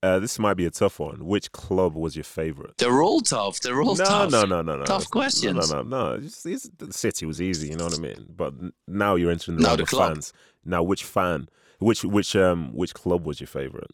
Uh, 0.00 0.20
this 0.20 0.38
might 0.38 0.54
be 0.54 0.64
a 0.64 0.70
tough 0.70 1.00
one. 1.00 1.26
Which 1.26 1.50
club 1.50 1.96
was 1.96 2.14
your 2.14 2.22
favorite? 2.22 2.78
they're 2.78 3.02
all 3.02 3.20
tough. 3.20 3.58
They're 3.60 3.82
all 3.82 3.96
No, 3.96 4.04
tough. 4.04 4.30
no, 4.30 4.44
no, 4.44 4.62
no, 4.62 4.76
no. 4.76 4.84
Tough 4.84 5.02
It's- 5.02 5.10
questions. 5.10 5.70
No, 5.72 5.82
no, 5.82 6.12
no. 6.14 6.20
Just, 6.20 6.46
it's, 6.46 6.70
the 6.78 6.92
city 6.92 7.26
was 7.26 7.42
easy. 7.42 7.68
You 7.70 7.76
know 7.76 7.86
what 7.86 7.98
I 7.98 8.00
mean? 8.00 8.26
But 8.36 8.54
now 8.86 9.16
you're 9.16 9.32
entering 9.32 9.56
the 9.56 9.64
Now 9.64 9.74
the 9.74 9.82
of 9.82 9.88
club. 9.88 10.12
fans. 10.12 10.32
Now, 10.64 10.84
which 10.84 11.02
fan? 11.02 11.48
Which 11.80 12.04
which 12.04 12.36
um 12.36 12.72
which 12.74 12.94
club 12.94 13.26
was 13.26 13.40
your 13.40 13.48
favorite? 13.48 13.90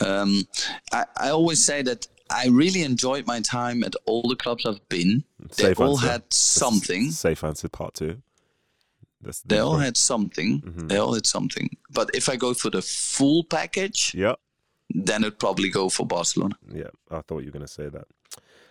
Um, 0.00 0.46
I, 0.92 1.04
I 1.16 1.28
always 1.30 1.64
say 1.64 1.82
that 1.82 2.06
I 2.30 2.46
really 2.48 2.82
enjoyed 2.82 3.26
my 3.26 3.40
time 3.40 3.82
at 3.84 3.94
all 4.06 4.22
the 4.28 4.36
clubs 4.36 4.64
I've 4.66 4.86
been. 4.88 5.24
They 5.56 5.64
Safe 5.64 5.80
all 5.80 5.96
answer. 5.98 6.10
had 6.10 6.32
something. 6.32 7.10
Safe 7.10 7.42
answer 7.44 7.68
part 7.68 7.94
two. 7.94 8.22
That's 9.20 9.40
They 9.42 9.58
all 9.58 9.76
had 9.78 9.96
something. 9.96 10.60
Mm-hmm. 10.60 10.86
They 10.88 10.96
all 10.98 11.14
had 11.14 11.26
something. 11.26 11.68
But 11.90 12.10
if 12.14 12.28
I 12.28 12.36
go 12.36 12.54
for 12.54 12.70
the 12.70 12.82
full 12.82 13.42
package, 13.44 14.14
Yeah, 14.14 14.34
then 14.90 15.22
it'd 15.24 15.38
probably 15.38 15.68
go 15.70 15.88
for 15.88 16.06
Barcelona. 16.06 16.56
yeah. 16.72 16.90
I 17.10 17.20
thought 17.22 17.40
you 17.40 17.46
were 17.46 17.52
gonna 17.58 17.66
say 17.66 17.88
that. 17.88 18.06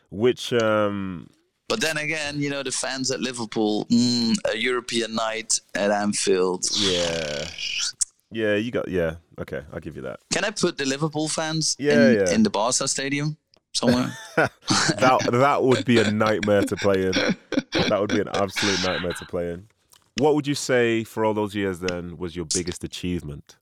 Which 0.09 0.53
um 0.53 1.29
But 1.67 1.81
then 1.81 1.97
again, 1.97 2.39
you 2.39 2.49
know, 2.49 2.63
the 2.63 2.71
fans 2.71 3.11
at 3.11 3.19
Liverpool, 3.19 3.85
mm, 3.91 4.35
a 4.53 4.55
European 4.57 5.15
night 5.15 5.59
at 5.75 5.91
Anfield. 5.91 6.65
yeah 6.79 7.47
yeah 8.31 8.55
you 8.55 8.71
got 8.71 8.87
yeah 8.89 9.15
okay 9.39 9.61
I'll 9.73 9.79
give 9.81 9.95
you 9.97 10.01
that. 10.03 10.19
Can 10.31 10.43
I 10.45 10.51
put 10.51 10.77
the 10.77 10.85
Liverpool 10.85 11.27
fans 11.27 11.75
Yeah, 11.79 11.93
in, 11.93 12.15
yeah. 12.19 12.33
in 12.35 12.43
the 12.43 12.49
Barca 12.49 12.87
stadium 12.87 13.37
somewhere? 13.77 14.11
that 14.35 15.29
that 15.31 15.63
would 15.63 15.85
be 15.85 15.99
a 15.99 16.11
nightmare 16.11 16.63
to 16.63 16.75
play 16.75 17.05
in. 17.05 17.11
That 17.11 17.97
would 17.99 18.09
be 18.09 18.21
an 18.21 18.29
absolute 18.29 18.83
nightmare 18.83 19.13
to 19.13 19.25
play 19.25 19.51
in. 19.51 19.67
What 20.17 20.35
would 20.35 20.47
you 20.47 20.55
say 20.55 21.03
for 21.03 21.23
all 21.23 21.33
those 21.33 21.55
years 21.55 21.79
then 21.79 22.17
was 22.17 22.35
your 22.35 22.45
biggest 22.45 22.83
achievement? 22.83 23.57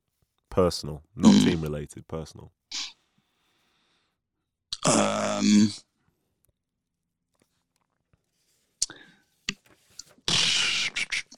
Personal, 0.49 1.03
not 1.15 1.33
team 1.43 1.61
related, 1.61 2.07
personal. 2.07 2.51
um, 4.87 5.71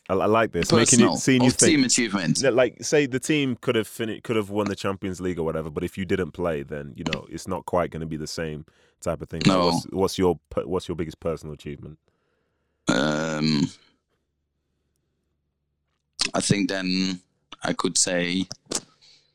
I, 0.09 0.13
I 0.13 0.25
like 0.25 0.51
this. 0.51 0.71
Making 0.71 0.83
personal 0.85 1.11
you 1.11 1.17
seeing 1.17 1.41
you 1.41 1.49
of 1.49 1.57
team 1.57 1.81
think 1.81 1.91
achievement. 1.91 2.41
Like 2.41 2.83
say 2.83 3.05
the 3.05 3.19
team 3.19 3.57
could 3.59 3.75
have 3.75 3.87
finished 3.87 4.23
could 4.23 4.35
have 4.35 4.49
won 4.49 4.67
the 4.67 4.75
Champions 4.75 5.19
League 5.19 5.39
or 5.39 5.43
whatever, 5.43 5.69
but 5.69 5.83
if 5.83 5.97
you 5.97 6.05
didn't 6.05 6.31
play, 6.31 6.63
then 6.63 6.93
you 6.95 7.03
know 7.03 7.25
it's 7.29 7.47
not 7.47 7.65
quite 7.65 7.91
going 7.91 8.01
to 8.01 8.07
be 8.07 8.17
the 8.17 8.27
same 8.27 8.65
type 9.01 9.21
of 9.21 9.29
thing. 9.29 9.41
No. 9.45 9.67
What's, 9.67 9.85
what's 9.91 10.17
your 10.17 10.39
what's 10.63 10.87
your 10.87 10.95
biggest 10.95 11.19
personal 11.19 11.53
achievement? 11.53 11.99
Um, 12.87 13.69
I 16.33 16.39
think 16.39 16.69
then 16.69 17.19
I 17.63 17.73
could 17.73 17.97
say 17.97 18.45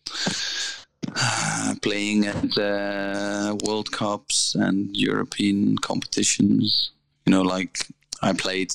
playing 1.83 2.27
at 2.27 2.59
uh, 2.59 3.57
World 3.65 3.93
Cups 3.93 4.55
and 4.55 4.97
European 4.97 5.77
competitions. 5.79 6.93
You 7.27 7.33
know, 7.33 7.43
like 7.43 7.89
I 8.23 8.33
played, 8.33 8.73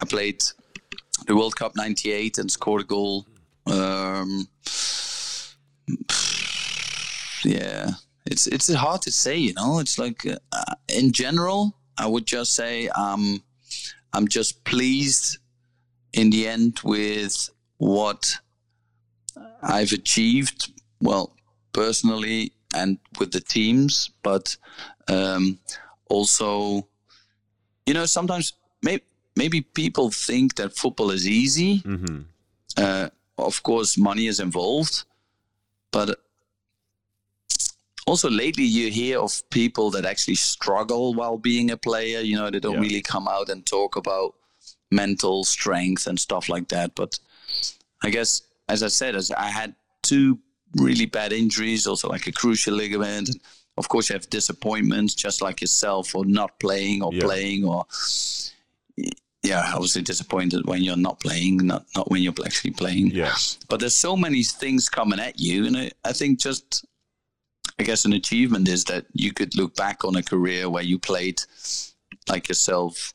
I 0.00 0.04
played 0.04 0.42
the 1.26 1.36
World 1.36 1.56
Cup 1.56 1.72
'98 1.76 2.38
and 2.38 2.50
scored 2.50 2.82
a 2.82 2.84
goal. 2.84 3.26
Um, 3.66 4.48
yeah, 7.44 7.90
it's 8.26 8.46
it's 8.46 8.72
hard 8.72 9.02
to 9.02 9.12
say. 9.12 9.36
You 9.36 9.54
know, 9.54 9.78
it's 9.78 9.98
like 9.98 10.26
uh, 10.26 10.74
in 10.88 11.12
general, 11.12 11.76
I 11.98 12.06
would 12.06 12.26
just 12.26 12.54
say 12.54 12.88
um, 12.88 13.42
I'm 14.12 14.28
just 14.28 14.64
pleased 14.64 15.38
in 16.12 16.30
the 16.30 16.48
end 16.48 16.80
with 16.84 17.50
what 17.78 18.34
I've 19.62 19.92
achieved. 19.92 20.72
Well, 21.00 21.34
personally 21.72 22.52
and 22.74 22.98
with 23.18 23.32
the 23.32 23.40
teams, 23.40 24.10
but 24.22 24.56
um, 25.08 25.58
also, 26.08 26.86
you 27.86 27.94
know, 27.94 28.06
sometimes 28.06 28.54
maybe 28.82 29.02
maybe 29.36 29.60
people 29.60 30.10
think 30.10 30.54
that 30.56 30.76
football 30.76 31.10
is 31.10 31.26
easy. 31.26 31.78
hmm 31.78 32.22
Uh, 32.76 33.08
of 33.36 33.62
course, 33.62 33.98
money 33.98 34.26
is 34.26 34.40
involved, 34.40 35.04
but 35.90 36.18
also 38.06 38.28
lately 38.30 38.64
you 38.64 38.90
hear 38.90 39.18
of 39.20 39.42
people 39.50 39.90
that 39.90 40.04
actually 40.04 40.34
struggle 40.34 41.14
while 41.14 41.38
being 41.38 41.70
a 41.70 41.76
player. 41.76 42.20
You 42.20 42.36
know, 42.36 42.50
they 42.50 42.60
don't 42.60 42.74
Yeah. 42.74 42.80
really 42.80 43.02
come 43.02 43.28
out 43.28 43.48
and 43.48 43.64
talk 43.66 43.96
about 43.96 44.34
mental 44.90 45.44
strength 45.44 46.06
and 46.06 46.18
stuff 46.18 46.48
like 46.48 46.68
that. 46.68 46.94
But 46.94 47.18
I 48.02 48.10
guess, 48.10 48.42
as 48.68 48.82
I 48.82 48.88
said, 48.88 49.14
as 49.14 49.30
I 49.30 49.50
had 49.50 49.74
two 50.02 50.38
really 50.76 51.06
bad 51.06 51.32
injuries, 51.32 51.86
also 51.86 52.08
like 52.08 52.26
a 52.26 52.32
crucial 52.32 52.74
ligament. 52.74 53.28
And 53.28 53.40
of 53.76 53.88
course, 53.88 54.08
you 54.08 54.14
have 54.14 54.28
disappointments, 54.30 55.14
just 55.14 55.42
like 55.42 55.60
yourself, 55.60 56.14
or 56.14 56.24
not 56.24 56.58
playing 56.58 57.02
or 57.02 57.12
Yeah. 57.12 57.24
playing 57.24 57.64
or 57.64 57.86
yeah, 59.42 59.72
obviously 59.74 60.02
disappointed 60.02 60.66
when 60.66 60.82
you're 60.82 60.96
not 60.96 61.18
playing, 61.20 61.56
not 61.66 61.84
not 61.96 62.10
when 62.10 62.22
you're 62.22 62.34
actually 62.44 62.72
playing. 62.72 63.08
Yes. 63.10 63.58
But 63.68 63.80
there's 63.80 63.94
so 63.94 64.16
many 64.16 64.42
things 64.44 64.88
coming 64.88 65.18
at 65.20 65.38
you, 65.40 65.66
and 65.66 65.76
I, 65.76 65.90
I 66.04 66.12
think 66.12 66.38
just, 66.40 66.84
I 67.78 67.82
guess, 67.82 68.04
an 68.04 68.12
achievement 68.12 68.68
is 68.68 68.84
that 68.84 69.06
you 69.12 69.32
could 69.32 69.56
look 69.56 69.74
back 69.74 70.04
on 70.04 70.16
a 70.16 70.22
career 70.22 70.68
where 70.70 70.84
you 70.84 70.98
played, 70.98 71.40
like 72.28 72.48
yourself, 72.48 73.12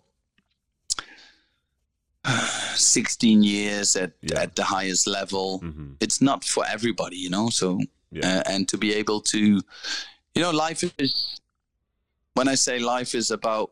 16 2.76 3.44
years 3.44 3.96
at 3.96 4.12
Yeah. 4.22 4.42
at 4.42 4.56
the 4.56 4.64
highest 4.64 5.08
level. 5.08 5.60
hmm 5.60 5.94
It's 6.00 6.22
not 6.22 6.44
for 6.44 6.66
everybody, 6.68 7.18
you 7.18 7.30
know. 7.30 7.50
So, 7.50 7.80
Yeah. 8.12 8.40
uh, 8.40 8.44
and 8.52 8.68
to 8.70 8.78
be 8.78 8.94
able 8.94 9.22
to, 9.22 9.40
you 10.36 10.42
know, 10.42 10.52
life 10.52 10.84
is. 10.98 11.40
When 12.34 12.48
I 12.48 12.56
say 12.56 12.78
life 12.78 13.16
is 13.16 13.32
about 13.32 13.72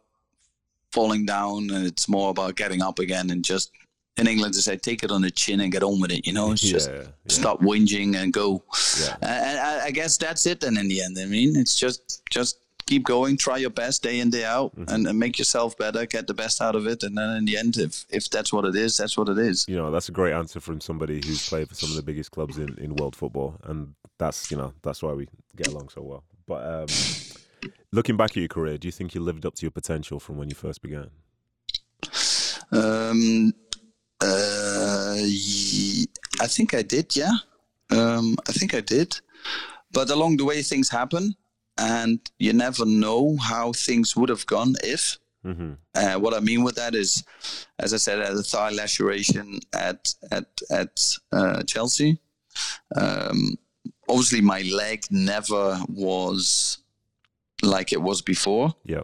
falling 0.95 1.25
down, 1.25 1.69
and 1.73 1.85
it's 1.85 2.07
more 2.07 2.29
about 2.31 2.55
getting 2.55 2.81
up 2.81 2.97
again, 2.99 3.29
and 3.31 3.43
just 3.43 3.71
in 4.17 4.27
England 4.27 4.53
they 4.53 4.61
say 4.61 4.77
take 4.77 5.03
it 5.03 5.11
on 5.11 5.21
the 5.21 5.29
chin 5.41 5.59
and 5.59 5.71
get 5.75 5.83
on 5.83 5.99
with 6.01 6.11
it. 6.11 6.25
You 6.25 6.33
know, 6.33 6.51
it's 6.53 6.61
just 6.75 6.89
yeah. 6.89 7.03
stop 7.27 7.59
whinging 7.61 8.15
and 8.15 8.31
go. 8.31 8.63
Yeah. 9.01 9.15
And 9.21 9.59
I, 9.59 9.85
I 9.87 9.91
guess 9.91 10.17
that's 10.17 10.45
it. 10.45 10.61
Then 10.61 10.77
in 10.77 10.87
the 10.87 11.01
end, 11.03 11.17
I 11.19 11.25
mean, 11.25 11.55
it's 11.57 11.75
just 11.75 11.99
just 12.37 12.59
keep 12.87 13.03
going, 13.03 13.35
try 13.35 13.57
your 13.57 13.71
best 13.83 14.03
day 14.03 14.19
in 14.19 14.29
day 14.29 14.45
out, 14.45 14.71
Mm-hmm. 14.75 14.93
and, 14.93 15.07
and 15.07 15.17
make 15.19 15.35
yourself 15.39 15.75
better, 15.77 16.05
get 16.05 16.27
the 16.27 16.33
best 16.43 16.61
out 16.61 16.75
of 16.75 16.85
it, 16.87 17.03
and 17.03 17.17
then 17.17 17.29
in 17.39 17.45
the 17.45 17.57
end, 17.57 17.77
if 17.77 18.05
if 18.09 18.29
that's 18.29 18.51
what 18.53 18.63
it 18.65 18.75
is, 18.85 18.95
that's 18.95 19.17
what 19.17 19.27
it 19.27 19.37
is. 19.37 19.65
You 19.67 19.75
know, 19.75 19.91
that's 19.91 20.09
a 20.09 20.13
great 20.19 20.33
answer 20.33 20.59
from 20.61 20.79
somebody 20.79 21.15
who's 21.25 21.49
played 21.49 21.67
for 21.69 21.75
some 21.75 21.89
of 21.89 21.95
the 21.97 22.03
biggest 22.09 22.31
clubs 22.31 22.57
in, 22.57 22.69
in 22.77 22.95
world 22.95 23.15
football, 23.15 23.55
and 23.63 23.95
that's 24.17 24.49
you 24.51 24.57
know 24.57 24.71
that's 24.81 25.01
why 25.03 25.11
we 25.19 25.27
get 25.57 25.67
along 25.67 25.89
so 25.89 26.01
well. 26.01 26.23
But 26.47 26.61
um, 26.73 26.87
looking 27.91 28.17
back 28.17 28.31
at 28.31 28.37
your 28.37 28.47
career, 28.47 28.77
do 28.77 28.87
you 28.87 28.91
think 28.91 29.15
you 29.15 29.21
lived 29.21 29.45
up 29.45 29.55
to 29.55 29.61
your 29.63 29.71
potential 29.71 30.19
from 30.19 30.37
when 30.37 30.49
you 30.49 30.55
first 30.55 30.81
began? 30.81 31.09
Um, 32.71 33.53
uh, 34.21 35.15
I 36.41 36.47
think 36.47 36.73
I 36.73 36.81
did, 36.81 37.15
yeah. 37.15 37.33
Um, 37.91 38.35
I 38.47 38.51
think 38.51 38.73
I 38.73 38.81
did. 38.81 39.19
But 39.91 40.09
along 40.09 40.37
the 40.37 40.45
way, 40.45 40.61
things 40.61 40.89
happen, 40.89 41.35
and 41.77 42.19
you 42.39 42.53
never 42.53 42.85
know 42.85 43.37
how 43.37 43.71
things 43.73 44.15
would 44.15 44.29
have 44.29 44.45
gone 44.45 44.75
if. 44.83 45.17
hmm 45.43 45.73
Uh, 45.93 46.15
what 46.15 46.33
I 46.33 46.39
mean 46.39 46.63
with 46.63 46.75
that 46.75 46.95
is, 46.95 47.23
as 47.79 47.93
I 47.93 47.97
said, 47.97 48.19
I 48.19 48.25
had 48.25 48.37
a 48.37 48.43
thigh 48.43 48.71
laceration 48.71 49.59
at 49.73 50.13
at 50.31 50.47
at 50.69 51.17
uh, 51.31 51.63
Chelsea. 51.63 52.19
Um, 52.95 53.57
obviously, 54.09 54.41
my 54.41 54.61
leg 54.63 55.05
never 55.11 55.79
was 55.87 56.79
like 57.61 57.91
it 57.93 58.01
was 58.01 58.21
before. 58.21 58.73
Yeah. 58.85 59.03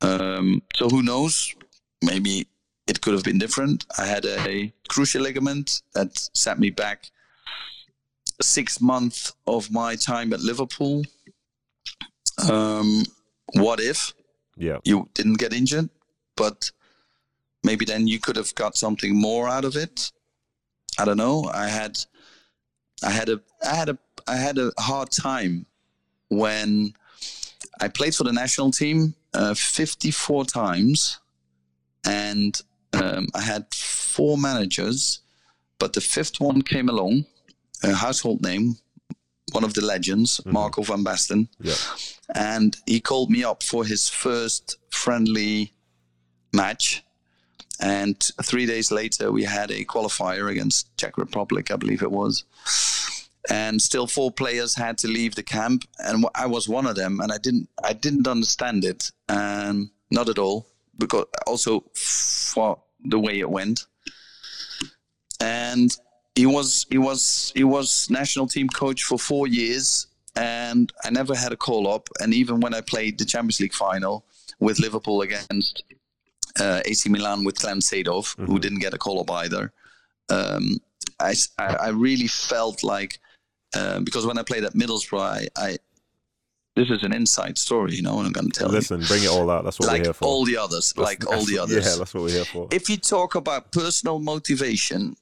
Um, 0.00 0.62
so 0.76 0.88
who 0.88 1.02
knows? 1.02 1.54
Maybe 2.02 2.46
it 2.86 3.00
could 3.00 3.14
have 3.14 3.24
been 3.24 3.38
different. 3.38 3.86
I 3.98 4.06
had 4.06 4.24
a 4.24 4.72
cruciate 4.88 5.22
ligament 5.22 5.82
that 5.94 6.16
set 6.34 6.58
me 6.58 6.70
back 6.70 7.10
six 8.42 8.80
months 8.80 9.32
of 9.46 9.70
my 9.70 9.96
time 9.96 10.32
at 10.32 10.40
Liverpool. 10.40 11.02
Um, 12.50 13.04
what 13.54 13.80
if 13.80 14.14
Yeah. 14.56 14.78
you 14.84 15.08
didn't 15.14 15.38
get 15.38 15.52
injured? 15.52 15.88
But 16.36 16.70
maybe 17.64 17.84
then 17.84 18.06
you 18.06 18.20
could 18.20 18.36
have 18.36 18.54
got 18.54 18.76
something 18.76 19.16
more 19.16 19.48
out 19.48 19.64
of 19.64 19.74
it. 19.76 20.12
I 20.98 21.04
don't 21.04 21.16
know. 21.16 21.50
I 21.52 21.68
had, 21.68 21.98
I 23.02 23.10
had 23.10 23.28
a, 23.28 23.40
I 23.64 23.74
had 23.74 23.88
a, 23.88 23.98
I 24.28 24.36
had 24.36 24.58
a 24.58 24.72
hard 24.78 25.10
time 25.10 25.66
when 26.28 26.92
I 27.80 27.88
played 27.88 28.14
for 28.14 28.24
the 28.24 28.32
national 28.32 28.70
team 28.70 29.14
uh, 29.34 29.54
54 29.54 30.44
times, 30.46 31.18
and 32.04 32.60
um, 32.94 33.26
I 33.34 33.40
had 33.42 33.66
four 33.74 34.38
managers, 34.38 35.20
but 35.78 35.92
the 35.92 36.00
fifth 36.00 36.40
one 36.40 36.62
came 36.62 36.88
along, 36.88 37.26
a 37.82 37.92
household 37.94 38.42
name, 38.42 38.76
one 39.52 39.64
of 39.64 39.74
the 39.74 39.84
legends, 39.84 40.40
Marco 40.46 40.82
van 40.82 41.04
Basten, 41.04 41.48
Yeah. 41.60 41.74
and 42.34 42.76
he 42.86 43.00
called 43.00 43.30
me 43.30 43.44
up 43.44 43.62
for 43.62 43.84
his 43.84 44.08
first 44.08 44.76
friendly 44.90 45.72
match. 46.52 47.02
And 47.78 48.18
three 48.42 48.64
days 48.64 48.90
later, 48.90 49.30
we 49.30 49.44
had 49.44 49.70
a 49.70 49.84
qualifier 49.84 50.50
against 50.50 50.96
Czech 50.96 51.18
Republic, 51.18 51.70
I 51.70 51.76
believe 51.76 52.02
it 52.02 52.10
was. 52.10 52.44
And 53.48 53.80
still, 53.80 54.06
four 54.06 54.32
players 54.32 54.74
had 54.74 54.98
to 54.98 55.08
leave 55.08 55.34
the 55.36 55.42
camp, 55.42 55.84
and 55.98 56.26
I 56.34 56.46
was 56.46 56.68
one 56.68 56.86
of 56.86 56.96
them. 56.96 57.20
And 57.20 57.30
I 57.30 57.38
didn't, 57.38 57.68
I 57.84 57.92
didn't 57.92 58.26
understand 58.26 58.84
it, 58.84 59.10
um, 59.28 59.90
not 60.10 60.28
at 60.28 60.38
all, 60.38 60.66
because 60.98 61.26
also 61.46 61.84
for 61.94 62.80
the 63.04 63.18
way 63.20 63.38
it 63.38 63.48
went. 63.48 63.86
And 65.40 65.96
he 66.34 66.46
was, 66.46 66.86
he 66.90 66.98
was, 66.98 67.52
he 67.54 67.64
was 67.64 68.08
national 68.10 68.46
team 68.48 68.68
coach 68.68 69.04
for 69.04 69.18
four 69.18 69.46
years, 69.46 70.06
and 70.34 70.92
I 71.04 71.10
never 71.10 71.34
had 71.34 71.52
a 71.52 71.56
call 71.56 71.86
up. 71.88 72.08
And 72.20 72.34
even 72.34 72.60
when 72.60 72.74
I 72.74 72.80
played 72.80 73.18
the 73.18 73.24
Champions 73.24 73.60
League 73.60 73.74
final 73.74 74.24
with 74.58 74.78
Liverpool 74.80 75.20
against 75.22 75.84
uh, 76.58 76.80
AC 76.84 77.08
Milan 77.10 77.44
with 77.44 77.58
Clarence 77.58 77.90
Seedorf, 77.90 78.34
who 78.46 78.58
didn't 78.58 78.80
get 78.80 78.94
a 78.94 78.98
call 78.98 79.20
up 79.20 79.30
either, 79.30 79.72
um, 80.30 80.78
I- 81.20 81.34
I 81.58 81.88
really 81.88 82.26
felt 82.28 82.82
like 82.82 83.20
uh, 83.76 84.00
because 84.00 84.26
when 84.26 84.38
I 84.38 84.42
played 84.42 84.64
at 84.64 84.74
Middlesbrough, 84.74 85.20
I, 85.20 85.48
I 85.56 85.78
this 86.76 86.90
is 86.90 87.02
an 87.02 87.12
inside 87.12 87.56
story, 87.56 87.94
you 87.94 88.02
know, 88.02 88.16
what 88.16 88.26
I'm 88.26 88.32
going 88.32 88.50
to 88.50 88.58
tell 88.58 88.68
you. 88.68 88.74
Listen, 88.74 89.00
bring 89.00 89.22
it 89.22 89.30
all 89.30 89.50
out. 89.50 89.64
That's 89.64 89.78
what 89.80 89.86
you. 89.86 89.98
we're 89.98 90.04
here 90.04 90.12
for. 90.12 90.24
all 90.26 90.44
the 90.44 90.58
others, 90.58 90.96
like 90.98 91.26
all 91.32 91.44
the 91.44 91.56
That's- 91.56 91.58
others. 91.62 91.86
Yeah, 91.86 91.96
that's 91.98 92.12
what 92.12 92.22
we're 92.24 92.30
here 92.30 92.44
for. 92.44 92.68
If 92.70 92.90
you 92.90 92.98
talk 92.98 93.34
about 93.34 93.72
personal 93.72 94.18
motivation, 94.18 95.16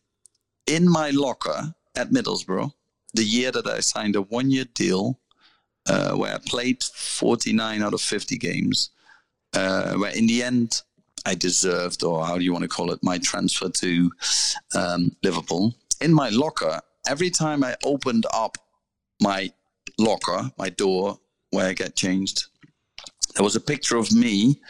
in 0.67 0.89
my 0.89 1.11
locker 1.11 1.75
at 1.95 2.11
Middlesbrough, 2.11 2.73
the 3.13 3.25
year 3.25 3.53
that 3.53 3.67
I 3.67 3.81
signed 3.81 4.17
a 4.17 4.23
one 4.23 4.51
year 4.51 4.65
deal 4.75 5.21
uh, 5.87 6.13
where 6.15 6.35
I 6.35 6.39
played 6.45 6.83
49 6.83 7.83
out 7.83 7.95
of 7.95 8.01
50 8.01 8.37
games, 8.39 8.91
uh, 9.53 9.95
where 9.95 10.11
in 10.17 10.27
the 10.27 10.43
end 10.43 10.83
I 11.27 11.35
deserved, 11.35 12.03
or 12.03 12.27
how 12.27 12.37
do 12.37 12.45
you 12.45 12.53
want 12.53 12.63
to 12.63 12.69
call 12.69 12.91
it, 12.91 12.99
my 13.03 13.19
transfer 13.19 13.69
to 13.69 14.11
um, 14.75 15.15
Liverpool. 15.23 15.75
In 16.01 16.13
my 16.13 16.31
locker, 16.31 16.81
every 17.07 17.31
time 17.31 17.63
I 17.65 17.77
opened 17.85 18.27
up 18.33 18.57
my 19.21 19.53
locker, 19.99 20.51
my 20.59 20.71
door 20.71 21.19
where 21.51 21.67
I 21.67 21.73
get 21.73 21.95
changed, 21.97 22.47
there 23.35 23.45
was 23.45 23.57
a 23.57 23.61
picture 23.61 23.97
of 23.97 24.13
me 24.13 24.61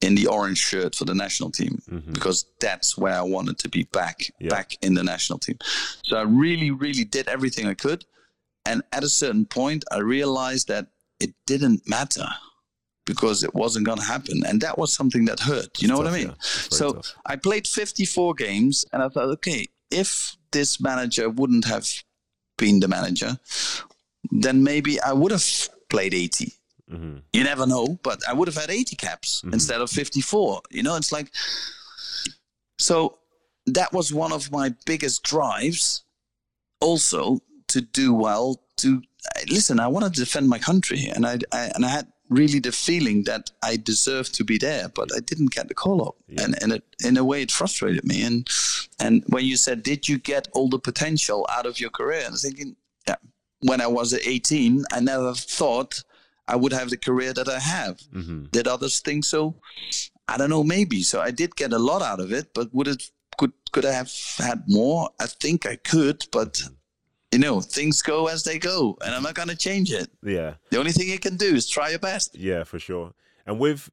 in 0.00 0.14
the 0.16 0.26
orange 0.26 0.58
shirt 0.58 0.94
for 0.96 1.04
the 1.04 1.14
national 1.14 1.50
team 1.50 1.80
Mhm. 1.88 2.12
because 2.12 2.44
that's 2.60 2.98
where 2.98 3.14
I 3.14 3.22
wanted 3.22 3.58
to 3.60 3.68
be 3.68 3.84
back, 3.92 4.32
Yeah. 4.40 4.48
back 4.50 4.76
in 4.82 4.94
the 4.94 5.04
national 5.04 5.38
team. 5.38 5.58
So 6.04 6.16
I 6.16 6.22
really, 6.22 6.70
really 6.72 7.04
did 7.04 7.28
everything 7.28 7.66
I 7.66 7.74
could. 7.74 8.04
And 8.66 8.82
at 8.92 9.04
a 9.04 9.08
certain 9.08 9.46
point, 9.46 9.84
I 9.92 9.98
realized 9.98 10.66
that 10.68 10.88
it 11.20 11.34
didn't 11.46 11.88
matter 11.88 12.26
because 13.06 13.42
it 13.44 13.54
wasn't 13.54 13.86
going 13.86 13.98
to 13.98 14.04
happen. 14.04 14.44
And 14.44 14.60
that 14.60 14.76
was 14.78 14.92
something 14.92 15.24
that 15.26 15.40
hurt. 15.40 15.80
You 15.80 15.86
know 15.88 15.96
what 15.98 16.06
I 16.08 16.12
mean? 16.12 16.28
yeah. 16.28 16.34
So 16.70 16.92
tough. 16.94 17.14
I 17.26 17.36
played 17.36 17.66
54 17.68 18.34
games 18.34 18.84
and 18.92 19.02
I 19.04 19.08
thought, 19.08 19.28
okay, 19.38 19.68
if 19.90 20.36
this 20.52 20.80
manager 20.80 21.28
wouldn't 21.28 21.64
have 21.66 21.88
been 22.58 22.80
the 22.80 22.88
manager, 22.88 23.38
then 24.30 24.62
maybe 24.62 25.00
I 25.00 25.12
would 25.12 25.32
have 25.32 25.44
played 25.88 26.14
80 26.14 26.52
Mhm. 26.90 27.22
you 27.32 27.42
never 27.44 27.66
know, 27.66 27.98
but 28.02 28.20
I 28.28 28.32
would 28.34 28.48
have 28.48 28.56
had 28.56 28.70
80 28.70 28.96
caps 28.96 29.40
Mhm. 29.42 29.54
instead 29.54 29.80
of 29.80 29.90
54. 29.90 30.62
You 30.70 30.82
know, 30.82 30.96
it's 30.96 31.10
like, 31.12 31.32
so 32.78 33.18
that 33.66 33.92
was 33.92 34.12
one 34.12 34.32
of 34.32 34.50
my 34.50 34.74
biggest 34.84 35.22
drives 35.22 36.02
also 36.80 37.40
to 37.68 37.80
do 37.80 38.12
well. 38.12 38.60
To 38.78 39.00
listen, 39.48 39.78
I 39.80 39.86
wanted 39.86 40.14
to 40.14 40.20
defend 40.20 40.48
my 40.48 40.58
country, 40.58 41.06
and 41.06 41.24
I, 41.26 41.38
I 41.52 41.70
and 41.74 41.84
I 41.86 41.88
had 41.88 42.12
really 42.32 42.60
the 42.60 42.72
feeling 42.72 43.24
that 43.24 43.50
I 43.62 43.76
deserved 43.76 44.34
to 44.34 44.44
be 44.44 44.58
there, 44.58 44.88
but 44.88 45.08
I 45.16 45.20
didn't 45.20 45.52
get 45.52 45.68
the 45.68 45.74
call 45.74 45.98
up, 46.08 46.16
Yeah. 46.28 46.42
and 46.44 46.62
and 46.62 46.72
it, 46.72 46.84
in 47.04 47.16
a 47.16 47.24
way 47.24 47.42
it 47.42 47.50
frustrated 47.52 48.04
me. 48.04 48.22
And 48.28 48.48
and 48.98 49.24
when 49.28 49.44
you 49.44 49.56
said, 49.56 49.82
"Did 49.82 50.08
you 50.08 50.18
get 50.18 50.48
all 50.54 50.68
the 50.68 50.78
potential 50.78 51.46
out 51.56 51.66
of 51.66 51.78
your 51.80 51.90
career?" 51.90 52.24
I 52.26 52.30
was 52.30 52.42
thinking, 52.42 52.76
yeah. 53.08 53.16
When 53.70 53.80
I 53.80 53.86
was 53.86 54.12
18, 54.14 54.84
I 54.92 55.00
never 55.00 55.34
thought 55.34 56.02
I 56.48 56.56
would 56.56 56.72
have 56.72 56.90
the 56.90 56.96
career 57.08 57.32
that 57.34 57.48
I 57.48 57.60
have. 57.60 57.96
Mhm. 58.12 58.50
Did 58.50 58.66
others 58.66 59.00
think 59.00 59.24
so? 59.24 59.54
I 60.28 60.36
don't 60.38 60.50
know, 60.50 60.64
maybe. 60.64 61.02
So 61.02 61.20
I 61.20 61.30
did 61.30 61.56
get 61.56 61.72
a 61.72 61.78
lot 61.78 62.02
out 62.02 62.20
of 62.20 62.32
it, 62.32 62.46
but 62.54 62.72
would 62.74 62.88
it 62.88 63.02
could 63.38 63.52
could 63.72 63.84
I 63.84 63.92
have 63.92 64.12
had 64.38 64.64
more? 64.68 65.10
I 65.24 65.26
think 65.42 65.64
I 65.66 65.76
could, 65.76 66.26
but 66.32 66.62
you 67.32 67.38
know, 67.38 67.60
things 67.60 68.02
go 68.02 68.28
as 68.28 68.44
they 68.44 68.58
go, 68.58 68.96
and 69.04 69.14
I'm 69.14 69.22
not 69.22 69.34
gonna 69.34 69.56
change 69.56 69.90
it. 69.90 70.10
Yeah. 70.22 70.54
The 70.70 70.78
only 70.78 70.92
thing 70.92 71.08
you 71.08 71.18
can 71.18 71.36
do 71.36 71.54
is 71.54 71.68
try 71.68 71.90
your 71.90 71.98
best. 71.98 72.36
Yeah, 72.36 72.64
for 72.64 72.78
sure. 72.78 73.12
And 73.46 73.58
with 73.58 73.90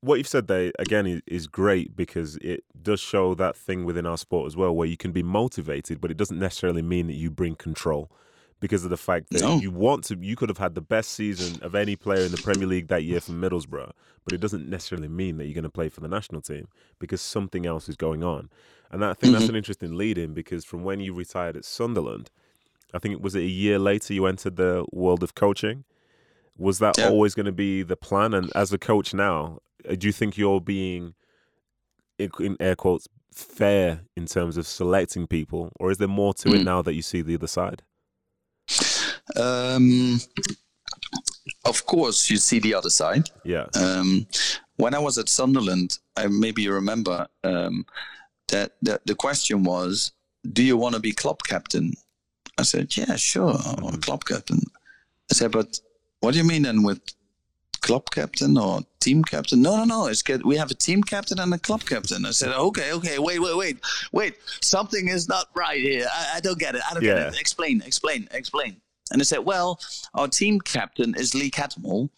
what 0.00 0.16
you've 0.16 0.28
said 0.28 0.48
there, 0.48 0.72
again, 0.78 1.22
is, 1.26 1.46
great 1.46 1.94
because 1.96 2.36
it 2.36 2.64
does 2.82 2.98
show 2.98 3.34
that 3.34 3.56
thing 3.56 3.84
within 3.84 4.04
our 4.04 4.18
sport 4.18 4.48
as 4.48 4.56
well, 4.56 4.74
where 4.74 4.88
you 4.88 4.96
can 4.96 5.12
be 5.12 5.22
motivated, 5.22 6.00
but 6.00 6.10
it 6.10 6.16
doesn't 6.16 6.40
necessarily 6.40 6.82
mean 6.82 7.06
that 7.06 7.14
you 7.14 7.30
bring 7.30 7.54
control. 7.54 8.10
because 8.58 8.84
of 8.84 8.90
the 8.90 8.96
fact 8.96 9.28
that 9.30 9.42
No. 9.42 9.58
you 9.58 9.72
want 9.72 10.04
to. 10.04 10.16
You 10.16 10.36
could 10.36 10.48
have 10.48 10.58
had 10.58 10.76
the 10.76 10.80
best 10.80 11.10
season 11.10 11.60
of 11.62 11.74
any 11.74 11.96
player 11.96 12.24
in 12.24 12.30
the 12.30 12.38
Premier 12.38 12.68
League 12.68 12.86
that 12.88 13.02
year 13.02 13.20
for 13.20 13.32
Middlesbrough, 13.32 13.90
but 14.22 14.32
it 14.32 14.40
doesn't 14.40 14.70
necessarily 14.70 15.08
mean 15.08 15.36
that 15.38 15.46
you're 15.46 15.54
going 15.54 15.64
to 15.64 15.68
play 15.68 15.88
for 15.88 16.00
the 16.00 16.06
national 16.06 16.42
team 16.42 16.68
because 17.00 17.20
something 17.20 17.66
else 17.66 17.88
is 17.88 17.96
going 17.96 18.22
on. 18.22 18.50
And 18.92 19.04
I 19.04 19.14
think 19.14 19.32
mm-hmm. 19.32 19.40
that's 19.40 19.48
an 19.48 19.56
interesting 19.56 19.96
lead 19.96 20.16
in 20.16 20.32
because 20.32 20.64
from 20.64 20.84
when 20.84 21.00
you 21.00 21.12
retired 21.12 21.56
at 21.56 21.64
Sunderland, 21.64 22.30
I 22.94 22.98
think 22.98 23.12
it 23.14 23.20
was 23.22 23.34
it 23.34 23.40
a 23.40 23.46
year 23.46 23.78
later 23.78 24.14
you 24.14 24.26
entered 24.26 24.56
the 24.56 24.84
world 24.92 25.22
of 25.22 25.34
coaching. 25.34 25.84
Was 26.58 26.78
that 26.80 26.96
Yeah. 26.98 27.08
always 27.08 27.34
going 27.34 27.46
to 27.46 27.52
be 27.52 27.82
the 27.82 27.96
plan? 27.96 28.34
And 28.34 28.52
as 28.54 28.72
a 28.72 28.78
coach 28.78 29.14
now, 29.14 29.60
uh, 29.88 29.94
do 29.94 30.06
you 30.06 30.12
think 30.12 30.36
you're 30.36 30.60
being, 30.60 31.14
in 32.18 32.56
air 32.60 32.76
quotes, 32.76 33.08
fair 33.34 34.02
in 34.16 34.26
terms 34.26 34.56
of 34.58 34.66
selecting 34.66 35.26
people, 35.26 35.72
or 35.80 35.90
is 35.90 35.98
there 35.98 36.08
more 36.08 36.34
to 36.34 36.52
it 36.52 36.60
Mm. 36.60 36.64
now 36.64 36.82
that 36.82 36.92
you 36.94 37.02
see 37.02 37.22
the 37.22 37.34
other 37.34 37.46
side? 37.46 37.82
Um, 39.36 40.20
of 41.64 41.86
course, 41.86 42.28
you 42.30 42.36
see 42.36 42.58
the 42.58 42.74
other 42.74 42.90
side. 42.90 43.30
Yeah, 43.44 43.66
Um, 43.74 44.26
when 44.76 44.94
I 44.94 44.98
was 44.98 45.16
at 45.18 45.28
Sunderland, 45.28 45.98
I, 46.16 46.26
maybe 46.26 46.62
you 46.62 46.72
remember 46.74 47.26
um, 47.44 47.86
that, 48.48 48.72
that 48.82 49.06
the 49.06 49.14
question 49.14 49.64
was, 49.64 50.12
"Do 50.52 50.62
you 50.62 50.76
want 50.76 50.94
to 50.94 51.00
be 51.00 51.12
club 51.12 51.42
captain?" 51.44 51.94
I 52.62 52.64
said, 52.64 52.96
"Yeah, 52.96 53.16
sure, 53.16 53.50
I 53.52 53.74
want 53.82 53.96
Mhm. 53.96 54.02
club 54.02 54.24
captain." 54.24 54.62
I 55.30 55.34
said, 55.34 55.50
"But 55.52 55.80
what 56.20 56.32
do 56.32 56.38
you 56.38 56.44
mean 56.44 56.62
then 56.62 56.82
with 56.82 57.00
club 57.80 58.10
captain 58.10 58.56
or 58.56 58.82
team 59.00 59.22
captain?" 59.24 59.60
No, 59.62 59.76
no, 59.76 59.84
no. 59.84 60.06
It's 60.06 60.22
good. 60.22 60.44
We 60.44 60.56
have 60.56 60.70
a 60.70 60.74
team 60.74 61.02
captain 61.02 61.38
and 61.38 61.52
a 61.54 61.58
club 61.58 61.84
captain. 61.84 62.24
I 62.24 62.30
said, 62.32 62.52
"Okay, 62.52 62.92
okay. 62.92 63.18
Wait, 63.18 63.38
wait, 63.40 63.56
wait, 63.56 63.76
wait. 64.12 64.34
Something 64.62 65.08
is 65.08 65.28
not 65.28 65.46
right 65.54 65.80
here. 65.80 66.06
I, 66.12 66.36
I 66.36 66.40
don't 66.40 66.58
get 66.58 66.74
it. 66.74 66.82
I 66.88 66.94
don't 66.94 67.04
Yeah. 67.04 67.24
get 67.24 67.34
it. 67.34 67.40
Explain, 67.40 67.82
explain, 67.84 68.28
explain." 68.30 68.80
And 69.10 69.20
I 69.20 69.24
said, 69.24 69.40
"Well, 69.40 69.80
our 70.14 70.28
team 70.28 70.60
captain 70.60 71.14
is 71.14 71.34
Lee 71.34 71.50
Cattermole." 71.50 72.08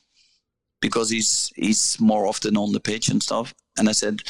because 0.81 1.09
he's 1.09 1.51
he's 1.57 1.99
more 1.99 2.27
often 2.27 2.59
on 2.59 2.73
the 2.73 2.81
pitch 2.91 3.09
and 3.09 3.23
stuff. 3.23 3.55
And 3.79 3.89
I 3.89 3.93
said, 3.93 4.21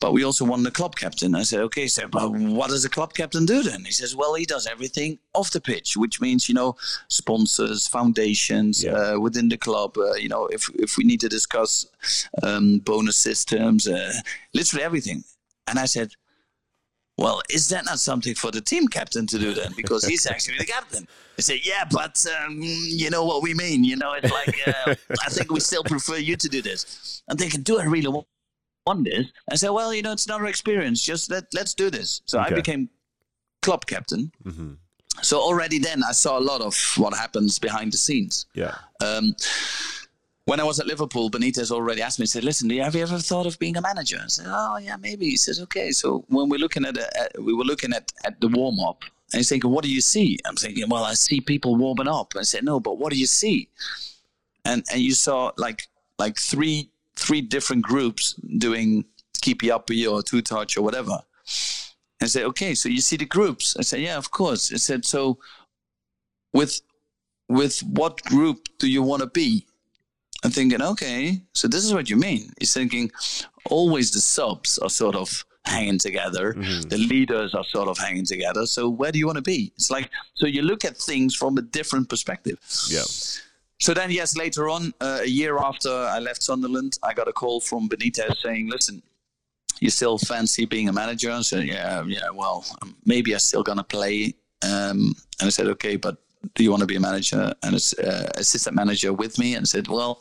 but 0.00 0.12
we 0.12 0.22
also 0.24 0.44
want 0.44 0.62
the 0.64 0.70
club 0.70 0.94
captain. 0.96 1.34
I 1.34 1.42
said, 1.42 1.60
okay, 1.60 1.88
so 1.88 2.06
but 2.08 2.30
what 2.30 2.70
does 2.70 2.82
the 2.84 2.88
club 2.88 3.14
captain 3.14 3.44
do 3.46 3.62
then? 3.62 3.84
He 3.84 3.90
says, 3.92 4.14
well, 4.14 4.34
he 4.34 4.44
does 4.44 4.66
everything 4.66 5.18
off 5.34 5.50
the 5.50 5.60
pitch, 5.60 5.96
which 5.96 6.20
means 6.20 6.48
you 6.48 6.54
know 6.54 6.76
sponsors, 7.08 7.88
foundations 7.88 8.84
Yeah. 8.84 8.92
uh, 8.92 9.18
within 9.20 9.48
the 9.48 9.56
club. 9.58 9.96
Uh, 9.98 10.14
you 10.14 10.28
know, 10.28 10.46
if 10.46 10.68
if 10.74 10.96
we 10.96 11.04
need 11.04 11.20
to 11.20 11.28
discuss 11.28 11.86
um, 12.42 12.78
bonus 12.78 13.16
systems, 13.16 13.88
uh, 13.88 14.12
literally 14.54 14.84
everything. 14.84 15.24
And 15.66 15.78
I 15.78 15.86
said. 15.86 16.10
Well, 17.20 17.42
is 17.50 17.68
that 17.70 17.84
not 17.84 17.98
something 17.98 18.36
for 18.36 18.52
the 18.52 18.60
team 18.60 18.86
captain 18.86 19.26
to 19.26 19.38
do 19.40 19.52
then? 19.52 19.72
Because 19.76 20.04
he's 20.04 20.24
actually 20.30 20.58
the 20.58 20.64
captain. 20.66 21.08
He 21.34 21.42
said, 21.42 21.58
"Yeah, 21.64 21.84
but 21.90 22.24
um, 22.46 22.60
you 22.62 23.10
know 23.10 23.24
what 23.24 23.42
we 23.42 23.54
mean. 23.54 23.82
You 23.82 23.96
know, 23.96 24.12
it's 24.12 24.30
like 24.30 24.54
uh, 24.68 24.94
I 25.26 25.28
think 25.28 25.50
we 25.50 25.58
still 25.58 25.82
prefer 25.82 26.14
you 26.18 26.36
to 26.36 26.48
do 26.48 26.62
this." 26.62 27.24
I'm 27.28 27.36
thinking, 27.36 27.62
"Do 27.62 27.80
I 27.80 27.86
really 27.86 28.06
wa- 28.06 28.14
want 28.18 28.28
this?" 29.04 29.26
I 29.52 29.56
said, 29.56 29.70
"Well, 29.70 29.92
you 29.94 30.02
know, 30.02 30.12
it's 30.12 30.26
another 30.26 30.46
experience. 30.46 30.98
Just 31.02 31.30
let 31.30 31.44
let's 31.54 31.74
do 31.74 31.90
this." 31.90 32.22
So 32.26 32.38
I 32.38 32.48
became 32.62 32.88
club 33.62 33.86
captain. 33.86 34.30
hmm 34.42 34.72
So 35.22 35.34
already 35.48 35.78
then 35.88 36.02
I 36.10 36.12
saw 36.12 36.38
a 36.38 36.44
lot 36.50 36.60
of 36.60 36.74
what 36.96 37.12
happens 37.24 37.58
behind 37.58 37.92
the 37.92 37.98
scenes. 38.06 38.46
yeah, 38.54 38.74
Um, 39.06 39.34
when 40.50 40.60
I 40.60 40.64
was 40.64 40.78
at 40.80 40.86
Liverpool, 40.86 41.28
Benitez 41.30 41.70
already 41.70 42.00
asked 42.06 42.18
me. 42.20 42.22
He 42.22 42.28
said, 42.28 42.44
"Listen, 42.44 42.70
have 42.70 42.94
you 42.94 43.02
ever 43.02 43.18
thought 43.18 43.46
of 43.46 43.58
being 43.58 43.76
a 43.76 43.82
manager?" 43.82 44.18
I 44.24 44.28
said, 44.28 44.46
"Oh 44.48 44.76
yeah, 44.78 44.96
maybe." 44.96 45.26
He 45.34 45.36
says, 45.36 45.60
"Okay." 45.60 45.90
So 45.92 46.24
when 46.28 46.48
we're 46.48 46.58
looking 46.66 46.84
at, 46.86 46.96
a, 46.96 47.06
at 47.22 47.30
we 47.46 47.52
were 47.58 47.64
looking 47.72 47.92
at 47.98 48.06
at 48.24 48.34
the 48.40 48.48
warm 48.48 48.78
up, 48.80 49.00
and 49.32 49.38
he's 49.40 49.48
thinking, 49.50 49.70
"What 49.74 49.84
do 49.84 49.90
you 49.90 50.00
see?" 50.14 50.38
I'm 50.46 50.56
thinking, 50.56 50.88
"Well, 50.88 51.04
I 51.04 51.14
see 51.14 51.40
people 51.52 51.76
warming 51.76 52.08
up." 52.08 52.28
I 52.38 52.44
said, 52.44 52.64
"No, 52.64 52.80
but 52.80 52.94
what 53.00 53.12
do 53.12 53.18
you 53.18 53.26
see?" 53.26 53.68
And 54.64 54.84
and 54.92 55.00
you 55.02 55.12
saw 55.14 55.52
like 55.56 55.80
like 56.18 56.38
three 56.38 56.88
three 57.18 57.40
different 57.40 57.82
groups 57.82 58.34
doing 58.66 59.04
keepy 59.42 59.70
uppy 59.70 60.06
or 60.06 60.22
two 60.22 60.42
touch 60.42 60.76
or 60.76 60.82
whatever. 60.82 61.16
And 62.20 62.26
I 62.26 62.30
said, 62.34 62.44
"Okay, 62.50 62.74
so 62.74 62.88
you 62.88 63.00
see 63.00 63.16
the 63.16 63.24
groups?" 63.38 63.76
I 63.78 63.82
said, 63.82 64.00
"Yeah, 64.00 64.16
of 64.16 64.30
course." 64.30 64.72
I 64.72 64.78
said, 64.78 65.04
"So 65.04 65.38
with 66.52 66.80
with 67.48 67.80
what 67.82 68.22
group 68.24 68.58
do 68.78 68.86
you 68.88 69.02
want 69.02 69.22
to 69.22 69.28
be?" 69.28 69.66
I'm 70.44 70.52
thinking, 70.52 70.80
okay, 70.82 71.42
so 71.52 71.66
this 71.66 71.84
is 71.84 71.92
what 71.92 72.08
you 72.08 72.16
mean. 72.16 72.52
He's 72.60 72.72
thinking, 72.72 73.10
always 73.70 74.12
the 74.12 74.20
subs 74.20 74.78
are 74.78 74.88
sort 74.90 75.16
of 75.16 75.44
hanging 75.64 75.98
together, 75.98 76.54
Mhm. 76.54 76.88
the 76.88 76.96
leaders 76.98 77.54
are 77.54 77.64
sort 77.64 77.88
of 77.88 77.98
hanging 77.98 78.24
together. 78.24 78.64
So 78.66 78.88
where 78.88 79.10
do 79.10 79.18
you 79.18 79.26
want 79.26 79.36
to 79.44 79.48
be? 79.56 79.72
It's 79.76 79.90
like, 79.90 80.10
so 80.34 80.46
you 80.46 80.62
look 80.62 80.84
at 80.84 80.96
things 80.96 81.34
from 81.34 81.58
a 81.58 81.62
different 81.62 82.08
perspective. 82.08 82.58
yeah, 82.88 83.02
So 83.80 83.94
then, 83.94 84.10
yes, 84.10 84.36
later 84.36 84.68
on, 84.68 84.92
uh, 85.00 85.20
a 85.22 85.28
year 85.28 85.58
after 85.58 85.90
I 85.90 86.18
left 86.18 86.42
Sunderland, 86.42 86.98
I 87.02 87.14
got 87.14 87.28
a 87.28 87.32
call 87.32 87.60
from 87.60 87.88
Benitez 87.88 88.36
saying, 88.42 88.68
listen, 88.68 89.02
you 89.80 89.90
still 89.90 90.18
fancy 90.18 90.64
being 90.64 90.88
a 90.88 90.92
manager? 90.92 91.30
I 91.30 91.40
said, 91.42 91.64
yeah, 91.64 92.02
yeah, 92.04 92.30
well, 92.34 92.64
um, 92.82 92.96
maybe 93.04 93.32
I'm 93.32 93.38
still 93.38 93.62
to 93.62 93.84
play. 93.84 94.34
Um, 94.62 95.14
and 95.38 95.46
I 95.46 95.50
said, 95.50 95.68
okay, 95.68 95.96
but 95.96 96.16
do 96.54 96.64
you 96.64 96.70
want 96.70 96.80
to 96.80 96.86
be 96.86 96.96
a 96.96 97.00
manager 97.00 97.52
and 97.62 97.74
as 97.74 97.94
uh, 97.94 98.28
assistant 98.34 98.74
manager 98.74 99.12
with 99.12 99.38
me? 99.38 99.54
And 99.54 99.62
I 99.62 99.66
said, 99.66 99.86
well, 99.86 100.20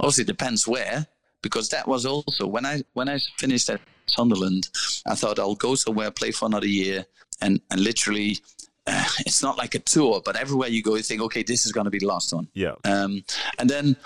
obviously 0.00 0.22
it 0.22 0.28
depends 0.28 0.66
where, 0.66 1.06
because 1.42 1.68
that 1.70 1.86
was 1.86 2.06
also 2.06 2.46
when 2.46 2.64
I 2.64 2.82
when 2.94 3.08
I 3.08 3.18
finished 3.36 3.68
at 3.68 3.80
Sunderland, 4.06 4.68
I 5.06 5.14
thought 5.14 5.38
I'll 5.38 5.54
go 5.54 5.74
somewhere, 5.74 6.10
play 6.10 6.30
for 6.30 6.46
another 6.46 6.68
year, 6.68 7.04
and 7.40 7.60
and 7.70 7.80
literally. 7.80 8.38
Uh, 8.86 9.04
it's 9.20 9.42
not 9.42 9.58
like 9.58 9.74
a 9.74 9.78
tour, 9.78 10.20
but 10.24 10.36
everywhere 10.36 10.68
you 10.68 10.82
go, 10.82 10.96
you 10.96 11.02
think, 11.02 11.22
okay, 11.22 11.42
this 11.42 11.66
is 11.66 11.72
going 11.72 11.84
to 11.84 11.90
be 11.90 11.98
the 11.98 12.06
last 12.06 12.32
one. 12.32 12.48
yeah, 12.54 12.74
Um, 12.84 13.24
and 13.58 13.68
then 13.68 13.96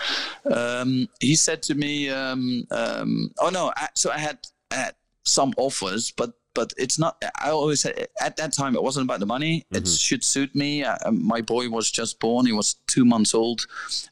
um, 0.51 1.07
he 1.19 1.35
said 1.35 1.61
to 1.63 1.75
me, 1.75 2.09
um, 2.09 2.65
um, 2.71 3.31
"Oh 3.39 3.49
no!" 3.49 3.71
I, 3.75 3.89
so 3.95 4.11
I 4.11 4.17
had, 4.17 4.39
I 4.71 4.75
had 4.75 4.95
some 5.23 5.53
offers, 5.57 6.11
but 6.11 6.33
but 6.59 6.69
it's 6.83 6.97
not. 7.03 7.13
I 7.47 7.49
always 7.59 7.79
said 7.83 7.93
at 8.27 8.33
that 8.39 8.51
time 8.59 8.71
it 8.79 8.83
wasn't 8.87 9.05
about 9.07 9.19
the 9.23 9.29
money. 9.35 9.53
It 9.79 9.83
Mhm. 9.85 9.99
should 10.07 10.23
suit 10.33 10.51
me. 10.63 10.69
Uh, 10.89 11.11
my 11.33 11.41
boy 11.53 11.65
was 11.77 11.85
just 11.99 12.13
born; 12.25 12.41
he 12.51 12.55
was 12.61 12.67
two 12.93 13.05
months 13.13 13.33
old, 13.41 13.59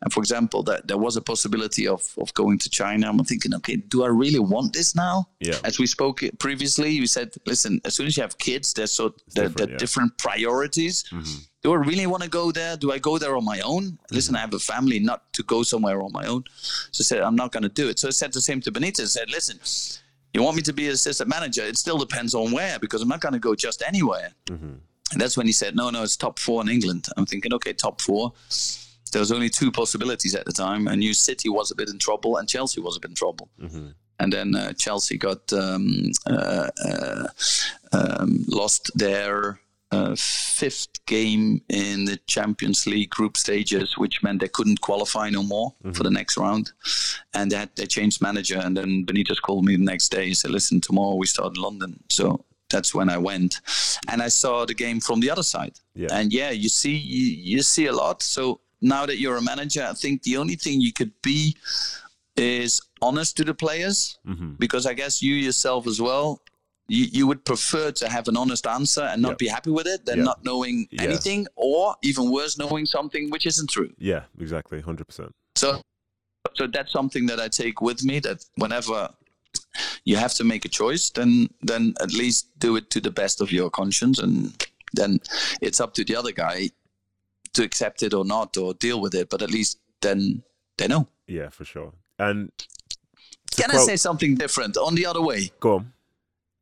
and 0.02 0.10
for 0.14 0.22
example, 0.26 0.62
that 0.70 0.80
there 0.90 1.02
was 1.08 1.14
a 1.18 1.22
possibility 1.32 1.86
of 1.96 2.02
of 2.24 2.28
going 2.42 2.58
to 2.66 2.70
China. 2.82 3.04
I'm 3.10 3.24
thinking, 3.32 3.54
okay, 3.60 3.78
do 3.94 3.98
I 4.08 4.12
really 4.24 4.44
want 4.54 4.68
this 4.78 4.90
now? 5.08 5.16
yeah, 5.50 5.60
As 5.70 5.76
we 5.82 5.88
spoke 5.98 6.18
previously, 6.46 6.90
you 7.02 7.08
said, 7.18 7.30
listen, 7.52 7.72
as 7.88 7.92
soon 7.96 8.08
as 8.10 8.14
you 8.18 8.24
have 8.28 8.36
kids, 8.50 8.74
there's 8.76 8.94
so 9.00 9.06
there, 9.10 9.16
different, 9.50 9.58
there 9.58 9.70
yeah. 9.72 9.84
different 9.84 10.12
priorities 10.26 10.96
hmm 11.10 11.38
do 11.66 11.74
I 11.74 11.78
really 11.92 12.06
want 12.14 12.22
to 12.22 12.30
go 12.42 12.46
there? 12.52 12.74
Do 12.78 12.88
I 12.96 13.00
go 13.00 13.14
there 13.22 13.36
on 13.40 13.44
my 13.54 13.60
own? 13.72 13.84
Listen, 14.18 14.36
I 14.36 14.42
have 14.46 14.54
a 14.54 14.60
family, 14.74 15.00
not 15.12 15.20
to 15.38 15.42
go 15.54 15.64
somewhere 15.64 16.00
on 16.06 16.12
my 16.20 16.26
own. 16.34 16.44
So 16.94 17.00
I 17.02 17.06
said, 17.10 17.22
I'm 17.28 17.38
not 17.44 17.50
going 17.54 17.64
to 17.70 17.74
do 17.82 17.86
it. 17.92 17.98
So 17.98 18.08
I 18.08 18.12
said 18.22 18.32
the 18.34 18.42
same 18.50 18.60
to 18.66 18.72
Benitez. 18.76 19.02
I 19.10 19.14
said, 19.18 19.30
listen, 19.38 19.58
you 20.36 20.44
want 20.44 20.56
me 20.56 20.62
to 20.64 20.74
be 20.74 20.88
assistant 20.90 21.30
manager? 21.30 21.64
It 21.64 21.78
still 21.78 21.98
depends 21.98 22.34
on 22.36 22.52
where, 22.52 22.78
because 22.80 23.02
I'm 23.02 23.08
not 23.08 23.22
going 23.22 23.34
to 23.34 23.40
go 23.40 23.56
just 23.56 23.82
anywhere. 23.92 24.30
hmm 24.48 24.76
And 25.12 25.22
that's 25.22 25.38
when 25.38 25.48
he 25.48 25.54
said, 25.54 25.76
no, 25.76 25.90
no, 25.90 26.04
it's 26.04 26.18
top 26.18 26.40
four 26.40 26.62
in 26.64 26.70
England. 26.70 27.08
I'm 27.16 27.26
thinking, 27.26 27.54
okay, 27.54 27.74
top 27.74 28.02
four. 28.02 28.34
There 29.12 29.22
was 29.22 29.32
only 29.32 29.50
two 29.50 29.72
possibilities 29.72 30.36
at 30.36 30.46
the 30.46 30.52
time. 30.52 30.88
I 30.88 30.96
knew 30.96 31.14
City 31.14 31.50
was 31.50 31.72
a 31.72 31.76
bit 31.76 31.90
in 31.90 32.00
trouble 32.00 32.38
and 32.38 32.50
Chelsea 32.50 32.82
was 32.82 32.98
a 32.98 33.00
bit 33.00 33.12
in 33.12 33.16
trouble. 33.16 33.48
hmm 33.60 33.90
And 34.20 34.32
then 34.32 34.56
uh, 34.56 34.74
Chelsea 34.74 35.18
got 35.18 35.54
um, 35.54 36.12
uh, 36.26 36.70
uh, 36.90 37.28
um, 37.92 38.30
lost 38.48 38.92
their 38.96 39.60
uh, 39.92 40.16
fifth 40.18 41.06
game 41.06 41.62
in 41.70 42.06
the 42.06 42.18
Champions 42.28 42.88
League 42.88 43.10
group 43.10 43.38
stages, 43.38 43.98
which 43.98 44.24
meant 44.24 44.42
they 44.42 44.48
couldn't 44.48 44.82
qualify 44.82 45.30
no 45.30 45.44
more 45.44 45.74
for 45.94 46.04
the 46.04 46.10
next 46.12 46.38
round. 46.38 46.72
And 47.34 47.52
they, 47.52 47.58
had, 47.58 47.70
they 47.76 47.86
changed 47.86 48.22
manager. 48.22 48.58
And 48.58 48.76
then 48.76 49.06
Benitez 49.06 49.42
called 49.42 49.66
me 49.66 49.76
the 49.76 49.84
next 49.84 50.10
day. 50.10 50.26
and 50.26 50.38
said, 50.38 50.52
"Listen, 50.52 50.82
tomorrow 50.82 51.16
we 51.16 51.28
start 51.28 51.56
in 51.56 51.62
London." 51.62 52.04
So 52.10 52.44
that's 52.70 52.96
when 52.96 53.10
I 53.10 53.18
went, 53.18 53.62
and 54.10 54.22
I 54.22 54.28
saw 54.30 54.66
the 54.66 54.74
game 54.74 55.00
from 55.00 55.20
the 55.20 55.30
other 55.30 55.44
side. 55.44 55.80
Yeah. 55.94 56.08
And 56.12 56.34
yeah, 56.34 56.50
you 56.50 56.70
see, 56.70 56.96
you, 56.96 57.56
you 57.56 57.62
see 57.62 57.86
a 57.86 57.94
lot. 57.94 58.24
So 58.24 58.60
now 58.82 59.06
that 59.06 59.20
you're 59.20 59.38
a 59.38 59.42
manager, 59.42 59.88
I 59.90 59.94
think 59.94 60.24
the 60.24 60.38
only 60.38 60.56
thing 60.56 60.82
you 60.82 60.92
could 60.92 61.12
be 61.22 61.56
is 62.36 62.82
honest 63.02 63.38
to 63.38 63.44
the 63.46 63.54
players 63.54 64.18
hmm 64.26 64.54
because 64.58 64.86
I 64.86 64.94
guess 64.94 65.22
you 65.22 65.36
yourself 65.36 65.88
as 65.88 66.02
well, 66.02 66.42
you, 66.88 67.06
you 67.12 67.28
would 67.28 67.44
prefer 67.46 67.92
to 67.92 68.08
have 68.10 68.28
an 68.28 68.38
honest 68.38 68.68
answer 68.68 69.02
and 69.02 69.22
not 69.22 69.32
Yeah. 69.32 69.36
be 69.40 69.48
happy 69.48 69.72
with 69.72 69.88
it 69.88 70.06
than 70.06 70.20
Yeah. 70.20 70.26
not 70.26 70.44
knowing 70.44 70.88
Yeah. 70.92 71.04
anything, 71.04 71.48
or 71.56 71.96
even 72.04 72.32
worse, 72.32 72.58
knowing 72.58 72.86
something 72.86 73.30
which 73.32 73.46
isn't 73.46 73.70
true. 73.70 73.92
Yeah, 73.98 74.24
exactly, 74.40 74.82
hundred 74.82 75.06
percent. 75.08 75.34
So, 75.56 75.82
so 76.56 76.68
that's 76.68 76.92
something 76.92 77.26
that 77.28 77.40
I 77.40 77.48
take 77.48 77.82
with 77.82 78.04
me. 78.04 78.20
That 78.20 78.46
whenever 78.56 79.10
you 80.04 80.18
have 80.18 80.34
to 80.36 80.44
make 80.44 80.64
a 80.66 80.70
choice, 80.70 81.10
then 81.10 81.50
then 81.62 81.96
at 82.02 82.14
least 82.14 82.48
do 82.60 82.76
it 82.76 82.90
to 82.92 83.02
the 83.02 83.12
best 83.12 83.42
of 83.42 83.52
your 83.52 83.70
conscience, 83.70 84.20
and 84.20 84.54
then 84.94 85.20
it's 85.62 85.80
up 85.80 85.94
to 85.96 86.04
the 86.04 86.16
other 86.16 86.32
guy 86.32 86.70
to 87.54 87.64
accept 87.64 88.04
it 88.04 88.14
or 88.14 88.26
not, 88.26 88.58
or 88.58 88.74
deal 88.76 89.00
with 89.02 89.16
it. 89.16 89.30
But 89.30 89.42
at 89.42 89.50
least 89.50 89.80
then 90.02 90.44
they 90.78 90.88
know. 90.88 91.08
Yeah, 91.28 91.50
for 91.50 91.66
sure. 91.66 91.94
And 92.20 92.52
Can 93.58 93.72
I 93.72 93.78
say 93.78 93.96
something 93.96 94.36
different 94.36 94.78
on 94.78 94.96
the 94.96 95.06
other 95.06 95.22
way? 95.22 95.52
Go 95.60 95.76
on. 95.76 95.94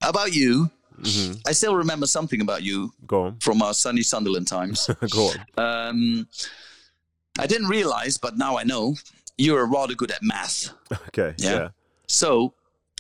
About 0.04 0.34
you? 0.34 0.70
Mhm. 1.02 1.42
I 1.48 1.52
still 1.54 1.76
remember 1.76 2.06
something 2.08 2.42
about 2.42 2.64
you 2.64 2.94
Go 3.08 3.24
on. 3.24 3.40
from 3.40 3.62
our 3.62 3.74
sunny 3.74 4.04
Sunderland 4.04 4.48
times. 4.48 4.90
Go 5.10 5.32
on. 5.58 5.90
um, 5.90 6.28
I 7.40 7.48
didn't 7.48 7.68
realize, 7.68 8.18
but 8.18 8.38
now 8.38 8.58
I 8.58 8.64
know 8.64 8.96
you're 9.38 9.66
rather 9.66 9.96
good 9.96 10.12
at 10.12 10.22
math. 10.22 10.70
Okay. 11.08 11.34
Yeah. 11.38 11.52
Yeah. 11.52 11.68
So, 12.08 12.54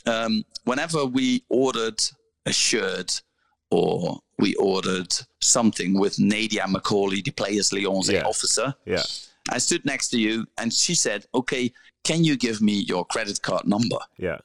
um, 0.08 0.44
whenever 0.66 1.06
we 1.06 1.44
ordered 1.50 2.02
a 2.46 2.52
shirt 2.54 3.22
or 3.70 4.20
we 4.40 4.56
ordered 4.56 5.14
something 5.42 6.00
with 6.00 6.20
Nadia 6.20 6.68
Macaulay, 6.68 7.22
the 7.22 7.32
Players 7.32 7.72
Liaison 7.72 8.16
Yeah. 8.16 8.24
officer, 8.26 8.74
Yeah. 8.86 9.04
I 9.50 9.60
stood 9.60 9.86
next 9.86 10.10
to 10.10 10.20
you 10.20 10.46
and 10.58 10.74
she 10.74 10.96
said, 10.96 11.26
Okay, 11.36 11.72
can 12.04 12.24
you 12.24 12.36
give 12.38 12.60
me 12.62 12.74
your 12.88 13.06
credit 13.06 13.42
card 13.42 13.66
number? 13.68 13.98
Yeah. 14.18 14.40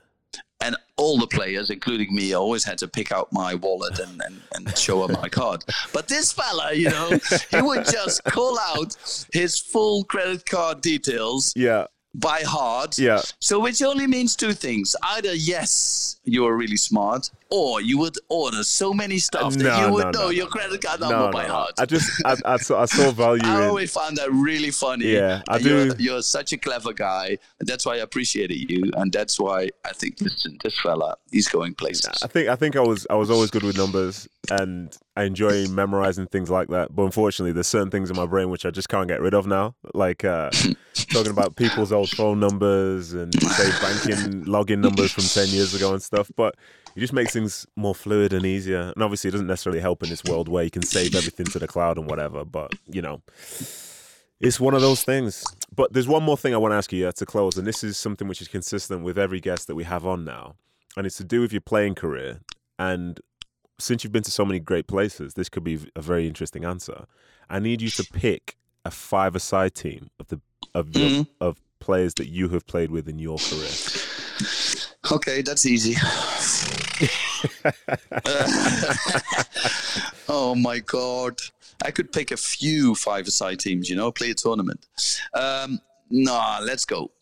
And 0.61 0.77
all 0.97 1.19
the 1.19 1.27
players, 1.29 1.71
including 1.71 2.13
me, 2.15 2.33
always 2.33 2.65
had 2.65 2.79
to 2.79 2.89
pick 2.89 3.13
out 3.13 3.33
my 3.33 3.55
wallet 3.55 3.99
and, 4.01 4.21
and, 4.27 4.41
and 4.55 4.77
show 4.77 5.07
her 5.07 5.13
my 5.13 5.29
card. 5.41 5.65
But 5.93 6.09
this 6.09 6.33
fella, 6.33 6.73
you 6.75 6.91
know, 6.91 7.19
he 7.53 7.63
would 7.63 7.85
just 7.85 8.25
call 8.25 8.59
out 8.59 8.97
his 9.33 9.57
full 9.59 10.03
credit 10.05 10.45
card 10.47 10.81
details 10.81 11.53
Yeah. 11.55 11.87
by 12.15 12.41
heart. 12.41 12.99
Yeah. 12.99 13.23
So, 13.39 13.61
which 13.61 13.81
only 13.83 14.09
means 14.09 14.35
two 14.35 14.53
things: 14.53 14.97
either 15.03 15.33
yes, 15.35 16.17
you 16.25 16.45
are 16.47 16.57
really 16.57 16.77
smart, 16.77 17.31
or 17.51 17.81
you 17.81 17.99
would 17.99 18.17
order 18.29 18.63
so 18.63 18.93
many 18.93 19.19
stuff 19.19 19.55
that 19.55 19.63
No, 19.63 19.87
you 19.87 19.93
would 19.95 20.05
no, 20.07 20.11
know 20.11 20.25
no, 20.27 20.31
your 20.31 20.47
credit 20.47 20.83
card 20.83 21.01
number 21.01 21.31
by 21.33 21.47
heart. 21.47 21.73
I 21.79 21.87
just 21.87 22.11
I, 22.25 22.37
I, 22.45 22.57
saw, 22.59 22.83
I 22.83 22.85
saw 22.85 23.11
value 23.13 23.43
I 23.45 23.63
in 23.63 23.69
always 23.69 23.93
found 23.93 24.17
that 24.19 24.31
really 24.33 24.71
funny. 24.71 25.07
Yeah, 25.07 25.43
I 25.49 25.57
And 25.57 25.65
You're, 25.65 25.89
do. 25.95 26.03
you're 26.03 26.23
such 26.23 26.53
a 26.53 26.59
clever 26.59 26.93
guy, 26.93 27.39
and 27.59 27.69
that's 27.69 27.87
why 27.87 27.95
I 27.95 27.99
appreciated 27.99 28.71
you, 28.71 28.91
and 28.97 29.13
that's 29.13 29.41
why 29.41 29.69
I 29.85 29.93
think 29.93 30.19
this 30.19 30.47
this 30.63 30.79
fella 30.79 31.17
he's 31.31 31.49
going 31.49 31.75
places. 31.75 32.23
I 32.23 32.27
think 32.27 32.49
I 32.49 32.57
think 32.57 32.77
I 32.77 32.81
was 32.81 33.07
I 33.09 33.15
was 33.15 33.31
always 33.31 33.51
good 33.51 33.63
with 33.63 33.77
numbers 33.77 34.29
and 34.51 34.97
I 35.17 35.25
enjoy 35.25 35.67
memorizing 35.69 36.27
things 36.27 36.49
like 36.51 36.69
that. 36.69 36.95
But 36.95 37.05
unfortunately, 37.05 37.53
there's 37.53 37.67
certain 37.67 37.91
things 37.91 38.11
in 38.11 38.17
my 38.17 38.27
brain 38.27 38.51
which 38.51 38.65
I 38.65 38.71
just 38.71 38.89
can't 38.89 39.09
get 39.09 39.21
rid 39.21 39.35
of 39.35 39.47
now, 39.47 39.75
like 39.95 40.25
uh, 40.25 40.51
talking 41.13 41.33
about 41.33 41.57
people's 41.57 41.93
old 41.93 42.11
phone 42.11 42.41
numbers 42.41 43.13
and 43.15 43.33
say 43.43 43.71
banking 43.81 44.45
login 44.45 44.79
numbers 44.79 45.11
from 45.13 45.25
ten 45.25 45.49
years 45.49 45.75
ago 45.75 45.93
and 45.93 46.03
stuff. 46.03 46.31
But 46.37 46.55
it 46.97 47.01
just 47.01 47.13
makes 47.13 47.33
things 47.33 47.67
more 47.77 47.95
fluid 47.95 48.33
and 48.33 48.45
easier. 48.45 48.93
And 48.95 49.03
obviously, 49.03 49.29
it 49.29 49.33
doesn't 49.33 49.47
necessarily 49.47 49.81
help 49.81 50.03
in 50.03 50.09
this 50.09 50.25
world 50.25 50.49
where 50.49 50.65
you 50.65 50.71
can 50.71 50.83
save 50.83 51.15
everything 51.15 51.47
to 51.47 51.59
the 51.59 51.69
cloud 51.69 51.99
and 51.99 52.09
whatever. 52.09 52.45
But 52.45 52.73
you 52.87 53.03
know. 53.03 53.23
It's 54.41 54.61
one 54.61 54.73
of 54.75 54.81
those 54.81 55.03
things. 55.03 55.45
But 55.75 55.93
there's 55.93 56.07
one 56.07 56.23
more 56.23 56.37
thing 56.37 56.55
I 56.55 56.59
want 56.59 56.71
to 56.71 56.77
ask 56.77 56.93
you 56.93 57.11
to 57.11 57.27
close, 57.27 57.57
and 57.59 57.67
this 57.67 57.83
is 57.83 57.97
something 57.97 58.29
which 58.29 58.41
is 58.41 58.47
consistent 58.47 59.03
with 59.03 59.19
every 59.19 59.41
guest 59.41 59.67
that 59.67 59.75
we 59.75 59.83
have 59.85 60.07
on 60.07 60.25
now, 60.25 60.55
and 60.97 61.07
it's 61.07 61.17
to 61.17 61.25
do 61.25 61.41
with 61.41 61.53
your 61.53 61.61
playing 61.61 61.97
career. 61.97 62.41
And 62.79 63.21
since 63.81 64.05
you've 64.05 64.13
been 64.13 64.23
to 64.23 64.31
so 64.31 64.45
many 64.45 64.61
great 64.61 64.87
places, 64.87 65.35
this 65.35 65.49
could 65.49 65.65
be 65.65 65.81
a 65.97 66.01
very 66.01 66.29
interesting 66.29 66.65
answer. 66.65 67.07
I 67.51 67.59
need 67.59 67.83
you 67.83 67.91
to 67.91 68.05
pick 68.05 68.57
a 68.85 68.93
five-a-side 68.93 69.75
team 69.75 70.11
of 70.21 70.29
the 70.29 70.41
of 70.75 70.97
your, 70.97 71.09
Mhm. 71.09 71.27
of 71.41 71.61
players 71.81 72.15
that 72.15 72.29
you 72.29 72.51
have 72.51 72.65
played 72.67 72.91
with 72.93 73.09
in 73.09 73.19
your 73.19 73.39
career. 73.39 73.71
Okay, 75.11 75.43
that's 75.43 75.67
easy. 75.67 75.95
oh 80.29 80.55
my 80.57 80.79
god. 80.81 81.39
I 81.85 81.91
could 81.93 82.11
pick 82.13 82.31
a 82.33 82.37
few 82.37 82.95
five-a-side 82.97 83.61
teams, 83.61 83.89
you 83.89 83.95
know, 83.97 84.11
play 84.11 84.31
a 84.31 84.35
tournament. 84.35 84.85
Um, 85.33 85.81
nah, 86.11 86.59
let's 86.61 86.85
go. 86.85 87.13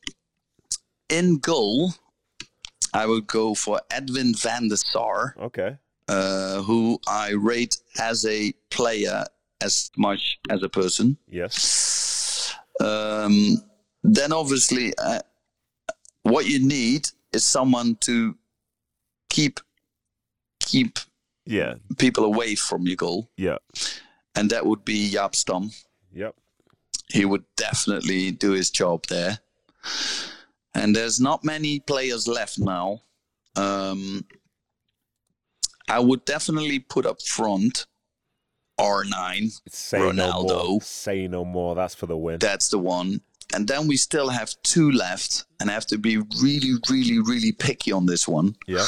In 1.10 1.36
goal, 1.38 1.93
I 2.94 3.05
would 3.06 3.26
go 3.26 3.55
for 3.55 3.80
Edwin 3.90 4.34
van 4.34 4.68
der 4.68 4.76
Sar, 4.76 5.34
Okay. 5.38 5.76
uh, 6.09 6.62
who 6.62 6.98
I 7.06 7.30
rate 7.32 7.76
as 7.98 8.24
a 8.24 8.52
player 8.70 9.24
as 9.62 9.90
much 9.98 10.38
as 10.48 10.62
a 10.62 10.68
person. 10.70 11.18
Yes. 11.28 12.55
Um, 12.80 13.62
then 14.02 14.32
obviously, 14.32 14.94
uh, 14.97 15.20
what 16.31 16.47
you 16.47 16.59
need 16.59 17.09
is 17.32 17.44
someone 17.44 17.97
to 18.01 18.36
keep 19.31 19.61
keep 20.61 20.98
Yeah. 21.44 21.74
people 21.98 22.24
away 22.24 22.55
from 22.57 22.86
your 22.86 22.97
goal, 22.97 23.31
Yeah. 23.36 23.59
and 24.35 24.51
that 24.51 24.66
would 24.66 24.85
be 24.85 25.11
Jaap 25.11 25.35
Stam. 25.36 25.70
Yep. 26.12 26.35
He 27.09 27.24
would 27.24 27.44
definitely 27.57 28.32
do 28.32 28.51
his 28.53 28.70
job 28.70 29.07
there. 29.07 29.39
And 30.74 30.94
there's 30.97 31.20
not 31.20 31.44
many 31.44 31.78
players 31.81 32.27
left 32.27 32.59
now. 32.59 33.03
Um, 33.55 34.27
I 35.89 36.01
would 36.01 36.24
definitely 36.24 36.81
put 36.81 37.07
up 37.07 37.23
front 37.23 37.86
R9. 38.81 39.53
Say 39.69 39.98
no. 39.98 40.11
Ronaldo. 40.11 40.82
Say 40.82 41.28
no 41.28 41.44
more. 41.44 41.74
That's 41.77 41.94
for 41.94 42.07
the 42.07 42.16
win. 42.16 42.40
That's 42.40 42.69
the 42.69 42.78
one. 42.78 43.20
And 43.57 43.66
then 43.66 43.89
we 43.89 43.97
still 43.97 44.28
have 44.28 44.55
two 44.62 44.91
left, 44.91 45.47
and 45.59 45.70
I 45.70 45.73
have 45.73 45.87
to 45.87 45.97
be 45.97 46.19
really, 46.43 46.74
really, 46.91 47.19
really 47.20 47.53
picky 47.53 47.91
on 47.91 48.05
this 48.05 48.28
one. 48.28 48.55
Yeah. 48.66 48.85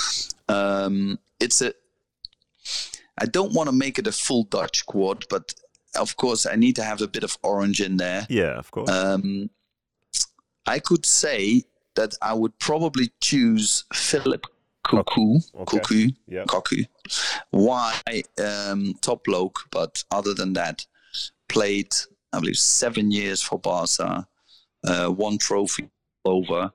Um, 0.50 1.18
it's 1.40 1.62
a. 1.62 1.72
I 3.18 3.24
don't 3.24 3.54
want 3.54 3.70
to 3.70 3.74
make 3.74 3.98
it 3.98 4.06
a 4.06 4.12
full 4.12 4.44
Dutch 4.44 4.84
quad, 4.84 5.24
but 5.30 5.54
of 5.98 6.18
course 6.18 6.44
I 6.44 6.56
need 6.56 6.76
to 6.76 6.84
have 6.84 7.00
a 7.00 7.08
bit 7.08 7.24
of 7.24 7.38
orange 7.42 7.80
in 7.80 7.96
there. 7.96 8.26
Yeah. 8.28 8.58
Of 8.58 8.70
course. 8.70 8.90
Um, 8.90 9.48
I 10.66 10.80
could 10.80 11.06
say 11.06 11.62
that 11.94 12.14
I 12.20 12.34
would 12.34 12.58
probably 12.58 13.10
choose 13.22 13.84
Philip 13.94 14.44
Cocu. 14.84 15.50
Okay. 15.60 15.78
Cocu. 15.78 16.14
yeah. 16.26 16.44
Cocu. 16.44 16.86
Why 17.52 17.94
um, 18.38 18.92
top 19.00 19.24
bloke, 19.24 19.60
but 19.70 20.04
other 20.10 20.34
than 20.34 20.52
that, 20.52 20.84
played 21.48 21.94
I 22.34 22.40
believe 22.40 22.58
seven 22.58 23.10
years 23.10 23.40
for 23.40 23.58
Barca, 23.58 24.28
uh, 24.84 25.08
one 25.08 25.38
trophy 25.38 25.88
over. 26.24 26.70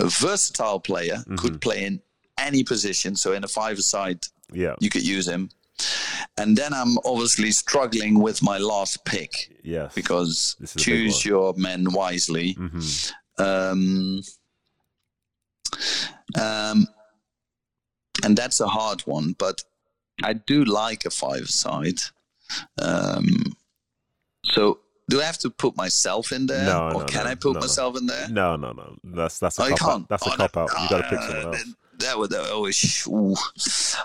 A 0.00 0.06
versatile 0.08 0.78
player, 0.80 1.16
Mm-hmm. 1.16 1.36
could 1.36 1.60
play 1.60 1.84
in 1.84 2.00
any 2.38 2.62
position. 2.62 3.16
So 3.16 3.32
in 3.32 3.42
a 3.44 3.48
five-a-side, 3.48 4.20
Yeah. 4.52 4.76
you 4.80 4.90
could 4.90 5.04
use 5.06 5.26
him. 5.26 5.50
And 6.36 6.56
then 6.56 6.72
I'm 6.72 6.98
obviously 7.04 7.50
struggling 7.52 8.20
with 8.20 8.42
my 8.42 8.58
last 8.58 9.04
pick 9.04 9.32
Yes. 9.64 9.92
because 9.94 10.56
This 10.60 10.70
is 10.70 10.74
a 10.74 10.78
big 10.78 10.84
choose 10.84 11.24
your 11.24 11.54
men 11.56 11.92
wisely. 11.92 12.52
hmm 12.52 12.80
Um, 13.38 14.22
um, 16.40 16.86
and 18.24 18.36
that's 18.36 18.60
a 18.60 18.68
hard 18.68 19.00
one, 19.02 19.34
but 19.38 19.62
I 20.22 20.32
do 20.32 20.64
like 20.64 21.04
a 21.04 21.10
five 21.10 21.48
side. 21.48 22.00
Um, 22.80 23.56
so 24.44 24.80
do 25.08 25.20
I 25.20 25.24
have 25.24 25.38
to 25.38 25.50
put 25.50 25.76
myself 25.76 26.32
in 26.32 26.46
there, 26.46 26.64
No, 26.66 26.88
or 26.88 27.00
no, 27.00 27.04
can 27.06 27.24
no, 27.24 27.30
I 27.30 27.34
put 27.34 27.54
no, 27.54 27.60
myself 27.60 27.96
in 27.96 28.06
there? 28.06 28.28
No, 28.28 28.56
no, 28.56 28.72
no. 28.72 28.96
That's 29.04 29.38
that's 29.38 29.58
a 29.58 29.62
Oh, 29.62 29.64
I 29.66 29.68
cop 29.70 29.78
can't. 29.78 30.02
out. 30.02 30.08
That's 30.08 30.26
a 30.26 30.30
Oh, 30.30 30.36
cop 30.36 30.56
out. 30.56 30.70
You 30.82 30.88
got 30.90 30.98
to 30.98 31.06
Oh, 31.06 31.10
pick 31.10 31.20
someone 31.20 31.42
no, 31.42 31.50
else. 31.50 31.64
That, 31.98 32.18
would 32.18 32.34
always. 32.34 33.08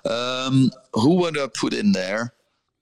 Um, 0.05 0.71
who 0.93 1.15
would 1.15 1.37
I 1.37 1.47
put 1.47 1.73
in 1.73 1.91
there? 1.91 2.33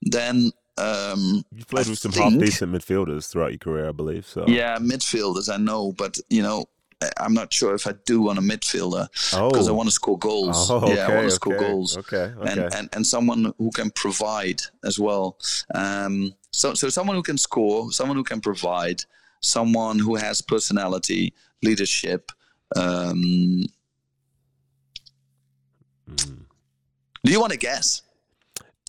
Then 0.02 0.52
um, 0.78 1.44
You've 1.54 1.68
played 1.68 1.86
I 1.86 1.90
with 1.90 1.98
some 1.98 2.12
half 2.12 2.32
decent 2.38 2.72
midfielders 2.72 3.30
throughout 3.30 3.50
your 3.50 3.58
career, 3.58 3.88
I 3.88 3.92
believe. 3.92 4.26
So 4.26 4.44
yeah, 4.48 4.78
midfielders 4.78 5.52
I 5.52 5.56
know, 5.58 5.92
but 5.92 6.18
you 6.30 6.42
know. 6.42 6.66
I'm 7.18 7.34
not 7.34 7.52
sure 7.52 7.74
if 7.74 7.88
I 7.88 7.94
do 8.06 8.22
want 8.22 8.38
a 8.38 8.42
midfielder 8.42 9.08
Oh. 9.34 9.50
because 9.50 9.68
I 9.68 9.72
want 9.72 9.88
to 9.88 9.92
score 9.92 10.16
goals. 10.16 10.70
Oh, 10.70 10.86
yeah, 10.94 11.08
I 11.08 11.14
want 11.16 11.24
to 11.24 11.30
score 11.32 11.56
goals. 11.56 11.96
Okay. 11.96 12.32
Okay. 12.38 12.48
and, 12.52 12.72
and 12.72 12.88
and 12.92 13.04
someone 13.04 13.52
who 13.58 13.72
can 13.72 13.90
provide 13.90 14.60
as 14.84 15.00
well. 15.00 15.36
Um, 15.74 16.32
so 16.52 16.74
so 16.74 16.88
someone 16.88 17.16
who 17.16 17.22
can 17.22 17.38
score, 17.38 17.90
someone 17.92 18.16
who 18.16 18.24
can 18.24 18.40
provide, 18.40 19.02
someone 19.40 19.98
who 19.98 20.14
has 20.16 20.40
personality, 20.40 21.32
leadership. 21.62 22.30
Um, 22.76 23.64
Mm. 26.10 26.44
do 27.24 27.32
you 27.32 27.40
want 27.40 27.52
to 27.52 27.58
guess? 27.58 28.02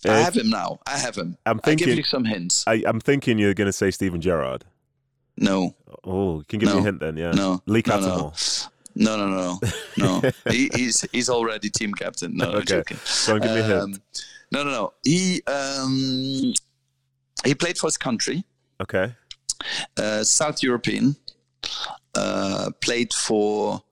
I 0.06 0.18
have 0.18 0.36
him 0.36 0.50
now. 0.50 0.80
I 0.86 0.98
have 0.98 1.16
him. 1.16 1.38
I'm 1.46 1.60
I 1.64 1.70
give 1.70 1.78
thinking. 1.86 1.96
you 1.96 2.02
some 2.02 2.24
hints. 2.26 2.64
I, 2.66 2.82
I'm 2.86 3.00
thinking 3.00 3.38
you're 3.38 3.54
going 3.54 3.66
to 3.66 3.72
say 3.72 3.90
Steven 3.90 4.20
Gerrard. 4.20 4.64
No, 5.38 5.74
Oh, 6.04 6.38
you 6.38 6.44
can 6.46 6.58
give 6.60 6.72
me 6.72 6.78
a 6.78 6.82
hint 6.82 7.00
then, 7.00 7.16
yeah. 7.16 7.32
no, 7.32 7.62
Lee 7.66 7.82
no, 7.86 7.92
Cattermole. 7.98 8.68
no, 8.96 9.16
no, 9.16 9.28
no, 9.28 9.60
no, 9.96 10.20
no. 10.22 10.30
he, 10.52 10.70
he's 10.74 11.00
he's 11.12 11.30
already 11.30 11.70
team 11.70 11.94
captain. 11.94 12.36
No, 12.36 12.50
I'm 12.50 12.56
Okay. 12.56 12.82
joking. 12.82 12.98
And 13.28 13.42
give 13.42 13.50
me 13.52 13.60
a 13.60 13.64
hint. 13.64 13.80
Um, 13.80 14.02
no, 14.52 14.62
no, 14.64 14.70
no. 14.70 14.92
He 15.02 15.42
um, 15.46 16.52
he 17.44 17.54
played 17.54 17.78
for 17.78 17.86
his 17.86 17.96
country. 17.98 18.44
Okay. 18.80 19.14
uh, 19.96 20.22
South 20.24 20.62
European, 20.62 21.16
uh, 22.14 22.70
played 22.80 23.12
for 23.12 23.82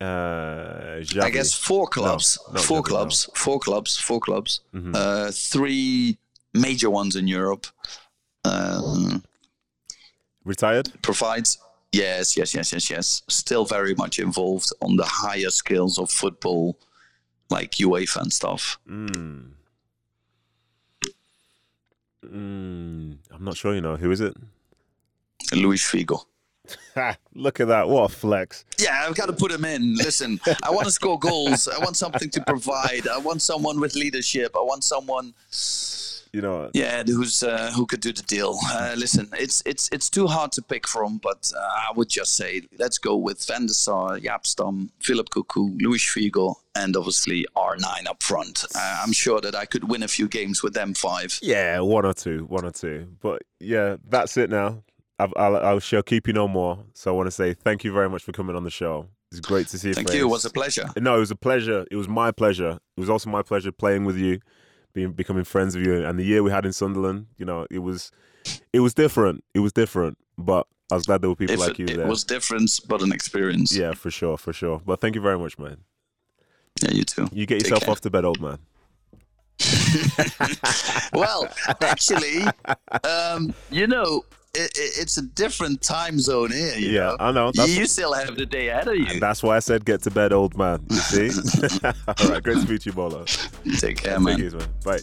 Uh, 0.00 1.02
I 1.20 1.30
guess 1.30 1.52
four 1.52 1.88
clubs, 1.88 2.38
not 2.52 2.62
four 2.62 2.82
Xavi, 2.82 2.84
no. 2.84 2.88
clubs, 2.90 3.28
four 3.34 3.58
clubs, 3.58 3.96
four 3.96 4.20
clubs, 4.20 4.60
Mhm. 4.72 4.94
uh, 4.94 5.32
three 5.32 6.18
major 6.54 6.88
ones 6.88 7.16
in 7.16 7.26
Europe. 7.26 7.66
Um, 8.44 9.24
Retired? 10.44 10.92
provides 11.02 11.58
yes, 11.92 12.36
yes, 12.36 12.54
yes, 12.54 12.72
yes, 12.72 12.88
yes. 12.90 13.22
Still 13.28 13.64
very 13.64 13.94
much 13.96 14.18
involved 14.20 14.70
on 14.80 14.96
the 14.96 15.04
higher 15.04 15.50
skills 15.50 15.98
of 15.98 16.10
football. 16.10 16.78
like 17.50 17.72
UEFA 17.80 18.20
and 18.20 18.32
stuff. 18.32 18.78
Mm. 18.86 19.52
Mm. 22.30 23.18
I'm 23.30 23.44
not 23.44 23.56
sure. 23.56 23.74
You 23.74 23.80
know 23.80 23.96
who 23.96 24.10
is 24.10 24.20
it? 24.20 24.36
Luis 25.52 25.82
Figo. 25.82 26.24
Look 27.34 27.60
at 27.60 27.68
that! 27.68 27.88
What 27.88 28.10
a 28.10 28.14
flex! 28.14 28.64
Yeah, 28.78 29.06
I've 29.06 29.14
got 29.14 29.26
to 29.26 29.32
put 29.32 29.50
him 29.50 29.64
in. 29.64 29.94
Listen, 29.94 30.38
I 30.62 30.70
want 30.70 30.86
to 30.86 30.92
score 30.92 31.18
goals. 31.18 31.66
I 31.66 31.78
want 31.78 31.96
something 31.96 32.28
to 32.30 32.42
provide. 32.42 33.08
I 33.08 33.18
want 33.18 33.40
someone 33.40 33.80
with 33.80 33.94
leadership. 33.94 34.54
I 34.54 34.60
want 34.60 34.84
someone 34.84 35.32
You 36.32 36.40
know, 36.42 36.70
Yeah, 36.74 37.02
who's 37.04 37.42
uh, 37.42 37.70
who 37.74 37.86
could 37.86 38.00
do 38.00 38.12
the 38.12 38.22
deal? 38.22 38.58
Uh, 38.70 38.94
listen, 38.96 39.28
it's 39.32 39.62
it's 39.64 39.88
it's 39.92 40.10
too 40.10 40.26
hard 40.26 40.52
to 40.52 40.62
pick 40.62 40.86
from, 40.86 41.18
but 41.18 41.50
uh, 41.56 41.60
I 41.60 41.92
would 41.94 42.08
just 42.08 42.36
say 42.36 42.62
let's 42.78 42.98
go 42.98 43.16
with 43.16 43.44
Van 43.46 43.66
der 43.66 43.72
Sar, 43.72 44.18
Jaap 44.18 44.46
Stam, 44.46 44.90
Philip 45.00 45.30
Cocu, 45.30 45.80
Luis 45.80 46.02
Figo, 46.04 46.56
and 46.74 46.96
obviously 46.96 47.46
R9 47.56 48.06
up 48.08 48.22
front. 48.22 48.64
Uh, 48.74 49.00
I'm 49.02 49.12
sure 49.12 49.40
that 49.40 49.54
I 49.54 49.64
could 49.64 49.88
win 49.88 50.02
a 50.02 50.08
few 50.08 50.28
games 50.28 50.62
with 50.62 50.74
them 50.74 50.94
five. 50.94 51.38
yeah, 51.42 51.80
one 51.80 52.04
or 52.04 52.14
two, 52.14 52.44
one 52.48 52.64
or 52.64 52.70
two. 52.72 53.08
But 53.20 53.42
yeah, 53.60 53.96
that's 54.08 54.36
it 54.36 54.50
now. 54.50 54.82
I've, 55.18 55.32
I'll, 55.36 55.56
I 55.56 55.78
shall 55.80 56.02
keep 56.02 56.26
you 56.28 56.32
no 56.32 56.46
more. 56.46 56.84
So 56.94 57.10
I 57.12 57.16
want 57.16 57.26
to 57.26 57.32
say 57.32 57.54
thank 57.54 57.82
you 57.84 57.92
very 57.92 58.08
much 58.08 58.22
for 58.22 58.32
coming 58.32 58.54
on 58.54 58.64
the 58.64 58.70
show. 58.70 59.08
It's 59.30 59.40
great 59.40 59.66
to 59.68 59.78
see 59.78 59.88
you. 59.88 59.94
Thank 59.94 60.12
you. 60.12 60.20
It 60.20 60.30
was 60.30 60.44
a 60.44 60.50
pleasure. 60.50 60.86
No, 60.96 61.16
it 61.16 61.20
was 61.20 61.30
a 61.30 61.36
pleasure. 61.36 61.86
It 61.90 61.96
was 61.96 62.08
my 62.08 62.30
pleasure. 62.30 62.78
It 62.96 63.00
was 63.00 63.10
also 63.10 63.28
my 63.28 63.42
pleasure 63.42 63.72
playing 63.72 64.04
with 64.06 64.16
you, 64.16 64.40
being 64.92 65.12
becoming 65.12 65.44
friends 65.44 65.76
with 65.76 65.86
you. 65.86 66.04
And 66.04 66.18
the 66.18 66.24
year 66.24 66.42
we 66.42 66.50
had 66.50 66.64
in 66.66 66.72
Sunderland, 66.72 67.26
you 67.36 67.44
know, 67.44 67.66
it 67.70 67.80
was 67.80 68.10
it 68.72 68.80
was 68.80 68.94
different. 68.94 69.44
It 69.54 69.60
was 69.60 69.72
different. 69.72 70.18
But 70.36 70.66
I 70.90 70.94
was 70.94 71.06
glad 71.06 71.20
there 71.20 71.30
were 71.30 71.36
people 71.36 71.54
If 71.54 71.60
like 71.60 71.78
you 71.78 71.84
it, 71.86 71.98
it 71.98 72.06
was 72.06 72.24
different, 72.24 72.70
but 72.88 73.02
an 73.02 73.12
experience. 73.12 73.76
Yeah, 73.76 73.92
for 73.92 74.10
sure, 74.10 74.36
for 74.38 74.52
sure. 74.52 74.80
But 74.84 75.00
thank 75.00 75.14
you 75.14 75.20
very 75.20 75.38
much, 75.38 75.58
man. 75.58 75.78
Yeah, 76.82 76.92
you 76.92 77.04
too. 77.04 77.28
You 77.32 77.44
get 77.46 77.56
Take 77.60 77.64
yourself 77.64 77.82
care. 77.82 77.90
off 77.90 78.00
to 78.02 78.10
bed, 78.10 78.24
old 78.24 78.40
man. 78.40 78.58
well, 81.12 81.48
actually, 81.82 82.44
um, 83.04 83.52
you 83.70 83.86
know, 83.86 84.24
it, 84.54 84.70
it, 84.76 84.98
it's 85.00 85.16
a 85.18 85.22
different 85.22 85.82
time 85.82 86.18
zone 86.18 86.50
here. 86.50 86.76
You 86.76 86.88
Yeah, 86.90 87.00
know? 87.10 87.16
I 87.20 87.32
know. 87.32 87.52
That's, 87.54 87.76
you 87.76 87.86
still 87.86 88.12
have 88.14 88.36
the 88.36 88.46
day 88.46 88.68
ahead 88.68 88.88
of 88.88 88.96
you. 88.96 89.20
that's 89.20 89.42
why 89.42 89.56
I 89.56 89.58
said 89.60 89.84
get 89.84 90.02
to 90.02 90.10
bed, 90.10 90.32
old 90.32 90.56
man. 90.56 90.84
You 90.90 90.96
see? 90.96 91.78
All 91.84 92.28
right, 92.30 92.42
great 92.42 92.58
to 92.64 92.70
meet 92.70 92.86
you, 92.86 92.92
Bolo. 92.92 93.24
Take 93.78 93.98
care, 93.98 94.14
Take 94.14 94.20
man. 94.20 94.40
it 94.40 94.46
easy, 94.46 94.56
man. 94.56 94.68
Bye. 94.84 94.98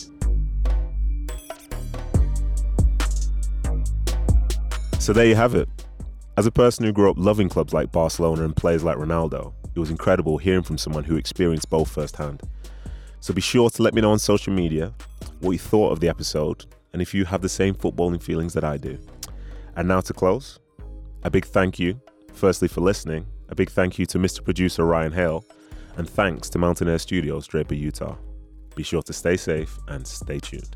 So 4.99 5.13
there 5.13 5.25
you 5.25 5.35
have 5.35 5.53
it. 5.53 5.69
As 6.37 6.45
a 6.47 6.51
person 6.51 6.83
who 6.83 6.91
grew 6.91 7.09
up 7.09 7.17
loving 7.17 7.47
clubs 7.47 7.73
like 7.73 7.91
Barcelona 7.91 8.43
and 8.43 8.55
players 8.55 8.83
like 8.83 8.97
Ronaldo, 8.97 9.53
it 9.75 9.79
was 9.79 9.91
incredible 9.91 10.37
hearing 10.37 10.63
from 10.63 10.77
someone 10.77 11.03
who 11.03 11.15
experienced 11.15 11.69
both 11.69 11.89
firsthand. 11.89 12.41
So 13.19 13.33
be 13.33 13.41
sure 13.41 13.69
to 13.69 13.83
let 13.83 13.93
me 13.93 14.01
know 14.01 14.11
on 14.11 14.19
social 14.19 14.51
media 14.51 14.93
what 15.39 15.51
you 15.51 15.59
thought 15.59 15.91
of 15.91 15.99
the 15.99 16.09
episode 16.09 16.65
and 16.93 17.01
if 17.01 17.13
you 17.13 17.25
have 17.25 17.41
the 17.41 17.49
same 17.49 17.75
footballing 17.75 18.21
feelings 18.21 18.53
that 18.53 18.63
I 18.63 18.77
do. 18.77 18.97
And 19.75 19.87
now 19.87 20.01
to 20.01 20.13
close, 20.13 20.59
a 21.23 21.29
big 21.29 21.45
thank 21.45 21.79
you, 21.79 21.99
firstly 22.33 22.67
for 22.67 22.81
listening, 22.81 23.25
a 23.49 23.55
big 23.55 23.69
thank 23.69 23.99
you 23.99 24.05
to 24.07 24.17
Mr. 24.17 24.43
Producer 24.43 24.85
Ryan 24.85 25.11
Hale, 25.11 25.45
and 25.97 26.09
thanks 26.09 26.49
to 26.49 26.59
Mountain 26.59 26.87
Air 26.87 26.99
Studios, 26.99 27.47
Draper, 27.47 27.75
Utah. 27.75 28.15
Be 28.75 28.83
sure 28.83 29.01
to 29.03 29.13
stay 29.13 29.37
safe 29.37 29.77
and 29.87 30.05
stay 30.05 30.39
tuned. 30.39 30.75